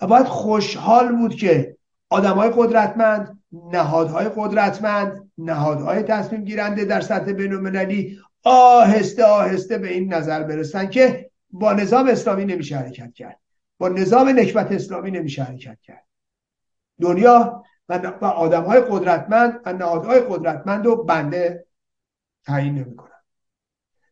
و 0.01 0.07
باید 0.07 0.25
خوشحال 0.25 1.15
بود 1.15 1.35
که 1.35 1.77
آدمای 2.09 2.51
قدرتمند 2.55 3.43
نهادهای 3.51 4.29
قدرتمند 4.35 5.31
نهادهای 5.37 6.03
تصمیم 6.03 6.43
گیرنده 6.43 6.85
در 6.85 7.01
سطح 7.01 7.31
بینالمللی 7.31 8.19
آهسته 8.43 9.23
آهسته 9.23 9.77
به 9.77 9.93
این 9.93 10.13
نظر 10.13 10.43
برسن 10.43 10.89
که 10.89 11.31
با 11.49 11.73
نظام 11.73 12.07
اسلامی 12.07 12.45
نمیشه 12.45 12.77
حرکت 12.77 13.13
کرد. 13.13 13.39
با 13.77 13.89
نظام 13.89 14.29
نکبت 14.29 14.71
اسلامی 14.71 15.11
نمیشه 15.11 15.43
حرکت 15.43 15.81
کرد. 15.81 16.05
دنیا 17.01 17.63
و 17.89 18.25
آدم 18.25 18.63
های 18.63 18.81
قدرتمند 18.81 19.61
و 19.65 19.73
نهادهای 19.73 20.19
قدرتمند 20.19 20.85
رو 20.85 21.03
بنده 21.03 21.65
تعیین 22.45 22.75
نمی‌کنم 22.75 23.11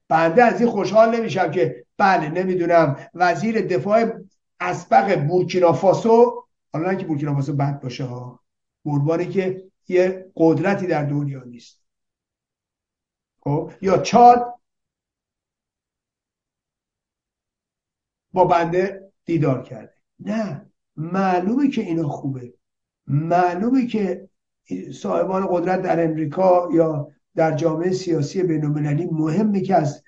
بنده 0.08 0.44
از 0.44 0.62
این 0.62 0.70
خوشحال 0.70 1.16
نمیشم 1.16 1.52
که 1.52 1.86
بله 1.98 2.30
نمی‌دونم 2.30 3.10
وزیر 3.14 3.62
دفاع 3.68 4.06
اسبق 4.60 5.28
بورکینافاسو 5.28 6.46
حالا 6.74 6.96
که 6.96 7.06
بورکینافاسو 7.06 7.54
بد 7.54 7.80
باشه 7.82 8.04
ها 8.04 8.44
قربانی 8.84 9.28
که 9.28 9.72
یه 9.88 10.32
قدرتی 10.36 10.88
در 10.88 11.04
دنیا 11.04 11.44
نیست. 11.44 11.84
خب 13.40 13.72
یا 13.82 13.98
چاد 13.98 14.54
با 18.34 18.46
بنده 18.46 19.12
دیدار 19.26 19.64
کرده. 19.64 19.94
نه 20.20 20.72
معلومه 20.96 21.70
که 21.70 21.82
اینا 21.82 22.08
خوبه. 22.08 22.54
معلومه 23.08 23.86
که 23.88 24.30
صاحبان 24.94 25.48
قدرت 25.52 25.82
در 25.82 26.04
امریکا 26.04 26.70
یا 26.74 27.08
در 27.36 27.56
جامعه 27.56 27.92
سیاسی 27.92 28.44
بینالمللی 28.44 29.06
مهمه 29.06 29.62
که 29.62 29.76
از 29.76 30.04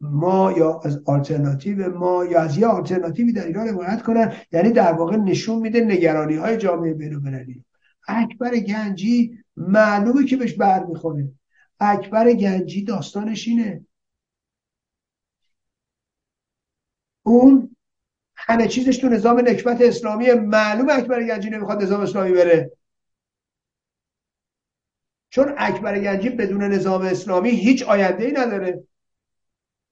ما 0.00 0.52
یا 0.52 0.80
از 0.84 1.02
آلترناتیو 1.06 1.98
ما 1.98 2.24
یا 2.24 2.40
از 2.40 2.58
یه 2.58 2.66
آلترناتیوی 2.66 3.32
در 3.32 3.46
ایران 3.46 3.68
حمایت 3.68 4.02
کنن. 4.02 4.32
یعنی 4.52 4.70
در 4.70 4.92
واقع 4.92 5.16
نشون 5.16 5.58
میده 5.58 5.80
نگرانی 5.80 6.36
های 6.36 6.56
جامعه 6.56 6.94
بینالمللی. 6.94 7.64
اکبر 8.08 8.56
گنجی 8.56 9.38
معلومه 9.56 10.24
که 10.24 10.36
بهش 10.36 10.54
بر 10.54 10.84
می‌خوره. 10.84 11.28
اکبر 11.80 12.32
گنجی 12.32 12.84
داستانش 12.84 13.48
اینه. 13.48 13.84
اون 17.22 17.76
همه 18.48 18.68
چیزش 18.68 18.96
تو 18.96 19.08
نظام 19.08 19.38
نکبت 19.38 19.80
اسلامی. 19.80 20.32
معلوم 20.32 20.88
اکبر 20.90 21.22
گنجی 21.22 21.50
نمی‌خواد 21.50 21.82
نظام 21.82 22.00
اسلامی 22.00 22.32
بره. 22.32 22.72
چون 25.30 25.54
اکبر 25.56 25.98
گنجی 25.98 26.28
بدون 26.28 26.62
نظام 26.62 27.02
اسلامی 27.02 27.50
هیچ 27.50 27.82
آینده 27.82 28.24
ای 28.24 28.32
نداره. 28.32 28.84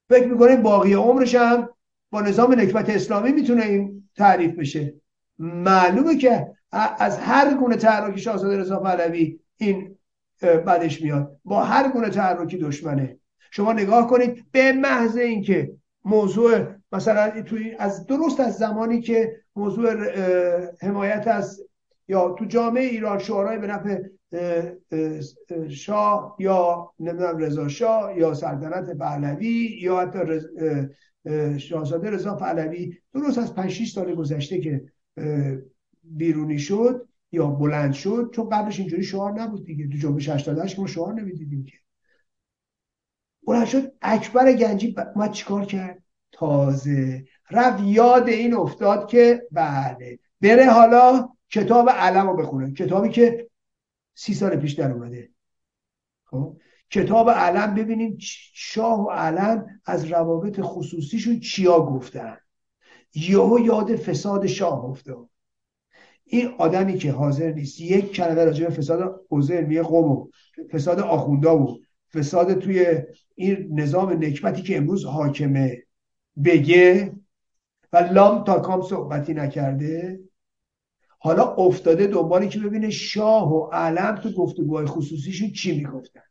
فکر 0.08 0.26
می‌کنه 0.26 0.56
باقی 0.56 0.94
عمرش 0.94 1.34
هم 1.34 1.68
با 2.10 2.20
نظام 2.20 2.52
نکبت 2.52 2.90
اسلامی 2.90 3.32
می‌تونه 3.32 3.64
این 3.64 4.08
تعریف 4.16 4.54
بشه. 4.54 4.94
معلومه 5.38 6.16
که 6.16 6.46
از 6.98 7.18
هر 7.18 7.54
گونه 7.54 7.76
تحرکی 7.76 8.20
شاهزاده 8.20 8.58
رضا 8.58 8.80
پهلوی 8.80 9.38
این 9.56 9.98
بدش 10.42 11.02
میاد. 11.02 11.36
با 11.44 11.64
هر 11.64 11.88
گونه 11.88 12.10
تحرکی 12.10 12.58
دشمنه. 12.58 13.18
شما 13.50 13.72
نگاه 13.72 14.10
کنید 14.10 14.44
به 14.52 14.72
محض 14.72 15.16
اینکه 15.16 15.72
موضوع 16.04 16.66
مثلا 16.92 17.42
توی 17.42 17.74
از 17.78 18.06
درست 18.06 18.40
از 18.40 18.54
زمانی 18.54 19.00
که 19.00 19.36
موضوع 19.56 19.90
حمایت 20.80 21.26
از 21.26 21.62
یا 22.08 22.30
تو 22.38 22.44
جامعه 22.44 22.84
ایران 22.84 23.18
شعارهای 23.18 23.58
به 23.58 23.66
نفع 23.66 24.02
شاه 25.68 26.36
یا 26.38 26.92
نمی‌دونم 27.00 27.38
رضا 27.38 27.68
شاه 27.68 28.18
یا 28.18 28.34
سلطنت 28.34 28.98
پهلوی 28.98 29.78
یا 29.80 30.00
حتی 30.00 30.20
شاهزاده 31.58 32.10
رضا 32.10 32.34
پهلوی 32.34 32.98
درست 33.14 33.38
از 33.38 33.54
5 33.54 33.70
6 33.70 33.92
سال 33.92 34.14
گذشته 34.14 34.60
که 34.60 34.84
بیرونی 36.02 36.58
شد 36.58 37.08
یا 37.32 37.46
بلند 37.46 37.92
شد 37.92 38.30
چون 38.34 38.48
قبلش 38.48 38.78
اینجوری 38.78 39.02
شعار 39.02 39.32
نبود 39.32 39.64
دیگه. 39.64 39.88
تو 39.88 39.98
جنبش 39.98 40.28
88 40.28 40.78
ما 40.78 40.86
شعار 40.86 41.14
نمی‌دیدیم 41.14 41.64
که. 41.64 41.76
بلند 43.46 43.66
شد 43.66 43.92
اکبر 44.02 44.52
گنجی 44.52 44.94
ما 45.16 45.28
چیکار 45.28 45.64
کرد؟ 45.64 46.02
تازه. 46.36 47.24
رفت 47.50 47.82
یاد 47.84 48.28
این 48.28 48.54
افتاد 48.54 49.08
که 49.08 49.42
بله. 49.52 50.18
بره 50.40 50.70
حالا 50.70 51.28
کتاب 51.50 51.90
علم 51.90 52.26
رو 52.26 52.36
بخونه. 52.36 52.72
کتابی 52.72 53.08
که 53.08 53.50
سی 54.14 54.34
سال 54.34 54.56
پیش 54.56 54.72
در 54.72 54.92
اومده. 54.92 55.30
خب؟ 56.24 56.56
کتاب 56.90 57.30
علم 57.30 57.74
ببینیم 57.74 58.16
شاه 58.54 59.00
و 59.00 59.10
علم 59.10 59.66
از 59.84 60.04
روابط 60.04 60.60
خصوصیشون 60.60 61.40
چیا 61.40 61.80
گفتن. 61.80 62.36
یهو 63.14 63.60
یاد 63.60 63.96
فساد 63.96 64.46
شاه 64.46 64.84
افتاد. 64.84 65.28
این 66.24 66.54
آدمی 66.58 66.98
که 66.98 67.12
حاضر 67.12 67.52
نیست 67.52 67.80
یک 67.80 68.12
کلمه 68.12 68.44
راجع 68.44 68.68
به 68.68 68.74
فساد 68.74 69.20
حوزه 69.30 69.54
علمی 69.54 69.80
قوم 69.80 70.12
و 70.12 70.28
فساد 70.72 71.00
آخوندا 71.00 71.58
و 71.58 71.78
فساد 72.14 72.58
توی 72.58 73.02
این 73.34 73.80
نظام 73.80 74.12
نکبتی 74.12 74.62
که 74.62 74.76
امروز 74.76 75.04
حاکمه. 75.04 75.85
بگه 76.44 77.14
و 77.92 77.96
لام 77.96 78.44
تا 78.44 78.60
کام 78.60 78.82
صحبتی 78.82 79.34
نکرده. 79.34 80.20
حالا 81.18 81.44
افتاده 81.44 82.06
دنبالی 82.06 82.48
که 82.48 82.58
ببینه 82.58 82.90
شاه 82.90 83.52
و 83.52 83.70
علم 83.72 84.16
تو 84.16 84.32
گفتگوهای 84.32 84.86
خصوصیشون 84.86 85.50
چی 85.50 85.76
می‌گفتن. 85.76 86.22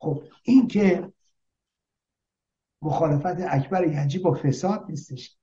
خب 0.00 0.22
این 0.42 0.68
که 0.68 1.12
مخالفت 2.82 3.40
اکبر 3.48 3.88
گنجی 3.88 4.18
با 4.18 4.34
فساد 4.34 4.84
نیستش. 4.88 5.36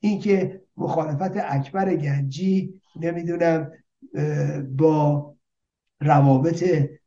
این 0.00 0.20
که 0.20 0.62
مخالفت 0.76 1.36
اکبر 1.36 1.96
گنجی 1.96 2.80
نمی‌دونم 2.96 3.72
با 4.76 5.34
روابط 6.00 6.64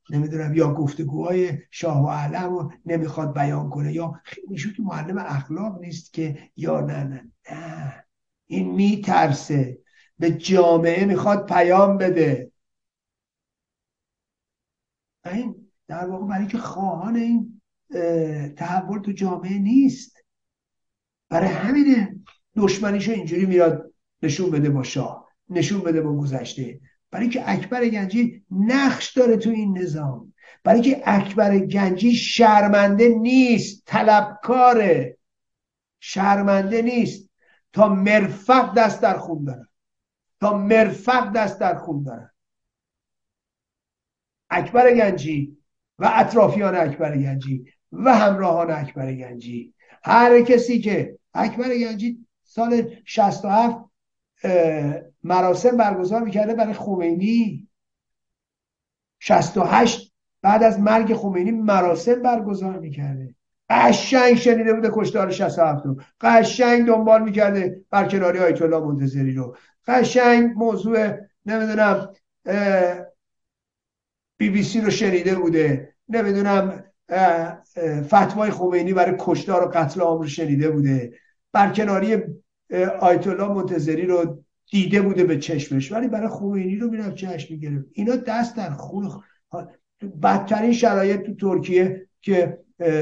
نمی‌دونم 0.10 0.54
یا 0.54 0.74
گفتگوهای 0.74 1.58
شاه 1.72 2.06
و 2.06 2.10
علم 2.10 2.50
رو 2.50 2.72
نمی‌خواد 2.86 3.34
بیان 3.34 3.70
کنه 3.70 3.94
یا 3.94 4.22
ایشون 4.50 4.74
که 4.74 4.82
معلم 4.82 5.18
اخلاق 5.18 5.80
نیست 5.80 6.14
که 6.14 6.50
یا 6.56 6.82
نه 6.82 7.04
نه 7.04 7.32
نه. 7.52 8.06
این 8.48 8.72
میترسه. 8.76 9.80
به 10.20 10.32
جامعه 10.32 11.06
می‌خواد 11.06 11.50
پیام 11.50 11.98
بده. 11.98 12.52
این 15.26 15.72
در 15.88 16.08
واقع 16.08 16.28
برای 16.28 16.48
که 16.48 16.58
خواهان 16.58 17.16
این 17.16 17.62
تحول 18.56 19.00
تو 19.00 19.12
جامعه 19.12 19.60
نیست. 19.60 20.18
برای 21.30 21.50
همینه 21.50 22.16
دشمنیشو 22.56 23.12
اینجوری 23.12 23.46
میاد 23.46 23.94
نشون 24.22 24.52
بده 24.52 24.70
با 24.70 24.84
شاه 24.84 25.28
نشون 25.50 25.82
بده 25.82 26.02
با 26.02 26.18
گذشته. 26.18 26.80
برای 27.16 27.30
که 27.30 27.44
اکبر 27.50 27.88
گنجی 27.88 28.46
نقش 28.52 29.14
داره 29.14 29.38
تو 29.38 29.50
این 29.50 29.78
نظام. 29.78 30.34
برای 30.64 30.82
که 30.82 31.02
اکبر 31.06 31.58
گنجی 31.58 32.14
شرمنده 32.14 33.10
نیست 33.10 33.84
طلبکاره. 33.86 35.18
شرمنده 36.00 36.82
نیست. 36.82 37.30
تا 37.74 37.88
مرفق 37.88 38.74
دست 38.74 39.02
در 39.02 39.18
خون 39.18 39.44
داره 39.44 39.68
تا 40.40 40.58
مرفق 40.58 41.32
دست 41.32 41.60
در 41.60 41.76
خون 41.76 42.04
داره 42.04 42.32
اکبر 44.50 44.94
گنجی 44.94 45.58
و 46.00 46.12
اطرافیان 46.14 46.76
اکبر 46.76 47.18
گنجی 47.18 47.66
و 47.92 48.16
همراهان 48.16 48.72
اکبر 48.72 49.14
گنجی. 49.14 49.74
هر 50.04 50.42
کسی 50.42 50.80
که 50.80 51.20
اکبر 51.34 51.78
گنجی 51.78 52.26
سال 52.44 52.96
67 53.06 53.78
مراسم 55.26 55.78
برگزار 55.78 56.22
می‌کرده 56.22 56.54
برای 56.54 56.74
خمینی. 56.74 57.68
68 59.20 60.14
بعد 60.42 60.64
از 60.64 60.80
مرگ 60.80 61.14
خمینی 61.14 61.52
مراسم 61.52 62.22
برگزار 62.22 62.80
می‌کرده. 62.80 63.36
قشنگ 63.70 64.36
شنیده 64.36 64.74
بوده 64.74 64.90
کشتار 64.94 65.32
67 65.32 65.86
رو. 65.86 66.02
قشنگ 66.22 66.88
دنبال 66.88 67.24
می‌کرده 67.24 67.82
برکناری 67.90 68.40
آیت 68.40 68.62
الله 68.62 68.80
منتظری 68.80 69.34
رو. 69.34 69.58
قشنگ 69.88 70.52
موضوع 70.56 71.12
نمی‌دونم 71.46 72.10
بی 74.38 74.50
بی 74.50 74.64
سی 74.64 74.82
رو 74.82 74.92
شنیده 74.92 75.36
بوده. 75.36 75.94
نمی‌دونم 76.10 76.84
فتوای 78.08 78.52
خمینی 78.52 78.94
برای 78.94 79.16
کشتار 79.20 79.64
و 79.64 79.72
قتل 79.74 80.02
عام 80.02 80.22
رو 80.22 80.28
شنیده 80.28 80.70
بوده. 80.70 81.14
برکناری 81.52 82.24
آیت 83.00 83.28
الله 83.28 83.48
منتظری 83.48 84.06
رو 84.06 84.45
دیده 84.72 85.02
بوده 85.02 85.24
به 85.24 85.38
چشمش 85.38 85.92
ولی 85.92 86.08
برای 86.08 86.28
خمینی 86.28 86.76
رو 86.76 86.90
می‌رفت 86.90 87.16
چشم 87.16 87.54
می‌گرفت. 87.54 87.86
اینا 87.94 88.16
دست 88.16 88.58
در 88.58 88.70
خون 88.70 89.10
بدترین 90.24 90.74
شرایط 90.74 91.22
تو 91.22 91.36
ترکیه 91.36 92.08
که 92.22 92.58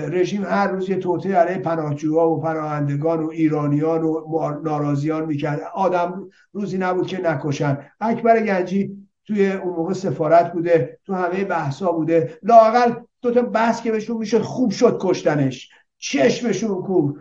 رژیم 0.07 0.43
هر 0.43 0.67
روز 0.67 0.89
یه 0.89 0.95
توطعه 0.95 1.35
علیه 1.35 1.57
پناهجوها 1.57 2.29
و 2.29 2.41
پناهندگان 2.41 3.23
و 3.23 3.29
ایرانیان 3.29 4.03
و 4.03 4.61
ناراضیان 4.63 5.25
می‌کرد. 5.25 5.61
آدم 5.73 6.29
روزی 6.51 6.77
نبود 6.77 7.07
که 7.07 7.21
نکشن. 7.21 7.77
اکبر 8.01 8.39
گنجی 8.39 9.07
توی 9.27 9.51
اون 9.51 9.75
موقع 9.75 9.93
سفارت 9.93 10.53
بوده 10.53 10.99
تو 11.05 11.13
همه 11.13 11.43
بحثا 11.43 11.91
بوده. 11.91 12.39
لاقل 12.43 12.93
دو 13.21 13.31
تا 13.31 13.41
بحث 13.41 13.81
که 13.81 13.91
بهشون 13.91 14.17
میشه 14.17 14.39
خوب 14.39 14.71
شد 14.71 14.97
کشتنش. 15.01 15.69
چشمشون 15.97 16.81
کو 16.81 17.13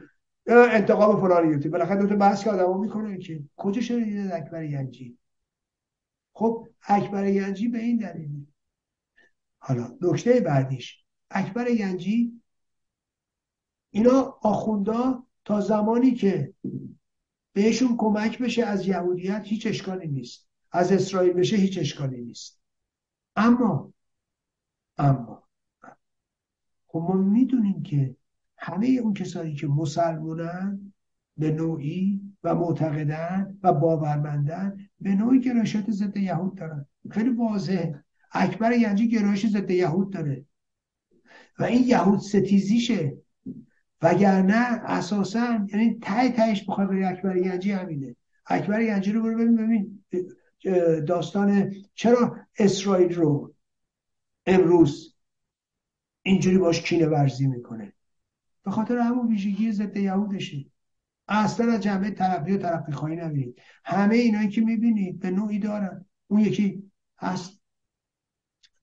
انتقام 0.47 1.21
فلانی 1.21 1.53
گرفتی. 1.53 1.69
بالاخره 1.69 2.01
دو 2.01 2.07
تا 2.07 2.17
بحث 2.17 2.45
که 2.45 2.51
آدمو 2.51 2.79
می‌کنه 2.79 3.19
که 3.19 3.43
کجا 3.57 3.81
شده 3.81 4.31
اکبر 4.35 4.67
گنجی 4.67 5.19
خب 6.33 6.69
اکبر 6.83 7.31
گنجی 7.31 7.69
به 7.69 7.79
این 7.79 7.97
دلیل 7.97 8.47
حالا 9.59 9.99
نکته 10.01 10.41
بعدیش. 10.41 11.05
اکبر 11.31 11.75
گنجی 11.75 12.43
اینا 13.91 14.39
آخوندا 14.43 15.27
تا 15.45 15.61
زمانی 15.61 16.15
که 16.15 16.55
بهشون 17.53 17.97
کمک 17.97 18.39
بشه 18.39 18.65
از 18.65 18.87
یهودیت 18.87 19.43
هیچ 19.45 19.67
اشکالی 19.67 20.09
نیست. 20.09 20.49
از 20.73 20.93
اسرائیل 20.93 21.33
بشه 21.33 21.57
هیچ 21.57 21.79
اشکالی 21.79 22.21
نیست. 22.21 22.61
اما 23.37 23.93
اما 24.99 25.43
خب 26.87 26.99
ما 26.99 27.15
می‌دونیم 27.15 27.83
که 27.83 28.17
همه 28.63 28.87
اون 28.87 29.15
کسانی 29.15 29.55
که 29.55 29.67
مسلمونن 29.67 30.93
به 31.37 31.51
نوعی 31.51 32.21
و 32.45 32.55
معتقدن 32.55 33.59
و 33.63 33.73
باورمندن 33.73 34.89
به 35.01 35.15
نوعی 35.15 35.41
گرایشات 35.41 35.91
ضد 35.91 36.17
یهود 36.17 36.55
دارن. 36.55 36.87
خیلی 37.11 37.29
واضح 37.31 37.93
اکبر 38.33 38.73
ینجی 38.73 39.09
گرایش 39.09 39.47
ضد 39.47 39.71
یهود 39.71 40.13
داره. 40.13 40.45
و 41.59 41.65
این 41.65 41.83
یهود 41.87 42.19
ستیزیشه. 42.19 43.17
وگرنه 44.03 44.81
اساسا 44.85 45.67
یعنی 45.73 45.99
تای 46.03 46.31
تایش 46.31 46.65
بخواد 46.69 46.89
بری 46.89 47.05
اکبر 47.05 47.37
ینجی 47.37 47.73
همینه. 47.73 48.17
اکبر 48.47 48.81
ینجی 48.81 49.13
رو 49.13 49.23
برو 49.23 49.39
ببین 49.39 49.57
ببین 49.57 50.05
داستان 51.05 51.73
چرا 51.95 52.37
اسرائیل 52.59 53.15
رو 53.15 53.55
امروز 54.47 55.15
اینجوری 56.23 56.59
باش 56.59 56.83
کینه 56.83 57.07
ورزی 57.07 57.47
می‌کنه. 57.47 57.92
به 58.63 58.71
خاطر 58.71 58.99
همون 58.99 59.29
ویژگی 59.29 59.73
ضد 59.73 59.97
یهودشه. 59.97 60.67
اصلا 61.29 61.73
از 61.73 61.81
جنبه 61.81 62.11
ترقی 62.11 62.53
و 62.53 62.59
ترقی 62.59 62.93
خواهی 62.93 63.17
نبینید. 63.17 63.63
همه 63.85 64.15
اینایی 64.15 64.49
که 64.49 64.61
می‌بینید 64.61 65.21
به 65.21 65.31
نوعی 65.31 65.59
دارن. 65.59 66.05
اون 66.27 66.41
یکی 66.41 66.91
هست 67.19 67.61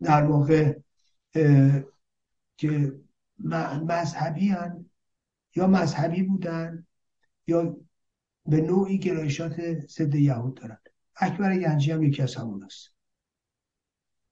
در 0.02 0.24
واقع 0.24 0.80
که 2.58 3.00
مذهبی 3.88 4.48
هن 4.48 4.90
یا 5.56 5.68
مذهبی 5.68 6.24
بودن 6.24 6.86
یا 7.48 7.78
به 8.46 8.62
نوعی 8.62 9.00
گرایشات 9.00 9.80
ضد 9.88 10.16
یهود 10.16 10.54
دارن. 10.54 10.78
اکبر 11.16 11.58
گنجی 11.58 11.92
هم 11.92 12.04
یکی 12.04 12.22
از 12.22 12.36
همون 12.36 12.64
است 12.64 12.94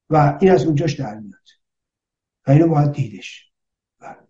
و 0.10 0.38
این 0.42 0.52
از 0.52 0.66
اونجاش 0.66 1.00
در 1.00 1.20
میاد. 1.20 1.48
و 2.48 2.52
اینو 2.52 2.68
باید 2.68 2.92
دیدش 2.92 3.52
بله. 4.00 4.28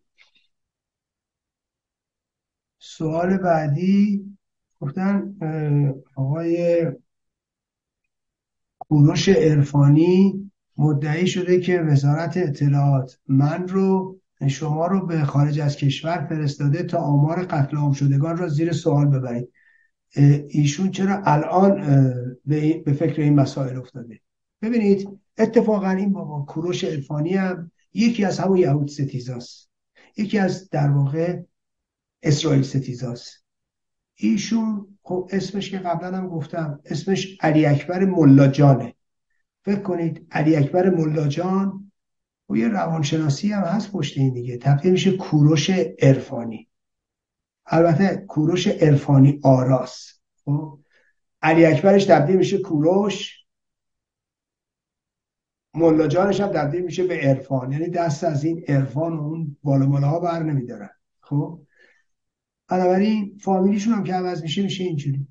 سوال 2.97 3.37
بعدی 3.37 4.25
گفتن 4.81 5.35
آقای 6.15 6.85
کوروش 8.79 9.29
عرفانی 9.29 10.51
مدعی 10.77 11.27
شده 11.27 11.59
که 11.59 11.81
وزارت 11.81 12.37
اطلاعات 12.37 13.19
من 13.27 13.67
رو 13.67 14.19
شما 14.47 14.87
رو 14.87 15.05
به 15.05 15.23
خارج 15.23 15.59
از 15.59 15.75
کشور 15.77 16.25
فرستاده 16.29 16.83
تا 16.83 16.97
آمار 16.97 17.43
قتل 17.45 17.77
عام 17.77 17.93
شدگان 17.93 18.37
را 18.37 18.47
زیر 18.47 18.71
سوال 18.71 19.07
ببرید. 19.07 19.51
ایشون 20.49 20.91
چرا 20.91 21.21
الان 21.25 21.75
به 22.45 22.95
فکر 22.99 23.21
این 23.21 23.35
مسائل 23.35 23.77
افتاده؟ 23.77 24.19
ببینید 24.61 25.09
اتفاقا 25.37 25.89
این 25.89 26.13
بابا 26.13 26.41
کوروش 26.41 26.83
عرفانی 26.83 27.33
هم 27.33 27.71
یکی 27.93 28.25
از 28.25 28.39
همون 28.39 28.57
یهود 28.57 28.87
ستیزاست. 28.87 29.69
یکی 30.17 30.39
از 30.39 30.69
در 30.69 30.89
واقع 30.89 31.39
اسرائیل 32.23 32.61
ستیزاست. 32.61 33.45
ایشون 34.15 34.97
خب 35.03 35.29
اسمش 35.31 35.71
که 35.71 35.77
قبلا 35.77 36.17
هم 36.17 36.29
گفتم 36.29 36.79
اسمش 36.85 37.37
علی 37.41 37.65
اکبر 37.65 38.05
ملاجانه 38.05 38.95
فکر 39.65 39.79
کنید 39.81 40.27
علی 40.31 40.55
اکبر 40.55 40.89
ملاجان 40.89 41.91
و 42.49 42.57
یه 42.57 42.67
روانشناسی 42.67 43.51
هم 43.51 43.63
هست 43.63 43.91
پشت 43.91 44.17
این 44.17 44.33
دیگه. 44.33 44.57
تبدیل 44.57 44.91
میشه 44.91 45.17
کوروش 45.17 45.69
عرفانی. 45.99 46.69
البته 47.65 48.25
کوروش 48.27 48.67
عرفانی 48.67 49.39
آراس 49.43 50.19
خب 50.45 50.79
علی 51.41 51.65
اکبرش 51.65 52.05
تبدیل 52.05 52.35
میشه 52.35 52.57
کوروش 52.57 53.45
ملا 55.73 56.07
جانش 56.07 56.41
هم 56.41 56.47
تبدیل 56.47 56.81
میشه 56.81 57.07
به 57.07 57.17
عرفان. 57.17 57.71
یعنی 57.71 57.89
دست 57.89 58.23
از 58.23 58.43
این 58.43 58.65
عرفان 58.67 59.13
و 59.13 59.21
اون 59.21 59.57
بالا 59.63 59.85
ها 59.85 60.19
بر 60.19 60.43
نمیدارن. 60.43 60.89
خب 61.19 61.66
بنابراین 62.67 63.37
فامیلیشون 63.41 63.93
هم 63.93 64.03
که 64.03 64.13
عوض 64.13 64.41
میشه 64.41 64.63
میشه 64.63 64.83
اینجوری. 64.83 65.27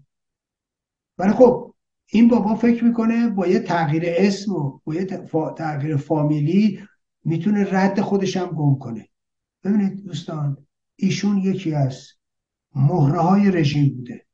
ولی 1.18 1.32
خب 1.32 1.74
این 2.06 2.28
بابا 2.28 2.54
فکر 2.54 2.84
می‌کنه 2.84 3.28
با 3.28 3.46
یه 3.46 3.58
تغییر 3.58 4.02
اسم 4.06 4.52
و 4.52 4.80
با 4.84 4.94
یه 4.94 5.04
تغییر 5.56 5.96
فامیلی 5.96 6.80
می‌تونه 7.24 7.66
رد 7.70 8.00
خودش 8.00 8.36
هم 8.36 8.46
گم 8.46 8.78
کنه. 8.78 9.08
ببینید 9.64 10.04
دوستان 10.04 10.66
ایشون 10.96 11.38
یکی 11.38 11.74
از 11.74 12.08
مهره 12.74 13.20
های 13.20 13.50
رژیم 13.50 13.94
بوده. 13.96 14.26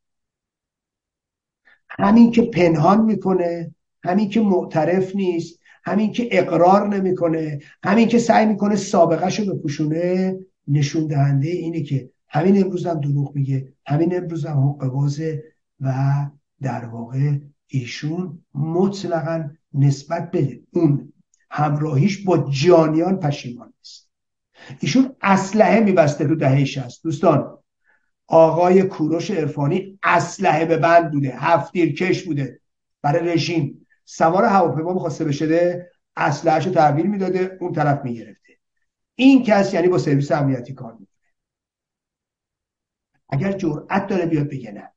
همین 1.88 2.30
که 2.30 2.42
پنهان 2.42 3.04
می‌کنه 3.04 3.74
همین 4.04 4.28
که 4.28 4.40
معترف 4.40 5.16
نیست 5.16 5.58
همین 5.84 6.12
که 6.12 6.28
اقرار 6.30 6.96
نمی‌کنه 6.96 7.58
همین 7.82 8.08
که 8.08 8.18
سعی 8.18 8.46
می‌کنه 8.46 8.76
سابقه 8.76 9.36
رو 9.36 9.54
بپوشونه 9.54 10.36
نشون 10.68 11.06
دهنده 11.06 11.48
اینه 11.48 11.82
که 11.82 12.10
همین 12.32 12.64
امروز 12.64 12.86
هم 12.86 13.00
دروغ 13.00 13.34
میگه. 13.34 13.72
همین 13.86 14.16
امروز 14.16 14.46
هم 14.46 14.58
حق 14.58 14.92
و 15.80 16.26
در 16.62 16.84
واقع 16.84 17.38
ایشون 17.66 18.38
مطلقا 18.54 19.50
نسبت 19.74 20.30
به 20.30 20.60
اون 20.70 21.12
همراهیش 21.50 22.24
با 22.24 22.50
جانیان 22.50 23.16
پشیمان 23.20 23.72
است 23.80 24.08
ایشون 24.80 25.16
اسلحه 25.22 25.80
میبسته 25.80 26.26
تو 26.26 26.34
دهه 26.34 26.64
شست 26.64 27.04
دوستان 27.04 27.58
آقای 28.26 28.82
کوروش 28.82 29.30
عرفانی 29.30 29.98
اسلحه 30.02 30.64
به 30.64 30.76
بند 30.76 31.12
بوده 31.12 31.34
هفتیر 31.36 31.94
کش 31.94 32.22
بوده 32.22 32.60
برای 33.02 33.32
رژیم. 33.32 33.86
سوار 34.04 34.44
هواپیما 34.44 34.92
می‌خواسته 34.92 35.24
بشه 35.24 35.86
اسلحهشو 36.16 36.70
تحویل 36.70 37.06
می‌داده 37.06 37.58
اون 37.60 37.72
طرف 37.72 38.04
می‌گرفته. 38.04 38.52
این 39.14 39.42
کس 39.42 39.74
یعنی 39.74 39.88
با 39.88 39.98
سرویس 39.98 40.32
امنیتی 40.32 40.74
کار 40.74 40.92
می‌کنه. 40.92 41.11
اگر 43.32 43.52
جرأت 43.52 44.06
داره 44.06 44.26
بیاد 44.26 44.48
بگه 44.48 44.72
نه. 44.72 44.92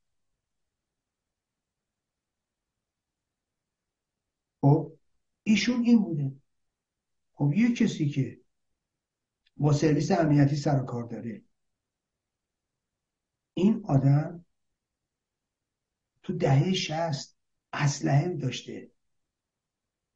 خب 4.62 4.98
ایشون 5.44 5.84
این 5.84 6.04
بوده. 6.04 6.32
خب 7.34 7.54
یه 7.56 7.74
کسی 7.74 8.10
که 8.10 8.42
با 9.58 9.74
سرویس 9.74 10.12
امنیتی 10.12 10.56
سر 10.56 10.80
کار 10.80 11.04
داره 11.04 11.42
این 13.54 13.86
آدم 13.86 14.46
تو 16.24 16.34
دهه 16.34 16.74
شست 16.74 17.38
اسلحه 17.74 18.34
داشته. 18.34 18.92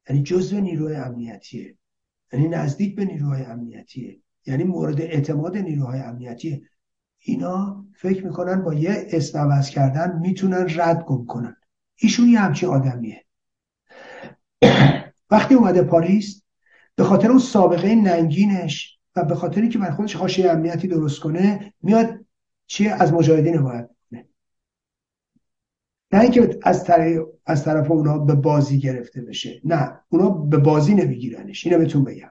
یعنی 0.08 0.22
جزو 0.22 0.60
نیروی 0.60 0.94
امنیتیه. 0.96 1.78
یعنی 2.32 2.48
نزدیک 2.48 2.96
به 2.96 3.04
نیروهای 3.04 3.42
امنیتیه. 3.42 4.20
یعنی 4.46 4.64
مورد 4.64 5.00
اعتماد 5.00 5.56
نیروهای 5.56 6.00
امنیتیه. 6.00 6.70
اینا 7.20 7.84
فکر 7.94 8.24
می‌کنن 8.24 8.62
با 8.62 8.74
یه 8.74 9.06
اسم 9.10 9.62
کردن 9.62 10.18
می‌تونن 10.20 10.66
رد 10.76 11.04
گم 11.04 11.26
کنن. 11.26 11.56
ایشون 11.96 12.28
یه 12.28 12.40
همچین 12.40 12.68
آدمیه. 12.68 13.24
وقتی 15.30 15.54
اومده 15.54 15.82
پاریس 15.82 16.42
به 16.94 17.04
خاطر 17.04 17.28
اون 17.30 17.38
سابقه 17.38 17.94
ننگینش 17.94 18.98
و 19.16 19.24
به 19.24 19.34
خاطری 19.34 19.68
که 19.68 19.78
بر 19.78 19.90
خودش 19.90 20.16
حاشیه 20.16 20.50
امنیتی 20.50 20.88
درست 20.88 21.20
کنه 21.20 21.74
میاد 21.82 22.24
چیه 22.66 22.92
از 22.92 23.12
مجاهدین 23.12 23.56
حمایت 23.56 23.90
نه 26.12 26.20
اینکه 26.20 26.58
از 26.62 26.84
طرف 26.84 27.26
از 27.46 27.64
طرف 27.64 27.90
اونا 27.90 28.18
به 28.18 28.34
بازی 28.34 28.78
گرفته 28.78 29.20
بشه. 29.20 29.60
نه 29.64 30.00
اونا 30.08 30.28
به 30.30 30.58
بازی 30.58 30.94
نمیگیرنش. 30.94 31.66
اینو 31.66 31.78
بهتون 31.78 32.04
بگم. 32.04 32.30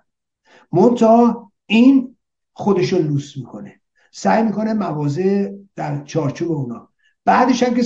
منتها 0.71 1.51
این 1.65 2.15
خودشو 2.53 2.97
لوس 2.97 3.37
می‌کنه. 3.37 3.78
سعی 4.11 4.43
می‌کنه 4.43 4.73
موازه 4.73 5.59
در 5.75 6.03
چارچوب 6.03 6.51
اونا. 6.51 6.89
بعدش 7.25 7.63
هم 7.63 7.73
که 7.75 7.83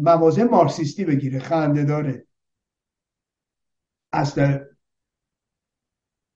موازه 0.00 0.44
مارکسیستی 0.44 1.04
بگیره 1.04 1.38
خنده 1.38 1.84
داره. 1.84 2.26
اصلا 4.12 4.66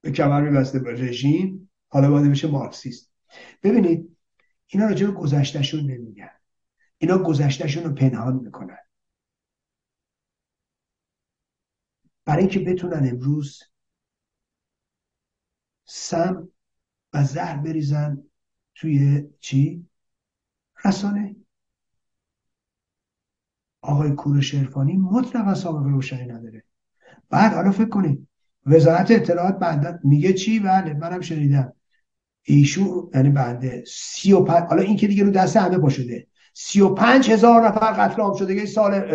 به 0.01 0.11
کمر 0.11 0.41
میبسته 0.41 0.79
به 0.79 0.93
رژیم. 0.93 1.71
حالا 1.87 2.11
باید 2.11 2.31
بشه 2.31 2.47
مارکسیست. 2.47 3.11
ببینید 3.63 4.17
اینا 4.67 4.85
راجع 4.85 5.05
به 5.07 5.11
گذشتهشون 5.13 5.79
نمیگن. 5.79 6.31
اینا 6.97 7.17
گذشتهشون 7.17 7.83
رو 7.83 7.93
پنهان 7.93 8.35
می‌کنن. 8.35 8.77
برای 12.25 12.41
اینکه 12.41 12.59
بتونن 12.59 13.09
امروز 13.09 13.63
سم 15.85 16.49
و 17.13 17.23
زهر 17.23 17.57
بریزن 17.57 18.23
توی 18.75 19.27
چی؟ 19.39 19.85
رسانه. 20.85 21.35
آقای 23.81 24.11
کوروش 24.11 24.55
عرفانی 24.55 24.97
مطلقا 24.97 25.53
سابقه 25.53 25.89
روشنی 25.89 26.25
نداره. 26.25 26.63
بعد 27.29 27.53
حالا 27.53 27.71
فکر 27.71 27.89
کنید 27.89 28.27
وزارت 28.65 29.11
اطلاعات 29.11 29.59
بعد 29.59 30.05
میگه 30.05 30.33
چی؟ 30.33 30.59
بله 30.59 30.93
منم 30.93 31.21
شنیدم. 31.21 31.73
ایشون 32.43 33.09
یعنی 33.13 33.29
بنده 33.29 33.83
سی 33.87 34.33
و 34.33 34.43
پنج 34.43 34.63
حالا 34.63 34.81
این 34.81 34.97
که 34.97 35.07
دیگه 35.07 35.23
رو 35.23 35.31
دست 35.31 35.57
همه 35.57 35.77
با 35.77 35.89
شده. 35.89 36.27
پنج 36.97 37.31
هزار 37.31 37.67
نفر 37.67 37.91
قتل 37.91 38.21
عام 38.21 38.37
شده. 38.37 38.65
سال 38.65 39.07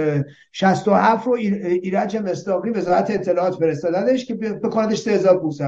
شست 0.53 0.89
و 0.89 0.95
هفت 0.95 1.27
رو 1.27 1.33
ایرج 1.33 2.17
مستاقی 2.17 2.71
وزارت 2.71 3.11
اطلاعات 3.11 3.55
فرستادنش 3.55 4.25
که 4.25 4.35
بکندش 4.35 4.99
سه 4.99 5.11
هزار 5.11 5.39
بوست 5.39 5.63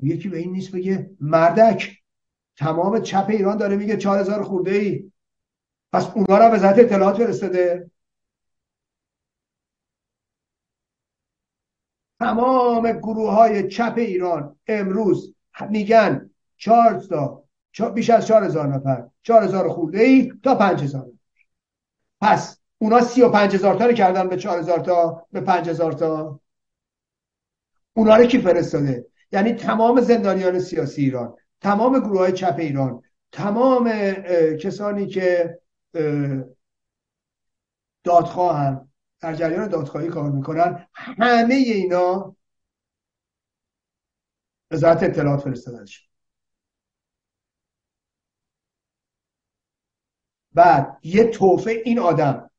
یکی 0.00 0.28
به 0.28 0.38
این 0.38 0.52
نیست 0.52 0.72
بگه 0.72 1.10
مردک. 1.20 1.99
تمام 2.60 3.00
چپ 3.00 3.26
ایران 3.28 3.56
داره 3.56 3.76
میگه 3.76 3.96
چهار 3.96 4.18
هزار 4.18 4.42
خورده 4.42 4.70
ای. 4.70 5.12
پس 5.92 6.06
اونا 6.14 6.38
رو 6.38 6.54
وزارت 6.54 6.78
اطلاعات 6.78 7.16
فرستاده. 7.16 7.90
تمام 12.20 12.92
گروه 12.92 13.32
های 13.32 13.68
چپ 13.68 13.94
ایران 13.96 14.56
امروز 14.66 15.34
میگن 15.70 16.30
چهار 16.56 17.00
تا 17.00 17.44
بیش 17.94 18.10
از 18.10 18.26
چهار 18.26 18.44
هزار 18.44 18.66
نفر 18.66 19.08
چهار 19.22 19.42
هزار 19.42 19.68
خورده 19.68 20.00
ای 20.00 20.32
تا 20.42 20.54
پنج 20.54 20.82
هزار 20.82 21.10
پس 22.20 22.58
اونا 22.78 23.00
سی 23.00 23.22
و 23.22 23.28
پنج 23.28 23.54
هزار 23.54 23.74
تا 23.74 23.86
رو 23.86 23.92
کردن 23.92 24.28
به 24.28 24.36
چهار 24.36 24.58
هزار 24.58 24.80
تا 24.80 25.26
به 25.32 25.40
پنج 25.40 25.68
هزار 25.68 25.92
تا. 25.92 26.40
اونا 27.92 28.16
رو 28.16 28.24
کی 28.24 28.38
فرستاده؟ 28.38 29.06
یعنی 29.32 29.52
تمام 29.52 30.00
زندانیان 30.00 30.58
سیاسی 30.58 31.02
ایران. 31.02 31.36
تمام 31.60 32.00
گروه 32.00 32.18
های 32.18 32.32
چپ 32.32 32.56
ایران 32.58 33.02
تمام 33.32 33.90
کسانی 34.60 35.06
که 35.06 35.58
دادخواهن 38.04 38.88
در 39.20 39.34
جریان 39.34 39.68
دادخواهی 39.68 40.08
کار 40.08 40.30
می‌کنن 40.30 40.86
همه 40.94 41.54
اینا 41.54 42.36
وزارت 44.70 45.02
اطلاعات 45.02 45.40
فرستادن 45.40 45.84
بعد 50.52 50.98
یه 51.02 51.24
توفه 51.24 51.70
این 51.84 51.98
آدم 51.98 52.50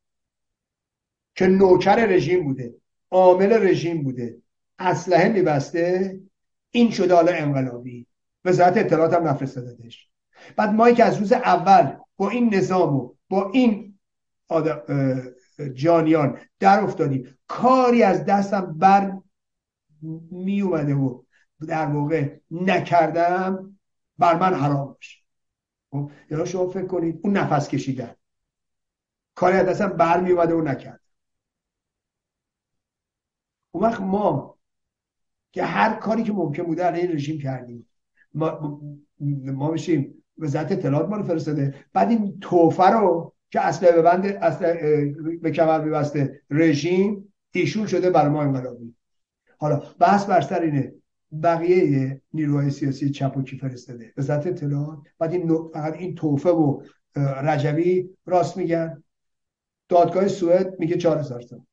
که 1.35 1.47
نوکر 1.47 2.05
رژیم 2.05 2.43
بوده 2.43 2.75
عامل 3.11 3.53
رژیم 3.53 4.03
بوده 4.03 4.37
اسلحه 4.79 5.29
میبسته 5.29 6.19
این 6.71 6.91
شده 6.91 7.15
حالا 7.15 7.31
انقلابی. 7.31 8.07
وزارت 8.45 8.77
اطلاعات 8.77 9.13
هم 9.13 9.27
نفرستادش. 9.27 10.09
بعد 10.55 10.69
ما 10.69 10.91
که 10.91 11.03
از 11.03 11.17
روز 11.17 11.31
اول 11.31 11.97
با 12.17 12.29
این 12.29 12.55
نظام 12.55 12.95
و 12.95 13.13
با 13.29 13.51
این 13.51 13.99
جانیان 15.73 16.39
در 16.59 16.79
افتادیم. 16.79 17.37
کاری 17.47 18.03
از 18.03 18.25
دستم 18.25 18.77
بر 18.77 19.17
می 20.31 20.61
اومده 20.61 20.93
و 20.93 21.23
در 21.67 21.85
واقع 21.85 22.39
نکردم 22.51 23.77
بر 24.17 24.39
من 24.39 24.53
حرام 24.53 24.93
باشه. 24.93 25.17
خب 25.91 26.11
یا 26.29 26.45
شما 26.45 26.69
فکر 26.69 26.87
کنید 26.87 27.19
اون 27.23 27.37
نفس 27.37 27.67
کشیدن. 27.67 28.15
کاری 29.35 29.57
از 29.57 29.67
دستم 29.67 29.87
بر 29.87 30.19
می 30.19 30.31
اومده 30.31 30.53
و 30.53 30.61
نکرد. 30.61 31.01
اون 33.71 33.83
وقت 33.83 34.01
ما 34.01 34.57
که 35.51 35.63
هر 35.63 35.93
کاری 35.93 36.23
که 36.23 36.33
ممکن 36.33 36.63
بوده 36.63 36.83
علیه 36.83 37.11
رژیم 37.11 37.39
کردیم. 37.41 37.87
ما, 38.33 38.81
ما 39.45 39.71
بشیم 39.71 40.23
وزارت 40.37 40.71
اطلاعات 40.71 41.09
ما 41.09 41.17
رو 41.17 41.23
فرستاده. 41.23 41.75
بعد 41.93 42.09
این 42.09 42.37
توفه 42.41 42.89
رو 42.89 43.33
که 43.49 43.61
اصل 43.61 43.91
به 43.91 44.01
بند 44.01 44.25
اصل 44.25 44.65
به 45.37 45.51
کمر 45.51 45.79
ببسته 45.79 46.41
رژیم 46.49 47.33
ایشون 47.51 47.87
شده 47.87 48.09
بر 48.09 48.29
ما 48.29 48.41
انقلابی. 48.41 48.95
حالا 49.57 49.81
بحث 49.99 50.25
بر 50.25 50.41
سر 50.41 50.61
اینه. 50.61 50.93
بقیه 51.43 52.21
نیروهای 52.33 52.69
سیاسی 52.69 53.09
چپ 53.09 53.37
و 53.37 53.41
کی 53.41 53.57
فرستاده؟ 53.57 54.13
وزارت 54.17 54.47
اطلاعات. 54.47 54.99
بعد 55.19 55.33
این 55.33 55.69
فقط 55.73 55.93
این 55.97 56.15
توفه 56.15 56.49
و 56.49 56.81
رجوی 57.15 58.09
راست 58.25 58.57
میگن. 58.57 59.03
دادگاه 59.89 60.27
سوئد 60.27 60.79
میگه 60.79 60.97
4000 60.97 61.41
تا 61.41 61.65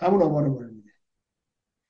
همون 0.00 0.22
آمار 0.22 0.44
رو 0.44 0.70
میده. 0.70 0.90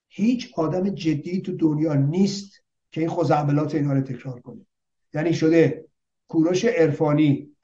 هیچ 0.08 0.52
آدم 0.56 0.88
جدی 0.88 1.40
تو 1.40 1.56
دنیا 1.56 1.94
نیست 1.94 2.61
که 2.92 3.00
این 3.00 3.10
خزعبلات 3.10 3.74
اینا 3.74 3.92
رو 3.92 4.00
تکرار 4.00 4.40
کنه. 4.40 4.66
یعنی 5.14 5.34
شده 5.34 5.88
کوروش 6.28 6.64
عرفانی 6.64 7.56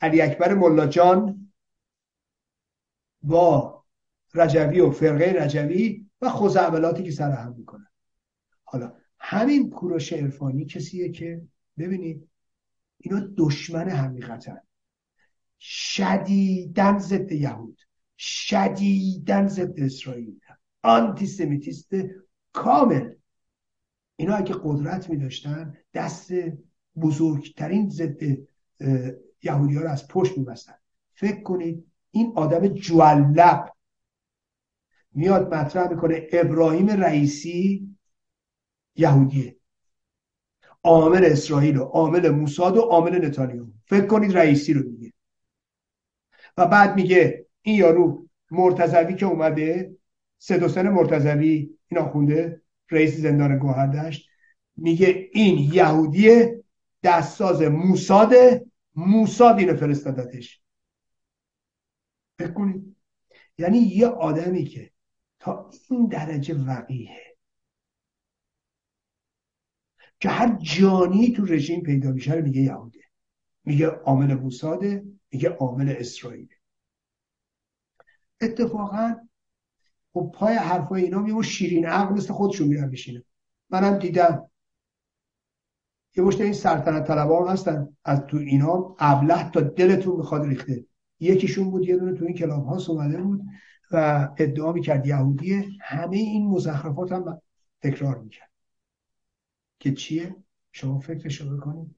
علی 0.00 0.20
اکبر 0.20 0.54
ملاجان 0.54 1.52
با 3.22 3.84
رجوی 4.34 4.80
و 4.80 4.90
فرقه 4.90 5.42
رجوی 5.42 6.06
و 6.20 6.28
خزعبلاتی 6.28 7.02
که 7.02 7.10
سر 7.10 7.30
هم 7.30 7.54
می‌کنن. 7.58 7.86
حالا 8.64 8.92
همین 9.18 9.70
کوروش 9.70 10.12
عرفانی 10.12 10.64
کسیه 10.64 11.10
که 11.10 11.42
ببینید 11.78 12.28
اینا 12.98 13.28
دشمن 13.36 13.88
حقیقتن 13.88 14.60
شدیدن 15.60 16.98
ضد 16.98 17.32
یهود 17.32 17.80
شدیدن 18.18 19.48
ضد 19.48 19.80
اسرائیل 19.80 20.40
آنتیسمیتیست 20.82 21.90
کامل. 22.52 23.14
اینا 24.16 24.34
اگه 24.34 24.54
قدرت 24.64 25.10
می 25.10 25.16
داشتن 25.16 25.74
دست 25.94 26.32
بزرگترین 27.00 27.88
ضد 27.88 28.22
یهودی 29.42 29.76
ها 29.76 29.82
رو 29.82 29.88
از 29.88 30.08
پشت 30.08 30.38
می 30.38 30.44
بستن. 30.44 30.74
فکر 31.14 31.42
کنید 31.42 31.86
این 32.10 32.32
آدم 32.36 32.68
جولب 32.68 33.72
میاد 35.12 35.54
مطرح 35.54 35.90
می‌کنه 35.90 36.26
ابراهیم 36.32 36.90
رئیسی 36.90 37.88
یهودیه. 38.96 39.56
عامل 40.82 41.24
اسرائیل 41.24 41.76
و 41.76 41.84
عامل 41.84 42.28
موساد 42.28 42.76
و 42.76 42.80
عامل 42.80 43.26
نتانیاهو. 43.26 43.70
فکر 43.86 44.06
کنید 44.06 44.36
رئیسی 44.36 44.74
رو 44.74 44.90
میگه. 44.90 45.12
و 46.56 46.66
بعد 46.66 46.96
میگه 46.96 47.46
این 47.62 47.76
یارو 47.76 48.28
مرتضوی 48.50 49.14
که 49.14 49.26
اومده 49.26 49.96
سه 50.38 50.58
دو 50.58 50.68
سن 50.68 50.88
مرتضوی 50.88 51.70
اینا 51.88 52.08
خونده. 52.08 52.62
رئیس 52.90 53.16
زندان 53.16 53.58
گوهردشت 53.58 54.28
میگه 54.76 55.30
این 55.32 55.58
یهودی 55.72 56.46
دستساز 57.02 57.62
موساد 57.62 58.32
موساد 58.94 59.58
اینو 59.58 59.76
فرستادتش. 59.76 60.62
فکر 62.38 62.52
کنید. 62.52 62.96
یعنی 63.58 63.78
یه 63.78 64.06
آدمی 64.06 64.64
که 64.64 64.90
تا 65.38 65.70
این 65.90 66.06
درجه 66.06 66.54
وقیه 66.54 67.36
که 70.20 70.28
هر 70.28 70.58
جانی 70.62 71.32
تو 71.32 71.44
رژیم 71.44 71.82
پیدا 71.82 72.12
میشه 72.12 72.40
میگه 72.40 72.60
یهوده. 72.60 73.00
میگه 73.64 73.86
عامل 73.86 74.34
موساده 74.34 75.04
میگه 75.30 75.48
عامل 75.48 75.94
اسرائیل. 75.98 76.54
اتفاقا 78.40 79.14
خب 80.14 80.30
پای 80.34 80.54
حرفای 80.54 81.02
اینا 81.02 81.18
میمون 81.18 81.42
شیرین 81.42 81.86
عقل 81.86 82.14
مثل 82.14 82.32
خودشون 82.32 82.68
میرن 82.68 82.90
بشینه 82.90 83.24
منم 83.70 83.98
دیدم. 83.98 84.50
یه 86.16 86.24
مشت 86.24 86.40
این 86.40 86.52
سلطنت 86.52 87.06
طلبان 87.06 87.48
هستن. 87.48 87.96
از 88.04 88.20
تو 88.26 88.36
اینا 88.36 88.96
ابله 88.98 89.50
تا 89.50 89.60
دلتون 89.60 90.16
می‌خواد 90.16 90.46
ریخته. 90.46 90.86
یکیشون 91.20 91.70
بود 91.70 91.88
یه 91.88 91.96
دونه 91.96 92.18
تو 92.18 92.24
این 92.24 92.34
کلاب 92.34 92.66
ها 92.66 92.78
اومده 92.88 93.22
بود 93.22 93.42
و 93.90 94.28
ادعا 94.38 94.72
می‌کرد 94.72 95.06
یهودیه 95.06 95.64
همه 95.80 96.16
این 96.16 96.46
مزخرفات 96.46 97.12
هم 97.12 97.40
تکرار 97.82 98.18
می‌کرد. 98.18 98.50
که 99.80 99.92
چیه؟ 99.92 100.36
شما 100.72 100.98
فکرشو 100.98 101.56
بکنید. 101.56 101.94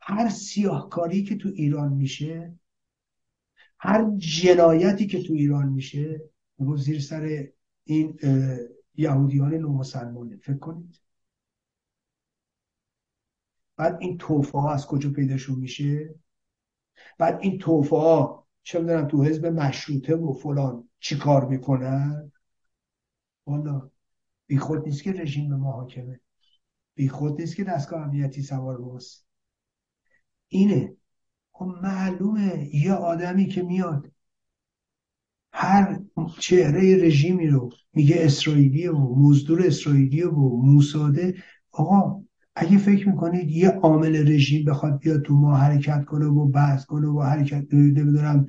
هر 0.00 0.28
سیاهکاری 0.28 1.22
که 1.22 1.36
تو 1.36 1.48
ایران 1.48 1.92
میشه 1.92 2.54
هر 3.78 4.10
جنایتی 4.16 5.06
که 5.06 5.22
تو 5.22 5.32
ایران 5.32 5.68
میشه 5.68 6.31
میگو 6.62 6.76
زیر 6.76 7.00
سر 7.00 7.48
این 7.84 8.18
یهودیان 8.94 9.54
نو 9.54 9.72
مسلمانه 9.72 10.36
فکر 10.36 10.58
کنید. 10.58 11.00
بعد 13.76 13.98
این 14.00 14.18
توفه 14.18 14.58
ها 14.58 14.72
از 14.72 14.86
کجا 14.86 15.10
پیداشون 15.10 15.58
میشه؟ 15.58 16.14
بعد 17.18 17.38
این 17.40 17.58
توفه 17.58 17.96
ها 17.96 18.46
چه 18.62 18.80
می‌دونم 18.80 19.08
تو 19.08 19.24
حزب 19.24 19.46
مشروطه 19.46 20.16
و 20.16 20.32
فلان 20.32 20.88
چی 21.00 21.18
کار 21.18 21.48
می‌کنن؟ 21.48 22.32
والا 23.46 23.90
بی 24.46 24.58
خود 24.58 24.84
نیست 24.84 25.02
که 25.02 25.12
رژیم 25.12 25.48
به 25.48 25.56
ما 25.56 25.72
حاکمه. 25.72 26.20
بی 26.94 27.08
خود 27.08 27.40
نیست 27.40 27.56
که 27.56 27.64
دستگاه 27.64 28.02
امنیتی 28.02 28.42
سوار 28.42 28.80
باست 28.80 29.26
اینه. 30.48 30.96
خب 31.52 31.64
معلومه 31.64 32.74
یه 32.74 32.92
آدمی 32.92 33.46
که 33.46 33.62
میاد 33.62 34.11
هر 35.52 36.00
چهره 36.38 36.96
رژیمی 36.96 37.46
رو 37.46 37.70
میگه 37.92 38.16
اسرائیلی 38.18 38.88
و 38.88 39.14
مزدور 39.14 39.66
اسرائیلی 39.66 40.22
و 40.22 40.38
موساده 40.40 41.34
آقا 41.72 42.22
اگه 42.54 42.78
فکر 42.78 43.08
می‌کنید 43.08 43.50
یه 43.50 43.68
عامل 43.68 44.28
رژیم 44.28 44.64
بخواد 44.64 44.98
بیاد 44.98 45.22
تو 45.22 45.34
ما 45.34 45.56
حرکت 45.56 46.04
کنه 46.04 46.26
و 46.26 46.48
بحث 46.48 46.84
کنه 46.84 47.08
و 47.08 47.22
حرکت 47.22 47.74
نمی‌دونم 47.74 48.46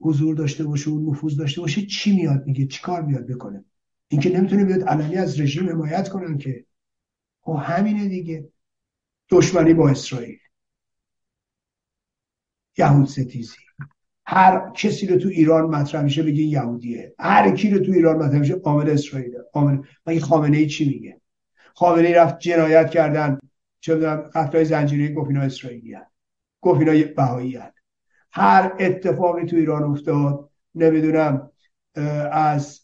حضور 0.00 0.34
داشته 0.34 0.64
باشه 0.64 0.90
و 0.90 1.10
نفوذ 1.10 1.36
داشته 1.36 1.60
باشه 1.60 1.86
چی 1.86 2.16
میاد؟ 2.16 2.46
میگه 2.46 2.66
چی 2.66 2.82
کار 2.82 3.02
میاد 3.02 3.26
بکنه؟ 3.26 3.64
اینکه 4.08 4.38
نمی‌تونه 4.38 4.64
بیاد 4.64 4.82
علنی 4.82 5.16
از 5.16 5.40
رژیم 5.40 5.68
حمایت 5.68 6.08
کنن 6.08 6.38
که؟ 6.38 6.66
و 7.46 7.52
خب 7.52 7.58
همینه 7.62 8.08
دیگه. 8.08 8.48
دشمنی 9.30 9.74
با 9.74 9.90
اسرائیل. 9.90 10.38
یهود 12.78 13.08
ستیزی. 13.08 13.56
هر 14.26 14.70
کسی 14.74 15.06
رو 15.06 15.16
تو 15.16 15.28
ایران 15.28 15.64
مطرح 15.64 16.02
میشه 16.02 16.22
بگه 16.22 16.42
یهودیه. 16.42 17.14
هر 17.18 17.50
کی 17.50 17.70
رو 17.70 17.78
تو 17.78 17.92
ایران 17.92 18.16
مطرح 18.16 18.38
میشه 18.38 18.54
عامل 18.54 18.90
اسرائیل 18.90 19.32
عامل 19.52 19.78
مگه 20.06 20.20
خامنه 20.20 20.56
ای 20.56 20.66
چی 20.66 20.88
میگه؟ 20.88 21.20
خامنه 21.74 22.08
ای 22.08 22.14
رفت 22.14 22.38
جنایت 22.38 22.90
کردن. 22.90 23.38
چه 23.80 23.94
می‌دونم 23.94 24.16
قتلای 24.16 24.64
زنجیره 24.64 25.14
گفت 25.14 25.28
اینا 25.28 25.42
اسرائیلی 25.42 25.94
هست 25.94 26.10
گفت 26.60 26.80
اینا 26.80 27.14
بهایی 27.16 27.58
هر 28.32 28.76
اتفاقی 28.80 29.46
تو 29.46 29.56
ایران 29.56 29.82
افتاد 29.82 30.50
نمی‌دونم 30.74 31.50
از 32.32 32.80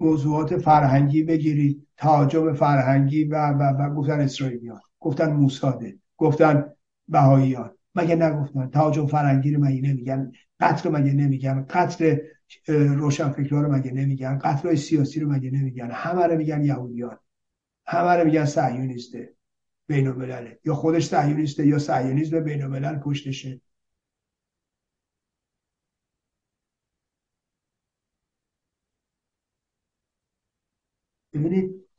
موضوعات 0.00 0.56
فرهنگی 0.58 1.22
بگیرید 1.22 1.86
تهاجم 1.96 2.52
فرهنگی 2.54 3.24
و 3.24 3.48
و 3.50 3.62
و 3.62 3.94
گفتن 3.94 4.20
اسرائیلیان. 4.20 4.80
گفتن 5.00 5.32
موساده 5.32 5.98
گفتن 6.16 6.72
بهاییان. 7.08 7.76
مگه 7.94 8.16
نگفتن؟ 8.16 8.70
تهاجم 8.70 9.06
فرهنگی 9.06 9.54
رو 9.54 9.64
مگه 9.64 9.82
نمیگن؟ 9.82 10.32
قتل 10.60 10.88
مگه 10.90 11.12
نمیگن؟ 11.12 11.66
قتل 11.70 12.16
روشنفکرها 12.68 13.60
رو 13.60 13.72
مگه 13.72 13.90
نمیگن؟ 13.90 14.38
قتل 14.38 14.74
سیاسی 14.74 15.20
رو 15.20 15.32
مگه 15.32 15.50
نمیگن؟ 15.50 15.90
همه 15.90 16.26
رو 16.26 16.36
میگن 16.36 16.64
یهودیان. 16.64 17.18
همه 17.86 18.10
رو 18.10 18.24
میگن 18.24 18.44
صهیونیسته 18.44 19.34
بین 19.86 20.06
الملله 20.08 20.60
یا 20.64 20.74
خودش 20.74 21.06
صهیونیسته 21.06 21.66
یا 21.66 21.78
صهیونیسم 21.78 22.40
بین 22.40 22.62
الملل 22.62 22.98
پشتشه 22.98 23.60
ببینید 31.32 31.89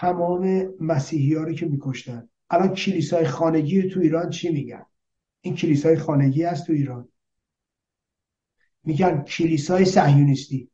تمام 0.00 0.74
مسیحی 0.80 1.34
ها 1.34 1.42
رو 1.42 1.52
که 1.52 1.66
میکشتن. 1.66 2.28
الان 2.50 2.74
کلیسای 2.74 3.26
خانگی 3.26 3.88
تو 3.88 4.00
ایران 4.00 4.30
چی 4.30 4.50
میگن؟ 4.50 4.86
این 5.40 5.54
کلیسای 5.54 5.96
خانگی 5.96 6.42
هست 6.42 6.66
تو 6.66 6.72
ایران. 6.72 7.08
میگن 8.84 9.22
کلیسای 9.22 9.84
صهیونیستی. 9.84 10.70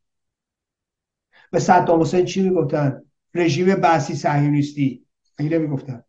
به 1.51 1.59
صدام 1.59 2.01
حسین 2.01 2.25
چی 2.25 2.49
می‌گفتن؟ 2.49 3.01
رژیم 3.33 3.75
بعثی 3.75 4.15
صهیونیستی. 4.15 5.05
این 5.39 5.53
نمی‌گفتن؟ 5.53 6.03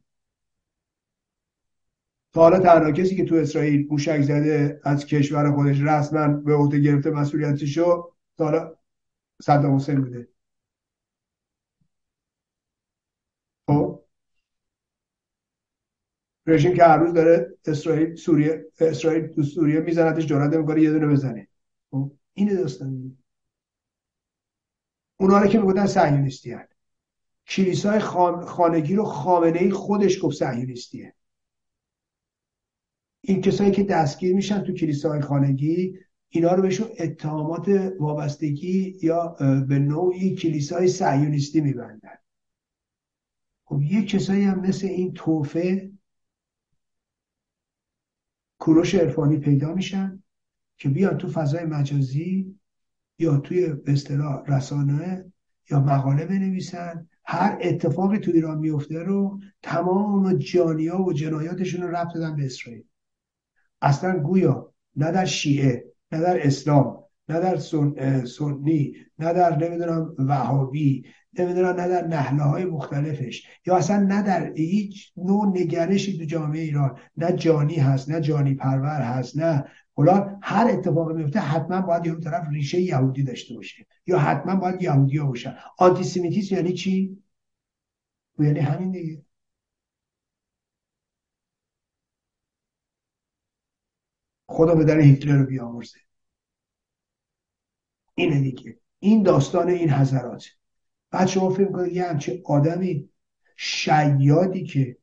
تا 2.32 2.40
حالا 2.40 2.58
تنها 2.58 2.92
کسی 2.92 3.16
که 3.16 3.24
تو 3.24 3.34
اسرائیل 3.34 3.86
موشک 3.90 4.22
زده 4.22 4.80
از 4.84 5.06
کشور 5.06 5.52
خودش 5.52 5.80
رسما 5.80 6.28
به 6.28 6.54
عهده 6.54 6.78
گرفته 6.78 7.10
مسئولیتشو 7.10 8.12
تا 8.36 8.44
حالا 8.44 8.74
صدام 9.42 9.76
حسین 9.76 10.00
بوده. 10.00 10.28
خب. 13.66 14.02
رژیم 16.46 16.74
که 16.74 16.84
هر 16.84 16.96
روز 16.96 17.14
داره 17.14 17.58
اسرائیل 17.64 18.14
سوریه 18.14 18.64
اسرائیل 18.80 19.26
تو 19.26 19.42
سوریه 19.42 19.80
میزنتش 19.80 20.26
جرأت 20.26 20.54
نمی‌کنه 20.54 20.82
یه 20.82 20.90
دونه 20.90 21.06
بزنه. 21.06 21.48
خب 21.90 22.12
اینه 22.34 22.54
داستان 22.54 23.16
اونا 25.16 25.38
رو 25.38 25.46
که 25.46 25.58
می‌گفتن 25.58 25.86
صهیونیستی 25.86 26.52
هن. 26.52 26.68
کلیسای 27.48 27.98
خانگی 28.46 28.94
رو 28.94 29.04
خامنه 29.04 29.58
ای 29.58 29.70
خودش 29.70 30.24
گفت 30.24 30.36
صهیونیستیه. 30.36 31.14
این 33.20 33.40
کسایی 33.40 33.70
که 33.70 33.84
دستگیر 33.84 34.34
میشن 34.34 34.60
تو 34.60 34.72
کلیساهای 34.72 35.20
خانگی 35.20 35.98
اینا 36.28 36.54
رو 36.54 36.62
بهشون 36.62 36.88
اتهامات 36.98 37.68
وابستگی 38.00 38.98
یا 39.02 39.36
به 39.68 39.78
نوعی 39.78 40.36
کلیسای 40.36 40.88
صهیونیستی 40.88 41.60
میبندن. 41.60 42.18
خب 43.66 43.82
یه 43.82 44.04
کسایی 44.04 44.44
هم 44.44 44.60
مثل 44.60 44.86
این 44.86 45.12
توفه 45.12 45.90
کوروش 48.58 48.94
عرفانی 48.94 49.38
پیدا 49.38 49.74
میشن 49.74 50.22
که 50.76 50.88
بیان 50.88 51.18
تو 51.18 51.28
فضای 51.28 51.64
مجازی 51.64 52.58
یا 53.18 53.38
توی 53.38 53.68
به 53.68 53.94
رسانه 54.48 55.32
یا 55.70 55.80
مقاله 55.80 56.26
بنویسن. 56.26 57.08
هر 57.24 57.58
اتفاقی 57.60 58.18
تو 58.18 58.30
ایران 58.30 58.58
میفته 58.58 58.98
رو 58.98 59.40
تمام 59.62 60.32
جانیا 60.32 61.02
و 61.02 61.12
جنایاتشون 61.12 61.82
رو 61.82 61.96
ربط 61.96 62.14
دادن 62.14 62.36
به 62.36 62.46
اسرائیل. 62.46 62.84
اصلا 63.82 64.18
گویا 64.18 64.72
نه 64.96 65.10
در 65.12 65.24
شیعه 65.24 65.84
نه 66.12 66.20
در 66.20 66.46
اسلام. 66.46 66.95
نه 67.28 67.40
در 67.40 67.56
سنی 68.26 68.94
نه 69.18 69.32
در 69.32 69.56
نمی‌دونم 69.58 70.14
وهابی 70.18 71.04
نمی‌دونم 71.38 71.80
نه 71.80 71.88
در 71.88 72.06
نحله 72.06 72.42
های 72.42 72.64
مختلفش 72.64 73.46
یا 73.66 73.76
اصلا 73.76 73.98
نه 73.98 74.22
در 74.22 74.52
هیچ 74.52 75.12
نوع 75.16 75.46
نگرشی 75.46 76.18
تو 76.18 76.24
جامعه 76.24 76.60
ایران. 76.62 76.98
نه 77.16 77.32
جانی 77.32 77.74
هست 77.74 78.10
نه 78.10 78.20
جانی 78.20 78.54
پرور 78.54 79.00
هست 79.00 79.36
نه. 79.36 79.64
فلان 79.96 80.38
هر 80.42 80.66
اتفاقی 80.70 81.14
میفته 81.14 81.40
حتما 81.40 81.80
باید 81.80 82.06
یه 82.06 82.14
طرف 82.14 82.48
ریشه 82.52 82.80
یهودی 82.80 83.22
داشته 83.22 83.54
باشه 83.54 83.86
یا 84.06 84.18
حتما 84.18 84.56
باید 84.56 84.82
یهودی 84.82 85.18
ها 85.18 85.26
باشن. 85.26 85.56
آنتیسیمیتیسم 85.78 86.54
یعنی 86.54 86.72
چی؟ 86.72 87.22
یعنی 88.38 88.60
همین 88.60 88.90
دیگه. 88.90 89.22
خدا 94.48 94.74
به 94.74 94.84
در 94.84 95.00
هیتلر 95.00 95.36
رو 95.38 95.46
بیامرزه. 95.46 96.05
اینه 98.18 98.40
دیگه. 98.40 98.78
این 98.98 99.22
داستان 99.22 99.68
این 99.68 99.90
حضرات. 99.90 100.44
بعد 101.10 101.26
شما 101.26 101.50
فکر 101.50 101.72
کنید 101.72 101.92
یه 101.92 102.04
همچه 102.04 102.42
آدمی 102.44 103.08
شیادی 103.56 104.64
که 104.64 104.96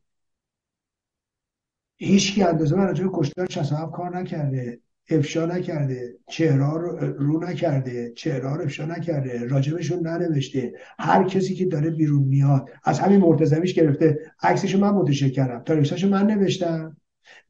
هیچ 1.95 2.39
اندازه 2.39 2.75
من 2.75 2.87
راجع 2.87 3.05
کشتار 3.13 3.47
67 3.49 3.91
کار 3.91 4.17
نکرده 4.17 4.79
افشا 5.09 5.45
نکرده 5.45 6.15
چهره 6.27 6.73
رو 6.73 6.97
رو 6.99 7.43
نکرده 7.43 8.13
چهره 8.15 8.53
رو 8.53 8.61
افشا 8.61 8.85
نکرده 8.85 9.47
راجبشون 9.47 10.07
ننوشته. 10.07 10.73
هر 10.99 11.23
کسی 11.23 11.55
که 11.55 11.65
داره 11.65 11.89
بیرون 11.89 12.23
میاد 12.23 12.69
از 12.83 12.99
همین 12.99 13.19
مرتزمیش 13.19 13.73
گرفته. 13.73 14.19
عکسشو 14.41 14.79
من 14.79 14.89
منتشر 14.89 15.29
کردم 15.29 15.63
تاریخشو 15.63 16.09
من 16.09 16.27
نوشتم. 16.27 16.97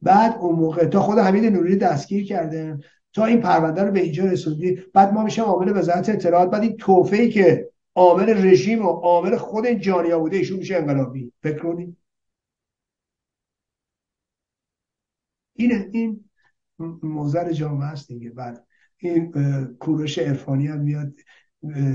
بعد 0.02 0.36
اون 0.40 0.54
موقع 0.54 0.84
تا 0.84 1.00
خود 1.00 1.18
حمید 1.18 1.44
نوری 1.44 1.76
دستگیر 1.76 2.24
کرده 2.24 2.78
تا 3.14 3.24
این 3.24 3.40
پرونده 3.40 3.82
رو 3.82 3.92
به 3.92 4.00
اینجا 4.00 4.24
رسوندی. 4.24 4.82
بعد 4.94 5.12
ما 5.12 5.24
میشم 5.24 5.42
عامل 5.42 5.76
وزارت 5.76 6.08
اطلاعات. 6.08 6.50
بعد 6.50 6.62
این 6.62 6.76
توفه‌ای 6.76 7.30
که 7.30 7.70
عامل 7.94 8.46
رژیم 8.46 8.86
و 8.86 8.88
عامل 8.88 9.36
خود 9.36 9.66
این 9.66 9.80
جانیا 9.80 10.18
بوده 10.18 10.36
ایشون 10.36 10.58
میشه 10.58 10.76
انقلابی. 10.76 11.32
فکر 11.42 11.58
کنید 11.58 11.96
اینه 15.56 15.88
این 15.92 16.24
موزر 17.02 17.52
جامعه 17.52 17.88
است 17.88 18.08
دیگه. 18.08 18.30
بعد 18.30 18.66
این 18.96 19.32
کورش 19.80 20.18
عرفانی 20.18 20.66
هم 20.66 20.80
میاد 20.80 21.12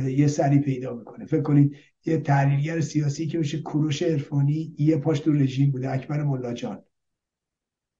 یه 0.07 0.27
سری 0.27 0.59
پیدا 0.59 0.93
می‌کنه. 0.93 1.25
فکر 1.25 1.41
کنید 1.41 1.75
یه 2.05 2.17
تحلیلگر 2.17 2.79
سیاسی 2.81 3.27
که 3.27 3.39
بشه 3.39 3.61
کوروش 3.61 4.03
عرفانی 4.03 4.75
یه 4.77 4.97
پاش 4.97 5.19
تو 5.19 5.31
رژیم 5.31 5.71
بوده 5.71 5.91
اکبر 5.91 6.23
ملاجان 6.23 6.83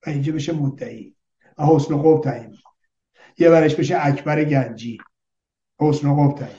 و 0.07 0.09
اینجا 0.09 0.33
بشه 0.33 0.53
مدعی. 0.53 1.15
حسن 1.57 1.97
قوب 1.97 2.23
تعیین 2.23 2.55
یه 3.39 3.49
برش 3.49 3.75
بشه 3.75 3.97
اکبر 3.99 4.43
گنجی. 4.43 4.97
حسن 5.79 6.31
تعیین 6.31 6.57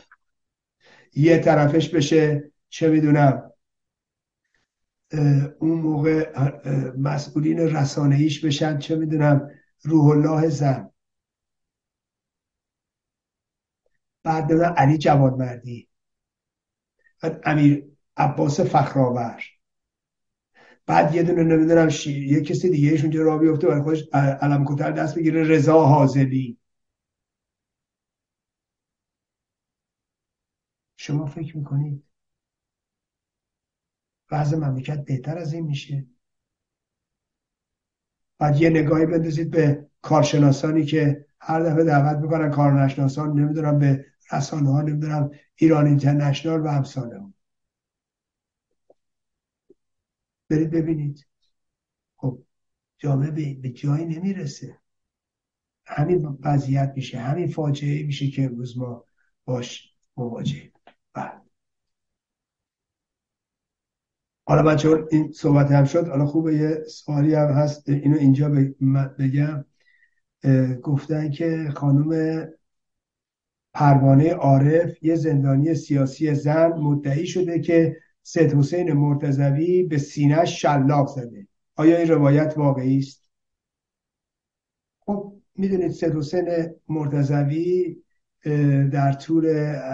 یه 1.14 1.38
طرفش 1.38 1.88
بشه 1.88 2.52
چه 2.68 2.88
می‌دونم 2.88 3.52
اون 5.58 5.80
موقع 5.80 6.32
مسئولین 6.98 7.58
رسانه 7.58 8.16
ایش 8.16 8.44
بشن 8.44 8.78
چه 8.78 8.96
می‌دونم 8.96 9.50
روح 9.82 10.06
الله 10.06 10.48
زن. 10.48 10.90
بعد 14.22 14.52
علی 14.52 14.98
جوانمردی. 14.98 15.88
بعد 17.22 17.42
امیر 17.44 17.86
عباس 18.16 18.60
فخرآور. 18.60 19.42
بعد 20.86 21.14
یه 21.14 21.22
دونه 21.22 21.42
نمی‌دونم 21.42 21.88
یه 22.06 22.40
کسی 22.40 22.70
دیگه 22.70 22.90
ایش 22.90 23.00
اونجا 23.00 23.22
را 23.22 23.38
بیفته 23.38 23.66
برای 23.66 23.82
خودش 23.82 24.08
علم 24.14 24.64
کتر 24.64 24.90
دست 24.90 25.14
بگیره 25.14 25.42
رضا 25.42 25.86
حاضلی 25.86 26.59
شما 31.02 31.26
فکر 31.26 31.56
می‌کنید 31.56 32.04
وضع 34.30 34.56
مملکت 34.56 35.04
بهتر 35.04 35.38
از 35.38 35.52
این 35.52 35.66
میشه؟ 35.66 36.06
بعد 38.38 38.60
یه 38.60 38.70
نگاهی 38.70 39.06
بندازید 39.06 39.50
به 39.50 39.86
کارشناسانی 40.02 40.84
که 40.84 41.26
هر 41.40 41.62
دفعه 41.62 41.84
دعوت 41.84 42.18
می‌کنن 42.18 42.50
کارنشناسان 42.50 43.40
نمی‌دونم 43.40 43.78
به 43.78 44.06
رسانه 44.32 44.70
ها 44.70 44.82
نمی‌دونم 44.82 45.30
ایران 45.54 45.86
اینترنشنال 45.86 46.60
و 46.60 46.66
امثال 46.66 47.12
هم 47.12 47.34
برید 50.48 50.70
ببینید. 50.70 51.26
خب 52.16 52.42
جامعه 52.98 53.54
به 53.54 53.70
جایی 53.70 54.04
نمی‌رسه. 54.04 54.80
همین 55.86 56.38
وضعیت 56.40 56.92
میشه 56.96 57.18
همین 57.18 57.48
فاجعه 57.48 58.02
میشه 58.02 58.30
که 58.30 58.44
امروز 58.44 58.78
ما 58.78 59.04
باش 59.44 59.94
مواجهیم. 60.16 60.69
بعد 61.14 61.42
حالا 64.46 64.62
بچه 64.62 65.06
این 65.10 65.32
صحبت 65.32 65.70
هم 65.70 65.84
شد. 65.84 66.08
حالا 66.08 66.26
خوبه 66.26 66.54
یه 66.54 66.84
سوالی 66.88 67.34
هم 67.34 67.48
هست. 67.48 67.88
اینو 67.88 68.16
اینجا 68.16 68.48
بگم. 69.18 69.64
گفتن 70.82 71.30
که 71.30 71.70
خانم 71.76 72.48
پروانه 73.74 74.32
عارف 74.32 75.02
یه 75.02 75.14
زندانی 75.14 75.74
سیاسی 75.74 76.34
زن 76.34 76.72
مدعی 76.72 77.26
شده 77.26 77.60
که 77.60 77.96
سید 78.22 78.54
حسین 78.54 78.92
مرتضوی 78.92 79.82
به 79.82 79.98
سینهش 79.98 80.62
شلاق 80.62 81.08
زده. 81.08 81.46
آیا 81.76 81.98
این 81.98 82.08
روایت 82.08 82.54
واقعی 82.56 82.98
است؟ 82.98 83.30
خب 85.00 85.36
می‌دونید 85.54 85.90
سید 85.90 86.14
حسین 86.14 86.74
مرتضوی 86.88 87.96
در 88.92 89.12
طول 89.12 89.52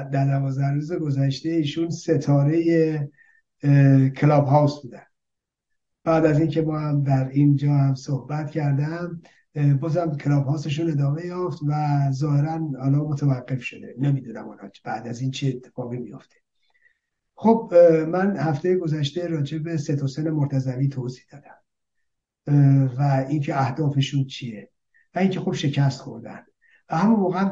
در 0.09 0.27
دوازده 0.27 0.71
روز 0.71 0.93
گذشته 0.93 1.49
ایشون 1.49 1.91
ستاره 1.91 3.11
کلاب 4.17 4.47
هاوس 4.47 4.83
بودن. 4.83 5.03
بعد 6.05 6.27
از 6.27 6.39
اینکه 6.39 6.63
ما 6.63 6.79
هم 6.79 7.03
در 7.03 7.29
اینجا 7.29 7.73
هم 7.73 7.95
صحبت 7.95 8.51
کردم 8.51 9.23
بازم 9.81 10.17
کلاب 10.17 10.47
هاوسشون 10.47 10.91
ادامه 10.91 11.27
یافت 11.27 11.59
و 11.67 11.99
ظاهرا 12.13 12.71
حالا 12.81 12.99
متوقف 12.99 13.63
شده. 13.63 13.95
نمی‌دونم 13.99 14.45
اونا 14.45 14.71
بعد 14.85 15.07
از 15.07 15.21
این 15.21 15.31
چه 15.31 15.49
اتفاقی 15.49 15.99
میافته. 15.99 16.37
خب 17.35 17.75
من 18.09 18.37
هفته 18.37 18.77
گذشته 18.77 19.27
راجع 19.27 19.59
به 19.59 19.77
ستوسن 19.77 20.31
مرتضوی 20.31 20.89
توضیح 20.89 21.25
دادم. 21.33 21.57
و 22.99 23.27
اینکه 23.29 23.61
اهدافشون 23.61 24.25
چیه. 24.25 24.71
و 25.15 25.19
اینکه 25.19 25.41
خب 25.41 25.53
شکست 25.53 26.01
خوردن. 26.01 26.45
و 26.91 26.97
همون 26.97 27.21
موقع 27.21 27.51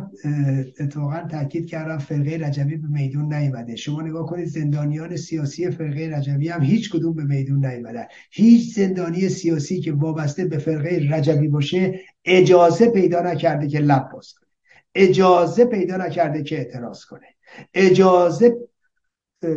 اتفاقا 0.81 1.29
تاکید 1.31 1.67
کردم 1.67 1.99
فرقه 1.99 2.37
رجبی 2.47 2.77
به 2.77 2.89
میدون 2.89 3.35
نیومده. 3.35 3.77
شما 3.77 4.03
نگاه 4.03 4.27
کنید 4.27 4.47
زندانیان 4.47 5.17
سیاسی 5.17 5.71
فرقه 5.71 6.11
رجبی 6.17 6.49
هم 6.49 6.63
هیچ 6.63 6.91
کدوم 6.91 7.15
به 7.15 7.25
میدون 7.25 7.67
نیومدن. 7.67 8.05
هیچ 8.31 8.75
زندانی 8.75 9.29
سیاسی 9.29 9.81
که 9.81 9.93
وابسته 9.93 10.45
به 10.45 10.59
فرقه 10.59 11.09
رجبی 11.11 11.49
باشه 11.49 12.01
اجازه 12.25 12.91
پیدا 12.91 13.21
نکرده 13.21 13.69
که 13.69 13.79
لب 13.79 14.11
باز 14.13 14.33
کنه. 14.33 14.49
اجازه 14.95 15.65
پیدا 15.65 15.97
نکرده 15.97 16.43
که 16.43 16.59
اعتراض 16.59 17.05
کنه. 17.05 17.27
اجازه 17.75 18.57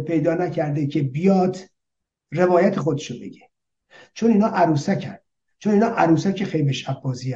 پیدا 0.08 0.34
نکرده 0.34 0.88
که 0.88 1.02
بیاد 1.02 1.58
روایت 2.32 2.80
خودشو 2.80 3.16
بگه. 3.20 3.42
چون 4.14 4.32
اینا 4.32 4.48
عروسکن. 4.48 5.18
چون 5.60 5.74
اینا 5.74 5.88
عروسک 5.88 6.44
خیمه 6.44 6.72
شب 6.72 7.02
بازی 7.04 7.36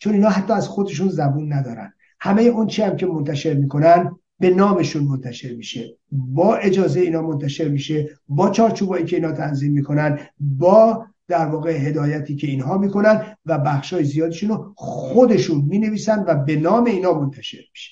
چون 0.00 0.12
اینا 0.12 0.28
حتی 0.28 0.52
از 0.52 0.68
خودشون 0.68 1.08
زبون 1.08 1.52
ندارن. 1.52 1.92
همه 2.20 2.42
اون 2.42 2.66
چی 2.66 2.82
هم 2.82 2.96
که 2.96 3.06
منتشر 3.06 3.54
می‌کنن 3.54 4.16
به 4.38 4.50
نامشون 4.50 5.04
منتشر 5.04 5.54
میشه. 5.54 5.96
با 6.10 6.56
اجازه 6.56 7.00
اینا 7.00 7.22
منتشر 7.22 7.68
میشه 7.68 8.10
با 8.28 8.50
چارچوبایی 8.50 9.04
که 9.04 9.16
اینا 9.16 9.32
تنظیم 9.32 9.72
می‌کنن 9.72 10.18
با 10.40 11.06
در 11.28 11.46
واقع 11.46 11.72
هدایتی 11.72 12.36
که 12.36 12.46
اینها 12.46 12.78
می‌کنن 12.78 13.36
و 13.46 13.58
بخشای 13.58 14.04
زیادشون 14.04 14.48
رو 14.48 14.72
خودشون 14.76 15.60
می‌نویسن 15.60 16.24
و 16.26 16.34
به 16.34 16.56
نام 16.56 16.84
اینا 16.84 17.20
منتشر 17.20 17.62
میشه. 17.72 17.90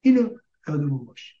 اینو 0.00 0.28
یادمون 0.68 1.04
باشه. 1.04 1.34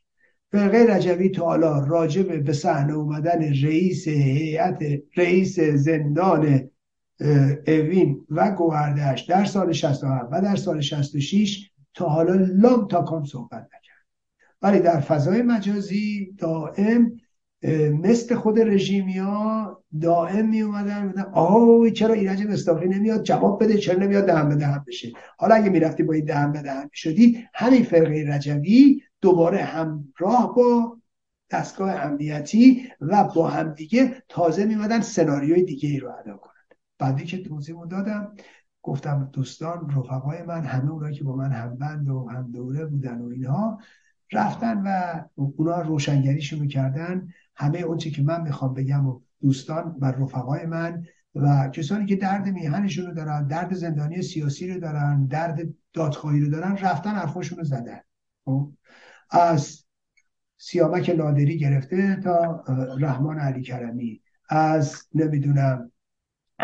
فرقه 0.52 0.86
رجوی 0.88 1.28
تا 1.28 1.44
حالا 1.44 1.78
راجب 1.78 2.44
به 2.44 2.52
صحنه 2.52 2.92
اومدن 2.92 3.42
رئیس 3.42 4.08
هیئت 4.08 4.82
رئیس 5.16 5.60
زندان 5.60 6.70
اوین 7.66 8.26
و 8.30 8.50
گوهردش 8.50 9.20
در 9.20 9.44
سال 9.44 9.72
67 9.72 10.28
و 10.32 10.40
در 10.40 10.56
سال 10.56 10.80
66 10.80 11.70
تا 11.94 12.08
حالا 12.08 12.34
لام 12.34 12.88
تا 12.88 13.02
کام 13.02 13.24
صحبت 13.24 13.62
نکرد. 13.62 14.06
ولی 14.62 14.80
در 14.80 15.00
فضای 15.00 15.42
مجازی 15.42 16.34
دائم 16.38 17.12
مثل 18.02 18.34
خود 18.34 18.60
رژیمی 18.60 19.18
ها 19.18 19.84
دائم 20.00 20.48
می 20.48 20.62
اومدن 20.62 21.14
آه 21.32 21.90
چرا 21.90 22.14
ایرج 22.14 22.42
مستاقی 22.42 22.88
نمیاد؟ 22.88 23.22
جواب 23.22 23.64
بده 23.64 23.78
چرا 23.78 23.98
نمیاد 23.98 24.26
دهن 24.26 24.48
به 24.48 24.54
دهن 24.54 24.84
بشه؟ 24.86 25.12
حالا 25.38 25.54
اگه 25.54 25.70
می‌رفتی 25.70 26.02
با 26.02 26.12
این 26.12 26.24
دهن 26.24 26.52
به 26.52 26.62
دهن 26.62 26.90
شدی 26.92 27.44
همین 27.54 27.82
فرقه 27.82 28.24
رجوی 28.28 29.02
دوباره 29.20 29.58
همراه 29.58 30.54
با 30.56 30.98
دستگاه 31.50 31.90
امنیتی 31.90 32.88
و 33.00 33.24
با 33.24 33.48
همدیگه 33.48 34.22
تازه 34.28 34.64
میمدن 34.64 35.00
سناریوی 35.00 35.62
دیگه 35.62 35.88
ای 35.88 35.98
رو 35.98 36.10
ادا 36.18 36.36
کنند 36.36 36.53
بعدی 37.04 37.24
که 37.24 37.42
توضیح 37.42 37.84
دادم 37.90 38.34
گفتم 38.82 39.30
دوستان 39.32 39.90
رفقای 39.90 40.42
من 40.42 40.64
همه 40.64 40.90
اونایی 40.90 41.14
که 41.14 41.24
با 41.24 41.36
من 41.36 41.52
همبند 41.52 42.08
و 42.08 42.28
هم 42.28 42.50
دوره 42.52 42.86
بودن 42.86 43.20
و 43.20 43.28
اینها 43.28 43.80
رفتن 44.32 44.82
و 44.86 45.20
اونا 45.34 45.80
روشنگریشون 45.80 46.58
می‌کردن 46.58 47.28
همه 47.56 47.78
اونچه 47.78 48.10
که 48.10 48.22
من 48.22 48.42
می‌خوام 48.42 48.74
بگم 48.74 49.06
و 49.06 49.20
دوستان 49.40 49.96
و 50.00 50.04
رفقای 50.04 50.66
من 50.66 51.04
و 51.34 51.68
کسانی 51.68 52.06
که 52.06 52.16
درد 52.16 52.48
میهنشون 52.48 53.06
رو 53.06 53.14
دارن 53.14 53.46
درد 53.46 53.74
زندانی 53.74 54.22
سیاسی 54.22 54.70
رو 54.70 54.80
دارن 54.80 55.26
درد 55.26 55.60
دادخواهی 55.92 56.40
رو 56.40 56.50
دارن 56.50 56.76
رفتن 56.76 57.10
حرفاشون 57.10 57.58
رو 57.58 57.64
زدن 57.64 58.00
خب؟ 58.44 58.72
از 59.30 59.84
سیامک 60.58 61.10
نادری 61.18 61.58
گرفته 61.58 62.16
تا 62.16 62.64
رحمان 62.98 63.38
علی 63.38 63.62
کرمی 63.62 64.20
از 64.48 65.02
نمی‌دونم 65.14 65.90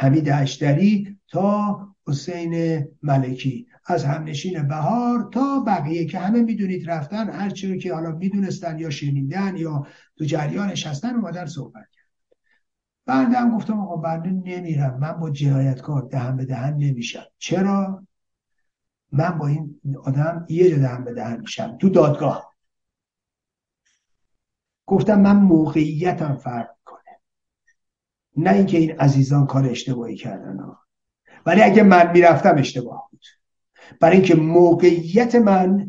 حمید 0.00 0.28
اشتری 0.28 1.18
تا 1.28 1.78
حسین 2.06 2.84
ملکی. 3.02 3.66
از 3.86 4.04
همنشین 4.04 4.68
بهار 4.68 5.28
تا 5.32 5.60
بقیه 5.60 6.06
که 6.06 6.18
همه 6.18 6.40
می‌دونید 6.42 6.90
رفتن 6.90 7.30
هر 7.30 7.52
رو 7.62 7.76
که 7.76 7.94
حالا 7.94 8.10
می‌دونستن 8.10 8.78
یا 8.78 8.90
شنیدن 8.90 9.56
یا 9.56 9.86
تو 10.16 10.24
جریانش 10.24 10.86
هستن 10.86 11.14
اومدن 11.14 11.46
صحبت 11.46 11.86
کرد 11.92 12.06
بنده 13.06 13.38
هم 13.38 13.56
گفتم 13.56 13.80
آقا 13.80 13.96
بنده 13.96 14.30
نمیرم. 14.30 14.98
من 14.98 15.12
با 15.12 15.30
جنایتکار 15.30 16.02
دهن 16.02 16.36
به 16.36 16.44
دهن 16.44 16.76
نمیشم. 16.76 17.26
چرا؟ 17.38 18.06
من 19.12 19.38
با 19.38 19.46
این 19.46 19.80
آدم 20.04 20.46
یه 20.48 20.70
جا 20.70 20.76
دهن 20.76 21.04
به 21.04 21.14
دهن 21.14 21.40
میشم. 21.40 21.78
تو 21.78 21.88
دادگاه. 21.88 22.54
گفتم 24.86 25.20
من 25.20 25.36
موقعیتم 25.36 26.36
فرق 26.36 26.68
نه 28.36 28.52
اینکه 28.52 28.78
این 28.78 28.98
عزیزان 28.98 29.46
کار 29.46 29.66
اشتباهی 29.66 30.16
کردن 30.16 30.58
ها. 30.58 30.78
ولی 31.46 31.62
اگه 31.62 31.82
من 31.82 32.12
می‌رفتم 32.12 32.58
اشتباه 32.58 33.08
بود. 33.10 33.24
برای 34.00 34.16
اینکه 34.16 34.34
موقعیت 34.34 35.34
من 35.34 35.86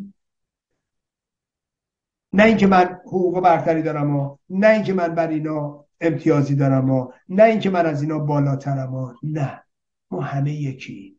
نه 2.33 2.43
اینکه 2.43 2.67
من 2.67 2.83
حقوق 3.05 3.39
برتری 3.39 3.81
دارم 3.81 4.15
و 4.15 4.37
نه 4.49 4.67
اینکه 4.67 4.93
من 4.93 5.15
بر 5.15 5.27
اینا 5.27 5.85
امتیازی 6.01 6.55
دارم 6.55 6.89
و 6.89 7.11
نه 7.29 7.43
اینکه 7.43 7.69
من 7.69 7.85
از 7.85 8.01
اینا 8.01 8.19
بالاترم 8.19 8.95
و 8.95 9.13
نه. 9.23 9.63
ما 10.11 10.21
همه 10.21 10.53
یکی. 10.53 11.17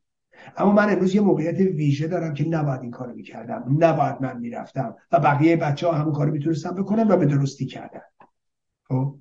اما 0.57 0.73
من 0.73 0.93
امروز 0.93 1.15
یه 1.15 1.20
موقعیت 1.20 1.61
ویژه 1.61 2.09
دارم 2.09 2.35
که 2.35 2.49
نباید 2.49 2.81
این 2.81 2.90
کارو 2.90 3.15
می‌کردم. 3.15 3.77
نباید 3.78 4.16
من 4.20 4.39
می‌رفتم 4.39 4.97
و 5.12 5.20
بقیه 5.20 5.57
بچه 5.57 5.86
ها 5.86 5.93
همون 5.93 6.12
کارو 6.12 6.32
می‌تونستم 6.32 6.74
بکنم 6.74 7.09
و 7.09 7.16
به 7.16 7.27
درستی 7.27 7.66
کردن. 7.66 8.03
خب؟ 8.89 9.19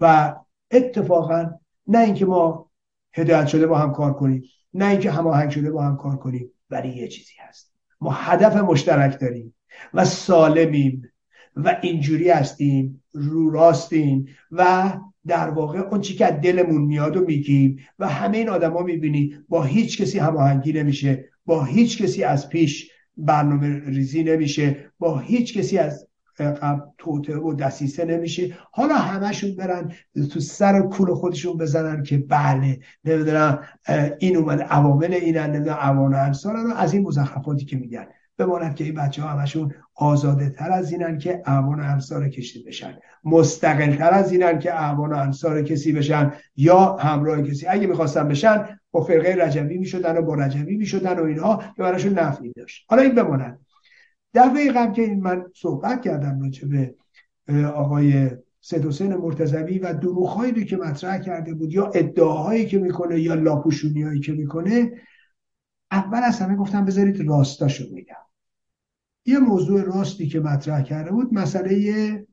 و 0.00 0.34
اتفاقا 0.70 1.50
نه 1.86 1.98
اینکه 1.98 2.26
ما 2.26 2.70
هدایت 3.12 3.46
شده 3.46 3.66
با 3.66 3.78
هم 3.78 3.92
کار 3.92 4.14
کنیم 4.14 4.42
نه 4.74 4.88
اینکه 4.88 5.10
هماهنگ 5.10 5.50
شده 5.50 5.70
با 5.70 5.82
هم 5.82 5.96
کار 5.96 6.16
کنیم 6.16 6.50
ولی 6.70 6.88
یه 6.88 7.08
چیزی 7.08 7.34
هست. 7.38 7.72
ما 8.00 8.10
هدف 8.10 8.56
مشترک 8.56 9.20
داریم 9.20 9.54
و 9.94 10.04
سالمیم 10.04 11.02
و 11.56 11.78
اینجوری 11.82 12.30
هستیم 12.30 13.04
رو 13.12 13.50
راستیم 13.50 14.26
و 14.50 14.92
در 15.26 15.50
واقع 15.50 15.78
اون 15.78 16.00
چی 16.00 16.14
که 16.14 16.26
از 16.26 16.40
دلمون 16.40 16.82
میاد 16.82 17.16
و 17.16 17.20
میگیم 17.20 17.78
و 17.98 18.08
همه 18.08 18.38
این 18.38 18.48
آدما 18.48 18.82
می‌بینی 18.82 19.34
با 19.48 19.62
هیچ 19.62 20.02
کسی 20.02 20.18
هماهنگی 20.18 20.72
نمیشه 20.72 21.28
با 21.46 21.64
هیچ 21.64 22.02
کسی 22.02 22.24
از 22.24 22.48
پیش 22.48 22.90
برنامه 23.16 23.80
ریزی 23.84 24.24
نمیشه 24.24 24.92
با 24.98 25.18
هیچ 25.18 25.58
کسی 25.58 25.78
از 25.78 26.07
توته 26.98 27.36
و 27.36 27.54
دسیسه 27.54 28.04
نمیشه. 28.04 28.54
حالا 28.72 28.94
همشون 28.94 29.56
برن 29.56 29.92
تو 30.32 30.40
سر 30.40 30.82
کول 30.82 31.14
خودشون 31.14 31.56
بزنن 31.56 32.02
که 32.02 32.18
بله 32.18 32.78
نمی‌دونم 33.04 33.62
این 34.18 34.36
اومده 34.36 34.62
عوامل 34.62 35.14
اینن 35.14 35.50
نمی‌دونم 35.50 35.76
عوان 35.80 36.14
انصارن 36.14 36.66
و 36.66 36.74
از 36.74 36.94
این 36.94 37.02
مزخرفاتی 37.02 37.64
که 37.64 37.76
میگن. 37.76 38.06
بماند 38.38 38.74
که 38.74 38.84
این 38.84 38.94
بچه 38.94 39.22
ها 39.22 39.28
همشون 39.28 39.74
آزاده 39.94 40.50
تر 40.50 40.70
از 40.70 40.92
اینن 40.92 41.18
که 41.18 41.42
اعوان 41.46 41.80
و 41.80 41.84
انصار 41.84 42.28
کشی 42.28 42.62
بشن. 42.62 42.98
مستقل 43.24 43.96
تر 43.96 44.10
از 44.10 44.32
اینن 44.32 44.58
که 44.58 44.74
اعوان 44.74 45.12
و 45.12 45.16
انصار 45.16 45.62
کسی 45.62 45.92
بشن 45.92 46.32
یا 46.56 46.96
همراه 46.96 47.42
کسی. 47.42 47.66
اگه 47.66 47.86
می‌خواستن 47.86 48.28
بشن 48.28 48.64
با 48.90 49.00
فرقه 49.00 49.44
رجوی 49.44 49.78
می‌شدن 49.78 50.16
و 50.16 50.22
با 50.22 50.34
رجوی 50.34 50.76
می‌شدن 50.76 51.18
و 51.18 51.24
اینها 51.24 51.56
که 51.56 51.82
براشون 51.82 52.18
نفعی 52.18 52.52
داشت. 52.52 52.86
حالا 52.88 53.02
این 53.02 53.14
بماند. 53.14 53.58
دفعه 54.34 54.72
قبل 54.72 54.92
که 54.92 55.02
این 55.02 55.20
من 55.20 55.44
صحبت 55.54 56.02
کردم 56.02 56.40
راجع 56.40 56.68
به 56.68 56.94
آقای 57.66 58.30
سید 58.60 58.86
حسین 58.86 59.14
مرتضوی 59.14 59.78
و 59.78 59.92
دروغهایی 59.92 60.64
که 60.64 60.76
مطرح 60.76 61.18
کرده 61.18 61.54
بود 61.54 61.72
یا 61.72 61.86
ادعاهایی 61.86 62.66
که 62.66 62.78
می‌کنه 62.78 63.20
یا 63.20 63.34
لاپوشونی 63.34 64.20
که 64.20 64.32
می‌کنه 64.32 64.92
اول 65.90 66.20
از 66.24 66.40
همه 66.40 66.56
گفتم 66.56 66.84
بذارید 66.84 67.20
راستاشو 67.20 67.84
میگم 67.92 68.14
یه 69.26 69.38
موضوع 69.38 69.82
راستی 69.82 70.28
که 70.28 70.40
مطرح 70.40 70.82
کرده 70.82 71.10
بود 71.10 71.34
مسئله 71.34 72.26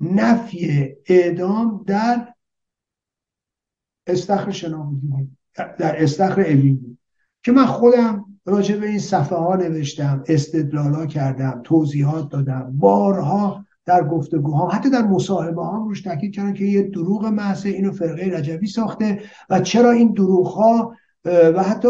نفی 0.00 0.94
اعدام 1.06 1.84
در 1.86 2.34
استخر 4.06 4.50
شناختی 4.50 5.36
در 5.54 6.02
استخر 6.02 6.40
اوین 6.40 6.98
که 7.42 7.52
من 7.52 7.66
خودم 7.66 8.21
راجع 8.46 8.76
به 8.76 8.86
این 8.86 8.98
صفحه 8.98 9.38
ها 9.38 9.56
نوشتم 9.56 10.24
استدلالا 10.28 11.06
کردم 11.06 11.60
توضیحات 11.64 12.28
دادم. 12.28 12.72
بارها 12.78 13.64
در 13.86 14.08
گفتگوها 14.08 14.68
حتی 14.68 14.90
در 14.90 15.02
مصاحبه 15.02 15.62
ها 15.62 15.76
روش 15.76 16.00
تاکید 16.00 16.34
کردن 16.34 16.54
که 16.54 16.64
یه 16.64 16.82
دروغ 16.82 17.26
محض 17.26 17.66
اینو 17.66 17.92
فرقه 17.92 18.38
رجوی 18.38 18.66
ساخته 18.66 19.20
و 19.50 19.60
چرا 19.60 19.90
این 19.90 20.12
دروغ 20.12 20.46
ها 20.46 20.94
و 21.24 21.62
حتی 21.62 21.88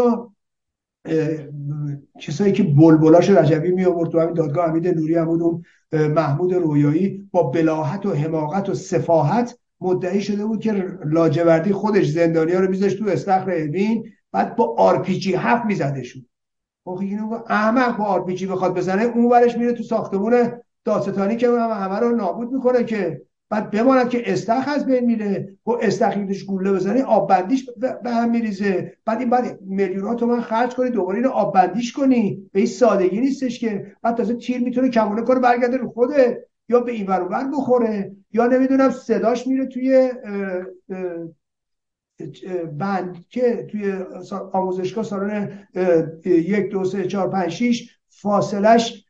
کسایی 2.19 2.51
که 2.51 2.63
بلبلاش 2.63 3.29
رجوی 3.29 3.71
می 3.71 3.85
آورد 3.85 4.09
تو 4.09 4.19
همین 4.19 4.33
دادگاه 4.33 4.69
حمید 4.69 4.87
نوری 4.87 5.15
هم 5.15 5.25
بود 5.25 5.65
محمود 5.93 6.53
رویایی 6.53 7.29
با 7.31 7.43
بلاهت 7.43 8.05
و 8.05 8.13
حماقت 8.13 8.69
و 8.69 8.73
سفاهت 8.73 9.57
مدعی 9.81 10.21
شده 10.21 10.45
بود 10.45 10.59
که 10.59 10.87
لاجوردی 11.05 11.71
خودش 11.71 12.09
زندانیا 12.09 12.59
رو 12.59 12.69
میذاشت 12.69 12.99
تو 12.99 13.09
استخر 13.09 13.51
اوین 13.51 14.05
بعد 14.31 14.55
با 14.55 14.75
آر 14.77 15.01
پی 15.01 15.19
جی 15.19 15.35
هفت 15.35 15.65
میزدشون. 15.65 16.25
خب 16.85 16.97
اینو 17.01 17.39
احمق 17.47 17.97
با 17.97 18.05
آر 18.05 18.25
پی 18.25 18.33
جی 18.33 18.47
بخواد 18.47 18.77
بزنه 18.77 19.03
اون 19.03 19.25
ورش 19.25 19.57
میره 19.57 19.73
تو 19.73 19.83
ساختمون 19.83 20.51
داستانی 20.85 21.37
که 21.37 21.49
همه 21.49 21.99
رو 21.99 22.15
نابود 22.15 22.51
می‌کنه 22.51 22.83
که 22.83 23.21
بعد 23.49 23.71
بماند 23.71 24.09
که 24.09 24.31
استخ 24.31 24.67
از 24.67 24.85
بین 24.85 25.05
میره. 25.05 25.57
و 25.65 25.71
استخیلش 25.71 26.43
گوله 26.43 26.71
بزنه 26.71 27.03
آب 27.03 27.29
بندیش 27.29 27.69
به 28.03 28.11
هم 28.11 28.31
میریزه. 28.31 28.93
بعد 29.05 29.19
این 29.19 29.29
بعد 29.29 29.61
میلیون 29.61 30.15
تومن 30.15 30.41
خرج 30.41 30.75
کنی 30.75 30.89
دوباره 30.89 31.17
اینو 31.17 31.29
آب 31.29 31.53
بندیش 31.53 31.93
کنی. 31.93 32.49
به 32.51 32.59
این 32.59 32.67
سادگی 32.67 33.19
نیستش 33.19 33.59
که. 33.59 33.95
بعد 34.01 34.15
تازه 34.15 34.33
تیر 34.33 34.61
می‌تونه 34.61 34.89
کمونه 34.89 35.21
کنه 35.21 35.39
برگرده 35.39 35.77
رو 35.77 35.89
خوده 35.89 36.47
یا 36.69 36.79
به 36.79 36.91
این 36.91 37.07
ور 37.07 37.47
بخوره. 37.47 38.11
یا 38.31 38.47
نمی‌دونم 38.47 38.89
صداش 38.89 39.47
میره 39.47 39.65
توی 39.65 40.11
بند 42.77 43.25
که 43.29 43.67
توی 43.71 43.93
آموزشگاه 44.53 45.03
سالن 45.03 45.67
یک 46.25 46.69
دو 46.69 46.83
سه 46.85 47.07
چهار 47.07 47.29
پنج 47.29 47.49
شیش 47.49 47.97
فاصلش 48.09 49.05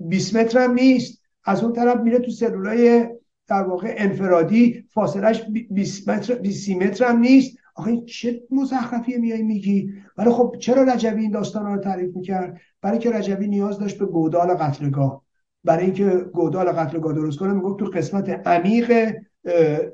20 0.00 0.36
متر 0.36 0.64
هم 0.64 0.72
نیست. 0.72 1.22
از 1.44 1.64
اون 1.64 1.72
طرف 1.72 2.00
میره 2.00 2.18
تو 2.18 2.30
سلولای 2.30 3.06
در 3.48 3.62
واقع 3.62 3.94
انفرادی 3.96 4.84
فاصلش 4.88 5.44
20 5.70 6.08
متر 6.08 6.34
20 6.34 6.70
متر 6.70 7.04
هم 7.04 7.18
نیست. 7.18 7.58
آخه 7.74 8.00
چه 8.00 8.42
مزخرفی 8.50 9.16
میای 9.16 9.42
میگی؟ 9.42 9.92
ولی 10.18 10.30
خب 10.30 10.56
چرا 10.60 10.82
رجوی 10.82 11.20
این 11.20 11.30
داستان 11.30 11.66
رو 11.66 11.80
تعریف 11.80 12.16
می‌کرد؟ 12.16 12.60
برای 12.82 12.98
که 12.98 13.10
رجوی 13.10 13.48
نیاز 13.48 13.78
داشت 13.78 13.98
به 13.98 14.06
گودال 14.06 14.54
قتلگاه. 14.54 15.22
برای 15.64 15.84
اینکه 15.84 16.08
گودال 16.10 16.72
قتلگاه 16.72 17.12
درست 17.12 17.38
کنه 17.38 17.52
می‌گفت 17.52 17.78
تو 17.78 17.84
قسمت 17.84 18.48
عمیق 18.48 19.14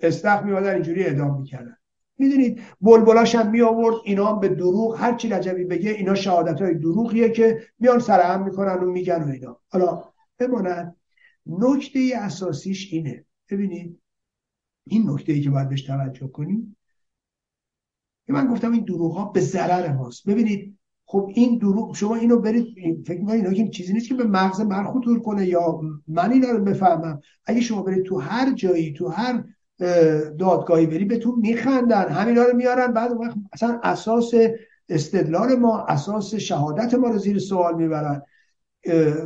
استخ 0.03 0.43
میادن 0.43 0.75
اینجوری 0.75 1.05
اعدام 1.05 1.39
می‌کردن. 1.39 1.77
می‌دونید 2.19 2.61
بلبلاش 2.81 3.35
هم 3.35 3.51
می 3.51 3.61
آورد 3.63 3.97
اینا 4.05 4.27
هم 4.27 4.41
به 4.41 4.49
دروغ 4.49 4.97
هر 5.01 5.17
چی 5.17 5.29
رجوی 5.29 5.65
بگه 5.65 5.91
اینا 5.91 6.15
شهادت 6.15 6.63
های 6.63 6.75
دروغیه 6.75 7.31
که 7.31 7.63
میان 7.79 7.99
سرهم 7.99 8.45
می‌کنن 8.45 8.75
و 8.75 8.93
میگن 8.93 9.23
و 9.23 9.29
اینا. 9.29 9.61
حالا 9.69 10.05
بماند. 10.39 10.97
نکته 11.47 12.13
اساسیش 12.15 12.93
اینه. 12.93 13.25
ببینید 13.51 14.01
این 14.87 15.11
نکته 15.11 15.33
ای 15.33 15.41
که 15.41 15.51
باید 15.51 15.69
بهش 15.69 15.83
توجه 15.83 16.29
کنیم 16.29 16.77
من 18.29 18.47
گفتم 18.47 18.73
این 18.73 18.85
دروغ 18.85 19.13
ها 19.13 19.25
به 19.25 19.41
ضرر 19.41 19.93
ماست. 19.93 20.29
ببینید 20.29 20.79
خب 21.07 21.31
این 21.35 21.59
دروغ 21.59 21.97
شما 21.97 22.15
اینو 22.15 22.39
برید 22.39 23.07
فکر 23.07 23.21
می‌کنید 23.21 23.47
اینا 23.47 23.53
که 23.53 23.69
چیزی 23.69 23.93
نیست 23.93 24.09
که 24.09 24.15
به 24.15 24.25
مغز 24.25 24.61
من 24.61 24.85
خطور 24.85 25.21
کنه 25.21 25.47
یا 25.47 25.81
من 26.09 26.33
اینا 26.33 26.51
رو 26.51 26.65
بفهمم. 26.65 27.21
اگه 27.45 27.61
شما 27.61 27.83
برید 27.83 28.05
تو 28.05 28.19
هر 28.19 28.53
جایی 28.55 28.93
تو 28.93 29.09
هر 29.09 29.45
دادگاهی 30.39 30.87
بری 30.87 31.05
بهتون 31.05 31.35
میخندن. 31.39 32.09
همینا 32.09 32.43
رو 32.43 32.57
میارن. 32.57 32.93
بعد 32.93 33.13
وقت 33.13 33.37
اصلا 33.53 33.81
اساس 33.83 34.35
استدلال 34.89 35.57
ما 35.57 35.87
اساس 35.87 36.35
شهادت 36.35 36.95
ما 36.95 37.09
رو 37.09 37.19
زیر 37.19 37.39
سوال 37.39 37.75
می‌برن. 37.75 38.23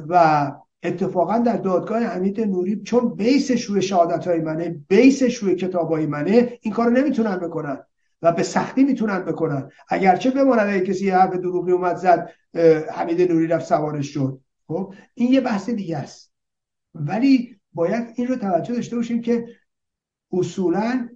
و 0.08 0.52
اتفاقا 0.82 1.38
در 1.38 1.56
دادگاه 1.56 2.02
حمید 2.02 2.40
نوری 2.40 2.82
چون 2.82 3.14
بیسش 3.14 3.64
روی 3.64 3.82
شهادت 3.82 4.26
های 4.26 4.40
منه 4.40 4.80
بیسش 4.88 5.34
روی 5.34 5.54
کتاب 5.54 5.92
های 5.92 6.06
منه 6.06 6.58
این 6.62 6.74
کار 6.74 6.90
نمی‌تونن 6.90 7.36
بکنن 7.36 7.78
و 8.22 8.32
به 8.32 8.42
سختی 8.42 8.84
می‌تونن 8.84 9.18
بکنن. 9.18 9.70
اگرچه 9.88 10.30
بماند 10.30 10.68
اگه 10.68 10.80
کسی 10.80 11.06
یه 11.06 11.16
حرف 11.16 11.34
دروغی 11.34 11.72
اومد 11.72 11.96
زد 11.96 12.28
حمید 12.92 13.32
نوری 13.32 13.46
رفت 13.46 13.66
سوارش 13.66 14.14
شد. 14.14 14.40
خب 14.66 14.94
این 15.14 15.32
یه 15.32 15.40
بحث 15.40 15.70
دیگه 15.70 15.96
است. 15.96 16.32
ولی 16.94 17.56
باید 17.72 18.06
این 18.16 18.26
رو 18.26 18.36
توجه 18.36 18.74
داشته 18.74 18.96
باشیم 18.96 19.20
که 19.20 19.46
اصولا 20.32 21.08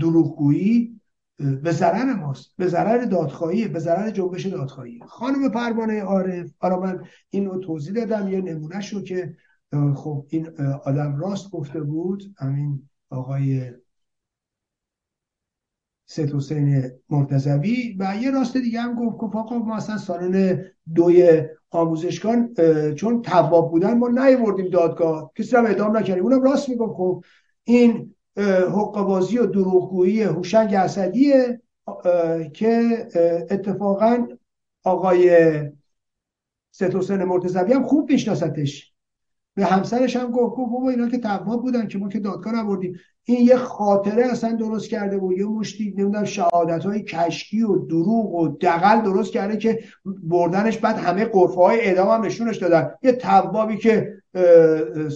دروغگویی 0.00 1.00
به 1.36 1.70
ضرر 1.70 2.14
ماست 2.14 2.56
به 2.56 2.68
ضرر 2.68 3.04
دادخواهی 3.04 3.68
به 3.68 3.78
ضرر 3.78 4.10
جنبش 4.10 4.46
دادخواهی. 4.46 5.00
خانم 5.08 5.50
پروانه 5.50 6.02
عارف 6.02 6.50
حالا 6.58 6.80
من 6.80 7.04
این 7.30 7.46
رو 7.46 7.58
توضیح 7.58 7.94
دادم 7.94 8.28
یه 8.28 8.40
نمونه 8.40 8.80
شو 8.80 9.02
که 9.02 9.36
خب 9.94 10.26
این 10.30 10.60
آدم 10.84 11.16
راست 11.16 11.50
گفته 11.50 11.80
بود. 11.80 12.22
همین 12.38 12.88
آقای 13.10 13.72
سید 16.06 16.34
حسین 16.34 16.90
مرتضوی 17.10 17.96
و 17.98 18.16
یه 18.16 18.30
راست 18.30 18.56
دیگه 18.56 18.80
هم 18.80 18.94
گفت 18.94 19.20
که 19.20 19.38
آقا 19.38 19.58
ما 19.58 19.76
اصلا 19.76 19.98
سالن 19.98 20.64
دوی 20.94 21.42
آموزشگان 21.74 22.54
چون 22.94 23.22
تواب 23.22 23.70
بودن 23.70 23.98
ما 23.98 24.08
نیوردیم 24.08 24.68
دادگاه. 24.68 25.32
کسی 25.38 25.56
هم 25.56 25.66
اعدام 25.66 25.96
نکردیم 25.96 26.24
اونم 26.24 26.42
راست 26.42 26.68
میگم 26.68 26.94
خب 26.94 27.24
این 27.64 28.14
حقبازی 28.36 29.38
و 29.38 29.46
دروغگویی 29.46 30.22
هوشنگ 30.22 30.74
اسدیه 30.74 31.60
که 32.52 33.06
اتفاقا 33.50 34.26
آقای 34.84 35.30
حسین 36.80 37.24
مرتضوی 37.24 37.72
هم 37.72 37.82
خوب 37.82 38.10
میشناستش. 38.10 38.93
به 39.54 39.64
همسرش 39.64 40.16
هم 40.16 40.30
گفت 40.30 40.56
گفت 40.56 40.72
بابا 40.72 40.90
اینا 40.90 41.08
که 41.08 41.18
تواب 41.18 41.62
بودن 41.62 41.88
که 41.88 41.98
ما 41.98 42.08
که 42.08 42.18
دادگاه 42.18 42.54
نبردیم 42.54 42.98
این 43.24 43.46
یه 43.46 43.56
خاطره 43.56 44.26
اصلا 44.26 44.52
درست 44.52 44.88
کرده 44.88 45.16
و 45.16 45.32
یه 45.32 45.46
مشتی 45.46 45.94
نمی‌دونم 45.98 46.24
شهادت 46.24 46.84
های 46.84 47.02
کشکی 47.02 47.62
و 47.62 47.78
دروغ 47.78 48.34
و 48.34 48.48
دقل 48.48 49.00
درست 49.00 49.32
کرده 49.32 49.56
که 49.56 49.78
بردنش 50.22 50.78
بعد 50.78 50.96
همه 50.96 51.24
قرفه 51.24 51.60
های 51.60 51.80
اعدام 51.80 52.08
هم 52.08 52.24
نشونش 52.24 52.56
دادن. 52.56 52.90
یه 53.02 53.12
توابی 53.12 53.76
که 53.76 54.14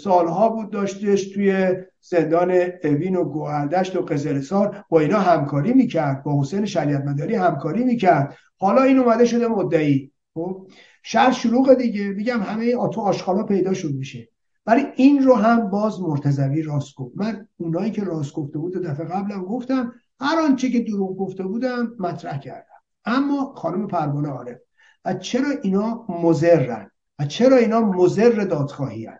سالها 0.02 0.48
بود 0.48 0.70
داشتش 0.70 1.24
توی 1.24 1.76
زندان 2.00 2.52
اوین 2.84 3.16
و 3.16 3.24
گوهردشت 3.24 3.96
و 3.96 4.00
قزلسار 4.00 4.84
با 4.90 5.00
اینا 5.00 5.18
همکاری 5.18 5.72
می‌کرد. 5.72 6.22
با 6.22 6.40
حسین 6.40 6.64
شریعت 6.64 7.04
مداری 7.04 7.34
همکاری 7.34 7.84
می‌کرد. 7.84 8.36
حالا 8.58 8.82
این 8.82 8.98
اومده 8.98 9.24
شده 9.24 9.48
مدعی. 9.48 10.12
خب؟ 10.34 10.66
شهر 11.02 11.32
شلوغ 11.32 11.74
دیگه. 11.74 12.08
میگم 12.08 12.42
همه 12.42 12.72
تو 12.88 13.00
آشغالا 13.00 13.42
پیداشون 13.42 13.92
میشه. 13.92 14.28
ولی 14.66 14.86
این 14.96 15.22
رو 15.22 15.34
هم 15.34 15.70
باز 15.70 16.00
مرتضوی 16.00 16.62
راست 16.62 16.94
گفت. 16.94 17.12
من 17.16 17.48
اونایی 17.56 17.90
که 17.90 18.04
راست 18.04 18.32
گفته 18.32 18.58
بود 18.58 18.76
دفعه 18.76 19.06
قبلم 19.06 19.44
گفتم 19.44 19.92
هر 20.20 20.38
آنچه 20.38 20.70
که 20.70 20.80
دروغ 20.80 21.16
گفته 21.16 21.42
بودم 21.42 21.96
مطرح 21.98 22.38
کردم. 22.38 22.78
اما 23.04 23.54
خانم 23.54 23.86
پروانه 23.86 24.28
عارف 24.28 24.58
و 25.04 25.14
چرا 25.14 25.50
اینا 25.62 26.06
مزرن 26.08 26.90
و 27.18 27.26
چرا 27.26 27.56
اینا 27.56 27.80
مزر 27.80 28.44
دادخواهی 28.44 29.06
هن؟ 29.06 29.18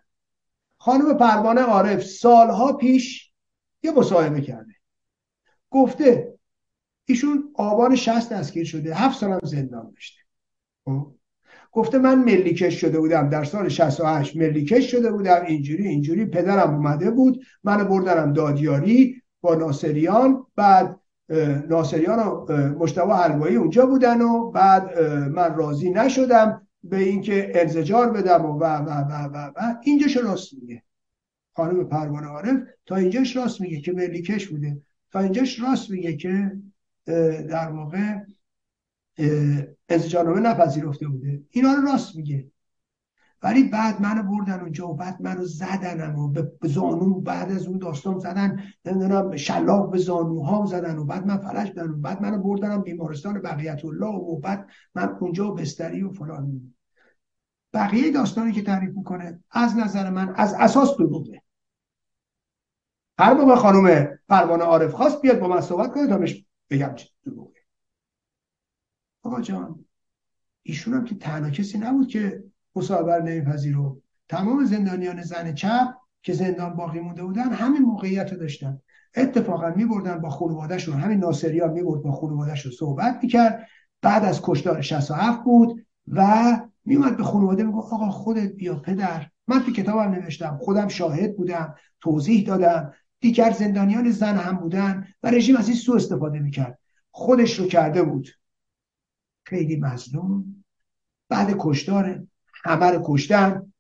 خانم 0.79 1.17
پروانه 1.17 1.61
عارف 1.61 2.03
سالها 2.03 2.73
پیش 2.73 3.33
یه 3.83 3.91
مصاحبه 3.91 4.41
کرده. 4.41 4.73
گفته 5.71 6.39
ایشون 7.05 7.53
آبان 7.55 7.97
شست 7.97 8.33
دستگیر 8.33 8.65
شده 8.65 8.95
هفت 8.95 9.19
سالم 9.19 9.41
زندان 9.43 9.91
داشته. 9.91 10.21
خب؟ 10.85 11.15
گفته 11.73 11.99
من 11.99 12.25
ملیکش 12.25 12.81
شده 12.81 13.01
بودم. 13.01 13.29
در 13.29 13.45
سال 13.45 13.69
68 13.69 14.37
ملیکش 14.37 14.91
شده 14.91 15.13
بودم. 15.13 15.45
اینجوری 15.47 15.89
اینجوری 15.89 16.27
پدرم 16.27 16.75
اومده 16.75 17.11
بود. 17.11 17.45
من 17.65 17.85
بردنم 17.85 18.33
دادیاری 18.33 19.23
با 19.41 19.55
ناصریان. 19.55 20.47
بعد 20.57 21.01
ناصریان 21.69 22.19
و 22.19 22.47
مشتبه 22.79 23.15
حلوایی 23.15 23.57
اونجا 23.57 23.87
بودن 23.87 24.23
و 24.23 24.51
بعد 24.51 25.03
من 25.29 25.55
راضی 25.55 25.91
نشدم 25.91 26.67
به 26.85 26.97
اینکه 26.97 27.53
انزجار 27.55 28.11
بدم 28.11 28.47
و 28.47 28.59
و 28.59 28.65
و 28.65 28.91
و 28.91 29.51
و, 29.57 29.75
اینجاش 29.83 30.17
راست 30.17 30.55
میگه. 30.55 30.83
خانم 31.57 31.85
پروانه 31.85 32.27
عارف 32.27 32.57
تا 32.87 32.97
اینجاش 32.97 33.37
راست 33.37 33.61
میگه 33.61 33.81
که 33.81 33.93
ملیکش 33.93 34.47
بوده. 34.47 34.81
تا 35.13 35.21
اینجاش 35.21 35.61
راست 35.61 35.91
میگه 35.91 36.17
که 36.17 36.53
در 37.49 37.69
واقع 37.71 38.15
ازجانامه 39.89 40.41
نپذیرفته 40.41 41.09
بوده. 41.09 41.43
اینا 41.51 41.75
رو 41.75 41.83
راست 41.83 42.17
میگه. 42.17 42.51
ولی 43.43 43.65
بعد 43.65 44.01
منو 44.01 44.23
بردن 44.23 44.61
اونجا 44.61 44.89
و 44.89 44.95
بعد 44.95 45.23
منو 45.23 45.45
زدن 45.45 46.15
و 46.15 46.29
به 46.29 46.69
زانو 46.69 47.21
بعد 47.21 47.53
از 47.53 47.67
اون 47.67 47.79
داستان 47.79 48.19
زدن. 48.19 48.63
نمی‌دونم 48.85 49.37
شلاق 49.37 49.91
به 49.91 49.99
زانوهام 49.99 50.67
زدن 50.67 50.99
و 50.99 51.05
بعد 51.05 51.27
من 51.27 51.37
فلش 51.37 51.71
بدن 51.71 52.01
بعد 52.01 52.23
منو 52.23 52.39
بردن 52.39 52.83
بیمارستان 52.83 53.41
بقیت 53.41 53.85
الله 53.85 54.17
و 54.17 54.37
بعد 54.37 54.67
من 54.95 55.17
اونجا 55.21 55.51
بستری 55.51 56.03
و 56.03 56.11
فلان. 56.11 56.75
بقیه 57.73 58.13
داستانی 58.13 58.53
که 58.53 58.63
تعریف 58.63 58.97
می‌کنه 58.97 59.41
از 59.51 59.77
نظر 59.77 60.11
من 60.11 60.35
از 60.37 60.55
اساس 60.55 60.97
دروغه 60.97 61.43
هر 63.19 63.35
موقع 63.35 63.55
خانم 63.55 64.19
پروانه 64.29 64.65
عارف 64.65 64.93
خواست 64.93 65.23
بیاد 65.23 65.39
با 65.39 65.49
من 65.49 65.61
صحبت 65.61 65.93
کنه 65.93 66.07
تا 66.07 66.19
بهش 66.19 66.45
بگم 66.71 66.95
دروغه 67.25 67.58
آقا 69.29 69.41
جان 69.41 69.85
ایشون 70.63 70.95
هم 70.95 71.05
که 71.05 71.15
تنها 71.15 71.51
کسی 71.51 71.79
نبود 71.79 72.09
که 72.09 72.45
مصاحبه 72.77 73.17
رو 73.17 73.25
نمیپذیرو. 73.25 74.01
تمام 74.29 74.65
زندانیان 74.65 75.23
زن 75.23 75.55
چپ 75.55 75.95
که 76.23 76.33
زندان 76.33 76.77
باقی 76.77 77.01
مونده 77.01 77.23
بودن 77.23 77.53
همین 77.53 77.83
موقعیت 77.83 78.33
رو 78.33 78.39
داشتن. 78.39 78.81
اتفاقا 79.17 79.71
میبردن 79.71 80.21
با 80.21 80.31
خانوادهشون. 80.31 81.01
همین 81.01 81.19
ناصریان 81.19 81.73
می‌برد 81.73 82.03
با 82.03 82.13
خانوادهش 82.13 82.67
رو 82.67 82.71
صحبت 82.71 83.19
می‌کرد. 83.23 83.69
بعد 84.03 84.25
از 84.25 84.41
کشتار 84.43 84.81
67 84.81 85.45
بود 85.45 85.87
و 86.07 86.61
میومد 86.85 87.17
به 87.17 87.23
خانواده 87.23 87.63
میگو 87.63 87.81
آقا 87.81 88.11
خودت 88.11 88.53
بیا 88.53 88.75
پدر. 88.75 89.27
من 89.49 89.63
تو 89.63 89.73
کتابم 89.73 90.13
نوشتم. 90.13 90.59
خودم 90.61 90.89
شاهد 90.89 91.37
بودم 91.37 91.75
توضیح 92.01 92.47
دادم. 92.47 92.93
دیگر 93.21 93.51
زندانیان 93.51 94.11
زن 94.11 94.37
هم 94.37 94.57
بودن 94.57 95.07
و 95.23 95.31
رژیم 95.31 95.57
از 95.57 95.69
این 95.69 95.77
سو 95.77 95.93
استفاده 95.95 96.39
می‌کرد. 96.39 96.79
خودش 97.11 97.59
رو 97.59 97.67
کرده 97.67 98.03
بود. 98.03 98.29
خیلی 99.49 99.77
مظلوم. 99.77 100.65
بعد 101.29 101.57
کشتار 101.59 102.27
همه 102.65 102.87
رو 102.87 103.03
کشتن. 103.07 103.73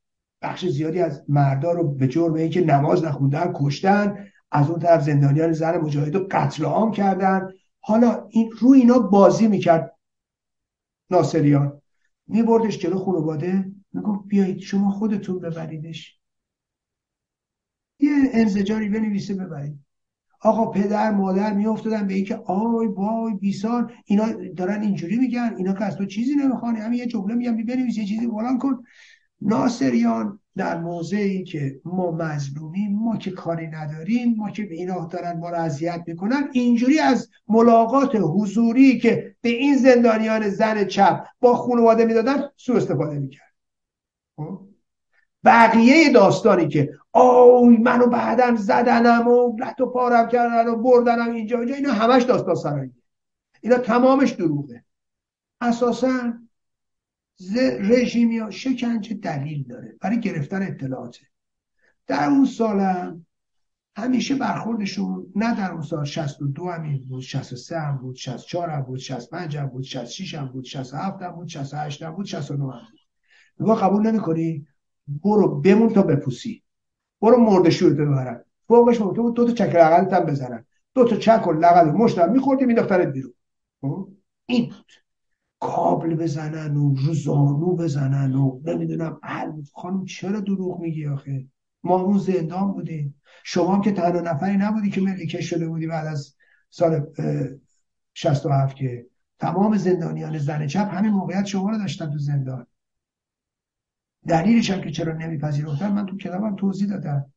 بخش 0.42 0.66
زیادی 0.66 1.00
از 1.00 1.24
مردا 1.28 1.72
رو 1.72 1.88
به 1.88 2.08
جرم 2.08 2.34
اینکه 2.34 2.64
نماز 2.64 3.04
نخوندن 3.04 3.52
کشتن. 3.54 4.26
از 4.50 4.70
اون 4.70 4.78
طرف 4.78 5.02
زندانیان 5.02 5.52
زن 5.52 5.78
مجاهد 5.78 6.14
رو 6.14 6.28
قتل 6.30 6.64
عام 6.64 6.92
کردن. 6.92 7.48
حالا 7.80 8.26
این 8.30 8.52
رو 8.58 8.70
اینا 8.70 8.98
بازی 8.98 9.48
می‌کرد 9.48 9.94
ناصریان. 11.10 11.82
میبردش 12.26 12.78
جلو 12.78 12.98
خانواده. 12.98 13.72
می‌گفت 13.92 14.28
بیایید 14.28 14.58
شما 14.58 14.90
خودتون 14.90 15.38
ببریدش. 15.38 16.18
یه 18.00 18.10
انزجاری 18.32 18.88
بنویسه 18.88 19.34
ببرید. 19.34 19.84
آقا 20.40 20.66
پدر 20.66 21.10
مادر 21.10 21.52
میافتادن 21.52 22.06
به 22.06 22.14
اینکه 22.14 22.36
آی 22.36 22.86
وای 22.86 23.34
بیسار 23.34 23.92
اینا 24.04 24.26
دارن 24.56 24.82
اینجوری 24.82 25.16
میگن 25.16 25.54
اینا 25.56 25.72
که 25.72 25.84
از 25.84 25.96
تو 25.96 26.06
چیزی 26.06 26.34
نمی‌خوان. 26.36 26.76
همین 26.76 26.98
یه 26.98 27.06
جمله 27.06 27.34
میگن 27.34 27.56
بنویس 27.56 27.98
یه 27.98 28.04
چیزی 28.04 28.26
فلان 28.26 28.58
کن. 28.58 28.82
ناصریان 29.40 30.40
در 30.56 30.80
موضعی 30.80 31.44
که 31.44 31.80
ما 31.84 32.10
مظلومیم 32.10 32.98
ما 32.98 33.16
که 33.16 33.30
کاری 33.30 33.66
نداریم 33.66 34.34
ما 34.36 34.50
که 34.50 34.66
به 34.66 34.74
اینا 34.74 35.06
دارن 35.06 35.38
ما 35.38 35.50
رو 35.50 35.56
اذیت 35.56 36.04
می‌کنن 36.06 36.48
اینجوری 36.52 36.98
از 36.98 37.30
ملاقات 37.48 38.16
حضوری 38.16 38.98
که 38.98 39.36
به 39.40 39.48
این 39.48 39.76
زندانیان 39.76 40.48
زن 40.48 40.84
چپ 40.84 41.24
با 41.40 41.54
خانواده 41.54 42.04
می‌دادن 42.04 42.42
سوء 42.56 42.76
استفاده 42.76 43.18
می‌کرد. 43.18 43.54
خب؟ 44.36 44.67
بقیه 45.44 46.12
داستانی 46.12 46.68
که 46.68 46.98
آی 47.12 47.76
منو 47.76 48.06
بعدا 48.06 48.56
زدنم 48.56 49.28
و 49.28 49.56
لط 49.56 49.80
و 49.80 49.86
پارم 49.86 50.28
کردن 50.28 50.68
و 50.68 50.76
بردنم 50.76 51.32
اینجا 51.32 51.58
اینجا 51.58 51.74
اینا 51.74 51.92
همش 51.92 52.22
داستان 52.22 52.54
سرایی. 52.54 52.92
اینا 53.60 53.78
تمامش 53.78 54.30
دروغه. 54.30 54.84
اساسا 55.60 56.32
رژیمی 57.80 58.38
ها 58.38 58.50
شکنجه 58.50 59.14
دلیل 59.14 59.62
داره. 59.62 59.96
برای 60.00 60.20
گرفتن 60.20 60.62
اطلاعاته. 60.62 61.20
در 62.06 62.28
اون 62.28 62.44
سالم 62.44 63.26
همیشه 63.96 64.34
برخوردشون 64.34 65.32
نه 65.36 65.54
در 65.54 65.72
اون 65.72 65.82
سال 65.82 66.04
62 66.04 66.68
هم 66.68 66.98
بود 67.08 67.22
63 67.22 67.80
هم 67.80 67.98
بود 67.98 68.16
64 68.16 68.70
هم 68.70 68.82
بود 68.82 68.98
65 68.98 69.56
هم 69.56 69.66
بود 69.66 69.82
66 69.82 70.34
هم 70.34 70.46
بود 70.46 70.64
67 70.64 71.22
هم 71.22 71.32
بود 71.32 71.48
68 71.48 72.02
هم 72.02 72.10
بود 72.10 72.26
69 72.26 72.72
هم 72.72 72.80
بود. 73.58 73.78
قبول 73.78 74.06
نمی‌کنی؟ 74.06 74.67
برو 75.24 75.60
بمون 75.60 75.92
تا 75.92 76.02
بپوسی. 76.02 76.62
برو 77.20 77.36
مرده 77.36 77.70
شورتو 77.70 78.02
ببرن. 78.02 78.44
فوقش 78.68 78.98
بود 78.98 79.34
دو 79.34 79.44
تا 79.44 79.52
چک 79.52 79.74
لغلت 79.74 80.12
هم 80.12 80.24
بزنن. 80.24 80.64
دو 80.94 81.04
تا 81.04 81.16
چک 81.16 81.46
و 81.46 81.52
لغل 81.52 81.90
مشتم 81.90 82.32
میخوردی 82.32 82.64
میداخترت 82.64 83.08
بیرون. 83.08 83.34
خب؟ 83.80 84.08
این 84.46 84.64
بود 84.64 84.92
کابل 85.60 86.14
بزنن 86.14 86.76
و 86.76 86.94
روزانو 86.94 87.76
بزنن 87.76 88.34
و 88.34 88.60
نمی‌دونم 88.64 89.20
خانم 89.72 90.04
چرا 90.04 90.40
دروغ 90.40 90.80
میگی 90.80 91.06
آخه؟ 91.06 91.46
ما 91.82 92.00
اون 92.00 92.18
زندان 92.18 92.72
بودیم. 92.72 93.20
شما 93.44 93.74
هم 93.74 93.80
که 93.80 93.92
تنها 93.92 94.20
نفری 94.20 94.56
نبودی 94.56 94.90
که 94.90 95.00
ملیکه 95.00 95.40
شده 95.40 95.68
بودی 95.68 95.86
بعد 95.86 96.06
از 96.06 96.34
سال 96.70 97.06
67 98.14 98.76
که 98.76 99.06
تمام 99.38 99.76
زندانیان 99.76 100.38
زن 100.38 100.66
چپ 100.66 100.88
همین 100.94 101.10
موقعیت 101.10 101.46
شما 101.46 101.70
رو 101.70 101.78
داشتن 101.78 102.10
تو 102.10 102.18
زندان. 102.18 102.66
دلیلش 104.28 104.70
هم 104.70 104.80
که 104.80 104.90
چرا 104.90 105.12
نمیپذیرفتن 105.12 105.92
من 105.92 106.06
تو 106.06 106.16
کتابم 106.16 106.56
توضیح 106.56 106.88
دادم. 106.88 107.32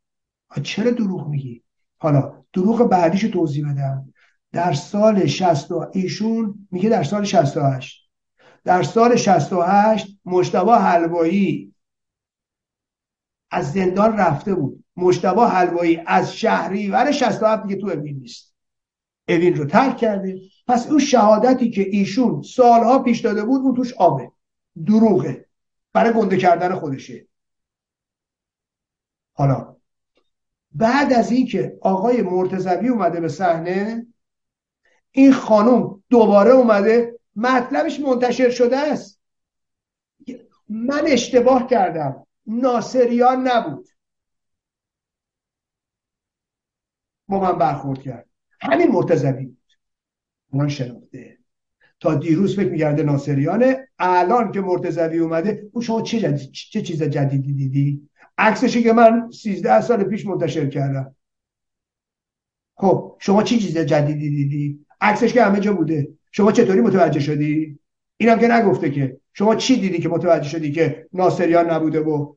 چرا 0.64 0.92
دروغ 0.92 1.28
میگی؟ 1.28 1.64
حالا 1.98 2.44
دروغ 2.54 2.90
بعدیش 2.90 3.22
توضیح 3.22 3.72
بدم. 3.72 4.14
در 4.52 4.74
سال 4.74 5.26
60 5.26 5.72
ایشون 5.94 6.68
میگه 6.72 6.90
در 6.90 7.04
سال 7.04 7.24
68 7.24 8.02
در 8.64 8.84
سال 8.84 9.16
68 9.16 10.20
مشتبه 10.26 10.72
حلوایی 10.72 11.74
از 13.52 13.72
زندان 13.72 14.18
رفته 14.18 14.56
بود. 14.56 14.84
مشتبه 14.96 15.42
حلوایی 15.42 16.02
از 16.06 16.36
شهریور 16.36 17.12
67 17.12 17.64
دیگه 17.64 17.82
تو 17.82 17.88
اوین 17.88 18.20
نیست. 18.20 18.56
اوین 19.30 19.56
رو 19.56 19.66
ترک 19.66 19.98
کرده. 19.98 20.40
پس 20.68 20.88
اون 20.88 21.00
شهادتی 21.00 21.70
که 21.70 21.88
ایشون 21.92 22.42
سالها 22.42 23.00
پیش 23.00 23.20
داده 23.20 23.46
بود 23.46 23.62
اون 23.62 23.76
توش 23.76 23.94
آبه. 23.94 24.32
دروغه. 24.86 25.46
برای 25.94 26.14
گنده 26.14 26.38
کردن 26.38 26.76
خودشه. 26.76 27.28
حالا 29.34 29.76
بعد 30.72 31.14
از 31.14 31.32
اینکه 31.32 31.78
آقای 31.82 32.22
مرتضوی 32.22 32.90
اومده 32.90 33.20
به 33.20 33.28
صحنه 33.28 34.08
این 35.12 35.34
خانم 35.34 36.04
دوباره 36.10 36.52
اومده 36.52 37.20
مطلبش 37.36 38.00
منتشر 38.00 38.50
شده 38.50 38.78
است. 38.78 39.22
من 40.70 41.04
اشتباه 41.08 41.68
کردم. 41.68 42.28
ناصریان 42.48 43.48
نبود. 43.48 43.88
با 47.28 47.40
من 47.40 47.58
برخورد 47.58 48.02
کرد. 48.02 48.30
همین 48.62 48.92
مرتضوی 48.92 49.46
بود. 49.46 49.74
من 50.54 50.68
شناخته. 50.68 51.38
تا 52.00 52.16
دیروز 52.16 52.56
فکر 52.56 52.70
میگرده 52.70 53.04
ناصریانه. 53.04 53.88
الان 54.02 54.52
که 54.52 54.61
مرتضوی 54.61 55.19
اومده 55.19 55.69
او 55.73 55.82
شما 55.82 56.02
چه, 56.02 56.19
جدید، 56.19 56.52
چه 56.52 56.82
چیز 56.82 57.03
جدیدی 57.03 57.53
دیدی؟ 57.53 58.10
عکسشی 58.38 58.84
که 58.84 58.94
من 58.94 59.32
13 59.32 59.82
سال 59.82 60.03
پیش 60.03 60.26
منتشر 60.26 60.69
کردم. 60.69 61.15
خب 62.76 63.15
شما 63.19 63.44
چه 63.44 63.57
چیز 63.57 63.78
جدیدی 63.78 64.30
دیدی؟ 64.30 64.86
عکسش 65.02 65.34
که 65.34 65.44
همه 65.44 65.60
جا 65.60 65.73
بوده. 65.73 66.07
شما 66.32 66.52
چطوری 66.52 66.82
متوجه 66.82 67.19
شدی؟ 67.19 67.80
اینم 68.18 68.40
که 68.40 68.48
نگفته 68.48 68.91
که. 68.91 69.18
شما 69.34 69.56
چی 69.56 69.80
دیدی 69.80 69.99
که 69.99 70.10
متوجه 70.10 70.49
شدی 70.49 70.72
که 70.72 71.07
ناصریان 71.14 71.72
نبوده 71.72 71.99
و 71.99 72.34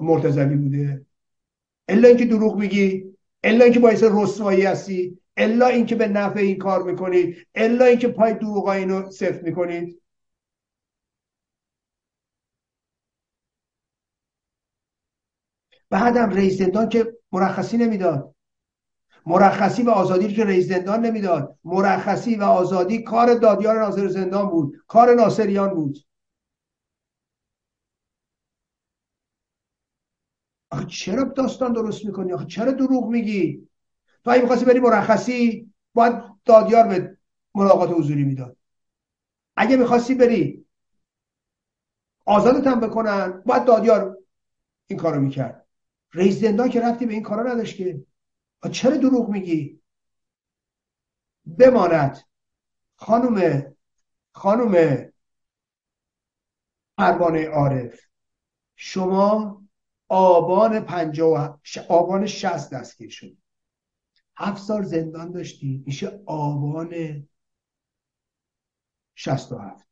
مرتضوی 0.00 0.56
بوده؟ 0.56 1.06
الا 1.88 2.08
اینکه 2.08 2.24
دروغ 2.24 2.56
میگی 2.56 3.04
الا 3.44 3.64
اینکه 3.64 3.80
باعث 3.80 4.04
رسوایی 4.10 4.62
هستی 4.62 5.18
الا 5.36 5.66
اینکه 5.66 5.94
به 5.94 6.08
نفع 6.08 6.40
این 6.40 6.58
کار 6.58 6.82
می‌کنید 6.82 7.36
الا 7.54 7.84
اینکه 7.84 8.08
پای 8.08 8.34
دروغ 8.34 8.68
اینو 8.68 9.10
صفر 9.10 9.40
می‌کنید. 9.42 10.00
بعدم 15.94 16.30
رئیس 16.30 16.58
زندان 16.58 16.88
که 16.88 17.16
مرخصی 17.32 17.76
نمی‌داد. 17.76 18.34
مرخصی 19.26 19.82
و 19.82 19.90
آزادی 19.90 20.34
که 20.34 20.44
رئیس 20.44 20.68
زندان 20.68 21.06
نمی‌داد. 21.06 21.58
مرخصی 21.64 22.36
و 22.36 22.42
آزادی 22.42 23.02
کار 23.02 23.34
دادیار 23.34 23.78
ناظر 23.78 24.08
زندان 24.08 24.50
بود. 24.50 24.76
کار 24.86 25.14
ناصریان 25.14 25.74
بود. 25.74 25.98
آخه 30.70 30.84
چرا 30.86 31.24
داستان 31.24 31.72
درست 31.72 32.04
می‌کنی؟ 32.04 32.32
آخه 32.32 32.46
چرا 32.46 32.72
دروغ 32.72 33.08
میگی؟ 33.08 33.68
تو 34.24 34.30
اگه 34.30 34.42
می‌خواستی 34.42 34.64
بری 34.64 34.80
مرخصی 34.80 35.72
باید 35.94 36.14
دادیار 36.44 36.88
به 36.88 37.18
ملاقات 37.54 37.90
حضوری 37.90 38.24
می‌داد. 38.24 38.56
اگه 39.56 39.76
می‌خواستی 39.76 40.14
بری 40.14 40.66
آزادت 42.26 42.66
هم 42.66 42.80
بکنن 42.80 43.42
باید 43.46 43.64
دادیار 43.64 44.18
این 44.86 44.98
کارو 44.98 45.20
می‌کرد. 45.20 45.63
رئیس 46.14 46.40
زندان 46.40 46.68
که 46.68 46.80
رفتی 46.80 47.06
به 47.06 47.12
این 47.12 47.22
کارا 47.22 47.52
نداشت 47.52 47.76
که. 47.76 48.06
چرا 48.72 48.96
دروغ 48.96 49.28
میگی؟ 49.28 49.80
بماند. 51.58 52.18
خانم 52.96 53.64
خانم 54.32 55.04
پروانه 56.98 57.48
عارف 57.48 58.00
شما 58.76 59.62
آبان 60.08 60.80
پنجاه 60.80 61.60
آبان 61.88 62.26
شست 62.26 62.72
دستگیر 62.72 63.10
شد 63.10 63.36
هفت 64.36 64.62
سال 64.62 64.82
زندان 64.82 65.32
داشتی 65.32 65.82
میشه 65.86 66.22
آبان 66.26 67.22
شست 69.14 69.52
و 69.52 69.58
هفت. 69.58 69.88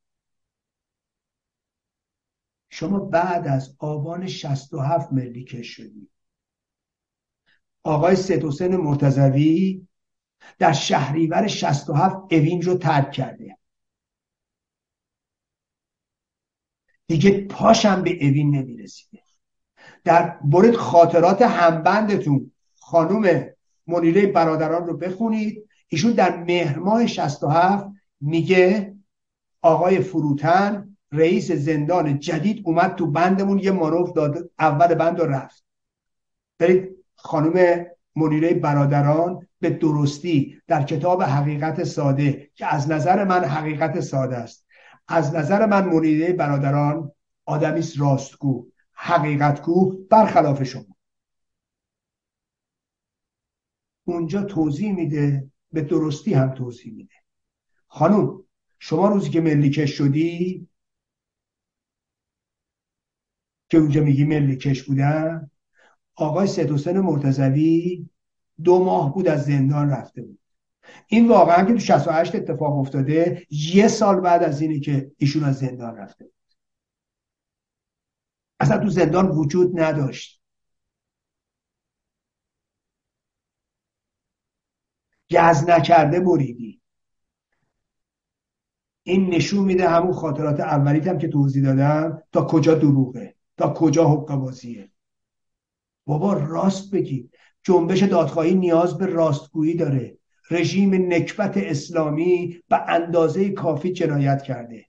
شما 2.71 2.99
بعد 2.99 3.49
از 3.49 3.77
آبان 3.79 4.27
شست 4.27 4.75
و 4.75 4.81
هفت 4.81 5.13
ملی 5.13 5.45
کش 5.45 5.77
شدی. 5.77 6.12
آقای 7.85 8.17
سید 8.17 8.45
حسین 8.45 8.77
مرتضوی 8.77 9.87
در 10.59 10.73
شهریور 10.73 11.47
67 11.47 12.17
اوین 12.31 12.63
رو 12.63 12.75
ترک 12.75 13.13
کرده. 13.13 13.57
دیگه 17.07 17.47
پاشم 17.47 18.03
به 18.03 18.11
اوین 18.11 18.57
نمی‌رسیده. 18.57 19.23
در 20.05 20.39
برید 20.45 20.75
خاطرات 20.75 21.43
همبندتون 21.43 22.53
خانوم 22.81 23.47
منیره 23.87 24.27
برادران 24.27 24.87
رو 24.87 24.97
بخونید. 24.97 25.69
ایشون 25.89 26.13
در 26.13 26.37
مهر 26.37 26.79
ماه 26.79 27.07
67 27.07 27.87
میگه 28.21 28.95
آقای 29.63 30.01
فروتن 30.01 30.97
رئیس 31.13 31.53
زندان 31.53 32.19
جدید 32.19 32.63
اومد 32.65 32.95
تو 32.95 33.07
بندمون 33.07 33.59
یه 33.59 33.71
ماروف 33.71 34.13
داد 34.13 34.51
اول 34.59 34.95
بند 34.95 35.21
رفت. 35.21 35.65
برید 36.59 37.02
خانم 37.23 37.87
منیره 38.17 38.55
برادران 38.55 39.47
به 39.61 39.71
درستی 39.71 40.61
در 40.67 40.83
کتاب 40.83 41.23
حقیقت 41.23 41.85
ساده 41.85 42.51
که 42.55 42.67
از 42.67 42.91
نظر 42.91 43.25
من 43.25 43.45
حقیقت 43.45 44.01
ساده 44.01 44.37
است. 44.37 44.67
از 45.09 45.35
نظر 45.35 45.67
من 45.67 45.85
منیره 45.85 46.33
برادران 46.33 47.13
آدمی 47.45 47.85
راستگو 47.99 48.67
حقیقتگو 48.93 50.07
برخلاف 50.11 50.63
شما. 50.63 50.97
اونجا 54.05 54.43
توضیح 54.43 54.95
میده 54.95 55.51
به 55.73 55.81
درستی 55.81 56.35
هم 56.35 56.55
توضیح 56.55 56.95
میده. 56.95 57.15
خانم 57.87 58.45
شما 58.79 59.09
روزی 59.09 59.31
که 59.31 59.41
ملیکش 59.41 59.91
شدی 59.99 60.69
که 63.69 63.79
اونجا 63.79 64.03
میگی 64.03 64.25
ملیکش 64.25 64.83
بودن 64.83 65.51
آقای 66.15 66.47
سید 66.47 66.89
مرتضوی 66.89 68.09
دو 68.65 68.85
ماه 68.85 69.15
بود 69.15 69.29
از 69.29 69.45
زندان 69.45 69.91
رفته 69.91 70.23
بود. 70.23 70.39
این 71.07 71.29
واقعا 71.29 71.65
که 71.65 71.73
تو 71.73 71.79
68 71.79 72.35
اتفاق 72.35 72.79
افتاده 72.79 73.47
یه 73.51 73.89
سال 73.89 74.21
بعد 74.21 74.43
از 74.43 74.61
اینه 74.61 74.81
که 74.81 75.13
ایشون 75.17 75.45
از 75.45 75.59
زندان 75.59 75.97
رفته 75.97 76.25
بود. 76.25 76.35
اصلا 78.61 78.79
تو 78.79 78.89
زندان 78.89 79.29
وجود 79.29 79.81
نداشت. 79.81 80.43
گز 85.31 85.65
نکرده 85.69 86.21
بریدی. 86.21 86.83
این 89.03 89.35
نشون 89.35 89.65
میده 89.65 89.89
همون 89.89 90.13
خاطرات 90.13 90.61
اولیت 90.61 91.07
هم 91.07 91.19
که 91.19 91.29
توضیح 91.29 91.65
دادم 91.65 92.23
تا 92.33 92.45
کجا 92.45 92.75
دروغه 92.75 93.35
تا 93.57 93.75
کجا 93.75 94.09
حق 94.09 94.35
بازیه 94.35 94.92
بابا 96.07 96.33
راست 96.33 96.91
بگی. 96.91 97.31
جنبش 97.63 98.03
دادخواهی 98.03 98.55
نیاز 98.55 98.99
به 98.99 99.07
راستگویی 99.07 99.75
داره. 99.75 100.19
رژیم 100.51 100.95
نکبت 100.95 101.57
اسلامی 101.57 102.61
به 102.69 102.91
اندازه 102.91 103.51
کافی 103.51 103.93
جنایت 103.93 104.43
کرده. 104.43 104.87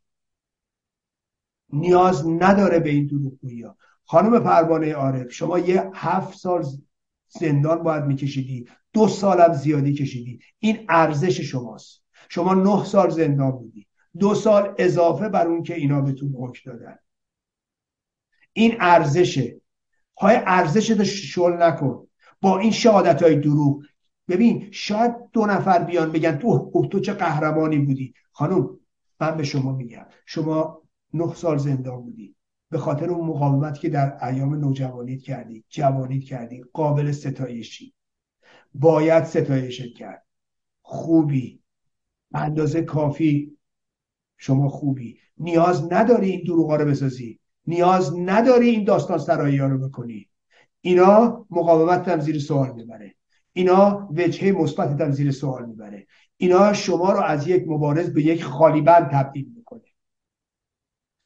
نیاز 1.73 2.27
نداره 2.27 2.79
به 2.79 2.89
این 2.89 3.07
دروغگویی 3.07 3.61
ها. 3.61 3.77
خانم 4.05 4.39
پروانه 4.39 4.93
عارف 4.93 5.31
شما 5.31 5.59
یه 5.59 5.89
هفت 5.93 6.37
سال 6.37 6.65
زندان 7.27 7.83
باید 7.83 8.03
میکشیدی. 8.03 8.67
دو 8.93 9.07
سالم 9.07 9.53
زیادی 9.53 9.93
کشیدی. 9.93 10.39
این 10.59 10.85
ارزش 10.89 11.41
شماست. 11.41 12.03
شما 12.29 12.53
نه 12.53 12.85
سال 12.85 13.09
زندان 13.09 13.51
بودی. 13.51 13.87
دو 14.19 14.35
سال 14.35 14.75
اضافه 14.77 15.29
بر 15.29 15.47
اون 15.47 15.63
که 15.63 15.75
اینا 15.75 16.01
بهتون 16.01 16.33
حکم 16.39 16.71
دادن. 16.71 16.97
این 18.53 18.77
ارزشه. 18.79 19.61
های 20.17 20.35
ارزش 20.45 20.91
شل 21.01 21.63
نکن. 21.63 22.07
با 22.41 22.59
این 22.59 22.71
شهادت 22.71 23.23
های 23.23 23.35
دروغ. 23.35 23.83
ببین 24.27 24.67
شاید 24.71 25.15
دو 25.33 25.45
نفر 25.45 25.83
بیان 25.83 26.11
بگن 26.11 26.37
تو 26.37 26.87
تو 26.91 26.99
چه 26.99 27.13
قهرمانی 27.13 27.79
بودی. 27.79 28.13
خانم 28.31 28.69
من 29.19 29.37
به 29.37 29.43
شما 29.43 29.71
میگم 29.71 30.05
شما 30.25 30.81
نه 31.13 31.33
سال 31.33 31.57
زندان 31.57 32.01
بودی. 32.01 32.35
به 32.69 32.77
خاطر 32.77 33.09
اون 33.09 33.27
مقاومت 33.27 33.79
که 33.79 33.89
در 33.89 34.25
ایام 34.25 34.55
نوجوانیت 34.55 35.21
کردی 35.21 35.63
جوانیت 35.69 36.23
کردی 36.23 36.63
قابل 36.73 37.11
ستایشی. 37.11 37.93
باید 38.73 39.23
ستایشت 39.23 39.95
کرد. 39.97 40.25
خوبی. 40.81 41.63
اندازه 42.33 42.81
کافی 42.81 43.57
شما 44.37 44.69
خوبی. 44.69 45.17
نیاز 45.37 45.93
نداری 45.93 46.29
این 46.29 46.43
دروغا 46.43 46.75
رو 46.75 46.85
بسازی. 46.85 47.39
نیاز 47.67 48.13
نداری 48.15 48.69
این 48.69 48.83
داستان 48.83 49.17
سرایی 49.17 49.57
ها 49.57 49.67
رو 49.67 49.87
بکنی. 49.89 50.29
اینا 50.81 51.45
مقاومت 51.49 52.07
هم 52.07 52.19
زیر 52.19 52.39
سوال 52.39 52.73
می‌بره. 52.73 53.15
اینا 53.53 54.09
وجهه 54.11 54.51
مثبت 54.51 55.01
هم 55.01 55.11
زیر 55.11 55.31
سوال 55.31 55.65
می‌بره. 55.65 56.07
اینا 56.37 56.73
شما 56.73 57.11
رو 57.11 57.19
از 57.19 57.47
یک 57.47 57.63
مبارز 57.67 58.13
به 58.13 58.21
یک 58.25 58.43
خالیبند 58.43 59.09
تبدیل 59.11 59.51
می‌کنه. 59.55 59.81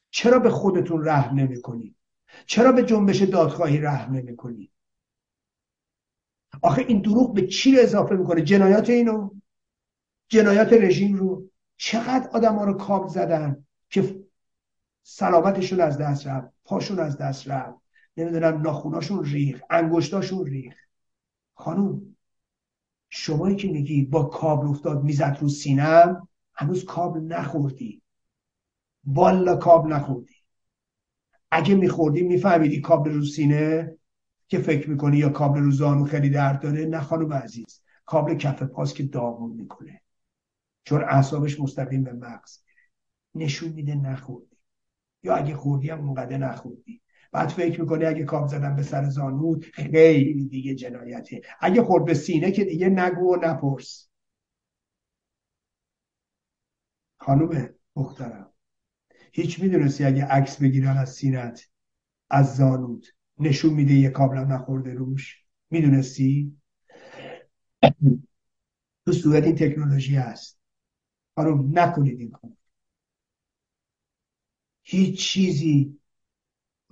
چرا 0.09 0.39
به 0.39 0.49
خودتون 0.49 1.07
رحم 1.07 1.39
نمی‌کنید 1.39 1.95
چرا 2.45 2.71
به 2.71 2.83
جنبش 2.83 3.21
دادخواهی 3.21 3.77
رحم 3.77 4.13
نمی‌کنید 4.13 4.71
آخه 6.61 6.85
این 6.87 7.01
دروغ 7.01 7.33
به 7.33 7.47
چی 7.47 7.79
اضافه 7.79 8.15
می‌کنه؟ 8.15 8.41
جنایات 8.41 8.89
اینو؟ 8.89 9.29
جنایات 10.29 10.73
رژیم 10.73 11.15
رو؟ 11.15 11.49
چقدر 11.77 12.29
آدم 12.33 12.55
ها 12.55 12.65
رو 12.65 12.73
کاب 12.73 13.07
زدن 13.07 13.65
که 13.89 14.26
سلامتشون 15.09 15.79
از 15.81 15.97
دست 15.97 16.27
رفت 16.27 16.47
پاشون 16.63 16.99
از 16.99 17.17
دست 17.17 17.47
رفت. 17.47 17.79
نمی‌دونم 18.17 18.61
ناخوناشون 18.61 19.25
ریخ 19.25 19.61
انگشتاشون 19.69 20.45
ریخ 20.45 20.75
خانوم 21.53 22.15
شمایی 23.09 23.55
که 23.55 23.67
میگی 23.67 24.05
با 24.05 24.23
کابل 24.23 24.67
افتاد 24.67 25.03
می‌زد 25.03 25.37
رو 25.41 25.49
سینم 25.49 26.27
هنوز 26.53 26.85
کابل 26.85 27.19
نخوردی. 27.19 28.01
والا 29.05 29.55
کابل 29.55 29.93
نخوردی. 29.93 30.35
اگه 31.51 31.75
میخوردی 31.75 32.21
میفهمیدی 32.21 32.81
کابل 32.81 33.11
رو 33.11 33.25
سینه 33.25 33.97
که 34.47 34.59
فکر 34.59 34.89
می‌کنی 34.89 35.17
یا 35.17 35.29
کابل 35.29 35.59
رو 35.59 35.71
زانو 35.71 36.05
خیلی 36.05 36.29
درد 36.29 36.61
داره. 36.61 36.85
نه 36.85 36.99
خانم 36.99 37.33
عزیز 37.33 37.81
کابل 38.05 38.35
کف 38.35 38.63
پاس 38.63 38.93
که 38.93 39.03
داغون 39.03 39.51
می‌کنه. 39.51 40.01
چون 40.83 41.03
اعصابش 41.03 41.59
مستقیم 41.59 42.03
به 42.03 42.13
مغز. 42.13 42.59
نشون 43.35 43.69
میده 43.69 43.95
نخوردی. 43.95 44.56
یا 45.23 45.35
اگه 45.35 45.55
خوردی 45.55 45.89
هم 45.89 45.99
اونقدر 45.99 46.37
نخوردی. 46.37 47.01
بعد 47.31 47.49
فکر 47.49 47.81
می‌کنی 47.81 48.05
اگه 48.05 48.23
کاب 48.23 48.47
زدن 48.47 48.75
به 48.75 48.83
سر 48.83 49.09
زانود 49.09 49.65
خیلی 49.65 50.47
دیگه 50.47 50.75
جنایته. 50.75 51.41
اگه 51.59 51.83
خورد 51.83 52.05
به 52.05 52.13
سینه 52.13 52.51
که 52.51 52.65
دیگه 52.65 52.89
نگو 52.89 53.35
و 53.35 53.37
نپرس. 53.45 54.09
خانوم 57.19 57.69
مخترم 57.95 58.53
هیچ 59.31 59.59
می‌دونستی 59.59 60.03
اگه 60.03 60.25
عکس 60.25 60.61
بگیرن 60.61 60.97
از 60.97 61.13
سینت 61.13 61.69
از 62.29 62.55
زانود 62.55 63.05
نشون 63.39 63.73
میده 63.73 63.93
یه 63.93 64.09
کابلم 64.09 64.53
نخورده 64.53 64.93
روش؟ 64.93 65.45
می‌دونستی؟ 65.69 66.57
تو 69.05 69.11
صورت 69.11 69.43
این 69.43 69.55
تکنولوژی 69.55 70.15
هست. 70.15 70.59
خانم 71.35 71.79
نکنید 71.79 72.19
این 72.19 72.31
کار 72.31 72.56
هیچ 74.89 75.19
چیزی 75.19 75.99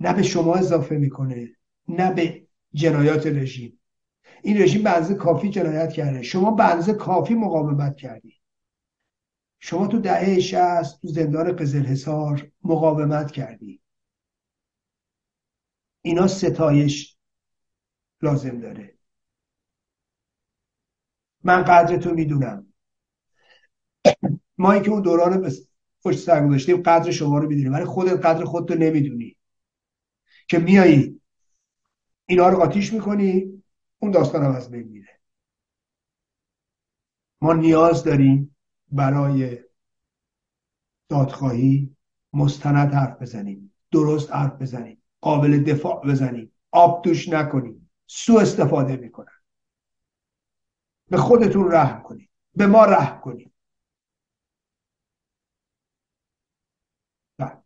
نه 0.00 0.12
به 0.12 0.22
شما 0.22 0.54
اضافه 0.54 0.96
می‌کنه 0.96 1.48
نه 1.88 2.12
به 2.12 2.46
جنایات 2.74 3.26
رژیم. 3.26 3.80
این 4.42 4.62
رژیم 4.62 4.82
به 4.82 4.90
کافی 5.14 5.50
جنایت 5.50 5.92
کرده. 5.92 6.22
شما 6.22 6.50
به 6.50 6.64
کافی 6.92 7.34
مقاومت 7.34 7.96
کردی. 7.96 8.36
شما 9.58 9.86
تو 9.86 10.00
دهه 10.00 10.40
شست 10.40 11.00
تو 11.02 11.08
زندان 11.08 11.56
قزل 11.56 11.94
مقاومت 12.64 13.30
کردی. 13.30 13.80
اینا 16.02 16.26
ستایش 16.26 17.16
لازم 18.22 18.60
داره. 18.60 18.98
من 21.44 21.62
قدرتو 21.62 22.14
می‌دونم. 22.14 22.72
ما 24.58 24.78
که 24.78 24.90
اون 24.90 25.02
دوران 25.02 25.50
پشت 26.06 26.18
سر 26.18 26.46
گذاشتیم 26.46 26.82
قدر 26.82 27.10
شما 27.10 27.38
رو 27.38 27.48
می‌دونیم. 27.48 27.72
ولی 27.72 27.84
خودت 27.84 28.26
قدر 28.26 28.44
خودتو 28.44 28.74
نمی‌دونی. 28.74 29.36
که 30.48 30.58
میایی 30.58 31.20
اینا 32.26 32.48
رو 32.48 32.56
قاتیش 32.58 32.92
می‌کنی 32.92 33.62
اون 33.98 34.10
داستان 34.10 34.44
هم 34.44 34.50
از 34.50 34.70
بین 34.70 34.88
میره. 34.88 35.20
ما 37.40 37.52
نیاز 37.52 38.04
داریم 38.04 38.56
برای 38.88 39.58
دادخواهی 41.08 41.96
مستند 42.32 42.94
حرف 42.94 43.22
بزنیم 43.22 43.74
درست 43.90 44.32
حرف 44.32 44.52
بزنیم 44.52 45.02
قابل 45.20 45.62
دفاع 45.62 46.06
بزنیم 46.06 46.52
آب 46.70 47.04
دوش 47.04 47.28
نکنیم 47.28 47.90
سو 48.06 48.38
استفاده 48.38 48.96
می‌کنن. 48.96 49.40
به 51.08 51.16
خودتون 51.16 51.72
رحم 51.72 52.02
کنید. 52.02 52.30
به 52.54 52.66
ما 52.66 52.84
رحم 52.84 53.20
کنید. 53.20 53.52
بله. 57.38 57.62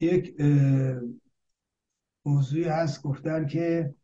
یک 0.00 0.36
موضوعی 2.24 2.64
هست 2.64 3.02
گفتن 3.02 3.46
که 3.46 3.94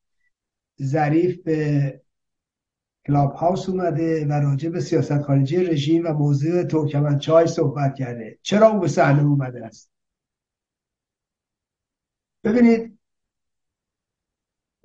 ظریف 0.82 1.42
به 1.42 2.02
کلاب 3.06 3.32
هاوس 3.32 3.68
اومده 3.68 4.26
و 4.26 4.32
راجع 4.32 4.68
به 4.68 4.80
سیاست 4.80 5.22
خارجی 5.22 5.56
رژیم 5.56 6.06
و 6.06 6.12
موضوع 6.12 6.64
ترکمنچای 6.64 7.46
صحبت 7.46 7.94
کرده 7.94 8.38
چرا 8.42 8.68
او 8.68 8.80
به 8.80 8.88
صحنه 8.88 9.22
اومده 9.22 9.66
است 9.66 9.90
ببینید 12.44 12.98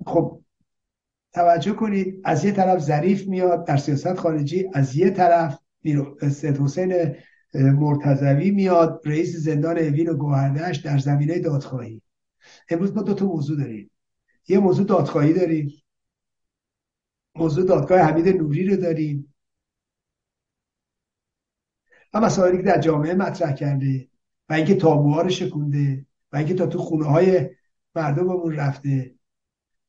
خب 0.06 0.33
توجه 1.34 1.72
کنید 1.72 2.20
از 2.24 2.44
یه 2.44 2.52
طرف 2.52 2.78
ظریف 2.78 3.26
میاد 3.26 3.66
در 3.66 3.76
سیاست 3.76 4.14
خارجی 4.14 4.70
از 4.72 4.96
یه 4.96 5.10
طرف 5.10 5.58
سید 6.30 6.58
حسین 6.58 7.16
مرتضوی 7.54 8.50
میاد 8.50 9.02
رئیس 9.04 9.36
زندان 9.36 9.78
اوین 9.78 10.08
و 10.08 10.14
گوهردش 10.14 10.76
در 10.76 10.98
زمینه 10.98 11.38
دادخواهی. 11.38 12.02
امروز 12.68 12.96
ما 12.96 13.02
دو 13.02 13.14
تا 13.14 13.26
موضوع 13.26 13.58
داریم. 13.58 13.90
یه 14.48 14.58
موضوع 14.58 14.86
دادخواهی 14.86 15.32
داریم. 15.32 15.82
موضوع 17.34 17.66
دادگاه 17.66 18.00
حمید 18.00 18.28
نوری 18.28 18.66
رو 18.66 18.76
داریم. 18.76 19.34
و 22.14 22.20
مسائلی 22.20 22.56
که 22.56 22.62
در 22.62 22.80
جامعه 22.80 23.14
مطرح 23.14 23.54
کرده 23.54 24.08
و 24.48 24.52
اینکه 24.52 24.74
تابوها 24.74 25.22
رو 25.22 25.28
شکونده 25.28 26.06
و 26.32 26.36
اینکه 26.36 26.54
تا 26.54 26.66
تو 26.66 26.78
خونه 26.78 27.04
های 27.06 27.50
مردممون 27.94 28.56
رفته. 28.56 29.14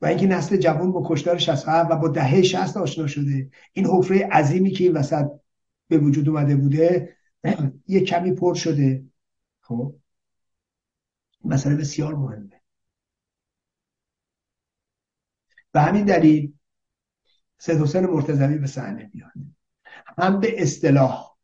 و 0.01 0.05
اینکه 0.05 0.27
نسل 0.27 0.57
جوان 0.57 0.91
با 0.91 1.03
کشتار 1.05 1.37
67 1.37 1.91
و 1.91 1.95
با 1.95 2.07
دهه 2.07 2.41
60 2.41 2.77
آشنا 2.77 3.07
شده. 3.07 3.49
این 3.73 3.85
حفره 3.85 4.27
عظیمی 4.27 4.71
که 4.71 4.83
این 4.83 4.93
وسط 4.93 5.25
به 5.87 5.97
وجود 5.97 6.29
اومده 6.29 6.55
بوده 6.55 7.17
یه 7.87 7.99
کمی 7.99 8.31
پر 8.31 8.53
شده. 8.53 9.05
خب؟ 9.61 9.95
مسئله 11.45 11.75
بسیار 11.75 12.15
مهمه. 12.15 12.61
به 15.71 15.81
همین 15.81 16.05
دلیل 16.05 16.53
سید 17.57 17.81
حسین 17.81 18.05
مرتضوی 18.05 18.57
به 18.57 18.67
صحنه 18.67 19.11
میاد 19.13 19.31
هم 20.17 20.39
به 20.39 20.61
اصطلاح 20.61 21.35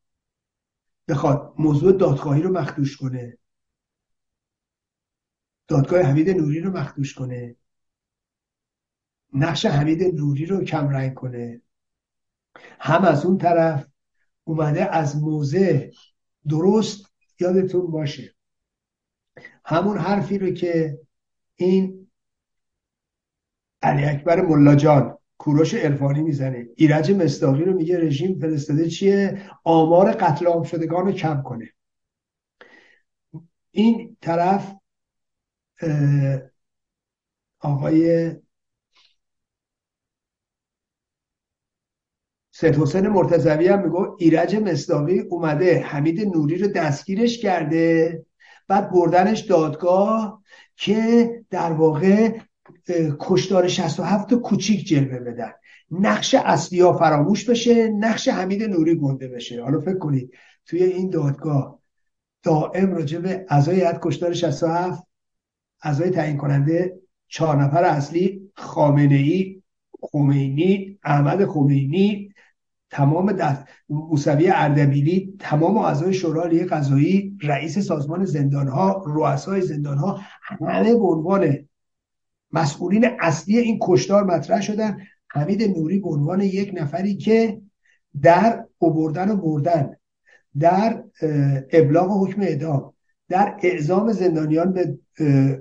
بخواد 1.08 1.54
موضوع 1.58 1.92
دادخواهی 1.92 2.42
رو 2.42 2.52
مخدوش 2.52 2.98
کنه. 2.98 3.38
دادگاه 5.68 6.02
حمید 6.02 6.30
نوری 6.30 6.60
رو 6.60 6.72
مخدوش 6.72 7.14
کنه. 7.14 7.56
نقش 9.34 9.66
حمید 9.66 10.04
نوری 10.04 10.46
رو 10.46 10.64
کم 10.64 10.90
رنگ 10.90 11.14
کنه. 11.14 11.62
هم 12.80 13.04
از 13.06 13.26
اون 13.26 13.38
طرف 13.38 13.88
اومده 14.44 14.96
از 14.96 15.22
موضع 15.22 15.92
درست 16.50 17.06
یادتون 17.40 17.92
باشه. 17.92 18.36
همون 19.66 19.98
حرفی 19.98 20.38
رو 20.38 20.52
که 20.52 21.00
این 21.56 22.12
علی 23.82 24.06
اکبر 24.06 24.42
ملاجان 24.42 25.18
کوروش 25.38 25.74
الفانی 25.74 26.22
می‌زنه. 26.22 26.68
ایرج 26.76 27.12
مصداقی 27.12 27.64
رو 27.64 27.74
میگه 27.74 28.00
رژیم 28.00 28.40
فرستاده 28.40 28.90
چیه؟ 28.90 29.50
آمار 29.64 30.12
قتل 30.12 30.46
عام 30.46 30.64
شدگان 30.64 31.06
رو 31.06 31.12
کم 31.12 31.42
کنه. 31.42 31.70
این 33.72 34.18
طرف 34.22 34.76
آقای 37.60 38.32
سید 42.62 42.76
حسین 42.76 43.08
مرتضوی 43.08 43.68
هم 43.68 43.84
میگو 43.84 44.16
ایرج 44.20 44.56
مصداقی 44.56 45.20
اومده 45.20 45.80
حمید 45.80 46.36
نوری 46.36 46.58
رو 46.58 46.68
دستگیرش 46.68 47.40
کرده 47.40 48.26
بعد 48.68 48.92
بردنش 48.92 49.40
دادگاه 49.40 50.42
که 50.76 51.30
در 51.50 51.72
واقع 51.72 52.38
کشدار 53.20 53.68
67 53.68 54.34
کوچیک 54.34 54.88
جلوه 54.88 55.20
بدن. 55.20 55.52
نقش 55.92 56.36
اصلی 56.36 56.80
ها 56.80 56.94
فراموش 56.94 57.50
بشه 57.50 57.88
نقش 57.88 58.28
حمید 58.28 58.64
نوری 58.64 58.96
گنده 58.96 59.28
بشه. 59.28 59.64
حالا 59.64 59.80
فکر 59.80 59.98
کنید 59.98 60.34
توی 60.66 60.84
این 60.84 61.10
دادگاه 61.10 61.80
دائم 62.44 62.92
راجع 62.92 63.20
به 63.20 63.46
اعضای 63.50 63.76
هیئت 63.76 64.00
کشدار 64.02 64.34
67 64.34 65.04
اعضای 65.84 66.10
تعیین 66.10 66.38
کننده 66.38 67.00
چهار 67.28 67.64
نفر 67.64 67.84
اصلی 67.84 68.52
خامنه 68.56 69.16
ای 69.16 69.62
خمینی 70.02 71.00
احمد 71.04 71.46
خمینی 71.46 72.31
تمام 72.92 73.32
دست 73.32 73.64
موسوی 73.90 74.50
اردبیلی 74.50 75.34
تمام 75.40 75.78
اعضای 75.78 76.14
شورای 76.14 76.66
قضایی 76.66 77.38
رئیس 77.42 77.80
سازمان 77.80 78.26
زندان 78.26 78.68
ها 78.68 79.04
رؤسای 79.06 79.62
زندان 79.62 79.98
ها 79.98 80.20
همه 80.42 80.94
به 80.94 81.06
عنوان 81.06 81.68
مسئولین 82.52 83.06
اصلی 83.20 83.58
این 83.58 83.80
کشتار 83.82 84.24
مطرح 84.24 84.62
شدن. 84.62 84.98
حمید 85.28 85.78
نوری 85.78 86.00
به 86.00 86.10
عنوان 86.10 86.42
یک 86.42 86.72
نفری 86.74 87.18
که 87.18 87.62
در 88.22 88.66
اوبردن 88.78 89.30
و 89.30 89.36
بردن 89.36 89.96
در 90.60 91.04
ابلاغ 91.72 92.28
حکم 92.28 92.42
اعدام 92.42 92.94
در 93.30 93.58
اعزام 93.64 94.12
زندانیان 94.12 94.74
به 94.74 95.00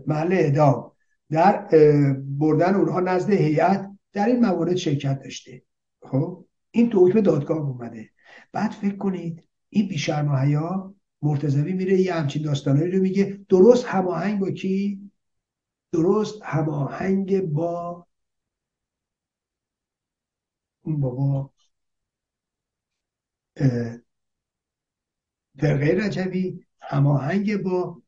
محل 0.06 0.32
اعدام 0.32 0.92
در 1.30 1.66
بردن 2.38 2.74
اونها 2.74 3.00
نزد 3.00 3.30
هیئت 3.30 3.90
در 4.12 4.26
این 4.26 4.40
موارد 4.40 4.76
شرکت 4.76 5.22
داشته. 5.22 5.62
خب؟ 6.02 6.44
این 6.70 6.90
تو 6.90 7.08
حکم 7.08 7.20
دادگاه 7.20 7.58
اومده. 7.58 8.10
بعد 8.52 8.70
فکر 8.70 8.96
کنید 8.96 9.48
این 9.68 9.88
بیشرم 9.88 10.28
و 10.28 10.36
حیا 10.36 10.94
مرتضوی 11.22 11.72
میره 11.72 12.00
یه 12.00 12.14
همچین 12.14 12.42
داستانهایی 12.42 12.90
رو 12.90 13.02
میگه. 13.02 13.40
درست 13.48 13.84
هماهنگ 13.84 14.40
با 14.40 14.50
کی؟ 14.50 15.10
درست 15.92 16.42
هماهنگ 16.42 17.40
با 17.40 18.06
اون 20.82 21.00
بابا 21.00 21.52
فرقه 25.58 25.98
رجبی 26.04 26.66
هماهنگ 26.80 27.62
با 27.62 28.02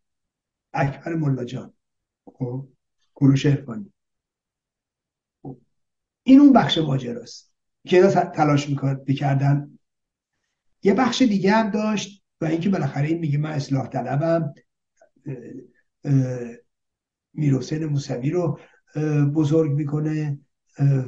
اکبر 0.73 1.15
ملاجان 1.15 1.75
خب 2.27 2.69
کروش 3.15 3.47
ارفانی 3.47 3.93
خب، 5.43 5.59
این 6.23 6.41
اون 6.41 6.53
بخش 6.53 6.79
ماجراست. 6.79 7.52
که 7.85 8.03
تلاش 8.35 8.69
می‌کردن. 9.07 9.79
یه 10.83 10.95
بخش 10.95 11.23
دیگه 11.23 11.53
هم 11.53 11.71
داشت 11.71 12.23
و 12.41 12.45
اینکه 12.45 12.69
بالاخره 12.69 13.09
این 13.09 13.19
میگه 13.19 13.39
من 13.39 13.51
اصلاح 13.51 13.89
طلبم 13.89 14.55
میروسین 17.35 17.85
موسوی 17.85 18.31
رو 18.31 18.59
بزرگ 19.35 19.73
می‌کنه 19.73 20.39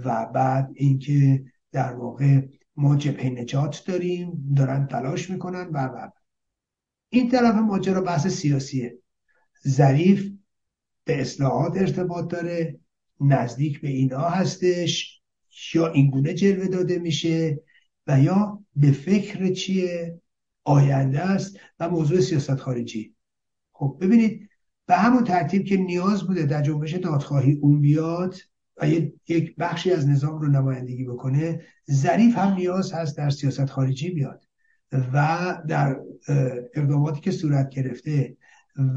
و 0.05 0.27
بعد 0.27 0.71
اینکه 0.75 1.45
در 1.73 1.93
واقع 1.93 2.41
ما 2.77 2.97
جبهه 2.97 3.27
نجات 3.27 3.85
داریم 3.87 4.55
دارن 4.57 4.87
تلاش 4.87 5.31
می‌کنن 5.31 5.67
و 5.67 5.79
و. 5.79 6.11
این 7.09 7.31
طرف 7.31 7.55
ماجرا 7.55 8.01
بحث 8.01 8.27
سیاسیه. 8.27 8.99
ظریف 9.69 10.31
به 11.05 11.21
اصلاحات 11.21 11.77
ارتباط 11.77 12.31
داره 12.31 12.79
نزدیک 13.21 13.81
به 13.81 13.89
اینا 13.89 14.29
هستش 14.29 15.14
یا 15.75 15.87
اینگونه 15.87 16.35
جلوه 16.35 16.69
داده 16.69 16.99
میشه 16.99 17.61
و 18.07 18.21
یا 18.21 18.65
به 18.77 18.93
فکر 18.93 19.53
چیه؟ 19.53 20.21
آینده 20.65 21.21
است 21.21 21.59
و 21.81 21.91
موضوع 21.91 22.21
سیاست 22.21 22.57
خارجی. 22.57 23.15
خب 23.73 23.99
ببینید 24.01 24.49
به 24.87 24.95
همون 24.95 25.25
ترتیب 25.25 25.65
که 25.65 25.77
نیاز 25.77 26.23
بوده 26.23 26.43
در 26.43 26.63
جنبش 26.63 26.95
دادخواهی 26.95 27.53
اون 27.53 27.81
بیاد 27.81 28.35
و 28.77 28.89
یک 29.29 29.57
بخشی 29.59 29.91
از 29.91 30.09
نظام 30.09 30.41
رو 30.41 30.49
نمایندگی 30.49 31.05
بکنه 31.05 31.61
ظریف 31.91 32.39
هم 32.39 32.55
نیاز 32.55 32.93
هست 32.93 33.17
در 33.17 33.31
سیاست 33.31 33.65
خارجی 33.65 34.11
بیاد 34.11 34.45
و 35.13 35.59
در 35.69 36.01
اقداماتی 36.75 37.21
که 37.21 37.31
صورت 37.31 37.71
گرفته 37.71 38.37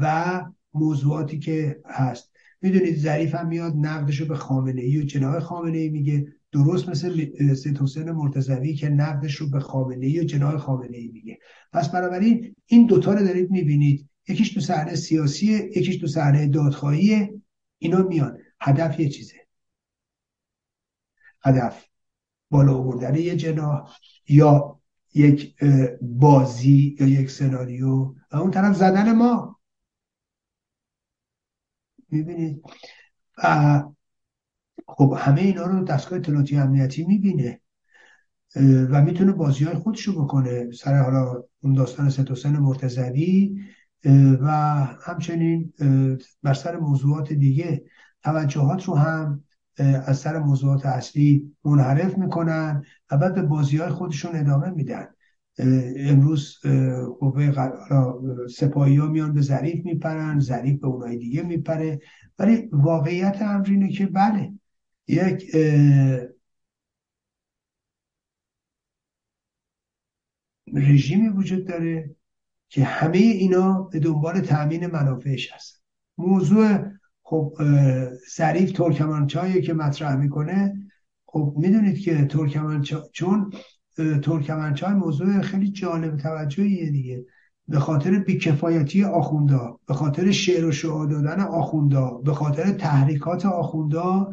و 0.00 0.44
موضوعاتی 0.74 1.38
که 1.38 1.80
هست. 1.86 2.32
می‌دونید 2.62 2.96
ظریف 2.96 3.34
هم 3.34 3.48
میاد 3.48 3.72
نقدش 3.76 4.20
رو 4.20 4.26
به 4.26 4.34
خامنه 4.34 4.80
ای 4.80 4.98
و 4.98 5.02
جناح 5.02 5.38
خامنه 5.38 5.78
ای 5.78 5.88
میگه. 5.88 6.32
درست 6.52 6.88
مثل 6.88 7.26
سید 7.54 7.78
حسین 7.78 8.10
مرتضوی 8.10 8.74
که 8.74 8.88
نقدش 8.88 9.34
رو 9.34 9.50
به 9.50 9.60
خامنه 9.60 10.06
ای 10.06 10.20
و 10.20 10.24
جناح 10.24 10.56
خامنه 10.56 11.08
میگه. 11.12 11.38
پس 11.72 11.88
بنابراین 11.88 12.56
این 12.66 12.86
دوتا 12.86 13.12
رو 13.14 13.26
دارید 13.26 13.50
می‌بینید. 13.50 14.08
یکیش 14.28 14.54
تو 14.54 14.60
صحنه 14.60 14.94
سیاسیه 14.94 15.70
یکیش 15.76 15.96
تو 15.96 16.06
صحنه 16.06 16.48
دادخواهیه. 16.48 17.34
اینا 17.78 18.02
میان. 18.02 18.38
هدف 18.60 19.00
یه 19.00 19.08
چیزه. 19.08 19.36
هدف 21.42 21.84
بالا 22.50 22.74
آوردن 22.74 23.14
یه 23.14 23.36
جناح 23.36 23.96
یا 24.28 24.80
یک 25.14 25.54
بازی 26.02 26.96
یا 27.00 27.08
یک 27.08 27.30
سناریو. 27.30 28.14
و 28.32 28.36
اون 28.36 28.50
طرف 28.50 28.76
زدن 28.76 29.12
ما. 29.12 29.60
می‌بینید؟ 32.10 32.62
خب 34.88 35.14
همه 35.18 35.40
اینا 35.40 35.66
رو 35.66 35.84
دستگاه 35.84 36.18
اطلاعاتی 36.18 36.56
امنیتی 36.56 37.04
می‌بینه 37.04 37.60
و 38.90 39.02
می‌تونه 39.02 39.32
بازی 39.32 39.64
های 39.64 39.74
خودشو 39.74 40.24
بکنه 40.24 40.70
سر 40.70 41.02
حالا 41.02 41.42
اون 41.62 41.74
داستان 41.74 42.10
ست 42.10 42.30
حسین 42.30 42.52
مرتضوی 42.52 43.60
و 44.40 44.50
همچنین 45.02 45.72
بر 46.42 46.54
سر 46.54 46.76
موضوعات 46.76 47.32
دیگه 47.32 47.84
توجهات 48.22 48.84
رو 48.84 48.94
هم 48.94 49.44
از 49.78 50.18
سر 50.18 50.38
موضوعات 50.38 50.86
اصلی 50.86 51.54
منحرف 51.64 52.18
می‌کنن 52.18 52.82
و 53.10 53.18
بعد 53.18 53.34
به 53.34 53.42
بازی 53.42 53.76
های 53.76 53.90
خودشون 53.90 54.36
ادامه 54.36 54.70
میدن. 54.70 55.06
امروز 55.96 56.58
قوه 57.20 57.52
سپاهی 58.56 58.96
ها 58.96 59.06
میان 59.06 59.34
به 59.34 59.40
ظریف 59.40 59.84
میپرن 59.84 60.40
ظریف 60.40 60.80
به 60.80 60.86
اونای 60.86 61.16
دیگه 61.16 61.42
میپره 61.42 62.00
ولی 62.38 62.68
واقعیت 62.72 63.42
امر 63.42 63.66
اینه 63.70 63.88
که 63.88 64.06
بله 64.06 64.52
یک 65.08 65.56
رژیمی 70.74 71.28
وجود 71.28 71.66
داره 71.66 72.16
که 72.68 72.84
همه 72.84 73.18
اینا 73.18 73.82
به 73.82 73.98
دنبال 73.98 74.40
تأمین 74.40 74.86
منافعش 74.86 75.52
هست. 75.52 75.82
موضوع 76.18 76.78
خب 77.22 77.54
ظریف 78.36 78.72
ترکمنچایی 78.72 79.62
که 79.62 79.74
مطرح 79.74 80.16
می‌کنه 80.16 80.74
خب 81.26 81.54
می‌دونید 81.56 81.98
که 81.98 82.24
ترکمنچای 82.24 83.02
چون 83.12 83.52
ترکمنچای 84.22 84.94
موضوع 84.94 85.40
خیلی 85.40 85.70
جالب 85.70 86.16
توجهیه 86.16 86.90
دیگه. 86.90 87.24
به 87.68 87.78
خاطر 87.78 88.18
بیکفایتی 88.18 89.04
آخوندا 89.04 89.80
به 89.86 89.94
خاطر 89.94 90.30
شعر 90.30 90.64
و 90.64 90.72
شعار 90.72 91.06
دادن 91.06 91.40
آخوندا 91.40 92.10
به 92.10 92.34
خاطر 92.34 92.72
تحریکات 92.72 93.46
آخوندا 93.46 94.32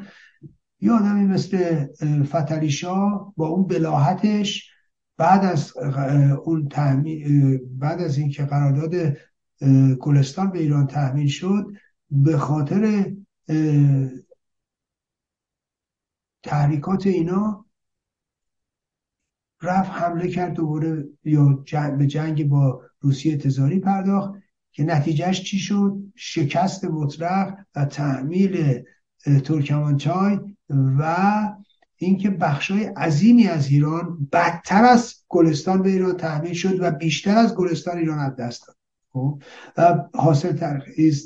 یه 0.86 0.92
آدمی 0.92 1.26
مثل 1.26 1.86
فتلیشا 2.24 3.10
با 3.38 3.48
اون 3.48 3.68
بلاحتش 3.68 4.72
بعد 5.18 5.46
از 5.46 5.78
اون 6.46 6.70
بعد 7.72 8.02
از 8.02 8.18
اینکه 8.18 8.46
قرارداد 8.46 9.18
گلستان 10.00 10.52
به 10.52 10.60
ایران 10.60 10.88
تحمیل 10.88 11.28
شد 11.28 11.66
به 12.10 12.38
خاطر 12.38 13.12
تحریکات 16.44 17.08
اینا 17.08 17.66
رفت 19.62 19.92
حمله 19.92 20.28
کرد 20.28 20.54
دوباره 20.54 21.04
یا 21.24 21.64
به 21.98 22.08
جنگ 22.08 22.50
با 22.50 22.82
روسیه 23.00 23.38
تزاری 23.38 23.80
پرداخت 23.80 24.34
که 24.72 24.84
نتیجهش 24.84 25.44
چی 25.44 25.60
شد؟ 25.60 25.98
شکست 26.16 26.86
مطلق 26.86 27.58
و 27.76 27.86
تحمیل 27.86 28.84
ترکمانچای 29.46 30.55
و 30.69 31.16
اینکه 31.95 32.30
بخشای 32.30 32.84
عظیمی 32.84 33.48
از 33.48 33.68
ایران 33.68 34.27
بدتر 34.32 34.85
از 34.85 35.16
گلستان 35.30 35.82
به 35.82 35.90
ایران 35.90 36.18
تحمیل 36.18 36.53
شد 36.53 36.82
و 36.82 36.92
بیشتر 36.92 37.38
از 37.38 37.56
گلستان 37.56 37.98
ایران 37.98 38.19
از 38.19 38.35
دست 38.35 38.68
داد. 38.68 38.76
خب؟ 39.14 39.42
و 39.77 39.98
حاصل 40.14 40.77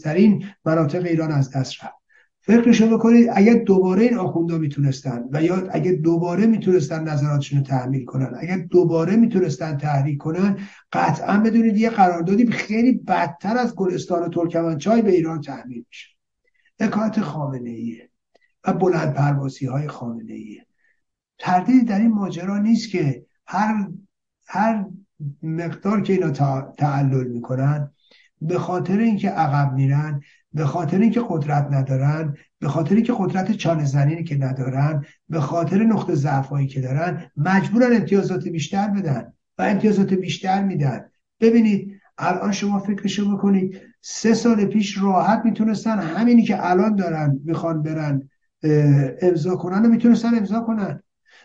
ترین 0.04 0.46
مناطق 0.66 1.06
ایران 1.06 1.32
از 1.32 1.52
دست 1.52 1.84
رفت. 1.84 2.00
فکرشو 2.42 2.98
بکنید 2.98 3.30
اگر 3.34 3.54
دوباره 3.54 4.04
این 4.04 4.18
آخوندا 4.18 4.58
می‌تونستن 4.58 5.24
و 5.32 5.44
یا 5.44 5.68
اگر 5.72 5.92
دوباره 5.92 6.46
می‌تونستن 6.46 7.04
نظراتشون 7.04 7.60
رو 7.60 7.66
تحمیل 7.66 8.06
کنن 8.06 8.34
اگر 8.40 8.58
دوباره 8.58 9.16
می‌تونستن 9.16 9.78
تحریک 9.78 10.18
کنن 10.18 10.58
قطعا 10.94 11.38
بدونید 11.38 11.78
یه 11.78 11.90
قراردادی 11.90 12.46
خیلی 12.46 12.94
بدتر 12.94 13.58
از 13.58 13.76
گلستان 13.76 14.24
و 14.24 14.30
ترکمنچای 14.30 15.02
به 15.02 15.12
ایران 15.12 15.42
تحمیل 15.42 15.86
میشه. 15.88 16.08
حکایت 16.80 17.22
خامنه 17.22 17.70
ایه 17.70 18.09
و 18.64 18.74
بلند 18.74 19.14
پروازی 19.14 19.66
های 19.66 19.88
خامنه 19.88 20.34
ایه 20.34 20.66
تردیدی 21.40 21.86
در 21.86 22.00
این 22.00 22.12
ماجرا 22.12 22.58
نیست 22.58 22.90
که 22.90 23.26
هر 23.48 23.88
هر 24.48 24.86
مقدار 25.44 26.02
که 26.02 26.14
اینا 26.14 26.32
تعلل 26.78 27.28
می‌کنن 27.28 27.92
به 28.42 28.60
خاطر 28.60 28.98
اینکه 28.98 29.30
عقب 29.30 29.74
میرن 29.74 30.22
به 30.54 30.66
خاطر 30.66 31.00
اینکه 31.00 31.22
قدرت 31.30 31.68
ندارن 31.72 32.38
به 32.60 32.68
خاطر 32.68 32.96
اینکه 32.96 33.14
قدرت 33.18 33.52
چانه 33.52 33.86
زنینی 33.86 34.24
که 34.24 34.38
ندارن 34.38 35.06
به 35.30 35.40
خاطر 35.40 35.84
نقطه 35.84 36.16
ضعفایی 36.16 36.68
که 36.68 36.82
دارن 36.82 37.32
مجبورن 37.38 37.96
امتیازات 37.96 38.48
بیشتر 38.48 38.88
بدن 38.88 39.34
و 39.58 39.62
امتیازات 39.62 40.14
بیشتر 40.14 40.64
میدن. 40.64 41.06
ببینید 41.40 42.02
الان 42.18 42.52
شما 42.52 42.80
فکرشو 42.80 43.38
بکنید 43.38 43.82
سه 44.02 44.34
سال 44.34 44.66
پیش 44.66 44.98
راحت 44.98 45.42
می‌تونستن 45.46 46.00
همینی 46.00 46.44
که 46.44 46.70
الان 46.70 46.96
دارن 46.96 47.40
می‌خوان 47.44 47.84
برن 47.84 48.30
امضا 49.22 49.56
کنن 49.56 49.86
و 49.86 49.90
می‌تونستن 49.90 50.38
امضا 50.38 50.60
کنن. 50.60 51.04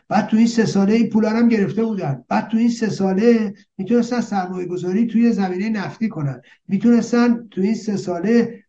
بعد 0.09 0.27
تو 0.27 0.37
این 0.37 0.47
سه 0.47 0.67
ساله 0.67 0.95
این 0.95 1.11
پولا 1.11 1.31
هم 1.31 1.49
گرفته 1.49 1.85
بودن. 1.85 2.25
بعد 2.29 2.49
تو 2.49 2.57
این 2.57 2.69
سه 2.69 2.89
ساله 2.91 3.55
می‌تونستن 3.79 4.21
سرمایه 4.21 4.67
گذاری 4.67 5.07
توی 5.07 5.33
زمینه 5.33 5.69
نفتی 5.69 6.09
کنن. 6.09 6.43
می‌تونستن 6.69 7.49
تو 7.51 7.61
این 7.61 7.75
سه 7.75 7.97
ساله 7.97 8.65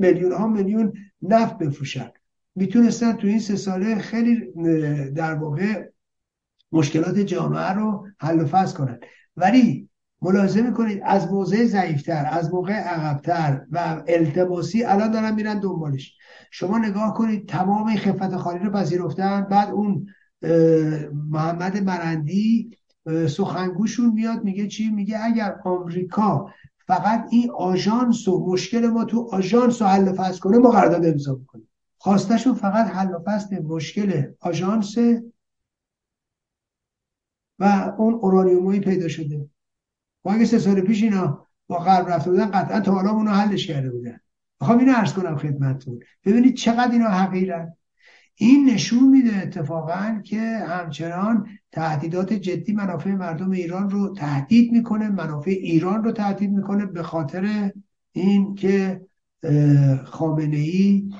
میلیون 0.00 0.32
ها 0.32 0.46
میلیون 0.46 0.92
نفت 1.22 1.58
بفروشن. 1.58 2.10
می‌تونستن 2.54 3.12
تو 3.12 3.26
این 3.26 3.38
سه 3.38 3.56
ساله 3.56 3.98
خیلی 3.98 4.52
در 5.10 5.34
واقع 5.34 5.84
مشکلات 6.72 7.18
جامعه 7.18 7.72
رو 7.72 8.06
حل 8.18 8.40
و 8.40 8.46
فصل 8.46 8.76
کنن. 8.76 8.98
ولی 9.36 9.88
ملاحظه 10.26 10.62
می‌کنید 10.62 11.00
از 11.04 11.32
موضع 11.32 11.64
ضعیفتر 11.64 12.28
از 12.30 12.54
موقع 12.54 12.72
عقبتر 12.72 13.66
و 13.70 14.02
التباسی 14.08 14.84
الان 14.84 15.10
دارن 15.10 15.34
میرن 15.34 15.60
دنبالش. 15.60 16.16
شما 16.50 16.78
نگاه 16.78 17.14
کنید 17.14 17.48
تمام 17.48 17.86
این 17.86 17.98
خفت 17.98 18.36
خالی 18.36 18.58
رو 18.58 18.70
پذیرفتن 18.70 19.46
بعد 19.50 19.70
اون 19.70 20.06
محمد 21.30 21.76
مرندی 21.76 22.70
سخنگوشون 23.28 24.10
میاد 24.10 24.44
میگه 24.44 24.68
چی؟ 24.68 24.90
میگه 24.90 25.24
اگر 25.24 25.56
آمریکا 25.64 26.50
فقط 26.86 27.26
این 27.30 27.50
آژانس 27.50 28.28
و 28.28 28.46
مشکل 28.52 28.86
ما 28.86 29.04
تو 29.04 29.28
آژانس 29.32 29.82
رو 29.82 29.88
حل 29.88 30.12
فصل 30.12 30.38
کنه 30.38 30.58
ما 30.58 30.70
قرارداد 30.70 31.06
امضا 31.06 31.34
می‌کنیم. 31.34 31.68
خواستشون 31.98 32.54
فقط 32.54 32.86
حل 32.86 33.14
و 33.14 33.18
فصل 33.26 33.62
مشکل 33.62 34.22
آژانس 34.40 34.94
و 37.58 37.94
اون 37.98 38.14
اورانیومایی 38.14 38.80
پیدا 38.80 39.08
شده. 39.08 39.48
و 40.26 40.30
اگه 40.30 40.44
سه 40.44 40.58
سال 40.58 40.80
پیش 40.80 41.02
اینا 41.02 41.46
با 41.68 41.78
غرب 41.78 42.08
رفته 42.08 42.30
بودن 42.30 42.50
قطعا 42.50 42.80
تا 42.80 42.92
حالا 42.92 43.10
اونو 43.10 43.30
حلش 43.30 43.66
کرده 43.66 43.90
بودن. 43.90 44.20
می‌خوام 44.60 44.78
اینو 44.78 44.92
عرض 44.92 45.12
کنم 45.12 45.36
خدمتتون. 45.36 46.00
ببینید 46.24 46.54
چقدر 46.54 46.92
اینا 46.92 47.08
حقیرن. 47.08 47.76
این 48.34 48.70
نشون 48.70 49.08
میده 49.08 49.36
اتفاقا 49.36 50.20
که 50.24 50.40
همچنان 50.68 51.46
تهدیدات 51.72 52.32
جدی 52.32 52.72
منافع 52.72 53.10
مردم 53.10 53.50
ایران 53.50 53.90
رو 53.90 54.14
تهدید 54.14 54.72
می‌کنه 54.72 55.08
منافع 55.08 55.50
ایران 55.50 56.04
رو 56.04 56.12
تهدید 56.12 56.50
می‌کنه 56.50 56.86
به 56.86 57.02
خاطر 57.02 57.70
این 58.12 58.54
که 58.54 59.00
خامنه 60.04 60.56
ای 60.56 61.10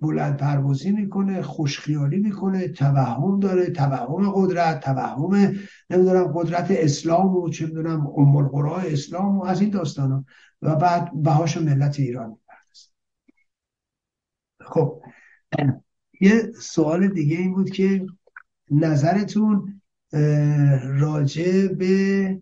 بلند 0.00 0.36
پروازی 0.36 0.92
می‌کنه 0.92 1.42
خوشخیالی 1.42 2.18
می‌کنه 2.18 2.68
توهم 2.68 3.40
داره 3.40 3.70
توهم 3.70 4.30
قدرت 4.34 4.80
توهم 4.80 5.34
نمی‌دونم 5.90 6.32
قدرت 6.34 6.66
اسلام 6.70 7.36
و 7.36 7.48
چه 7.48 7.66
می‌دونم 7.66 8.06
ام 8.06 8.36
اسلام 8.66 9.38
و 9.38 9.44
از 9.44 9.60
این 9.60 9.70
داستانا. 9.70 10.24
و 10.62 10.76
بعد 10.76 11.22
بهاش 11.22 11.56
ملت 11.56 12.00
ایران 12.00 12.28
می‌پردازه. 12.28 12.90
خب 14.60 15.02
یه 16.20 16.52
سوال 16.60 17.08
دیگه 17.08 17.36
این 17.36 17.54
بود 17.54 17.70
که 17.70 18.06
نظرتون 18.70 19.80
راجع 20.82 21.68
به 21.68 22.40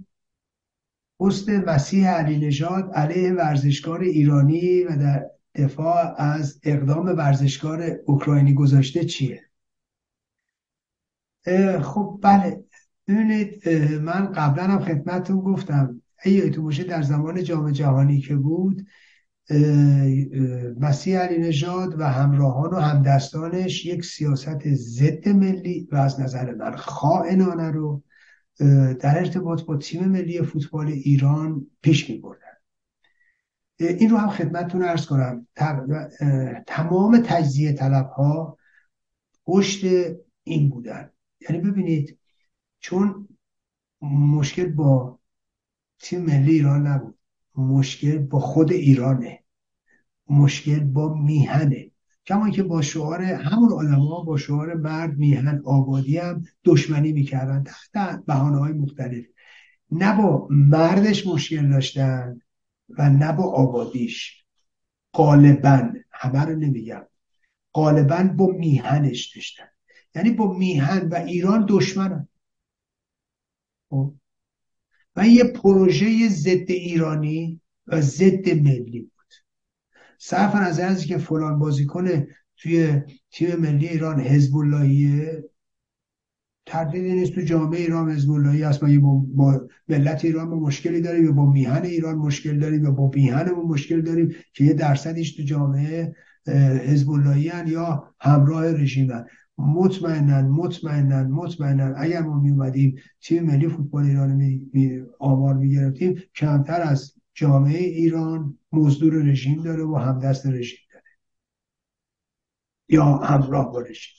پست 1.21 1.49
مسیح 1.49 2.09
علی 2.09 2.47
نژاد 2.47 2.91
علیه 2.95 3.33
ورزشکار 3.33 4.01
ایرانی 4.01 4.85
و 4.85 4.97
در 4.97 5.31
دفاع 5.59 6.15
از 6.23 6.61
اقدام 6.63 7.07
ورزشکار 7.07 7.97
اوکراینی 8.07 8.55
گذاشته 8.55 9.05
چیه؟ 9.05 9.43
خب 11.83 12.19
بله. 12.23 12.65
ببینید 13.09 13.69
من 14.03 14.33
قبلا 14.33 14.65
هم 14.65 14.79
خدمتتون 14.79 15.41
گفتم 15.41 16.03
اگه 16.19 16.51
تو 16.51 16.63
باشه 16.63 16.85
در 16.85 17.03
زمان 17.03 17.43
جام 17.43 17.71
جهانی 17.71 18.21
که 18.21 18.37
بود 18.37 18.87
مسیح 20.81 21.19
علی 21.19 21.39
نژاد 21.39 22.01
و 22.01 22.05
همراهان 22.05 22.71
و 22.71 22.77
همدستانش 22.77 23.87
یک 23.87 24.05
سیاست 24.05 24.75
ضد 24.75 25.29
ملی 25.29 25.89
و 25.93 25.97
از 25.97 26.21
نظر 26.21 26.55
من 26.55 26.77
خائنانه 26.77 27.71
رو 27.71 28.03
در 29.01 29.19
ارتباط 29.19 29.63
با 29.63 29.77
تیم 29.77 30.05
ملی 30.05 30.43
فوتبال 30.43 30.87
ایران 30.87 31.67
پیش 31.83 32.11
می 32.11 32.21
این 33.81 34.11
رو 34.11 34.17
هم 34.17 34.29
خدمتتون 34.29 34.83
ارز 34.83 35.07
کنم. 35.07 35.47
تمام 36.67 37.23
تجزیه 37.25 37.73
طلب 37.73 38.07
ها 38.07 38.59
پشت 39.47 39.85
این 40.43 40.69
بودن. 40.69 41.11
یعنی 41.41 41.63
ببینید 41.63 42.19
چون 42.81 43.29
مشکل 44.03 44.73
با 44.73 45.19
تیم 45.99 46.21
ملی 46.21 46.53
ایران 46.53 46.87
نبود. 46.87 47.19
مشکل 47.57 48.19
با 48.19 48.41
خود 48.41 48.73
ایرانه. 48.73 49.45
مشکل 50.31 50.81
با 50.81 51.15
میهنه. 51.15 51.91
کما 52.27 52.51
که 52.51 52.63
با 52.63 52.83
شعار 52.83 53.23
همون 53.23 53.73
آدما 53.73 54.23
با 54.25 54.37
شعار 54.37 54.75
مرد 54.75 55.19
میهن 55.19 55.63
آبادی 55.65 56.19
هم 56.19 56.45
دشمنی 56.65 57.13
می‌کردن. 57.13 57.65
تحت 57.65 58.25
بحانه 58.27 58.59
های 58.59 58.73
مختلف. 58.73 59.25
نه 59.91 60.17
با 60.17 60.49
مردش 60.51 61.27
مشکل 61.27 61.71
داشتن 61.71 62.41
و 62.89 63.11
نه 63.11 63.33
با 63.33 63.45
آبادیش. 63.45 64.45
غالبا 65.15 65.93
همه 66.11 66.45
رو 66.45 66.57
نمیگم. 66.57 67.07
غالبا 67.75 68.23
با 68.37 68.47
میهنش 68.47 69.37
داشتن. 69.37 69.69
یعنی 70.15 70.31
با 70.31 70.53
میهن 70.53 71.09
و 71.09 71.15
ایران 71.15 71.67
دشمنن. 71.69 72.29
خب؟ 73.91 74.15
و 75.17 75.29
یه 75.29 75.45
پروژه 75.45 76.29
ضد 76.29 76.71
ایرانی 76.71 77.61
و 77.87 78.01
ضد 78.01 78.49
ملی 78.49 79.01
بود. 79.01 79.35
صرف 80.19 80.55
نظر 80.55 80.89
از 80.89 81.05
که 81.05 81.19
فلان 81.19 81.59
بازیکن 81.59 82.27
توی 82.57 83.03
تیم 83.31 83.57
ملی 83.57 83.89
ایران 83.89 84.21
حزب 84.21 84.57
اللهیه 84.57 85.45
تردیدی 86.69 87.13
نیست 87.13 87.33
تو 87.33 87.41
جامعه 87.41 87.81
ایران 87.81 88.11
حزب 88.11 88.31
اللهی 88.31 88.63
هست 88.63 88.85
ما 88.85 89.27
با 89.35 89.69
ملت 89.89 90.25
ایران 90.25 90.49
ما 90.49 90.57
مشکلی 90.57 91.01
داریم 91.01 91.25
یا 91.25 91.33
با 91.33 91.51
میهن 91.51 91.83
ایران 91.83 92.17
مشکل 92.17 92.59
داریم 92.59 92.85
یا 92.85 92.91
با 92.91 93.11
میهنمون 93.15 93.65
مشکل 93.65 94.01
داریم 94.01 94.35
که 94.53 94.65
یه 94.65 94.73
درصدیش 94.73 95.37
تو 95.37 95.43
جامعه 95.43 96.15
حزب 96.87 97.11
اللهی 97.11 97.53
یا 97.67 98.15
همراه 98.21 98.73
رژیمن 98.73 99.25
مطمئنا 99.59 100.43
مطمئنا 100.43 101.23
مطمئنا 101.25 101.95
اگر 101.97 102.23
ما 102.23 102.41
می 102.41 102.51
اومدیم 102.51 102.97
تیم 103.21 103.43
ملی 103.43 103.69
فوتبال 103.69 104.05
ایران 104.05 104.33
می, 104.33 105.03
آمار 105.19 105.55
می 105.55 105.71
گرفتیم 105.71 106.23
کمتر 106.35 106.81
از 106.81 107.15
جامعه 107.35 107.79
ایران 107.79 108.59
مزدور 108.73 109.15
رژیم 109.15 109.63
داره 109.63 109.85
و 109.85 109.97
همدست 109.97 110.47
رژیم 110.47 110.79
داره. 110.93 111.05
یا 112.89 113.05
همراه 113.05 113.73
با 113.73 113.81
رژیم. 113.81 114.15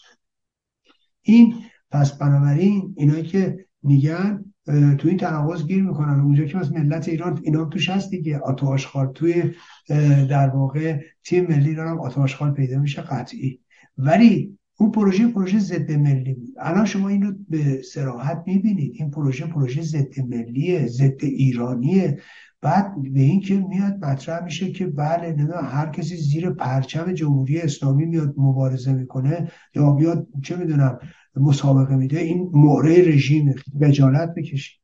این 1.22 1.54
پس 1.92 2.18
بنابراین 2.18 2.94
اینایی 2.98 3.24
که 3.24 3.66
میگن 3.84 4.46
تو 4.98 5.08
این 5.08 5.18
تناقض 5.18 5.66
گیر 5.66 5.84
می‌کنن. 5.84 6.20
اونجا 6.20 6.46
که 6.46 6.58
از 6.58 6.74
ملت 6.74 7.10
ایران 7.10 7.40
اینا 7.44 7.66
توش 7.66 7.90
هست 7.90 8.10
دیگه. 8.10 8.40
آتو 8.40 8.78
توی 9.16 9.44
در 10.30 10.50
واقع 10.50 11.02
تیم 11.24 11.48
ملی 11.48 11.70
ایران 11.70 11.88
هم 11.88 12.00
آتو 12.00 12.52
پیدا 12.52 12.80
میشه 12.80 13.02
قطعی. 13.02 13.60
ولی 13.98 14.58
اون 14.80 14.92
پروژه 14.92 15.28
پروژه 15.28 15.60
ضد 15.60 15.92
ملی 15.92 16.34
بود. 16.34 16.54
الان 16.60 16.86
شما 16.86 17.10
این 17.10 17.22
رو 17.22 17.34
به 17.50 17.82
سراحت 17.82 18.44
می‌بینید. 18.48 18.92
این 18.96 19.12
پروژه 19.12 19.46
پروژه 19.46 19.82
ضد 19.82 20.20
ملیه 20.20 20.88
ضد 20.88 21.24
ایرانیه. 21.24 22.20
بعد 22.62 22.94
به 23.14 23.20
این 23.20 23.42
که 23.42 23.60
میاد 23.70 24.06
مطرح 24.06 24.44
میشه 24.44 24.72
که 24.72 24.88
بله 24.88 25.34
نه 25.34 25.56
هر 25.56 25.90
کسی 25.90 26.16
زیر 26.18 26.50
پرچم 26.50 27.14
جمهوری 27.14 27.62
اسلامی 27.62 28.06
میاد 28.06 28.34
مبارزه 28.38 28.94
می‌کنه 28.94 29.52
یا 29.76 29.92
بیاد 29.92 30.28
چه 30.44 30.56
می‌دونم 30.56 31.00
مسابقه 31.40 31.96
میده 31.96 32.20
این 32.20 32.50
مهره 32.54 33.02
رژیم 33.08 33.56
بجالت 33.82 34.34
بکشید 34.38 34.80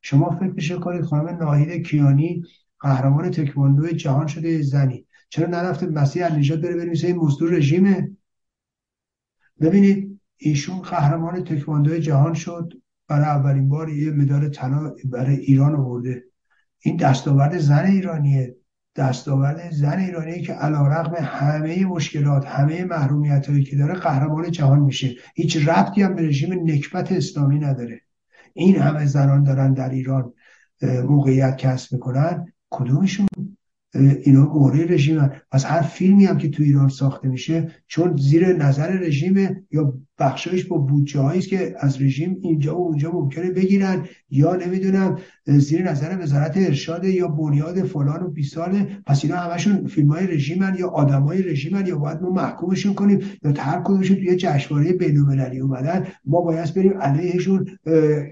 شما 0.00 0.30
فکر 0.30 0.52
میشه 0.52 0.76
کنید 0.76 1.02
خانم 1.02 1.28
ناهید 1.28 1.86
کیانی 1.86 2.42
قهرمان 2.80 3.30
تکواندو 3.30 3.86
جهان 3.86 4.26
شده 4.26 4.62
زنی. 4.62 5.06
چرا 5.28 5.46
نرفته 5.46 5.86
مسیح 5.86 6.38
نجات 6.38 6.60
بره 6.60 6.76
بنویسه 6.76 7.06
این 7.06 7.16
مزدور 7.16 7.50
رژیمه؟ 7.50 8.16
ببینید 9.60 10.20
ایشون 10.36 10.80
قهرمان 10.80 11.44
تکواندو 11.44 11.98
جهان 11.98 12.34
شد. 12.34 12.72
برای 13.08 13.24
اولین 13.24 13.68
بار 13.68 13.88
یه 13.88 14.10
مدال 14.10 14.48
طلا 14.48 14.94
برای 15.04 15.36
ایران 15.36 15.74
آورده. 15.76 16.24
این 16.78 16.96
دستاورد 16.96 17.58
زن 17.58 17.84
ایرانیه. 17.84 18.56
دستاورد 18.96 19.70
زن 19.70 19.98
ایرانی 19.98 20.42
که 20.42 20.54
رقم 20.54 21.14
همه 21.14 21.84
مشکلات 21.84 22.46
همه 22.46 22.84
محرومیت 22.84 23.50
هایی 23.50 23.64
که 23.64 23.76
داره 23.76 23.94
قهرمان 23.94 24.50
جهان 24.50 24.80
میشه. 24.80 25.14
هیچ 25.34 25.68
ربطی 25.68 26.02
هم 26.02 26.14
به 26.14 26.22
رژیم 26.22 26.70
نکبت 26.70 27.12
اسلامی 27.12 27.58
نداره. 27.58 28.00
این 28.54 28.76
همه 28.76 29.06
زنان 29.06 29.42
دارن 29.42 29.72
در 29.72 29.90
ایران 29.90 30.32
موقعیت 30.82 31.56
کسب 31.56 31.92
می‌کنن. 31.92 32.52
کدومشون؟ 32.70 33.26
اینا 33.94 34.44
مورد 34.54 34.92
رژیم 34.92 35.30
پس 35.50 35.64
هر 35.64 35.82
فیلمی 35.82 36.24
هم 36.24 36.38
که 36.38 36.48
تو 36.48 36.62
ایران 36.62 36.88
ساخته 36.88 37.28
میشه 37.28 37.70
چون 37.86 38.16
زیر 38.16 38.56
نظر 38.56 38.88
رژیم 38.88 39.64
یا 39.70 39.94
بخشایش 40.18 40.64
با 40.64 40.78
بودجه 40.78 41.24
است 41.24 41.48
که 41.48 41.74
از 41.78 42.02
رژیم 42.02 42.36
اینجا 42.42 42.78
و 42.78 42.86
اونجا 42.86 43.12
ممکنه 43.12 43.50
بگیرن 43.50 44.04
یا 44.30 44.56
نمی‌دونم 44.56 45.18
زیر 45.46 45.90
نظر 45.90 46.18
وزارت 46.22 46.56
ارشاد 46.56 47.04
یا 47.04 47.28
بنیاد 47.28 47.82
فلان 47.84 48.22
و 48.22 48.28
بیساله 48.28 48.86
پس 49.06 49.24
اینا 49.24 49.36
همشون 49.36 49.86
فیلم 49.86 50.12
های 50.12 50.26
رژیمن 50.26 50.76
یا 50.78 50.88
آدم 50.88 51.22
های 51.22 51.42
رژیمن 51.42 51.86
یا 51.86 51.98
باید 51.98 52.22
ما 52.22 52.30
محکومشون 52.30 52.94
کنیم. 52.94 53.18
یا 53.44 53.52
هر 53.58 53.82
کدومشون 53.84 54.16
توی 54.16 54.36
جشنواره 54.36 54.92
بین‌المللی 54.92 55.60
اومدن. 55.60 56.06
ما 56.24 56.40
باید 56.40 56.74
بریم 56.74 56.98
علیهشون 56.98 57.66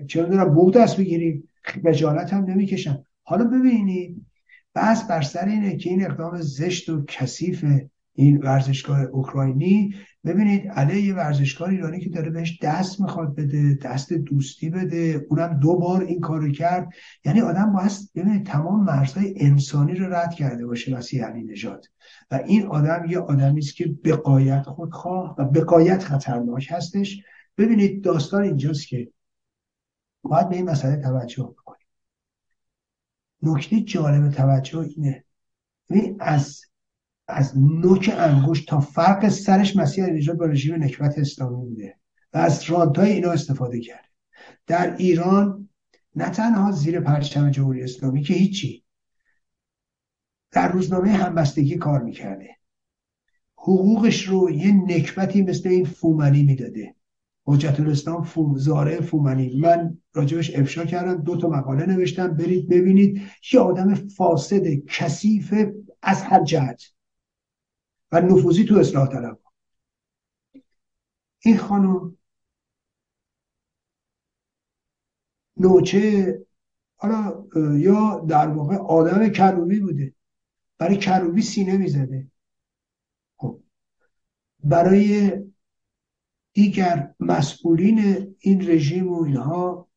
چه 0.07 0.23
می‌دونم 0.23 0.55
بوق 0.55 0.77
دست 0.77 0.97
بگیریم. 0.97 1.49
خجالت 1.63 2.33
هم 2.33 2.45
نمی‌کشن. 2.45 2.99
حالا 3.23 3.45
ببینید 3.45 4.27
بحث 4.75 5.05
بر 5.05 5.23
سر 5.23 5.45
اینه 5.45 5.77
که 5.77 5.91
این 5.91 6.05
اقدام 6.05 6.41
زشت 6.41 6.89
و 6.89 7.05
کثیف 7.05 7.65
این 8.13 8.39
ورزشگاه 8.39 9.01
اوکراینی 9.01 9.95
ببینید 10.25 10.69
علیه 10.69 11.07
یه 11.07 11.15
ورزشکار 11.15 11.69
ایرانی 11.69 12.01
که 12.01 12.11
داره 12.11 12.31
بهش 12.31 12.59
دست 12.63 13.01
می‌خواد 13.01 13.35
بده 13.35 13.79
دست 13.83 14.13
دوستی 14.13 14.71
بده 14.71 15.27
اونم 15.31 15.61
دو 15.61 15.77
بار 15.77 16.03
این 16.03 16.21
کارو 16.21 16.53
کرد. 16.53 16.89
یعنی 17.25 17.41
آدم 17.41 17.73
باید 17.73 17.93
ببینید 18.15 18.47
تمام 18.47 18.85
مرزهای 18.85 19.35
انسانی 19.37 19.95
رو 19.95 20.15
رد 20.15 20.35
کرده 20.35 20.67
باشه 20.67 20.97
مسیح 20.97 21.25
علی 21.25 21.43
نجات 21.43 21.87
و 22.31 22.41
این 22.47 22.67
آدم 22.67 23.05
یه 23.09 23.19
آدمی 23.19 23.59
است 23.59 23.77
که 23.77 23.95
بقایت 24.05 24.63
خودخواه 24.63 25.35
و 25.39 25.45
بقایت 25.45 26.03
خطرناک 26.03 26.69
هستش. 26.71 27.23
ببینید 27.59 28.05
داستان 28.05 28.43
اینجاست 28.43 28.89
که 28.89 29.09
باید 30.23 30.49
به 30.49 30.57
این 30.57 30.71
مسئله 30.71 30.97
توجه 30.97 31.55
نکته 33.43 33.81
جالب 33.81 34.31
توجه 34.31 34.79
اینه. 34.79 35.25
این 35.91 36.17
از 36.21 36.61
از 37.29 37.59
نوک 37.59 38.15
انگشت 38.19 38.69
تا 38.69 38.81
فرق 38.81 39.29
سرش 39.29 39.77
مسیح 39.77 40.05
نجات 40.05 40.37
با 40.37 40.47
رژیم 40.47 40.83
نکبت 40.83 41.19
اسلامی 41.19 41.57
بوده 41.57 41.97
و 42.33 42.39
از 42.39 42.71
رانتای 42.71 43.13
اینا 43.13 43.31
استفاده 43.31 43.81
کرده. 43.81 44.09
در 44.67 44.97
ایران 44.97 45.69
نه 46.17 46.31
تنها 46.31 46.73
زیر 46.73 47.01
پرچم 47.01 47.51
جمهوری 47.51 47.83
اسلامی 47.83 48.23
که 48.23 48.35
هیچی 48.35 48.85
در 50.51 50.73
روزنامه 50.73 51.11
همبستگی 51.11 51.77
کار 51.77 52.03
می‌کرده. 52.03 52.57
حقوقش 53.57 54.29
رو 54.29 54.51
یه 54.51 54.73
نکبتی 54.73 55.43
مثل 55.43 55.69
این 55.69 55.85
فومنی 55.85 56.43
می‌داده. 56.43 56.95
حجت 57.51 57.81
الاسلام 57.81 58.23
فوم 58.23 58.57
زاره 58.57 59.01
فومنی. 59.01 59.61
من 59.61 59.99
راجبش 60.15 60.57
افشا 60.57 60.85
کردم 60.85 61.23
دو 61.23 61.37
تا 61.37 61.49
مقاله 61.49 61.87
نوشتم. 61.87 62.37
برید 62.37 62.69
ببینید 62.69 63.23
یه 63.53 63.61
آدم 63.61 63.95
فاسد 63.95 64.65
کثیف 64.87 65.55
از 66.03 66.23
هر 66.23 66.45
جهت. 66.45 66.83
و 68.13 68.21
نفوذی 68.21 68.65
تو 68.65 68.79
اصلاح 68.79 69.09
طلب. 69.09 69.39
این 71.39 71.59
خانم 71.59 72.17
نوچه 75.57 76.39
حالا 76.97 77.45
یا 77.79 78.25
در 78.29 78.49
واقع 78.49 78.77
آدم 78.77 79.29
کروبی 79.29 79.81
بوده. 79.81 80.15
برای 80.79 80.97
کروبی 80.97 81.43
سینه 81.43 81.77
می‌زده. 81.77 82.31
خب. 83.37 83.61
برای 84.65 85.33
دیگر 86.53 87.15
مسئولین 87.21 88.27
این 88.39 88.69
رژیم 88.69 89.13
و 89.13 89.23
اینها 89.23 89.89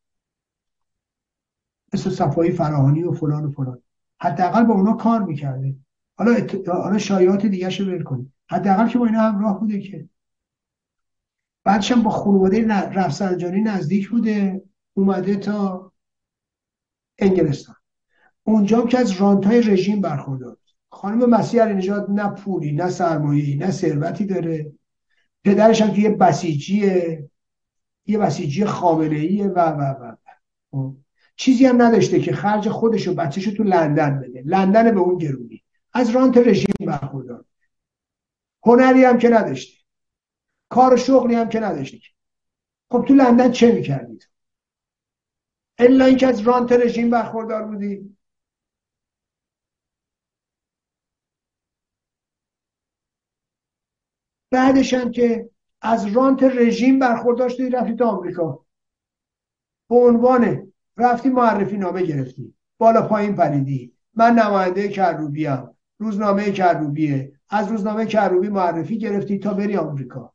مثل 1.92 2.10
صفایی 2.10 2.50
فراهانی 2.50 3.02
و 3.02 3.12
فلان 3.12 3.44
و 3.44 3.50
فلان. 3.50 3.82
حداقل 4.20 4.64
با 4.64 4.74
اونا 4.74 4.92
کار 4.92 5.22
می‌کرده. 5.22 5.76
حالا 6.16 6.32
ات... 6.32 6.68
حالا 6.68 6.98
شایعات 6.98 7.46
دیگه 7.46 7.70
شو 7.70 7.84
ول 7.84 8.02
کنیم. 8.02 8.34
حداقل 8.50 8.88
که 8.88 8.98
با 8.98 9.06
اینا 9.06 9.20
همراه 9.20 9.60
بوده 9.60 9.80
که. 9.80 10.08
بعدش 11.64 11.92
هم 11.92 12.02
با 12.02 12.10
خانواده 12.10 12.68
رفسنجانی 12.68 13.60
نزدیک 13.60 14.08
بوده 14.08 14.62
اومده 14.94 15.36
تا 15.36 15.92
انگلستان. 17.18 17.74
اونجا 18.42 18.86
که 18.86 18.98
از 18.98 19.10
رانتای 19.10 19.60
رژیم 19.62 20.00
برخوردار 20.00 20.56
خانم 20.90 21.30
مسیح 21.30 21.62
علی 21.62 21.74
نژاد 21.74 22.10
نه 22.10 22.28
پولی 22.28 22.72
نه 22.72 22.88
سرمایه‌ای 22.88 23.56
نه 23.56 23.70
ثروتی 23.70 24.26
داره. 24.26 24.72
پدرش 25.44 25.82
هم 25.82 25.92
که 25.92 26.00
یه 26.00 26.10
بسیجیه 26.10 27.30
یه 28.06 28.18
بسیجی 28.18 28.64
خامنه 28.64 29.16
ایه 29.16 29.46
و 29.46 29.58
و 29.58 29.80
و. 29.82 30.16
خب. 30.70 30.96
چیزی 31.36 31.66
هم 31.66 31.82
نداشته 31.82 32.20
که 32.20 32.32
خرج 32.32 32.68
خودش 32.68 33.08
و 33.08 33.14
بچهش 33.14 33.44
تو 33.44 33.62
لندن 33.62 34.20
بده. 34.20 34.42
لندن 34.46 34.94
به 34.94 35.00
اون 35.00 35.18
گرونی. 35.18 35.62
از 35.92 36.10
رانت 36.10 36.36
رژیم 36.36 36.74
برخوردار. 36.86 37.44
هنری 38.64 39.04
هم 39.04 39.18
که 39.18 39.28
نداشته. 39.28 39.84
کار 40.68 40.94
و 40.94 40.96
شغلی 40.96 41.34
هم 41.34 41.48
که 41.48 41.60
نداشته. 41.60 41.98
خب 42.90 43.04
تو 43.08 43.14
لندن 43.14 43.50
چه 43.50 43.72
می‌کردید 43.72 44.28
الا 45.78 46.04
اینکه 46.04 46.26
از 46.26 46.40
رانت 46.40 46.72
رژیم 46.72 47.10
برخوردار 47.10 47.64
بودی. 47.64 48.13
بعدش 54.54 54.94
هم 54.94 55.10
که 55.10 55.50
از 55.82 56.06
رانت 56.06 56.42
رژیم 56.42 56.98
برخوردار 56.98 57.48
شدی 57.48 57.70
رفتی 57.70 57.96
تا 57.96 58.08
آمریکا. 58.08 58.64
به 59.90 59.96
عنوان 59.96 60.72
رفتی 60.96 61.28
معرفی 61.28 61.76
نامه 61.76 62.02
گرفتی. 62.02 62.54
بالا 62.78 63.02
پایین 63.08 63.34
پریدی. 63.34 63.92
من 64.14 64.34
نماینده 64.34 64.88
کروبی 64.88 65.46
هم 65.46 65.74
روزنامه 65.98 66.52
کروبیه. 66.52 67.32
از 67.48 67.68
روزنامه 67.68 68.06
کروبی 68.06 68.48
معرفی 68.48 68.98
گرفتی 68.98 69.38
تا 69.38 69.54
بری 69.54 69.76
آمریکا. 69.76 70.32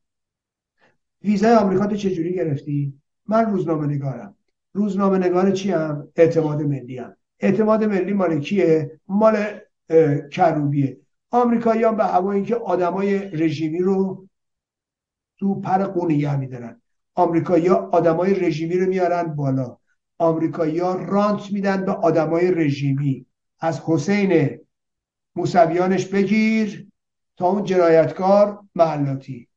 ویزای 1.23 1.55
آمریکا 1.55 1.85
تو 1.87 1.95
چجوری 1.95 2.33
گرفتی؟ 2.33 2.93
من 3.27 3.45
روزنامه 3.45 3.87
نگارم. 3.87 4.35
روزنامه 4.73 5.17
نگار 5.17 5.51
چی 5.51 5.71
هم 5.71 6.07
اعتماد 6.15 6.61
ملی 6.61 6.97
هم 6.97 7.15
اعتماد 7.39 7.83
ملی 7.83 8.13
مال 8.13 8.39
کیه؟ 8.39 8.99
مال 9.07 9.35
کروبیه. 10.31 10.97
آمریکایی 11.31 11.83
هم 11.83 11.95
به 11.95 12.05
هوا 12.05 12.31
اینکه 12.31 12.55
آدمای 12.55 13.19
رژیمی 13.19 13.79
رو 13.79 14.27
تو 15.39 15.61
پر 15.61 15.83
قونیه 15.83 16.35
میدارن. 16.35 16.81
آمریکایی 17.15 17.67
ها 17.67 17.75
آدمای 17.75 18.33
رژیمی 18.33 18.77
رو 18.77 18.89
میارن 18.89 19.23
بالا. 19.23 19.77
آمریکایی 20.17 20.79
ها 20.79 20.95
رانت 20.95 21.51
میدن 21.51 21.85
به 21.85 21.91
آدمای 21.91 22.51
رژیمی. 22.51 23.25
از 23.59 23.81
حسین 23.85 24.59
موسویانش 25.35 26.05
بگیر 26.05 26.87
تا 27.37 27.47
اون 27.47 27.63
جنایتکار 27.63 28.59
محلاتی. 28.75 29.47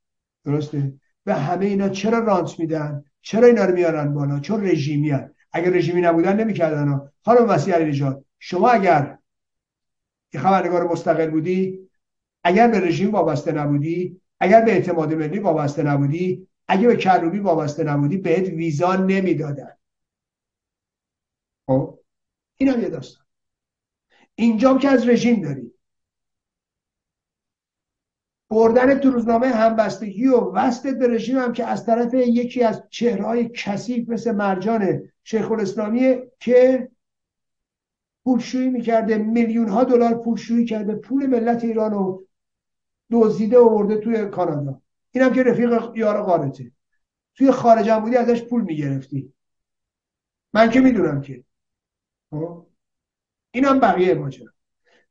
درسته؟ 0.44 0.92
به 1.24 1.34
همه 1.34 1.66
اینا 1.66 1.88
چرا 1.88 2.18
رانت 2.18 2.58
میدن؟ 2.58 3.04
چرا 3.22 3.46
اینا 3.46 3.64
رو 3.64 3.74
میارن 3.74 4.14
بالا؟ 4.14 4.40
چون 4.40 4.64
رژیمی 4.64 5.10
هن. 5.10 5.34
اگر 5.52 5.70
رژیمی 5.70 6.00
نبودن 6.00 6.40
نمی‌کردن 6.40 7.08
خانم 7.24 7.46
مسیح 7.46 7.74
علی 7.74 8.02
شما 8.38 8.68
اگر 8.68 9.18
یه 10.34 10.40
خبرنگار 10.40 10.88
مستقل 10.88 11.30
بودی 11.30 11.88
اگر 12.44 12.68
به 12.68 12.80
رژیم 12.80 13.10
وابسته 13.10 13.52
نبودی 13.52 14.20
اگر 14.40 14.60
به 14.64 14.72
اعتماد 14.72 15.14
ملی 15.14 15.38
وابسته 15.38 15.82
نبودی 15.82 16.48
اگر 16.68 16.88
به 16.88 16.96
کروبی 16.96 17.38
وابسته 17.38 17.84
نبودی 17.84 18.16
بهت 18.16 18.48
ویزا 18.48 18.96
نمی‌دادن. 18.96 19.76
خب 21.66 21.98
این 22.56 22.68
هم 22.68 22.82
یه 22.82 22.88
داستان. 22.88 23.26
اینجا 24.34 24.78
که 24.78 24.88
از 24.88 25.08
رژیم 25.08 25.40
داری. 25.40 25.72
بردن 28.50 28.98
تو 28.98 29.10
روزنامه 29.10 29.46
همبستگی 29.46 30.26
و 30.26 30.52
وسط 30.52 30.98
به 30.98 31.08
رژیم 31.08 31.38
هم 31.38 31.52
که 31.52 31.66
از 31.66 31.86
طرف 31.86 32.14
یکی 32.14 32.62
از 32.62 32.82
چهرهای 32.90 33.48
کثیف 33.48 34.08
مثل 34.08 34.32
مرجان 34.32 35.02
شیخ 35.24 35.52
الاسلامی 35.52 36.16
که 36.40 36.88
پولشویی 38.24 38.68
می‌کرده 38.68 39.18
میلیون 39.18 39.68
ها 39.68 39.84
دلار 39.84 40.14
پولشویی 40.14 40.64
کرده 40.64 40.94
پول 40.94 41.26
ملت 41.26 41.64
ایران 41.64 41.90
رو 41.90 42.26
دزدیده 43.10 43.58
و 43.58 43.96
توی 43.96 44.26
کانادا. 44.26 44.80
اینم 45.10 45.32
که 45.32 45.42
رفیق 45.42 45.92
یار 45.94 46.22
قارته 46.22 46.72
توی 47.34 47.50
خارج 47.50 47.88
هم 47.88 48.00
بودی 48.00 48.16
ازش 48.16 48.42
پول 48.42 48.62
می‌گرفتی. 48.62 49.32
من 50.52 50.70
که 50.70 50.80
می‌دونم 50.80 51.20
که. 51.20 51.44
خب؟ 52.30 52.66
اینم 53.50 53.80
بقیه 53.80 54.14
ماجرا. 54.14 54.52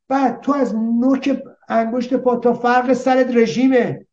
بعد 0.08 0.40
تو 0.40 0.52
از 0.52 0.74
نوک 0.74 1.42
انگشت 1.68 2.14
پا 2.14 2.36
تا 2.36 2.54
فرق 2.54 2.92
سرت 2.92 3.36
رژیمه. 3.36 4.06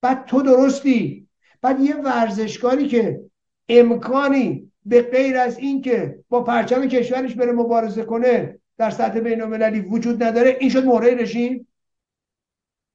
بعد 0.00 0.24
تو 0.24 0.42
درستی. 0.42 1.28
بعد 1.60 1.80
یه 1.80 1.96
ورزشکاری 1.96 2.88
که 2.88 3.20
امکانی 3.68 4.67
به 4.84 5.02
غیر 5.02 5.36
از 5.36 5.58
اینکه 5.58 6.24
با 6.28 6.42
پرچم 6.42 6.88
کشورش 6.88 7.34
بره 7.34 7.52
مبارزه 7.52 8.02
کنه 8.04 8.58
در 8.78 8.90
سطح 8.90 9.20
بین 9.20 9.42
المللی 9.42 9.80
وجود 9.80 10.22
نداره 10.22 10.56
این 10.60 10.70
شد 10.70 10.84
مهره 10.84 11.14
رژیم. 11.14 11.68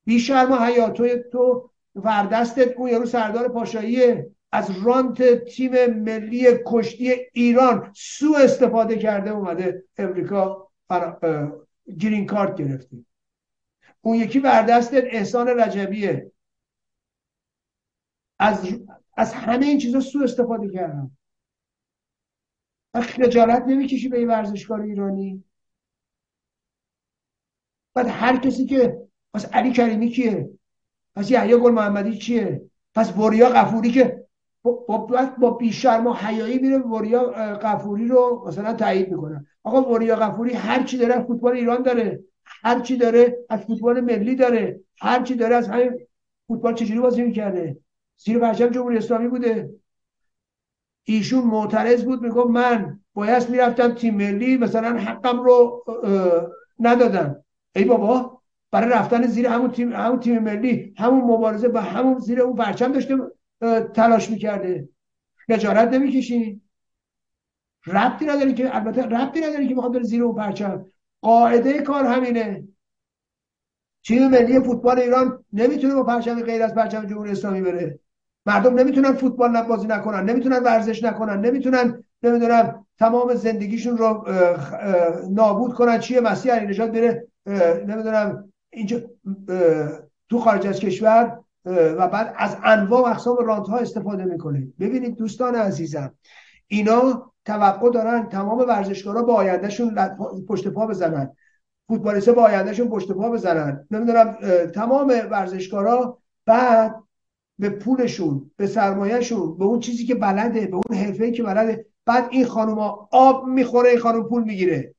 بیشرم 0.06 0.52
و 0.52 0.56
حیاتوی 0.56 1.24
تو 1.32 1.70
وردستت 1.96 2.78
اون 2.78 2.90
یارو 2.90 3.06
سردار 3.06 3.48
پاشاییه. 3.48 4.32
از 4.52 4.84
رانت 4.84 5.44
تیم 5.44 5.86
ملی 5.86 6.46
کشتی 6.66 7.14
ایران 7.34 7.92
سو 7.96 8.36
استفاده 8.44 8.98
کرده 8.98 9.30
اومده 9.30 9.84
امریکا 9.98 10.72
گرین 12.00 12.26
کارت 12.26 12.56
گرفته. 12.56 12.98
اون 14.02 14.16
یکی 14.16 14.40
بردستت 14.40 15.04
احسان 15.04 15.48
رجبیه. 15.48 16.32
از 18.40 18.68
از 19.18 19.34
همه 19.34 19.66
این 19.66 19.78
چیزا 19.78 20.00
سو 20.00 20.24
استفاده 20.24 20.68
کردم 22.94 23.06
خجالت 23.06 23.64
نمی‌کشی 23.68 24.10
به 24.10 24.18
این 24.18 24.28
ورزشکار 24.28 24.82
ایرانی. 24.82 25.44
بعد 27.96 28.08
هر 28.08 28.38
کسی 28.38 28.66
که 28.66 28.98
پس 29.34 29.46
علی 29.46 29.72
کریمی 29.72 30.10
کیه؟ 30.10 30.50
پس 31.16 31.32
یحیی 31.32 31.58
گل 31.58 31.72
محمدی 31.72 32.18
چیه؟ 32.18 32.62
پس 32.96 33.18
وریا 33.18 33.50
قفوری 33.50 33.92
که 33.92 34.24
با, 34.62 35.08
با 35.40 35.52
بیشرم 35.52 36.08
و 36.08 36.14
حیایی 36.14 36.58
میره 36.60 36.78
وریا 36.78 37.24
قفوری 37.56 38.08
رو 38.08 38.44
مثلا 38.48 38.74
تایید 38.74 39.12
می‌کنه. 39.12 39.46
آقا 39.64 39.94
وریا 39.94 40.16
قفوری 40.16 40.54
هر 40.54 40.84
چی 40.84 40.98
داره 40.98 41.24
فوتبال 41.24 41.54
ایران 41.54 41.84
داره. 41.84 42.24
هر 42.46 42.80
چی 42.80 42.98
داره 42.98 43.38
از 43.50 43.62
فوتبال 43.62 44.02
ملی 44.02 44.36
داره. 44.36 44.80
هر 45.02 45.24
چی 45.24 45.36
داره 45.36 45.56
از 45.56 45.68
همین 45.68 46.08
فوتبال 46.48 46.76
چجوری 46.76 47.00
بازی 47.00 47.22
می‌کرده؟ 47.22 47.78
زیر 48.18 48.40
پرچم 48.40 48.70
جمهوری 48.70 48.98
اسلامی 48.98 49.28
بوده. 49.28 49.70
ایشون 51.04 51.44
معترض 51.44 52.04
بود 52.04 52.22
می‌گفت 52.22 52.50
من 52.50 53.00
باید 53.14 53.50
می‌رفتم 53.50 53.94
تیم 53.94 54.16
ملی 54.16 54.58
مثلا 54.58 54.98
حقم 54.98 55.40
رو 55.40 55.86
ندادم. 56.80 57.44
ای 57.76 57.84
بابا 57.86 58.42
برای 58.72 58.90
رفتن 58.90 59.28
زیر 59.28 59.48
همون 59.48 59.72
تیم 59.72 59.94
همون 59.94 60.20
تیم 60.20 60.40
ملی 60.40 60.94
همون 60.98 61.22
مبارزه 61.24 61.68
با 61.68 61.82
همون 61.82 62.20
زیر 62.20 62.42
اون 62.42 62.56
پرچم 62.56 62.92
داشته 62.92 63.18
تلاش 63.94 64.30
می‌کرده. 64.30 64.90
نجارت 65.50 65.94
نمی‌کشین 65.94 66.62
ربطی 67.88 68.26
نداری 68.26 68.54
که 68.54 68.76
البته 68.76 69.02
ربطی 69.02 69.42
نداری 69.42 69.68
که 69.68 69.76
بخواد 69.76 70.04
زیر 70.04 70.24
اون 70.24 70.36
پرچم. 70.36 70.86
قاعده 71.22 71.82
کار 71.82 72.06
همینه. 72.06 72.68
تیم 74.06 74.28
ملی 74.28 74.60
فوتبال 74.60 75.00
ایران 75.00 75.46
نمی‌تونه 75.54 75.96
با 75.96 76.04
پرچم 76.04 76.44
غیر 76.44 76.64
از 76.64 76.76
پرچم 76.76 77.06
جمهوری 77.06 77.32
اسلامی 77.32 77.62
بره. 77.62 78.00
مردم 78.46 78.80
نمی‌تونن 78.80 79.14
فوتبال 79.14 79.62
بازی 79.62 79.88
نکنن 79.88 80.30
نمی‌تونن 80.30 80.64
ورزش 80.64 81.04
نکنن 81.04 81.42
نمی‌تونن 81.46 82.04
نمی‌دونم 82.24 82.86
تمام 83.00 83.36
زندگیشون 83.36 83.98
رو 83.98 84.26
نابود 85.30 85.74
کنن. 85.74 86.00
چیه؟ 86.00 86.22
مسیح 86.22 86.54
علی 86.54 86.68
نجات 86.68 86.92
بره 86.92 87.28
نمی‌دونم 87.88 88.54
اینجا 88.70 89.02
تو 90.30 90.40
خارج 90.40 90.68
از 90.68 90.80
کشور 90.80 91.40
و 91.66 92.08
بعد 92.08 92.34
از 92.38 92.58
انواع 92.64 93.02
و 93.02 93.06
اقسام 93.06 93.38
رانت 93.38 93.68
ها 93.68 93.78
استفاده 93.78 94.26
می‌کنه. 94.26 94.68
ببینید 94.80 95.16
دوستان 95.16 95.56
عزیزم 95.56 96.14
اینا 96.68 97.32
توقع 97.46 97.90
دارن 97.90 98.30
تمام 98.30 98.58
ورزشکارا 98.58 99.24
با 99.24 99.34
آیندهشون 99.34 99.96
پشت 100.50 100.68
پا 100.68 100.88
بزنن. 100.88 101.36
فوتبالیستا 101.88 102.34
با 102.34 102.44
آیندهشون 102.44 102.90
پشت 102.90 103.12
پا 103.12 103.30
بزنن. 103.30 103.88
نمی‌دونم 103.92 104.38
تمام 104.76 105.08
ورزشکارا 105.08 106.18
بعد 106.46 106.96
به 107.64 107.70
پولشون 107.70 108.52
به 108.58 108.68
سرمایهشون 108.68 109.58
به 109.58 109.66
اون 109.66 109.80
چیزی 109.80 110.06
که 110.06 110.16
بلده 110.16 110.68
به 110.68 110.76
اون 110.76 110.98
حرفه‌ای 110.98 111.32
که 111.32 111.44
بلده. 111.44 111.86
بعد 112.06 112.28
این 112.32 112.46
خانوما 112.46 113.10
آب 113.12 113.48
می‌خوره 113.48 113.90
این 113.90 114.00
خانم 114.00 114.24
پول 114.24 114.44
می‌گیره. 114.44 114.96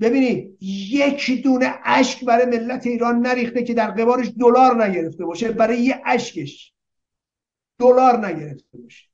ببینید 0.00 0.56
یک 0.90 1.42
دونه 1.42 1.74
اشک 1.84 2.24
برای 2.24 2.46
ملت 2.46 2.86
ایران 2.86 3.20
نریخته 3.20 3.62
که 3.62 3.74
در 3.74 3.90
قبارش 3.90 4.32
دلار 4.40 4.84
نگرفته 4.84 5.24
باشه. 5.24 5.52
برای 5.52 5.80
یه 5.80 6.02
اشکش 6.06 6.74
دلار 7.78 8.26
نگرفته 8.26 8.78
باشه. 8.78 9.08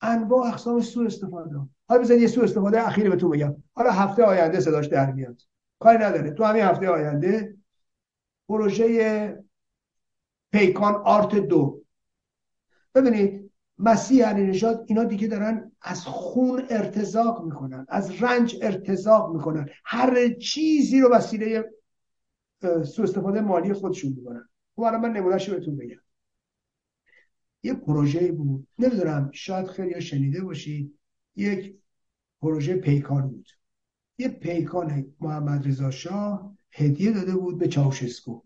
انواع 0.00 0.48
اقسام 0.48 0.80
سوء 0.80 1.06
استفاده. 1.06 1.50
حالا 1.88 2.00
بزنید 2.00 2.20
یه 2.20 2.26
سوء 2.26 2.44
استفاده 2.44 2.86
اخیر 2.86 3.10
بهتون 3.10 3.30
بگم. 3.30 3.56
حالا 3.74 3.90
هفته 3.90 4.24
آینده 4.24 4.60
صداش 4.60 4.86
در 4.86 5.12
میاد. 5.12 5.42
کاری 5.78 5.98
نداره. 5.98 6.30
تو 6.30 6.44
همین 6.44 6.62
هفته 6.62 6.88
آینده 6.88 7.56
پروژه 8.48 9.42
پیکان 10.52 10.94
آرت 10.94 11.34
دو. 11.34 11.81
ببینید 12.94 13.52
مسیح 13.78 14.26
علی 14.26 14.46
نژاد 14.46 14.84
اینا 14.88 15.04
دیگه 15.04 15.26
دارن 15.28 15.72
از 15.82 16.04
خون 16.04 16.62
ارتزاق 16.70 17.44
می‌کنن 17.44 17.86
از 17.88 18.22
رنج 18.22 18.56
ارتزاق 18.62 19.34
می‌کنن. 19.34 19.68
هر 19.84 20.28
چیزی 20.32 21.00
رو 21.00 21.10
وسیله 21.10 21.70
سوء 22.62 23.04
استفاده 23.04 23.40
مالی 23.40 23.72
خودشون 23.72 24.12
می‌کنن. 24.12 24.48
خب 24.76 24.82
الان 24.82 25.00
من 25.00 25.12
نمونهش 25.12 25.50
بهتون 25.50 25.76
بگم. 25.76 26.00
یه 27.62 27.74
پروژه 27.74 28.32
بود. 28.32 28.68
نمی‌دونم 28.78 29.30
شاید 29.32 29.66
خیلی 29.66 30.00
شنیده 30.00 30.44
باشید. 30.44 30.98
یک 31.36 31.76
پروژه 32.42 32.76
پیکان 32.76 33.28
بود. 33.28 33.48
یه 34.18 34.28
پیکان 34.28 35.06
محمد 35.20 35.68
رضا 35.68 35.90
شاه 35.90 36.56
هدیه 36.72 37.12
داده 37.12 37.36
بود 37.36 37.58
به 37.58 37.68
چاوشسکو. 37.68 38.40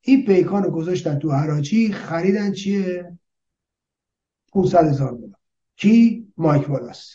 این 0.00 0.26
پیکان 0.26 0.62
رو 0.62 0.70
گذاشتن 0.70 1.18
تو 1.18 1.30
حراجی. 1.30 1.92
خریدن 1.92 2.52
چیه؟ 2.52 3.18
500 4.56 4.88
هزار 4.88 5.12
دلار. 5.12 5.40
کی؟ 5.76 6.26
مایک 6.36 6.70
والاس. 6.70 7.10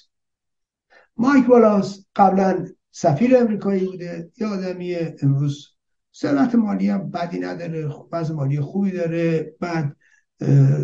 مایک 1.17 1.49
والاس 1.49 2.05
قبلا 2.15 2.65
سفیر 2.91 3.37
امریکایی 3.37 3.85
بوده 3.85 4.31
یه 4.37 4.47
آدمی 4.47 4.95
امروز 4.95 5.75
ثروت 6.15 6.55
مالی 6.55 6.89
هم 6.89 7.11
بدی 7.11 7.39
نداره. 7.39 7.89
بعض 8.11 8.31
مالی 8.31 8.59
خوبی 8.59 8.91
داره. 8.91 9.55
بعد 9.59 9.95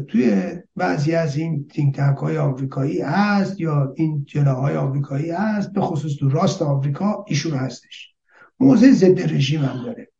توی 0.07 0.55
بعضی 0.75 1.15
از 1.15 1.37
این 1.37 1.67
تینگ 1.67 1.95
تنک 1.95 2.17
های 2.17 2.37
آمریکایی 2.37 3.01
هست 3.01 3.59
یا 3.59 3.93
این 3.95 4.25
جناهای 4.25 4.75
آمریکایی 4.75 5.31
هست 5.31 5.73
به 5.73 5.81
خصوص 5.81 6.15
تو 6.19 6.29
راست 6.29 6.61
آمریکا 6.61 7.25
ایشون 7.27 7.53
هستش. 7.53 8.13
موضع 8.59 8.91
ضد 8.91 9.19
رژیم 9.19 9.61
هم 9.61 9.83
داره. 9.85 10.11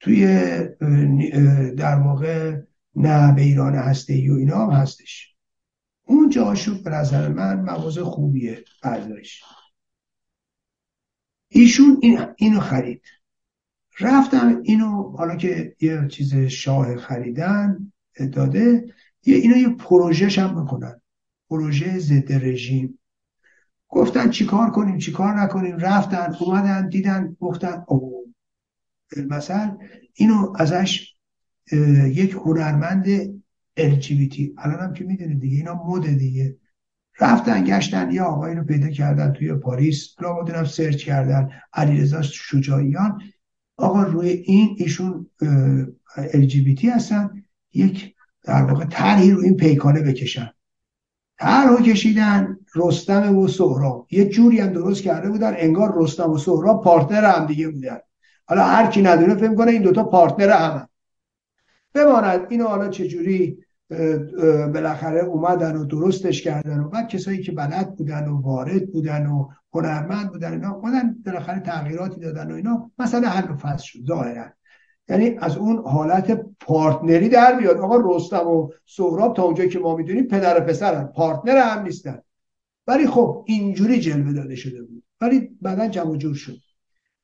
توی 0.00 0.26
در 1.76 1.96
واقع 1.96 2.60
نه 2.96 3.34
به 3.34 3.42
ایران 3.42 3.74
هسته 3.74 4.14
و 4.32 4.34
اینا 4.34 4.66
هم 4.66 4.70
هستش. 4.70 5.35
اون 6.06 6.28
جاشو 6.28 6.82
به 6.82 6.90
نظر 6.90 7.28
من 7.28 7.60
مواضع 7.60 8.02
خوبیه 8.02 8.64
بردارش 8.82 9.42
ایشون 11.48 11.98
این 12.02 12.18
اینو 12.36 12.60
خرید. 12.60 13.02
رفتم 14.00 14.60
اینو 14.64 15.16
حالا 15.16 15.36
که 15.36 15.76
یه 15.80 16.08
چیز 16.08 16.34
شاه 16.34 16.96
خریدن 16.96 17.92
داده 18.32 18.94
یه 19.24 19.36
اینا 19.36 19.56
یه 19.56 19.68
پروژهش 19.68 20.38
هم 20.38 20.64
بکنن 20.64 21.00
پروژه 21.50 21.98
ضد 21.98 22.32
رژیم. 22.32 22.98
گفتن 23.88 24.30
چیکار 24.30 24.70
کنیم 24.70 24.98
چیکار 24.98 25.40
نکنیم. 25.40 25.76
رفتن 25.76 26.34
اومدن 26.40 26.88
دیدن 26.88 27.36
گفتن 27.40 27.84
او 27.88 28.26
مثلا 29.28 29.78
اینو 30.14 30.52
ازش 30.58 31.14
یک 32.06 32.32
هنرمند 32.32 33.06
LGBT 33.78 34.40
الان 34.58 34.80
هم 34.80 34.92
که 34.92 35.04
می‌دونید 35.04 35.40
دیگه 35.40 35.56
اینا 35.56 35.84
مد 35.86 36.18
دیگه. 36.18 36.56
رفتن 37.20 37.64
گشتن 37.64 38.10
یه 38.10 38.22
آقایی 38.22 38.54
رو 38.54 38.64
پیدا 38.64 38.88
کردن 38.88 39.32
توی 39.32 39.54
پاریس. 39.54 40.14
لابد 40.20 40.50
هم 40.50 40.64
search 40.64 41.04
کردن. 41.04 41.50
علیرضا 41.72 42.22
شجاعیان. 42.22 43.22
آقا 43.76 44.02
روی 44.02 44.28
این 44.28 44.76
ایشون 44.78 45.30
LGBT 46.16 46.84
هستن. 46.84 47.42
یک 47.74 48.14
در 48.42 48.62
واقع 48.62 48.84
طرحی 48.84 49.30
رو 49.30 49.40
این 49.40 49.56
پیکانه 49.56 50.02
بکشن. 50.02 50.50
طرح 51.38 51.82
کشیدن 51.82 52.58
رستم 52.74 53.38
و 53.38 53.48
سهراب. 53.48 54.06
یه 54.10 54.28
جوری 54.28 54.60
هم 54.60 54.72
درست 54.72 55.02
کرده 55.02 55.30
بودن. 55.30 55.54
انگار 55.56 55.94
رستم 55.96 56.30
و 56.30 56.38
سهراب 56.38 56.84
partner 56.84 57.24
هم 57.24 57.46
دیگه 57.46 57.68
بودن. 57.68 57.98
حالا 58.48 58.64
هر 58.64 58.90
کی 58.90 59.02
ندونه 59.02 59.34
فکر 59.34 59.54
کنه 59.54 59.70
این 59.70 59.82
دوتا 59.82 60.04
partner 60.04 60.50
هم 60.50 60.88
بماند. 61.94 62.46
اینو 62.50 62.66
حالا 62.66 62.88
چجوری 62.88 63.58
بالاخره 64.74 65.20
اومدن 65.20 65.76
و 65.76 65.84
درستش 65.84 66.42
کردن 66.42 66.80
و 66.80 66.88
بعد 66.88 67.08
کسایی 67.08 67.42
که 67.42 67.52
بلد 67.52 67.96
بودن 67.96 68.28
و 68.28 68.40
وارد 68.40 68.92
بودن 68.92 69.26
و 69.26 69.48
هنرمند 69.72 70.30
بودن 70.30 70.52
اینا 70.52 70.72
اومدن 70.72 71.16
بالاخره 71.26 71.60
تغییراتی 71.60 72.20
دادن 72.20 72.52
و 72.52 72.54
اینا. 72.54 72.90
مثلا 72.98 73.28
حل 73.28 73.50
و 73.52 73.56
فصل 73.56 73.84
شد 73.84 74.06
ظاهرا. 74.06 74.46
یعنی 75.08 75.36
از 75.40 75.56
اون 75.56 75.78
حالت 75.78 76.40
پارتنری 76.60 77.28
در 77.28 77.58
بیاد 77.58 77.76
آقا 77.76 78.16
رستم 78.16 78.46
و 78.46 78.70
سهراب 78.86 79.36
تا 79.36 79.42
اونجایی 79.42 79.68
که 79.68 79.78
ما 79.78 79.96
می‌دونیم 79.96 80.24
پدر 80.24 80.60
و 80.60 80.64
پسرن 80.64 81.04
پارتنر 81.04 81.56
هم 81.56 81.82
نیستن. 81.82 82.18
ولی 82.86 83.06
خب 83.06 83.44
اینجوری 83.46 84.00
جلوه 84.00 84.32
داده 84.32 84.54
شده 84.54 84.82
بود. 84.82 85.02
ولی 85.20 85.50
بعدا 85.62 85.88
جمع 85.88 86.16
جور 86.16 86.34
شد. 86.34 86.56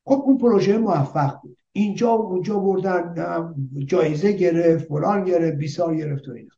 خب 0.04 0.22
اون 0.26 0.38
پروژه 0.38 0.78
موفق 0.78 1.40
بود. 1.42 1.56
اینجا 1.72 2.18
و 2.18 2.20
اونجا 2.20 2.58
بردن 2.58 3.14
جایزه 3.86 4.32
گرفت 4.32 4.88
فلان 4.88 5.24
گرفت 5.24 5.56
بیسار 5.56 5.96
گرفت 5.96 6.28
و 6.28 6.32
اینا. 6.32 6.54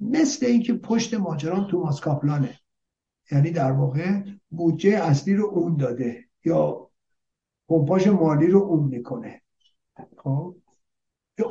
مثل 0.00 0.46
اینکه 0.46 0.74
پشت 0.74 1.14
ماجران 1.14 1.66
توماس 1.70 2.00
کاپلانه. 2.00 2.60
یعنی 3.30 3.50
در 3.50 3.72
واقع 3.72 4.22
بودجه 4.50 4.90
اصلی 4.90 5.34
رو 5.34 5.46
اون 5.46 5.76
داده 5.76 6.24
یا 6.44 6.90
پمپاژ 7.68 8.08
مالی 8.08 8.46
رو 8.46 8.62
اون 8.62 8.88
می‌کنه. 8.88 9.42
خب؟ 10.16 10.56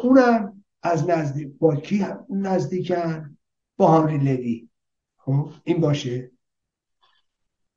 اونم 0.04 0.64
از 0.84 1.10
نزدیک 1.10 1.48
با 1.60 1.76
کی 1.76 2.06
نزدیکن؟ 2.30 3.38
با 3.78 3.88
هانری 3.88 4.18
لوی 4.18 4.70
خب؟ 5.18 5.50
این 5.64 5.82
باشه. 5.82 6.32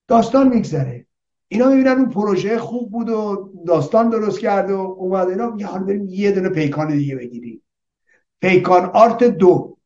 داستان 0.08 0.49
میگذره. 0.49 1.07
اینا 1.53 1.69
می‌بینن 1.69 1.99
اون 1.99 2.09
پروژه 2.09 2.59
خوب 2.59 2.91
بود 2.91 3.09
و 3.09 3.51
داستان 3.67 4.11
درست 4.11 4.39
کرد 4.39 4.70
و 4.70 4.79
اومد 4.99 5.29
اینا. 5.29 5.51
میگه 5.51 5.67
حالا 5.67 5.85
بریم 5.85 6.07
یه 6.09 6.33
دونه 6.33 6.49
پیکان 6.49 6.89
دیگه 6.89 7.17
بگیریم. 7.17 7.62
پیکان 8.41 8.85
آرت 8.85 9.25
دو. 9.25 9.77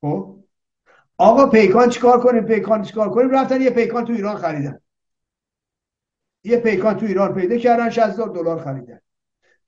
خب؟ 0.00 0.36
آقا 1.18 1.46
پیکان 1.46 1.88
چیکار 1.88 2.20
کنیم؟ 2.20 2.42
پیکان 2.42 2.82
چیکار 2.82 3.10
کنیم؟ 3.10 3.30
رفتن 3.30 3.60
یه 3.60 3.70
پیکان 3.70 4.04
تو 4.04 4.12
ایران 4.12 4.36
خریدن. 4.36 4.80
یه 6.44 6.56
پیکان 6.56 6.96
تو 6.96 7.06
ایران 7.06 7.34
پیدا 7.34 7.56
کردن 7.56 7.90
60 7.90 8.16
دلار 8.16 8.64
خریدن. 8.64 9.00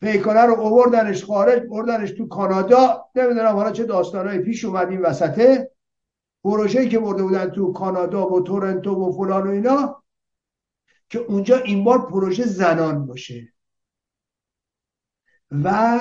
پیکانه 0.00 0.40
رو 0.40 0.60
اووردنش 0.60 1.24
خارج 1.24 1.62
بردنش 1.62 2.10
تو 2.10 2.28
کانادا. 2.28 3.04
نمی‌دونم 3.14 3.56
حالا 3.56 3.70
چه 3.70 3.84
داستانهایی 3.84 4.38
پیش 4.38 4.64
اومد 4.64 4.88
این 4.88 5.00
وسطه. 5.00 5.70
پروژه‌ای 6.44 6.88
که 6.88 6.98
برده 6.98 7.22
بودن 7.22 7.50
تو 7.50 7.72
کانادا 7.72 8.28
و 8.30 8.40
تورنتو 8.40 8.94
و 8.94 9.12
فلان 9.12 9.46
و 9.46 9.50
اینا. 9.50 10.03
که 11.14 11.20
اونجا 11.20 11.58
این 11.58 11.84
بار 11.84 12.10
پروژه 12.10 12.44
زنان 12.44 13.06
باشه. 13.06 13.52
و 15.50 15.98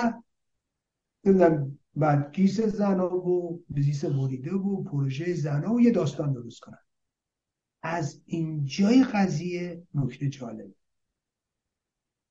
نمی‌دونم 1.24 1.80
بعد 1.96 2.36
گیس 2.36 2.62
زنا 2.62 3.16
و 3.16 3.64
بزیس 3.76 4.06
بریده 4.06 4.54
و 4.54 4.84
پروژه 4.84 5.34
زنا 5.34 5.74
و 5.74 5.82
یه 5.82 5.92
داستان 5.92 6.34
درست 6.34 6.60
کنن. 6.60 6.78
از 7.84 8.22
اینجای 8.26 9.04
قضیه 9.04 9.88
نکته 9.96 10.30
جالب. 10.30 10.74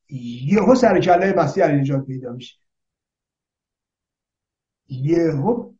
یهو 0.09 0.75
سر 0.75 1.01
کله 1.01 1.35
مسیح 1.37 1.65
علی 1.65 2.01
پیدا 2.07 2.33
میشه. 2.33 2.57
یهو 4.89 5.75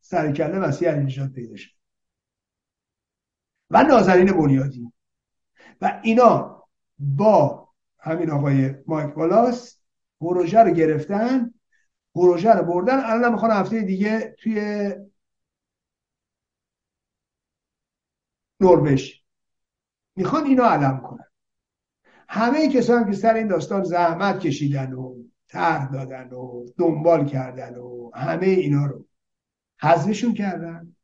سر 0.00 0.32
کله 0.32 0.58
مسیح 0.58 0.88
علی 0.88 1.28
پیدا 1.28 1.56
شد. 1.56 1.70
و 3.70 3.82
نازنین 3.82 4.32
بنیادی. 4.32 4.92
و 5.80 6.00
اینا 6.02 6.64
با 6.98 7.68
همین 7.98 8.30
آقای 8.30 8.74
مایک 8.86 9.16
والاس 9.16 9.78
پروژه 10.20 10.58
رو 10.58 10.70
گرفتن 10.70 11.54
پروژه 12.14 12.52
رو 12.52 12.64
بردن. 12.64 13.00
الان 13.04 13.32
می‌خوان 13.32 13.50
هفته 13.50 13.80
دیگه 13.80 14.36
توی 14.38 14.90
نروژ. 18.60 19.12
می‌خوان 20.16 20.44
اینو 20.44 20.62
علم 20.62 21.00
کنن. 21.00 21.24
همه 22.28 22.68
کسانی 22.68 23.10
که 23.10 23.16
سر 23.16 23.34
این 23.34 23.48
داستان 23.48 23.84
زحمت 23.84 24.40
کشیدن 24.40 24.92
و 24.92 25.22
طرح 25.48 25.92
دادن 25.92 26.28
و 26.28 26.66
دنبال 26.78 27.26
کردن 27.26 27.74
و 27.74 28.10
همه 28.14 28.46
اینا 28.46 28.86
رو 28.86 29.04
حذفشون 29.80 30.34
کردن. 30.34 30.96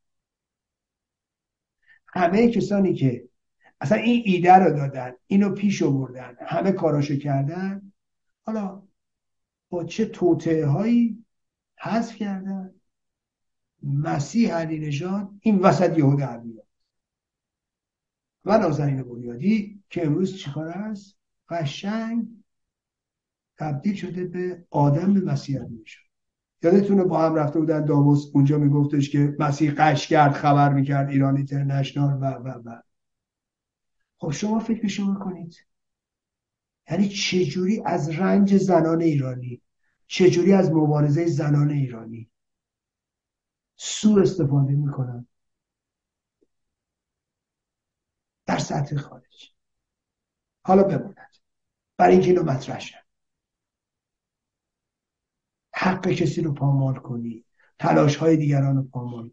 همه 2.06 2.50
کسانی 2.50 2.94
که 2.94 3.28
اصلا 3.84 3.98
این 3.98 4.22
ایده 4.24 4.54
رو 4.54 4.76
دادن 4.76 5.12
اینو 5.26 5.50
پیش 5.50 5.82
آوردن 5.82 6.36
همه 6.40 6.72
کاراشو 6.72 7.16
کردن. 7.16 7.92
حالا 8.46 8.82
با 9.68 9.84
چه 9.84 10.04
توطعه 10.04 10.66
هایی 10.66 11.24
حذف 11.76 12.16
کردن؟ 12.16 12.74
مسیح 13.82 14.54
علی 14.54 14.78
نژاد 14.78 15.30
این 15.40 15.58
وسط 15.58 15.98
یهود 15.98 16.18
در 16.18 16.40
میاد 16.40 16.66
و 18.44 18.58
نازنین 18.58 19.02
بنیادی 19.02 19.82
که 19.90 20.06
امروز 20.06 20.36
چیکار 20.36 20.68
است؟ 20.68 21.16
قشنگ 21.48 22.28
تبدیل 23.58 23.94
شده 23.94 24.24
به 24.24 24.64
آدم 24.70 25.14
به 25.14 25.20
مسیح 25.20 25.60
علی 25.60 25.84
یادتونه 26.62 27.04
با 27.04 27.22
هم 27.22 27.34
رفته 27.34 27.58
بودن 27.58 27.84
داموس 27.84 28.30
اونجا 28.34 28.58
میگفتش 28.58 29.10
که 29.10 29.36
مسیح 29.38 29.74
قش 29.78 30.08
کرد 30.08 30.32
خبر 30.32 30.72
می‌کرد 30.72 31.08
ایران 31.10 31.36
اینترنشنال 31.36 32.18
و 32.20 32.24
و 32.24 32.62
و. 32.64 32.80
خب 34.24 34.30
شما 34.30 34.58
فکر 34.58 34.88
شما 34.88 35.14
کنید. 35.14 35.66
یعنی 36.90 37.08
چجوری 37.08 37.82
از 37.86 38.08
رنج 38.08 38.56
زنان 38.56 39.02
ایرانی 39.02 39.62
چجوری 40.06 40.52
از 40.52 40.70
مبارزه 40.70 41.26
زنان 41.26 41.70
ایرانی 41.70 42.30
سو 43.76 44.18
استفاده 44.18 44.72
می‌کنن؟ 44.72 45.26
در 48.46 48.58
سطح 48.58 48.96
خارج. 48.96 49.52
حالا 50.64 50.82
بماند 50.82 51.36
برای 51.96 52.12
اینکه 52.12 52.28
اینو 52.28 52.42
مطرح 52.42 52.80
شد 52.80 53.04
حق 55.74 56.08
کسی 56.08 56.42
رو 56.42 56.54
پامال 56.54 56.94
کنی. 56.94 57.44
تلاش 57.78 58.16
های 58.16 58.36
دیگران 58.36 58.76
رو 58.76 58.82
پامال 58.82 59.30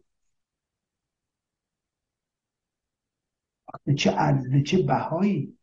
به 3.84 3.94
چه 3.94 4.38
به 4.52 4.62
چه 4.62 4.82
بهایی. 4.82 5.58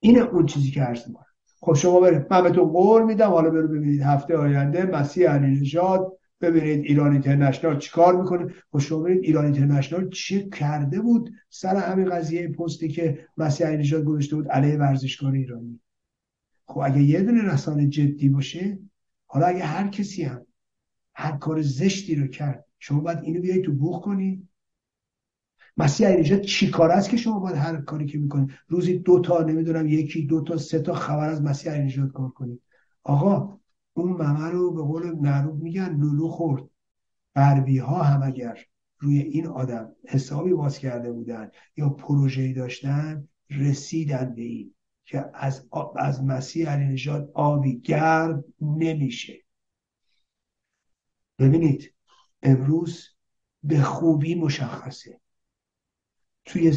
اینه 0.00 0.20
اون 0.20 0.46
چیزی 0.46 0.70
که 0.70 0.82
عرض 0.82 1.08
می‌کنم. 1.08 1.26
خب 1.60 1.74
شما 1.74 2.00
برید 2.00 2.26
من 2.30 2.42
بهتون 2.42 2.68
قول 2.68 3.02
میدم. 3.02 3.30
حالا 3.30 3.50
برو 3.50 3.68
ببینید 3.68 4.02
هفته 4.02 4.36
آینده 4.36 4.84
مسیح 4.84 5.30
علی 5.30 5.60
نژاد 5.60 6.18
ببینید 6.40 6.84
ایران 6.84 7.12
اینترنشنال 7.12 7.78
چیکار 7.78 8.22
می‌کنه. 8.22 8.54
خب 8.72 8.78
شما 8.78 9.02
برید 9.02 9.24
ایران 9.24 9.44
اینترنشنال 9.44 10.10
چه 10.10 10.48
کرده 10.48 11.00
بود 11.00 11.32
سر 11.50 11.76
همین 11.76 12.10
قضیه 12.10 12.48
پستی 12.48 12.88
که 12.88 13.26
مسیح 13.36 13.66
علی 13.66 13.76
نژاد 13.76 14.04
گذاشته 14.04 14.36
بود 14.36 14.48
علیه 14.48 14.76
ورزشکار 14.76 15.32
ایرانی؟ 15.32 15.80
خب 16.66 16.80
اگه 16.84 17.02
یه 17.02 17.22
دونه 17.22 17.52
رسانه 17.52 17.86
جدی 17.86 18.28
باشه 18.28 18.78
حالا 19.26 19.46
اگه 19.46 19.64
هر 19.64 19.88
کسی 19.88 20.22
هم 20.22 20.46
هر 21.14 21.36
کار 21.36 21.62
زشتی 21.62 22.14
رو 22.14 22.26
کرد 22.26 22.64
شما 22.78 23.00
باید 23.00 23.18
اینو 23.22 23.40
بیاید 23.40 23.64
تو 23.64 23.72
بوخ 23.72 24.00
کنید 24.00 24.48
مسیح 25.76 26.08
علی 26.08 26.40
چی 26.40 26.70
کار 26.70 26.90
است 26.90 27.10
که 27.10 27.16
شما 27.16 27.38
باید 27.38 27.56
هر 27.56 27.76
کاری 27.80 28.06
که 28.06 28.18
می‌کنید 28.18 28.50
روزی 28.68 28.98
دو 28.98 29.20
تا 29.20 29.42
نمی‌دونم 29.42 29.86
یکی 29.86 30.26
دو 30.26 30.40
تا 30.40 30.56
سه 30.56 30.78
تا 30.78 30.94
خبر 30.94 31.28
از 31.28 31.42
مسیح 31.42 31.72
علی 31.72 32.08
کار 32.14 32.30
کنید 32.30 32.62
آقا 33.02 33.58
اون 33.94 34.12
ممه 34.12 34.48
رو 34.48 34.72
به 34.74 34.82
قول 34.82 35.10
معروف 35.10 35.62
میگن 35.62 35.96
لولو 35.96 36.28
خورد. 36.28 36.62
غربی 37.36 37.78
ها 37.78 38.02
هم 38.02 38.22
اگر 38.22 38.58
روی 38.98 39.18
این 39.18 39.46
آدم 39.46 39.92
حسابی 40.08 40.52
باز 40.52 40.78
کرده 40.78 41.12
بودن 41.12 41.50
یا 41.76 41.88
پروژه‌ای 41.88 42.52
داشتن 42.52 43.28
رسیدن 43.50 44.34
به 44.34 44.42
این 44.42 44.74
که 45.04 45.24
از, 45.34 45.68
از 45.96 46.24
مسیح 46.24 46.70
علی 46.70 46.84
نژاد 46.84 47.30
آبی 47.34 47.80
گرد 47.80 48.44
نمیشه. 48.60 49.44
ببینید 51.38 51.94
امروز 52.42 53.08
به 53.62 53.80
خوبی 53.80 54.34
مشخصه. 54.34 55.20
توی 56.44 56.72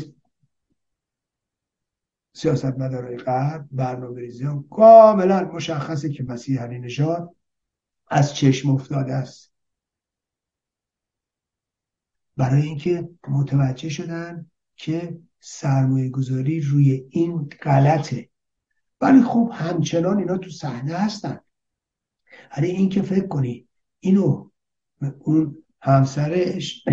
سیاست 2.33 2.65
مدارای 2.65 3.17
غرب 3.17 3.67
برنامه 3.71 4.21
ریزی 4.21 4.45
کاملا 4.71 5.51
مشخصه 5.53 6.09
که 6.09 6.23
مسیح 6.23 6.61
علی 6.61 6.79
نژاد 6.79 7.35
از 8.07 8.35
چشم 8.35 8.69
افتاده 8.69 9.13
است. 9.13 9.53
برای 12.37 12.61
اینکه 12.61 13.09
متوجه 13.27 13.89
شدن 13.89 14.51
که 14.75 15.19
سرمایه 15.39 16.09
گذاری 16.09 16.61
روی 16.61 17.07
این 17.09 17.49
غلطه. 17.61 18.29
ولی 19.01 19.21
خب 19.21 19.51
همچنان 19.53 20.17
اینا 20.17 20.37
تو 20.37 20.49
صحنه 20.49 20.93
هستن. 20.93 21.39
ولی 22.57 22.67
اینکه 22.67 23.01
فکر 23.01 23.27
کنی 23.27 23.67
اینو 23.99 24.49
اون 25.19 25.63
همسرش 25.81 26.83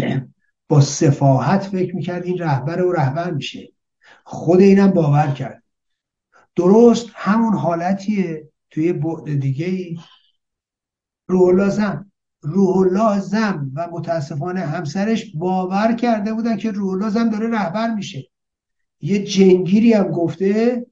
با 0.68 0.80
سفاحت 0.80 1.62
فکر 1.62 1.96
می‌کرد 1.96 2.24
این 2.24 2.38
رهبر 2.38 2.82
و 2.82 2.92
رهبر 2.92 3.30
میشه. 3.30 3.72
خود 4.24 4.60
اینم 4.60 4.90
باور 4.90 5.30
کرد. 5.30 5.62
درست 6.56 7.06
همون 7.14 7.54
حالتیه 7.54 8.48
توی 8.70 8.92
بعد 8.92 9.40
دیگه 9.40 9.66
ای. 9.66 9.98
روح 11.28 11.54
لازم 11.54 12.12
روح 12.40 12.92
لازم 12.92 13.70
و 13.74 13.88
متاسفانه 13.92 14.60
همسرش 14.60 15.32
باور 15.34 15.92
کرده 15.92 16.32
بودن 16.32 16.56
که 16.56 16.70
روح 16.70 17.02
لازم 17.02 17.30
داره 17.30 17.48
رهبر 17.48 17.94
میشه. 17.94 18.28
یه 19.00 19.24
جنگیری 19.24 19.92
هم 19.92 20.08
گفته 20.08 20.86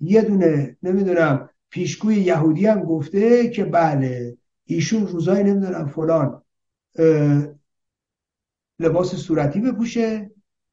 یه 0.00 0.22
دونه 0.22 0.76
نمی‌دونم 0.82 1.48
پیشگوی 1.70 2.16
یهودی 2.16 2.66
هم 2.66 2.80
گفته 2.80 3.48
که 3.48 3.64
بله 3.64 4.36
ایشون 4.64 5.06
روزای 5.06 5.44
نمی‌دونم 5.44 5.86
فلان 5.86 6.42
لباس 8.78 9.14
صورتی 9.14 9.60
بپوشه. 9.60 10.30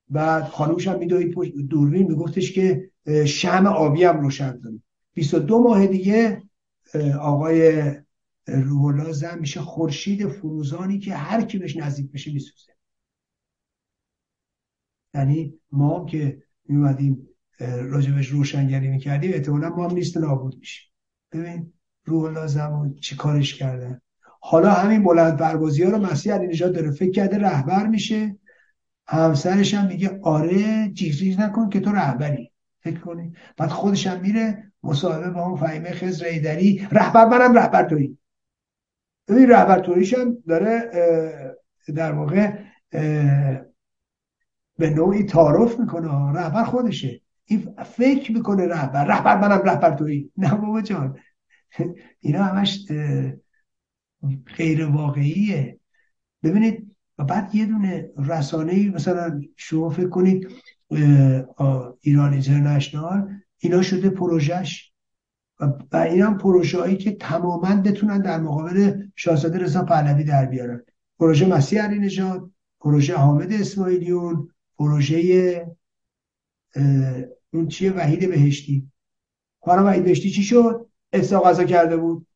بعد 0.10 0.44
خانومش 0.44 0.88
هم 0.88 1.00
میدوید 1.00 1.36
دوربین 1.70 2.08
میگفتش 2.08 2.52
که 2.52 2.92
شم 3.26 3.66
آبی 3.66 4.04
هم 4.04 4.20
روشن 4.20 4.62
کنید 4.64 4.84
22 5.14 5.60
ماه 5.60 5.88
دیگه 5.88 6.44
آقای 7.20 7.92
روح 8.48 9.12
زن 9.12 9.40
میشه 9.40 9.62
خورشید 9.62 10.28
فروزانی 10.28 11.00
که 11.00 11.16
هر 11.16 11.42
کی 11.42 11.58
بهش 11.58 11.78
نزدیک 11.78 12.12
بشه 12.12 12.34
میسوزه. 12.34 12.74
یعنی 15.14 15.54
ما 15.72 16.06
که 16.06 16.44
میومدیم 16.66 17.28
راجبش 17.60 18.28
روشنگری 18.28 18.88
می‌کردیم 18.88 19.34
احتمالا 19.34 19.70
ما 19.70 19.88
هم 19.88 19.96
نیست 19.96 20.18
نابود 20.18 20.58
میشیم. 20.58 20.92
ببین 21.32 21.74
روح 22.06 22.24
الله 22.24 22.94
چی 23.00 23.16
کارش 23.16 23.56
کردن 23.56 24.02
حالا 24.44 24.72
همین 24.72 25.04
بلند 25.04 25.38
پروازی 25.38 25.84
ها 25.84 25.90
رو 25.90 25.98
مسیح 25.98 26.34
علی 26.34 26.48
نجات 26.48 26.74
داره 26.74 26.92
فکر 26.92 27.12
کرده 27.12 27.38
رهبر 27.38 27.88
میشه. 27.88 28.36
همسرش 29.08 29.74
هم 29.74 29.88
میگه 29.88 30.20
آره 30.24 30.90
جیغ 30.90 31.40
نکن 31.40 31.70
که 31.70 31.80
تو 31.80 31.92
رهبری. 31.92 32.52
فکر 32.80 33.00
کنی. 33.00 33.34
بعد 33.58 33.70
خودش 33.70 34.08
هم 34.08 34.22
میره 34.22 34.72
مصاحبه 34.84 35.30
با 35.30 35.46
اون 35.46 35.56
فهیمه 35.56 35.92
خزر 35.92 36.26
ایدری. 36.26 36.88
رهبر 36.92 37.26
منم 37.26 37.54
رهبر 37.54 37.84
تویی. 37.84 38.18
ببین 39.28 39.50
رهبر 39.50 39.80
توییش 39.80 40.14
هم 40.14 40.38
داره 40.48 40.92
در 41.96 42.12
واقع 42.12 42.54
به 44.78 44.90
نوعی 44.90 45.24
تعارف 45.24 45.80
می‌کنه. 45.80 46.32
رهبر 46.34 46.64
خودشه. 46.64 47.22
این 47.46 47.76
فکر 47.84 48.32
می‌کنه 48.32 48.68
رهبر. 48.68 49.06
رهبر 49.06 49.38
منم 49.38 49.62
رهبر 49.62 49.96
تویی. 49.96 50.32
نه 50.38 50.56
بابا 50.56 50.82
جان. 50.82 51.18
اینا 52.20 52.44
همش 52.44 52.88
غیر 54.58 54.86
واقعیه 54.86 55.80
ببینید 56.44 56.96
و 57.18 57.24
بعد 57.24 57.56
یه 57.56 57.66
دونه 57.66 58.10
رسانه 58.18 58.90
مثلا 58.90 59.42
شما 59.56 59.90
فکر 59.90 60.10
کنید 60.10 60.48
ایران 62.02 62.34
اینترنشنال 62.34 63.30
اینا 63.58 63.82
شده 63.82 64.10
پروژهش. 64.10 64.92
و 65.92 65.98
این 65.98 66.22
هم 66.22 66.38
پروژه 66.38 66.80
هایی 66.80 66.98
که 66.98 67.12
تماما 67.12 67.76
بتونن 67.76 68.22
در 68.22 68.40
مقابل 68.40 69.04
شاهزاده 69.16 69.60
رضا 69.60 69.84
پهلوی 69.84 70.24
در 70.24 70.46
بیارن. 70.46 70.84
پروژه 71.20 71.46
مسیح 71.48 71.84
علی 71.84 72.00
نژاد 72.00 72.52
پروژه 72.80 73.16
حامد 73.16 73.54
اسماعیلیون 73.54 74.50
پروژه 74.78 75.68
اون 77.54 77.68
چیه؟ 77.68 77.92
وحید 77.92 78.30
بهشتی. 78.30 78.92
خانم 79.64 79.86
وحید 79.86 80.04
بهشتی 80.04 80.30
چی 80.30 80.44
شد؟ 80.44 80.90
احسا 81.14 81.42
غذا 81.42 81.64
کرده 81.64 81.98
بود. 81.98 82.28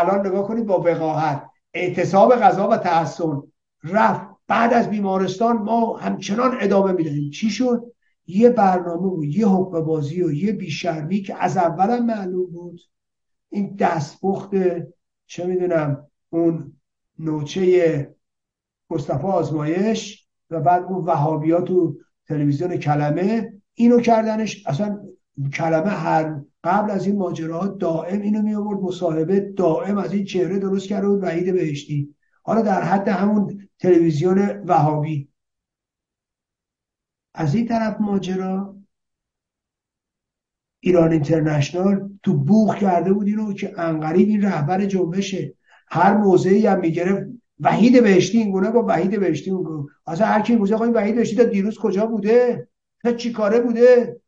الان 0.00 0.26
نگاه 0.26 0.48
کنید 0.48 0.66
با 0.66 0.80
وقاحت 0.80 1.42
اعتصاب 1.74 2.36
غذا 2.36 2.68
و 2.68 2.76
تحسن 2.76 3.42
رفت. 3.84 4.26
بعد 4.48 4.72
از 4.72 4.90
بیمارستان 4.90 5.56
ما 5.56 5.96
همچنان 5.96 6.56
ادامه 6.60 6.92
می‌دهیم 6.92 7.30
چی 7.30 7.50
شد؟ 7.50 7.92
یه 8.26 8.50
برنامه 8.50 9.08
و 9.08 9.24
یه 9.24 9.46
حقوق 9.46 9.80
بازی 9.80 10.22
و 10.22 10.32
یه 10.32 10.52
بیشرمی 10.52 11.20
که 11.20 11.42
از 11.42 11.56
اولم 11.56 12.06
معلوم 12.06 12.50
بود. 12.50 12.80
این 13.48 13.76
دستپخت 13.76 14.50
چه 15.26 15.46
می‌دونم 15.46 16.06
اون 16.30 16.72
نوچه 17.18 18.14
مصطفی 18.90 19.26
آزمایش 19.26 20.26
و 20.50 20.60
بعد 20.60 20.82
اون 20.82 21.04
وهابیات 21.04 21.70
و 21.70 21.96
تلویزیون 22.28 22.76
کلمه. 22.76 23.52
اینو 23.74 24.00
کردنش 24.00 24.66
اصلا 24.66 25.00
کلمه 25.54 25.90
هر 25.90 26.40
قبل 26.64 26.90
از 26.90 27.06
این 27.06 27.16
ماجراها 27.16 27.66
دائم 27.66 28.20
اینو 28.20 28.42
می 28.42 28.54
آورد 28.54 28.80
مصاحبه 28.80 29.40
دائم 29.40 29.98
از 29.98 30.12
این 30.12 30.24
چهره 30.24 30.58
درست 30.58 30.86
کرده 30.86 31.08
بود 31.08 31.22
وحید 31.22 31.52
بهشتی. 31.52 32.14
حالا 32.42 32.62
در 32.62 32.82
حد 32.82 33.08
همون 33.08 33.68
تلویزیون 33.78 34.38
وهابی. 34.66 35.28
از 37.34 37.54
این 37.54 37.66
طرف 37.66 37.96
ماجرا 38.00 38.76
ایران 40.80 41.12
اینترنشنال 41.12 42.10
تو 42.22 42.34
بوخ 42.34 42.76
کرده 42.76 43.12
بود 43.12 43.26
اینو 43.26 43.52
که 43.52 43.80
انقریب 43.80 44.28
این 44.28 44.42
رهبر 44.42 44.84
جنبشه. 44.84 45.54
هر 45.88 46.16
موضعی 46.16 46.66
هم 46.66 46.80
می‌گرفت. 46.80 47.26
وحید 47.60 48.02
بهشتی 48.02 48.38
این 48.38 48.50
گونه 48.50 48.70
با 48.70 48.84
وحید 48.88 49.20
بهشتی 49.20 49.50
اون 49.50 49.88
اصلا 50.06 50.26
هر 50.26 50.40
کی 50.40 50.52
این 50.52 50.92
وحید 50.94 51.14
بهشتی 51.14 51.36
تا 51.36 51.44
دیروز 51.44 51.78
کجا 51.78 52.06
بوده؟ 52.06 52.68
تا 53.02 53.12
چی 53.12 53.32
کاره 53.32 53.60
بوده؟ 53.60 54.20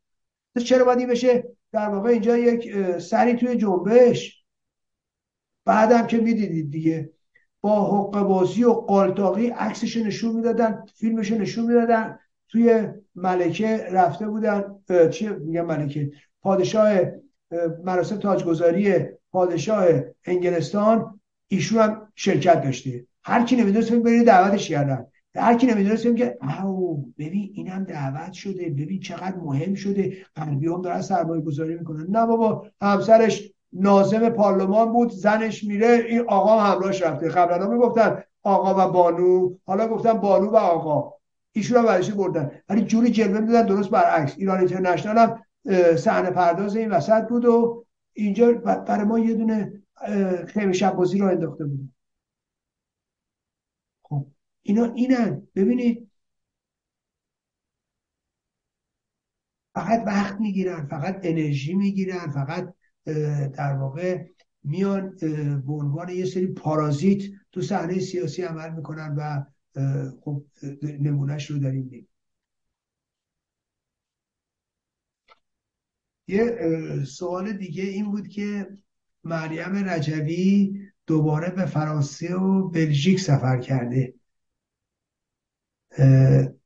چرا 0.64 0.84
باید 0.84 1.08
بشه؟ 1.08 1.44
در 1.76 1.88
واقع 1.88 2.08
اینجا 2.10 2.36
یک 2.36 2.98
سری 2.98 3.34
توی 3.34 3.56
جنبش. 3.56 4.44
بعدم 5.64 6.06
که 6.06 6.18
می‌دیدید 6.18 6.70
دیگه 6.70 7.10
با 7.60 7.84
حق 7.84 8.22
بازی 8.22 8.64
و 8.64 8.72
قالتاقی 8.72 9.46
عکسش 9.46 9.96
نشون 9.96 10.36
می‌دادن 10.36 10.84
فیلمش 10.94 11.32
نشون 11.32 11.66
می‌دادن 11.66 12.18
توی 12.48 12.88
ملکه 13.14 13.76
رفته 13.76 14.28
بودن 14.28 14.64
چی 15.10 15.28
میگم 15.28 15.66
ملکه؟ 15.66 16.10
پادشاه 16.42 16.98
مراسم 17.84 18.16
تاجگذاری 18.16 18.94
پادشاه 19.30 19.86
انگلستان 20.24 21.20
ایشون 21.48 21.82
هم 21.82 22.12
شرکت 22.14 22.62
داشته. 22.62 23.06
هر 23.22 23.44
کی 23.44 23.56
نمی‌دونست 23.56 23.92
برید 23.92 24.26
دعوتش 24.26 24.68
کردن. 24.68 25.06
هر 25.38 25.54
کی 25.54 25.66
نمی‌دونست 25.66 26.16
که 26.16 26.38
او 26.64 27.12
ببین 27.18 27.50
اینم 27.54 27.84
دعوت 27.84 28.32
شده 28.32 28.70
ببین 28.70 29.00
چقدر 29.00 29.36
مهم 29.36 29.74
شده. 29.74 30.16
غربی 30.36 30.66
هم 30.66 30.82
دارن 30.82 31.00
سرمایه 31.00 31.42
گذاری 31.42 31.74
می‌کنن 31.74 32.06
نه 32.08 32.26
بابا 32.26 32.66
همسرش 32.80 33.52
نازم 33.72 34.28
پارلمان 34.28 34.92
بود 34.92 35.10
زنش 35.10 35.64
میره 35.64 36.04
این 36.08 36.20
آقا 36.28 36.60
همراهش 36.60 37.02
رفته. 37.02 37.28
قبلا 37.28 37.68
می‌گفتن 37.68 38.22
آقا 38.42 38.88
و 38.88 38.92
بانو. 38.92 39.50
حالا 39.66 39.88
گفتن 39.88 40.12
بانو 40.12 40.50
و 40.50 40.56
آقا. 40.56 41.12
ایشون 41.52 41.78
هم 41.78 41.86
ورشی 41.86 42.12
بردن. 42.12 42.50
ولی 42.68 42.82
جوری 42.82 43.10
جلوه 43.10 43.40
می‌دادن 43.40 43.66
درست 43.66 43.90
برعکس. 43.90 44.34
ایران 44.36 44.58
اینترنشنال 44.58 45.18
هم 45.18 45.38
صحنه 45.96 46.30
پرداز 46.30 46.76
این 46.76 46.90
وسط 46.90 47.28
بود 47.28 47.44
و 47.44 47.84
اینجا 48.12 48.52
برای 48.52 49.04
ما 49.04 49.18
یه 49.18 49.34
دونه 49.34 49.72
خیمه 50.46 50.72
شب 50.72 50.96
بازی 50.96 51.18
رو 51.18 51.26
انداخته 51.26 51.64
بود. 51.64 51.92
اینا 54.66 54.84
اینن. 54.84 55.48
ببینید. 55.54 56.10
فقط 59.74 60.02
وقت 60.06 60.40
می‌گیرن 60.40 60.86
فقط 60.86 61.20
انرژی 61.22 61.74
می‌گیرن 61.74 62.30
فقط 62.30 62.74
در 63.54 63.76
واقع 63.76 64.26
میان 64.64 65.16
به 65.66 65.72
عنوان 65.72 66.08
یه 66.08 66.24
سری 66.24 66.46
پارازیت 66.46 67.22
تو 67.52 67.62
صحنه 67.62 67.98
سیاسی 67.98 68.42
عمل 68.42 68.72
می‌کنن 68.72 69.14
و 69.18 69.44
خب 70.20 70.44
نمونهش 70.82 71.50
رو 71.50 71.58
داریم 71.58 71.88
دیم. 71.88 72.08
یه 76.28 76.58
سوال 77.04 77.52
دیگه 77.52 77.82
این 77.82 78.10
بود 78.10 78.28
که 78.28 78.78
مریم 79.24 79.88
رجوی 79.88 80.74
دوباره 81.06 81.50
به 81.50 81.66
فرانسه 81.66 82.34
و 82.34 82.68
بلژیک 82.68 83.20
سفر 83.20 83.60
کرده. 83.60 84.14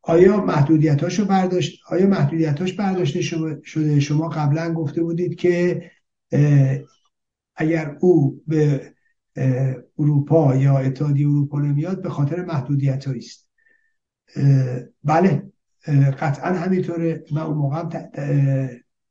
آیا 0.02 0.44
محدودیتاشو 0.44 1.24
برداشت 1.24 1.80
آیا 1.88 2.06
محدودیتاش 2.06 2.72
برداشته 2.72 3.20
شده؟ 3.64 4.00
شما 4.00 4.28
قبلا 4.28 4.74
گفته 4.74 5.02
بودید 5.02 5.34
که 5.34 5.82
اگر 7.56 7.96
او 8.00 8.42
به 8.46 8.92
اروپا 9.98 10.56
یا 10.56 10.78
اتحادیه 10.78 11.28
اروپا 11.28 11.60
نمیاد 11.60 12.02
به 12.02 12.10
خاطر 12.10 12.44
محدودیت 12.44 13.08
است. 13.08 13.48
بله. 15.04 15.42
قطعا 16.20 16.52
همینطوره. 16.52 17.24
من 17.32 17.42
اون 17.42 17.56
موقع 17.56 17.84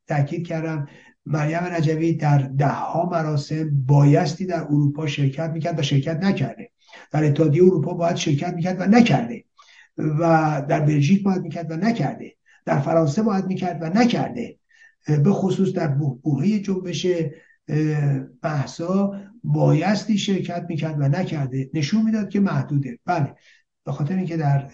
تاکید 0.07 0.47
کردم. 0.47 0.87
مریم 1.25 1.63
رجوی 1.63 2.13
در 2.13 2.37
ده 2.37 2.67
ها 2.67 3.09
مراسم 3.11 3.85
بایستی 3.85 4.45
در 4.45 4.63
اروپا 4.63 5.07
شرکت 5.07 5.49
می‌کرد 5.49 5.79
و 5.79 5.81
شرکت 5.81 6.23
نکرده. 6.23 6.71
در 7.11 7.23
اتحادیه 7.23 7.63
اروپا 7.63 7.93
باید 7.93 8.15
شرکت 8.15 8.53
می‌کرد 8.53 8.81
و 8.81 8.85
نکرده. 8.85 9.43
و 9.99 10.61
در 10.69 10.79
بلژیک 10.79 11.23
باید 11.23 11.41
می‌کرد 11.41 11.71
و 11.71 11.75
نکرده. 11.75 12.35
در 12.65 12.79
فرانسه 12.79 13.21
باید 13.21 13.45
می‌کرد 13.47 13.79
و 13.81 13.89
نکرده. 13.89 14.55
به 15.07 15.31
خصوص 15.31 15.73
در 15.73 15.87
بوهه 16.23 16.59
جنبش 16.59 17.07
بحثا 18.41 19.15
بایستی 19.43 20.17
شرکت 20.17 20.65
می‌کرد 20.69 20.95
و 20.99 21.07
نکرده. 21.07 21.69
نشون 21.73 22.05
می‌داد 22.05 22.29
که 22.29 22.39
محدوده. 22.39 22.99
بله. 23.05 23.35
به 23.85 23.91
خاطر 23.91 24.15
اینکه 24.15 24.37
در 24.37 24.69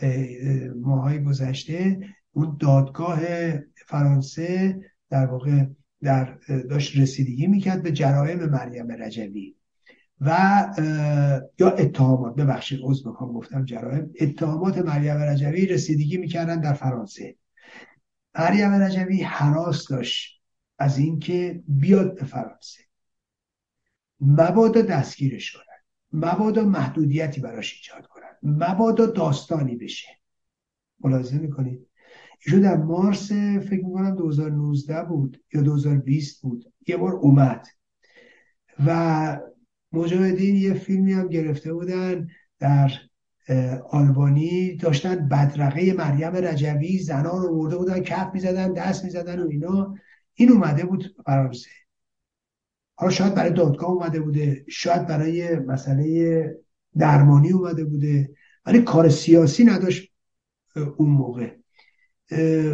ماهای 0.82 1.24
گذشته 1.24 2.00
اون 2.32 2.58
دادگاه 2.60 3.20
فرانسه 3.88 4.80
در 5.10 5.26
واقع 5.26 5.66
در 6.02 6.38
داشت 6.70 6.98
رسیدگی 6.98 7.48
می‌کرد 7.48 7.84
به 7.84 7.92
جرائم 7.92 8.50
مریم 8.50 8.92
رجوی. 8.92 9.56
و 10.22 10.32
یا 11.60 11.70
اتهامات. 11.70 12.36
ببخشید 12.36 12.80
عذر 12.84 13.10
می‌خوام 13.10 13.34
گفتم 13.34 13.66
جرائم 13.66 14.12
اتهامات 14.20 14.78
مریم 14.78 15.18
رجوی 15.18 15.66
رسیدگی 15.66 16.18
می‌کردن 16.18 16.62
در 16.62 16.74
فرانسه. 16.74 17.36
مریم 18.40 18.72
رجوی 18.72 19.22
حراس 19.22 19.88
داشت 19.88 20.42
از 20.80 20.98
اینکه 20.98 21.64
بیاد 21.68 22.16
به 22.16 22.26
فرانسه. 22.26 22.84
مبادا 24.20 24.82
دستگیرش 24.82 25.52
کنن. 25.52 25.64
مبادا 26.14 26.64
محدودیتی 26.64 27.42
براش 27.42 27.74
ایجاد 27.74 28.08
کنن. 28.08 28.36
مبادا 28.44 29.06
داستانی 29.06 29.76
بشه. 29.76 30.08
ملاحظه 31.00 31.38
می‌کنید؟ 31.38 31.88
ایشون 32.46 32.62
در 32.62 32.78
مارس 32.78 33.32
فکر 33.32 33.86
می‌کنم 33.86 34.16
2019 34.16 35.04
بود 35.04 35.44
یا 35.54 35.62
2020 35.62 36.42
بود. 36.42 36.74
یه 36.88 36.98
بار 36.98 37.14
اومد 37.14 37.68
و 38.86 39.40
مجاهدین 39.96 40.56
یه 40.56 40.74
فیلمی 40.74 41.14
هم 41.14 41.28
گرفته 41.28 41.74
بودن 41.74 42.28
در 42.60 42.92
آلبانی 43.90 44.76
داشتن 44.76 45.28
بدرقه 45.28 45.94
مریم 45.94 46.36
رجوی 46.36 47.00
زنان 47.00 47.42
رو 47.42 47.56
برده 47.56 47.78
بودن 47.78 48.00
کف 48.00 48.34
می‌زدن 48.34 48.74
دست 48.74 49.04
می‌زدن 49.04 49.40
و 49.40 49.48
اینا. 49.50 49.96
این 50.34 50.52
اومده 50.52 50.86
بود 50.86 51.16
فرانسه 51.26 51.70
حالا 52.96 53.12
شاید 53.12 53.36
برای 53.36 53.52
دادگاه 53.52 53.90
اومده 53.90 54.20
بوده 54.20 54.66
شاید 54.70 55.08
برای 55.08 55.60
مسئله 55.60 56.58
درمانی 56.98 57.52
اومده 57.52 57.84
بوده 57.84 58.30
ولی 58.66 58.82
کار 58.82 59.10
سیاسی 59.10 59.66
نداشت 59.66 60.12
اون 60.98 61.10
موقع. 61.10 61.56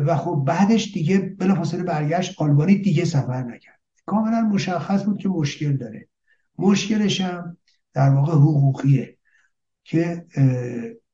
و 0.06 0.16
خب 0.18 0.44
بعدش 0.48 0.94
دیگه 0.94 1.20
بلافاصله 1.20 1.84
برگشت 1.84 2.42
آلبانی 2.42 2.76
دیگه 2.76 3.06
سفر 3.06 3.44
نکرد. 3.44 3.80
کاملا 4.06 4.42
مشخص 4.42 5.04
بود 5.04 5.18
که 5.18 5.30
مشکل 5.30 5.78
داره. 5.78 6.08
مشکلش 6.58 7.22
هم 7.22 7.58
در 7.94 8.10
واقع 8.10 8.34
حقوقیه 8.34 9.18
که 9.84 10.26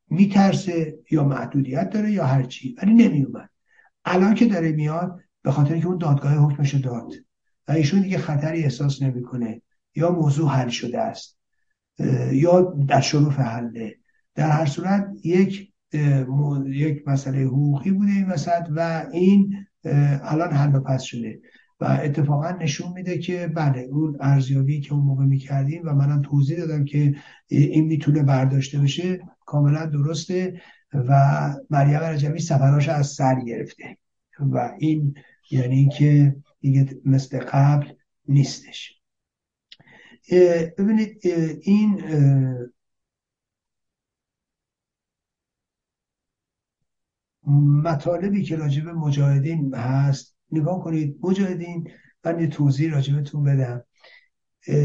میترسه 0.09 0.99
یا 1.11 1.23
محدودیت 1.23 1.89
داره 1.89 2.11
یا 2.11 2.25
هرچی 2.25 2.75
ولی 2.81 2.93
نمیومد 2.93 3.49
الان 4.05 4.35
که 4.35 4.45
داره 4.45 4.71
میاد 4.71 5.19
به 5.41 5.51
خاطر 5.51 5.79
که 5.79 5.87
اون 5.87 5.97
دادگاه 5.97 6.33
حکمش 6.33 6.75
داد. 6.75 7.13
و 7.67 7.71
ایشون 7.71 8.01
دیگه 8.01 8.17
خطری 8.17 8.63
احساس 8.63 9.01
نمی‌کنه. 9.01 9.61
یا 9.95 10.11
موضوع 10.11 10.49
حل 10.49 10.69
شده 10.69 11.01
است. 11.01 11.37
یا 12.31 12.61
در 12.87 13.01
شروع 13.01 13.31
حله 13.31 13.95
در 14.35 14.49
هر 14.49 14.65
صورت 14.65 15.07
یک 15.23 15.73
یک 16.67 17.07
مسئله 17.07 17.43
حقوقی 17.43 17.91
بوده 17.91 18.11
این 18.11 18.29
وسط 18.29 18.67
و 18.75 19.05
این 19.11 19.55
الان 20.23 20.51
حل 20.51 20.75
و 20.75 20.79
پس 20.79 21.01
شده. 21.01 21.39
و 21.79 21.85
اتفاقا 21.85 22.51
نشون 22.51 22.93
میده 22.93 23.17
که 23.17 23.47
بله 23.47 23.79
اون 23.79 24.17
ارزیابی 24.19 24.81
که 24.81 24.93
اون 24.93 25.03
موقع 25.03 25.25
می‌کردیم 25.25 25.81
و 25.85 25.93
منم 25.93 26.21
توضیح 26.21 26.57
دادم 26.57 26.85
که 26.85 27.15
این 27.47 27.85
می‌تونه 27.85 28.23
برداشته 28.23 28.79
بشه 28.79 29.19
کاملا 29.45 29.85
درسته 29.85 30.61
و 30.93 31.53
مریم 31.69 31.99
رجبی 31.99 32.39
سفراش 32.39 32.89
از 32.89 33.07
سر 33.07 33.39
گرفته 33.39 33.97
و 34.39 34.75
این 34.79 35.15
یعنی 35.51 35.75
اینکه 35.75 36.35
دیگه 36.59 37.01
مثل 37.05 37.39
قبل 37.39 37.87
نیستش. 38.27 39.01
ببینید 40.77 41.21
این 41.61 42.01
مطالبی 47.83 48.43
که 48.43 48.55
راجب 48.55 48.87
مجاهدین 48.87 49.75
هست 49.75 50.36
نگاه 50.51 50.83
کنید 50.83 51.17
مجاهدین 51.23 51.89
من 52.25 52.39
یه 52.39 52.47
توضیح 52.47 52.91
راجبتون 52.91 53.43
بدم. 53.43 53.83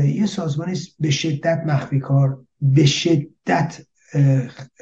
یه 0.05 0.27
سازمانی 0.27 0.79
به 1.01 1.11
شدت 1.11 1.63
مخفی 1.67 1.99
کار 2.01 2.45
به 2.61 2.87
شدت 2.87 3.81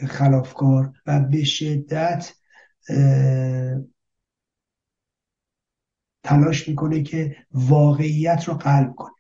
خلافکار 0.09 0.93
و 1.07 1.21
به 1.21 1.45
شدت 1.45 2.33
تلاش 6.23 6.69
می‌کنه 6.69 7.03
که 7.03 7.37
واقعیت 7.51 8.45
رو 8.45 8.55
قلب 8.55 8.95
کنه. 8.95 9.15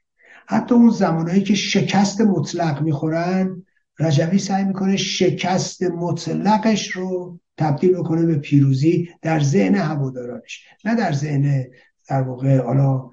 حتی 0.47 0.74
اون 0.74 0.90
زمانهایی 0.90 1.42
که 1.42 1.55
شکست 1.55 2.20
مطلق 2.20 2.82
می‌خورن 2.82 3.62
رجوی 3.98 4.39
سعی 4.39 4.64
می‌کنه 4.64 4.97
شکست 4.97 5.82
مطلقش 5.82 6.90
رو 6.90 7.40
تبدیل 7.60 7.92
بکنه 7.97 8.26
به 8.26 8.36
پیروزی 8.36 9.08
در 9.22 9.40
ذهن 9.40 9.74
هوادارانش 9.74 10.64
نه 10.84 10.94
در 10.94 11.12
ذهن 11.12 11.64
در 12.08 12.22
واقع 12.22 12.58
حالا 12.58 13.10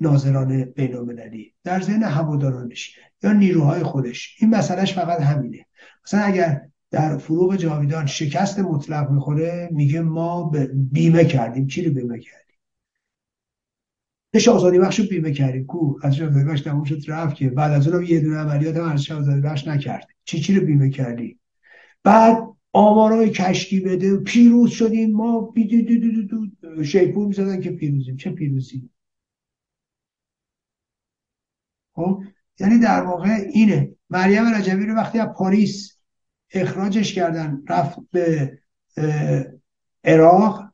ناظران 0.00 0.64
بین 0.64 1.20
در 1.64 1.80
ذهن 1.80 2.02
هوادارانش 2.02 2.98
یا 3.22 3.32
نیروهای 3.32 3.82
خودش. 3.82 4.36
این 4.40 4.50
مسئلهش 4.50 4.92
فقط 4.92 5.20
همینه. 5.20 5.66
مثلا 6.04 6.20
اگر 6.20 6.68
در 6.90 7.18
فروغ 7.18 7.56
جاویدان 7.56 8.06
شکست 8.06 8.58
مطلق 8.58 9.10
می‌خوره 9.10 9.68
میگه 9.72 10.00
ما 10.00 10.52
بیمه 10.92 11.24
کردیم. 11.24 11.66
چی 11.66 11.84
رو 11.84 11.94
بیمه 11.94 12.18
کردیم؟ 12.18 12.56
نش 14.34 14.48
آزادی 14.48 14.78
بخش 14.78 15.00
رو 15.00 15.06
بیمه 15.06 15.32
کردیم. 15.32 15.66
کو؟ 15.66 15.98
از 16.02 16.20
آزادی 16.20 16.44
بخش 16.44 16.60
تموم 16.60 16.84
شد 16.84 17.00
رفت 17.08 17.36
که 17.36 17.50
بعد 17.50 17.72
از 17.72 17.88
اونم 17.88 18.02
یه 18.02 18.20
دونه 18.20 18.36
عملیات 18.36 18.76
هم 18.76 18.84
از 18.84 19.10
آزادی 19.10 19.40
بخش 19.40 19.66
نکرد 19.66 20.08
چی 20.24 20.40
چی 20.40 20.54
رو 20.54 20.66
بیمه 20.66 20.90
کردیم 20.90 21.40
بعد 22.04 22.55
آمارای 22.76 23.30
کشتی 23.30 23.80
بده 23.80 24.16
پیروز 24.16 24.70
شدیم. 24.70 25.12
ما 25.12 25.54
شیپور 26.84 27.26
می‌زدن 27.26 27.60
که 27.60 27.70
پیروزیم. 27.70 28.16
چه 28.16 28.30
پیروزی؟ 28.30 28.90
خب؟ 31.94 32.22
یعنی 32.60 32.78
در 32.78 33.02
واقع 33.02 33.30
اینه. 33.52 33.96
مریم 34.10 34.54
رجبی 34.54 34.86
رو 34.86 34.94
وقتی 34.94 35.18
از 35.18 35.28
پاریس 35.28 35.98
اخراجش 36.50 37.14
کردن 37.14 37.62
رفت 37.68 37.98
به 38.10 38.58
عراق 40.04 40.64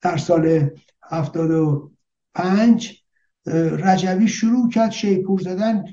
در 0.00 0.16
سال 0.16 0.70
75 1.02 2.99
رجوی 3.84 4.28
شروع 4.28 4.68
کرد 4.68 4.90
شیپور 4.90 5.40
زدن 5.40 5.84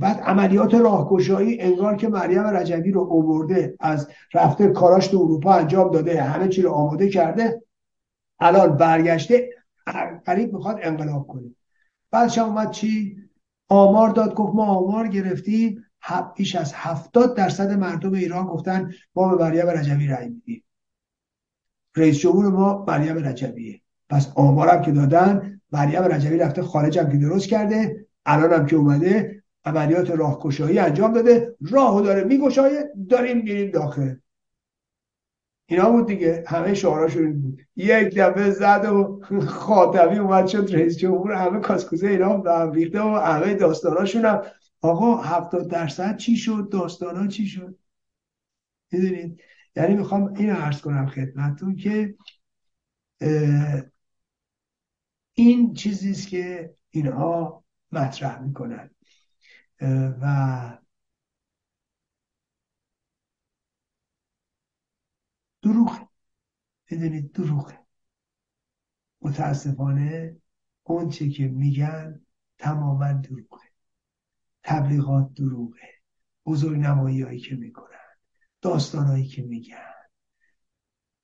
بعد 0.00 0.20
عملیات 0.20 0.74
راهگشایی 0.74 1.60
انگار 1.60 1.96
که 1.96 2.08
مریم 2.08 2.42
رجوی 2.46 2.90
رو 2.90 3.00
اوورده 3.00 3.76
از 3.80 4.08
رفته 4.34 4.68
کاراش 4.68 5.06
تو 5.06 5.18
اروپا 5.18 5.54
انجام 5.54 5.90
داده 5.90 6.22
همه 6.22 6.48
چی 6.48 6.62
رو 6.62 6.70
آماده 6.70 7.08
کرده. 7.08 7.62
الان 8.40 8.76
برگشته 8.76 9.50
قریب 10.24 10.52
می‌خواد 10.52 10.78
انقلاب 10.82 11.26
کنه. 11.26 11.50
بعدش 12.10 12.38
اومد 12.38 12.70
چی؟ 12.70 13.16
آمار 13.68 14.10
داد 14.10 14.34
گفت 14.34 14.54
ما 14.54 14.64
آمار 14.64 15.08
گرفتیم. 15.08 15.84
بیش 16.36 16.56
از 16.56 16.72
هفتاد 16.74 17.36
درصد 17.36 17.70
مردم 17.70 18.12
ایران 18.12 18.46
گفتن 18.46 18.90
ما 19.14 19.36
به 19.36 19.44
مریم 19.44 19.66
رجوی 19.66 20.06
رأی 20.06 20.28
میدیم. 20.28 20.64
رئیس 21.96 22.18
جمهور 22.18 22.50
ما 22.50 22.84
مریم 22.88 23.26
رجویه. 23.26 23.80
پس 24.08 24.32
آمارم 24.34 24.82
که 24.82 24.92
دادن 24.92 25.59
مریم 25.72 26.02
رجوی 26.02 26.38
رفته 26.38 26.62
خارج 26.62 26.98
هم 26.98 27.12
که 27.12 27.16
درست 27.16 27.48
کرده 27.48 28.06
الان 28.26 28.52
هم 28.52 28.66
که 28.66 28.76
اومده 28.76 29.42
عملیات 29.64 30.10
راهگشایی 30.10 30.78
انجام 30.78 31.12
داده. 31.12 31.56
راهو 31.70 32.00
داره 32.00 32.24
میگشایه 32.24 32.92
داریم 33.10 33.36
میریم 33.36 33.70
داخل. 33.70 34.14
اینا 35.66 35.90
بود 35.90 36.06
دیگه 36.06 36.44
همه 36.46 36.74
شعاراشون 36.74 37.40
بود. 37.40 37.60
یک 37.76 38.18
دفعه 38.18 38.50
زد 38.50 38.84
و 38.84 39.20
خاطبی 39.46 40.18
اومد 40.18 40.46
شد 40.46 40.74
رئیس 40.74 40.98
جمهور 40.98 41.32
همه 41.32 41.60
کاسکوزه 41.60 42.08
اینا 42.08 42.36
به 42.36 42.52
هم 42.52 42.72
ریخته 42.72 43.00
و 43.00 43.16
همه 43.16 43.54
داستاناشون 43.54 44.24
هم. 44.24 44.42
آقا 44.82 45.16
هفتاد 45.16 45.68
درصد 45.68 46.16
چی 46.16 46.36
شد؟ 46.36 46.68
داستانا 46.72 47.26
چی 47.26 47.46
شد؟ 47.46 47.78
می‌دونید؟ 48.92 49.40
یعنی 49.76 49.94
می‌خوام 49.94 50.34
این 50.34 50.50
عرض 50.50 50.80
کنم 50.80 51.06
خدمتتون 51.06 51.76
که 51.76 52.14
این 55.40 55.74
چیزی 55.74 56.10
است 56.10 56.28
که 56.28 56.74
اینها 56.90 57.64
مطرح 57.92 58.42
می‌کنن. 58.42 58.90
و 60.20 60.78
دروغه 65.62 66.08
بدونید 66.90 67.32
دروغه 67.32 67.78
متاسفانه 69.22 70.36
اونچه 70.82 71.28
که 71.28 71.48
میگن 71.48 72.26
تماما 72.58 73.12
دروغه. 73.12 73.64
تبلیغات 74.62 75.34
دروغه. 75.34 75.88
بزرگ 76.46 76.78
نمایی 76.78 77.22
هایی 77.22 77.40
که 77.40 77.54
می‌کنن. 77.54 78.16
داستان 78.60 79.06
هایی 79.06 79.26
که 79.26 79.42
میگن. 79.42 79.94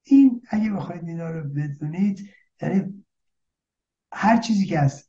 این 0.02 0.42
اگه 0.50 0.72
بخواید 0.72 1.08
اینا 1.08 1.30
رو 1.30 1.48
بدونید 1.48 2.30
یعنی 2.62 3.05
هر 4.12 4.36
چیزی 4.36 4.66
که 4.66 4.78
از 4.78 5.08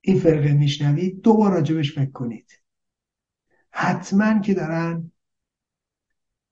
این 0.00 0.20
فرقه 0.20 0.52
میشنوید 0.52 1.20
دو 1.20 1.34
بار 1.34 1.52
راجبش 1.52 1.94
فکر 1.94 2.10
کنید. 2.10 2.62
حتما 3.70 4.38
که 4.38 4.54
دارن 4.54 5.12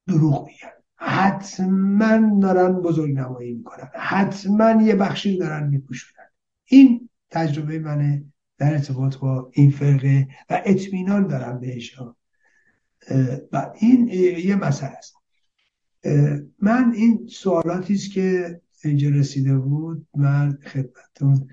دروغ 0.06 0.47
میگن. 0.47 0.72
حتما 0.97 2.40
دارن 2.42 2.72
بزرگ 2.72 3.12
نمایی 3.12 3.52
می‌کنن. 3.52 3.90
حتما 3.94 4.82
یه 4.82 4.94
بخشی 4.94 5.39
دارن 5.39 5.68
میپوشونن. 5.68 6.30
این 6.64 7.08
تجربه 7.30 7.78
منه 7.78 8.24
در 8.58 8.72
ارتباط 8.72 9.16
با 9.16 9.50
این 9.52 9.70
فرقه 9.70 10.28
و 10.50 10.62
اطمینان 10.64 11.26
دارم 11.26 11.60
بهش. 11.60 11.98
و 13.52 13.72
این 13.74 14.08
یه 14.39 14.56
مسئله 14.56 14.90
است. 14.90 15.14
من 16.58 16.92
این 16.94 17.26
سوالاتی 17.26 17.94
است 17.94 18.12
که 18.12 18.60
اینجا 18.84 19.09
رسیده 19.09 19.59
بود 19.59 20.07
من 20.15 20.59
خدمتتون 20.67 21.49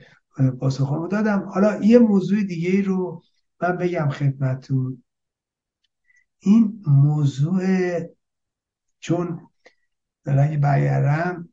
پاسخامو 0.60 1.08
دادم. 1.08 1.50
حالا 1.54 1.84
یه 1.84 2.00
موضوع 2.00 2.44
دیگه 2.44 2.82
رو 2.82 3.24
من 3.62 3.78
بگم 3.78 4.10
خدمتتون. 4.10 5.04
این 6.40 6.84
موضوع 6.88 7.64
چون 9.00 9.50
اگه 10.26 10.58
برگردم 10.58 11.50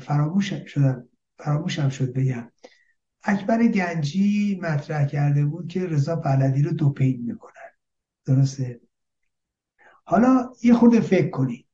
فراموش 0.00 0.52
شدم 0.54 1.08
فراموشم 1.38 1.88
شد 1.88 2.12
بگم. 2.12 2.52
اکبر 3.22 3.66
گنجی 3.66 4.60
مطرح 4.62 5.06
کرده 5.06 5.44
بود 5.44 5.68
که 5.68 5.86
رضا 5.86 6.16
پهلوی 6.16 6.62
رو 6.62 6.72
دوپین 6.72 7.22
می‌کنن. 7.22 7.52
درسته؟ 8.24 8.80
حالا 10.04 10.52
یه 10.62 10.74
خورده 10.74 11.00
فکر 11.00 11.30
کنید. 11.30 11.66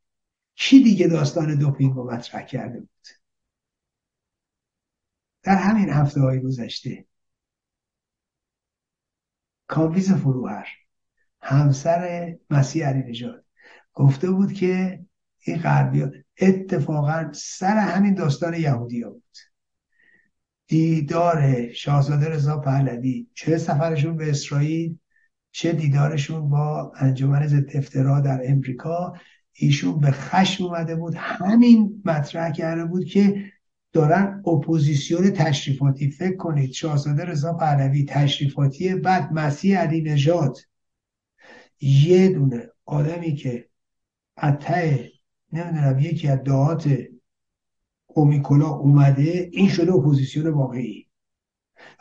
کی 0.55 0.83
دیگه 0.83 1.09
داستان 1.09 1.55
دوپینگ 1.55 1.95
رو 1.95 2.13
مطرح 2.13 2.43
کرده 2.43 2.81
بود؟ 2.81 3.09
در 5.43 5.57
همین 5.57 5.91
هفته 5.91 6.21
های 6.21 6.41
گذشته 6.41 7.05
کامویز 9.67 10.13
فروهر 10.13 10.69
همسر 11.43 12.33
مسیح 12.51 12.87
علی 12.87 13.03
نژاد 13.11 13.45
گفته 13.93 14.31
بود 14.31 14.53
که 14.53 15.05
این 15.39 15.59
غربی 15.59 16.05
اتفاقا 16.41 17.33
سر 17.33 17.77
همین 17.77 18.15
داستان 18.15 18.55
یهودی 18.55 19.03
ها 19.03 19.11
بود. 19.11 19.37
دیدار 20.67 21.73
شاهزاده 21.73 22.29
رضا 22.29 22.59
پهلوی 22.59 23.27
چه 23.35 23.59
سفرشون 23.59 24.17
به 24.17 24.31
اسرائیل 24.31 24.99
چه 25.51 25.73
دیدارشون 25.73 26.51
با 26.51 26.93
انجمن 26.97 27.47
ضد 27.47 27.77
افترا 27.77 28.21
در 28.21 28.41
امریکا 28.45 29.15
ایشون 29.53 30.01
به 30.01 30.11
خشم 30.11 30.65
اومده 30.65 30.97
بود. 30.97 31.15
همین 31.17 32.03
مطرح 32.05 32.53
کرده 32.53 32.85
بود 32.85 33.05
که 33.05 33.53
دارن 33.93 34.43
اپوزیسیون 34.47 35.31
تشریفاتی. 35.31 36.11
فکر 36.11 36.37
کنید 36.37 36.73
شاهزاده 36.73 37.25
رضا 37.25 37.53
پهلوی 37.53 38.05
تشریفاتی 38.05 38.95
بعد 38.95 39.33
مسیح 39.33 39.79
علی 39.79 40.01
نژاد. 40.03 40.59
یه 41.81 42.29
دونه 42.29 42.69
آدمی 42.85 43.35
که 43.35 43.69
عطه 44.37 45.11
نمی‌دونم 45.53 45.99
یکی 45.99 46.29
از 46.29 46.39
دعات 46.45 46.99
اومیکولا 48.07 48.69
اومده 48.69 49.49
این 49.53 49.69
شده 49.69 49.93
اپوزیسیون 49.93 50.47
واقعی. 50.47 51.07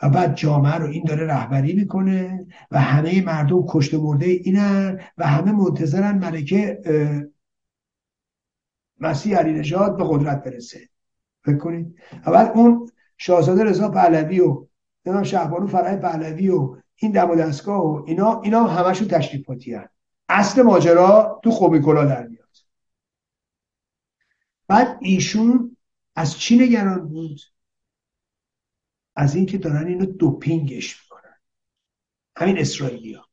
و 0.02 0.08
بعد 0.08 0.34
جامعه 0.34 0.74
رو 0.74 0.86
این 0.86 1.04
داره 1.04 1.26
رهبری 1.26 1.72
می‌کنه 1.72 2.46
و 2.70 2.80
همه 2.80 3.22
مردم 3.22 3.64
کشته 3.68 3.98
مرده 3.98 4.26
اینن 4.26 5.00
و 5.18 5.26
همه 5.26 5.52
منتظرن 5.52 6.18
ملکه 6.18 6.78
مسیح 9.00 9.36
علی 9.36 9.52
نژاد 9.52 9.96
به 9.96 10.04
قدرت 10.08 10.44
برسه. 10.44 10.91
فکر 11.44 11.58
کنید. 11.58 11.96
بعد 12.26 12.52
اون 12.54 12.90
شاهزاده 13.18 13.64
رضا 13.64 13.88
پهلوی 13.88 14.40
و 14.40 14.66
نمی‌دونم 15.04 15.24
شهبانو 15.24 15.66
فرح 15.66 15.96
پهلوی 15.96 16.48
و 16.48 16.76
این 16.96 17.12
دم 17.12 17.30
و 17.30 17.34
دستگاه 17.34 17.86
و 17.86 18.04
اینا 18.06 18.40
اینا 18.40 18.64
همشون 18.64 19.08
تشریفاتی 19.08 19.74
هن. 19.74 19.88
اصل 20.28 20.62
ماجرا 20.62 21.40
تو 21.44 21.50
خوبیکولا 21.50 22.04
در 22.04 22.26
میاد. 22.26 22.48
بعد 24.68 24.98
ایشون 25.00 25.76
از 26.16 26.38
چی 26.38 26.58
نگران 26.58 27.08
بود؟ 27.08 27.40
از 29.16 29.34
اینکه 29.34 29.58
دارن 29.58 29.86
اینو 29.86 30.06
دوپینگش 30.06 31.02
می‌کنن. 31.02 31.36
همین 32.36 32.58
اسرائیلیا 32.58 33.26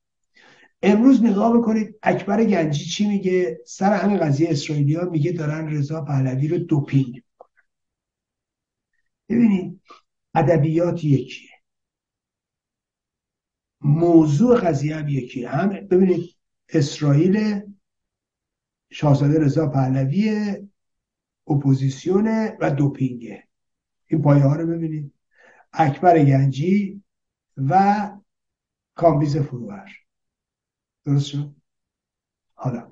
امروز 0.82 1.24
نگاه 1.24 1.58
بکنید 1.58 1.96
اکبر 2.04 2.44
گنجی 2.44 2.86
چی 2.86 3.08
میگه؟ 3.08 3.60
سر 3.66 3.94
همین 3.94 4.18
قضیه 4.18 4.50
اسرائیلیا 4.50 5.10
میگه 5.10 5.32
دارن 5.32 5.68
رضا 5.68 6.02
پهلوی 6.02 6.48
رو 6.48 6.58
دوپینگ 6.58 7.24
ببینید 9.30 9.82
ادبیات 10.36 11.04
یکیه. 11.04 11.50
موضوع 13.82 14.60
قضیه 14.60 14.96
هم 14.96 15.08
یکیه. 15.08 15.50
هم 15.50 15.70
ببینید 15.70 16.36
اسرائیل 16.70 17.62
شاهزاده 18.92 19.40
رضا 19.40 19.68
پهلوی 19.68 20.56
اپوزیسیون 21.48 22.50
و 22.60 22.70
دوپینگه. 22.70 23.48
این 24.08 24.22
پایه 24.22 24.44
ها 24.44 24.56
رو 24.56 24.68
ببینید. 24.68 25.14
اکبر 25.74 26.24
گنجی 26.24 27.04
و 27.58 28.12
کامبیز 28.96 29.38
فروهر. 29.38 29.96
درست 31.06 31.26
شد؟ 31.26 31.56
حالا. 32.54 32.92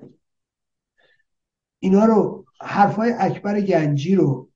اینا 1.78 2.04
رو 2.04 2.46
حرفای 2.60 3.14
اکبر 3.18 3.60
گنجی 3.60 4.14
رو 4.14 4.47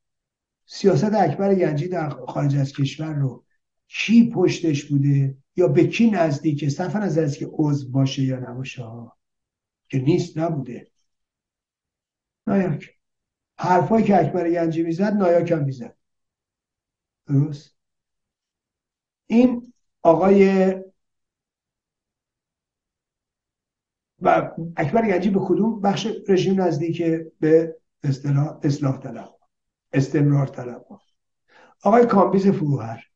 سیاست 0.67 1.15
اکبر 1.15 1.55
گنجی 1.55 1.89
در 1.89 2.09
خارج 2.09 2.57
از 2.57 2.73
کشور 2.73 3.15
رو 3.15 3.45
کی 3.89 4.31
پشتش 4.31 4.85
بوده 4.85 5.37
یا 5.57 5.69
به 5.69 5.87
کی 5.87 6.11
نزدیکه 6.11 6.69
صرفا 6.69 6.99
از 6.99 7.19
از 7.19 7.37
که 7.37 7.51
عضو 7.53 7.91
باشه 7.91 8.23
یا 8.23 8.39
نباشه 8.39 8.83
که 9.89 9.99
نیست 9.99 10.39
نبوده. 10.39 10.91
نایاک. 12.47 12.91
حرفایی 13.59 14.05
که 14.05 14.21
اکبر 14.21 14.51
گنجی 14.51 14.83
می‌زد 14.83 15.13
نایاک 15.13 15.53
هم 15.53 15.65
می‌زد. 15.65 15.97
درست؟ 17.27 17.77
این 19.27 19.73
آقای 20.03 20.75
و 24.23 24.51
اکبر 24.77 25.07
گنجی 25.07 25.31
به 25.31 25.41
کدوم 25.41 25.81
بخش 25.81 26.09
رژیم 26.29 26.61
نزدیک 26.61 27.03
به 27.41 27.77
اصلاح 28.63 28.99
طلب؟ 28.99 29.42
استمرار 29.93 30.47
طلب 30.47 30.87
آقای 31.83 32.07
کامبیز 32.07 32.47
فروهر 32.47 33.07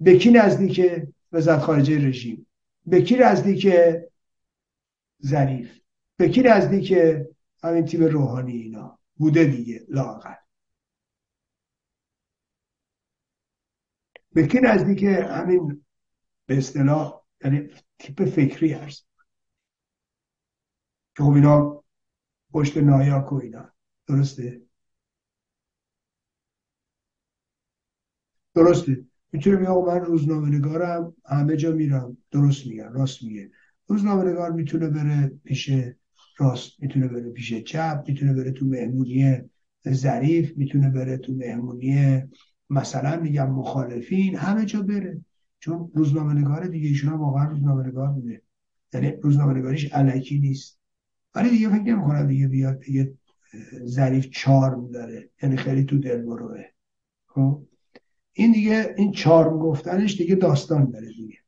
به 0.00 0.18
کی 0.18 0.30
نزدیک 0.30 0.80
وزارت 1.32 1.60
خارجه 1.60 2.08
رژیم؟ 2.08 2.46
به 2.86 3.02
کی 3.02 3.16
نزدیک 3.16 3.68
ظریف؟ 5.26 5.80
به 6.16 6.28
کی 6.28 6.42
نزدیک 6.42 6.92
همین 7.64 7.84
تیم 7.84 8.04
روحانی 8.04 8.52
اینا؟ 8.52 8.98
بوده 9.16 9.44
دیگه 9.44 9.86
لاغر 9.88 10.34
به 14.32 14.46
کی 14.46 14.58
نزدیک 14.62 15.02
همین 15.02 15.84
به 16.46 16.58
اصطلاح 16.58 17.22
یعنی 17.44 17.70
تیپ 17.98 18.24
فکری 18.24 18.72
هست؟ 18.72 19.06
که 21.16 21.22
خب 21.22 21.30
اینا 21.30 21.84
پشت 22.52 22.76
نایاک 22.76 23.32
و 23.32 23.34
اینا 23.34 23.72
درسته؟ 24.06 24.63
درسته. 28.54 29.04
می‌تونه 29.32 29.56
میگه 29.56 29.70
من 29.70 30.00
روزنامه 30.00 30.48
نگارم 30.48 31.14
همه 31.26 31.56
جا 31.56 31.72
میرم. 31.72 32.16
درست 32.30 32.66
میگن 32.66 32.92
راست 32.92 33.22
میگه. 33.22 33.50
روزنامه 33.86 34.30
نگار 34.30 34.52
می‌تونه 34.52 34.88
بره 34.88 35.32
پیش 35.44 35.70
راست 36.38 36.82
می‌تونه 36.82 37.08
بره 37.08 37.30
پیش 37.30 37.54
چپ 37.54 38.04
می‌تونه 38.08 38.32
بره 38.32 38.50
تو 38.50 38.66
مهمونی 38.66 39.38
ظریف 39.88 40.56
می‌تونه 40.56 40.90
بره 40.90 41.16
تو 41.16 41.32
مهمونی 41.32 42.22
مثلا 42.70 43.20
میگم 43.20 43.50
مخالفین 43.50 44.36
همه 44.36 44.64
جا 44.64 44.82
بره. 44.82 45.20
چون 45.58 45.90
روزنامه 45.94 46.34
نگار 46.34 46.66
دیگه 46.66 46.88
ایشون 46.88 47.12
واقعا 47.12 47.50
روزنامه 47.50 47.86
نگار 47.86 48.08
بوده. 48.08 48.42
یعنی 48.94 49.12
روزنامه 49.22 49.54
نگاریش 49.54 49.92
علکی 49.92 50.38
نیست. 50.38 50.78
ولی 51.34 51.50
دیگه 51.50 51.68
فکر 51.68 51.82
نمی‌کنم 51.82 52.26
دیگه 52.26 52.48
بیاد 52.48 52.80
دیگه 52.80 53.14
ظریف 53.86 54.28
چارم 54.30 54.90
داره. 54.90 55.30
یعنی 55.42 55.56
خیلی 55.56 55.84
تو 55.84 55.98
دل 55.98 56.22
بروه 56.22 56.64
خب؟ 57.26 57.62
این 58.34 58.52
دیگه 58.52 58.94
این 58.96 59.12
چارم 59.12 59.58
گفتنش 59.58 60.16
دیگه 60.16 60.34
داستان 60.34 60.90
داره 60.90 61.06
دیگه. 61.06 61.38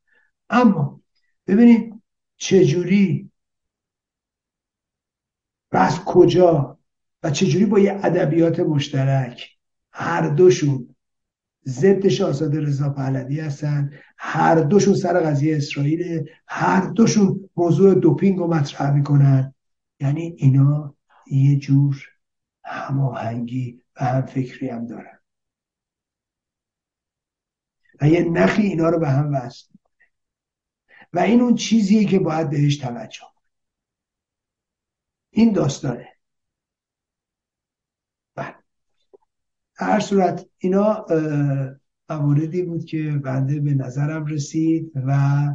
اما 0.50 1.00
ببینید 1.46 2.02
چجوری 2.36 3.30
و 5.72 5.76
از 5.76 6.04
کجا 6.04 6.78
و 7.22 7.30
چجوری 7.30 7.66
با 7.66 7.78
یه 7.78 8.00
ادبیات 8.02 8.60
مشترک 8.60 9.50
هر 9.92 10.28
دوشون 10.28 10.94
ضد 11.66 12.08
شاهزاده 12.08 12.60
رضا 12.60 12.90
پهلوی 12.90 13.40
هستن 13.40 13.90
هر 14.18 14.54
دوشون 14.54 14.94
سر 14.94 15.20
قضیه 15.20 15.56
اسرائیل 15.56 16.28
هر 16.46 16.86
دوشون 16.86 17.50
موضوع 17.56 17.94
دوپینگ 17.94 18.38
رو 18.38 18.46
مطرح 18.46 18.94
می‌کنن. 18.94 19.54
یعنی 20.00 20.34
اینا 20.38 20.94
یه 21.30 21.56
جور 21.56 22.06
هماهنگی 22.64 23.82
و 24.00 24.04
هم 24.04 24.26
فکری 24.26 24.68
هم 24.68 24.86
دارن. 24.86 25.15
و 28.00 28.08
یه 28.08 28.24
نخی 28.24 28.62
اینا 28.62 28.88
رو 28.88 28.98
به 28.98 29.08
هم 29.08 29.34
وصل 29.34 29.66
و 31.12 31.18
این 31.18 31.40
اون 31.40 31.54
چیزیه 31.54 32.04
که 32.04 32.18
باید 32.18 32.50
بهش 32.50 32.76
توجه 32.76 33.26
این 35.30 35.52
داستانه. 35.52 36.08
بله. 38.34 38.54
هر 39.74 40.00
صورت 40.00 40.46
اینا 40.58 41.06
مواردی 42.10 42.62
بود 42.62 42.84
که 42.84 43.20
بنده 43.24 43.60
به 43.60 43.74
نظرم 43.74 44.26
رسید 44.26 44.92
و 44.94 45.48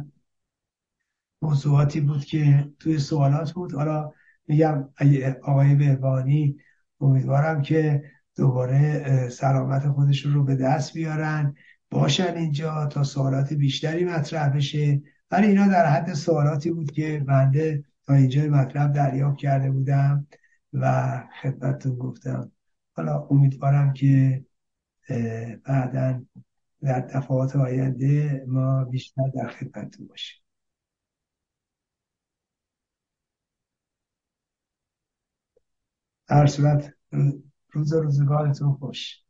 موضوعاتی 1.42 2.00
بود 2.00 2.24
که 2.24 2.70
توی 2.78 2.98
سوالات 2.98 3.52
بود. 3.52 3.74
حالا 3.74 4.12
میگم 4.46 4.88
آقای 5.42 5.74
بهبانی 5.74 6.56
امیدوارم 7.00 7.62
که 7.62 8.02
دوباره 8.36 9.28
سلامت 9.28 9.88
خودشون 9.88 10.34
رو 10.34 10.44
به 10.44 10.56
دست 10.56 10.94
بیارن. 10.94 11.54
باشن 11.92 12.36
اینجا 12.36 12.86
تا 12.86 13.02
سوالات 13.04 13.52
بیشتری 13.52 14.04
مطرح 14.04 14.48
بشه. 14.48 15.02
ولی 15.30 15.46
اینا 15.46 15.68
در 15.68 15.86
حد 15.86 16.14
سوالاتی 16.14 16.70
بود 16.70 16.90
که 16.92 17.24
بنده 17.28 17.84
تا 18.06 18.14
اینجا 18.14 18.42
مطلب 18.42 18.92
دریافت 18.92 19.38
کرده 19.38 19.70
بودم 19.70 20.26
و 20.72 21.18
خدمتتون 21.42 21.96
گفتم. 21.98 22.52
حالا 22.96 23.26
امیدوارم 23.30 23.92
که 23.92 24.44
بعدا 25.64 26.22
در 26.82 27.00
دفعات 27.00 27.56
آینده 27.56 28.44
ما 28.48 28.84
بیشتر 28.84 29.22
در 29.34 29.48
خدمتتون 29.48 30.06
باشیم. 30.06 30.42
در 36.28 36.46
صورت 36.46 36.94
روز 37.72 37.92
روزگارتون 37.92 38.72
خوش. 38.74 39.21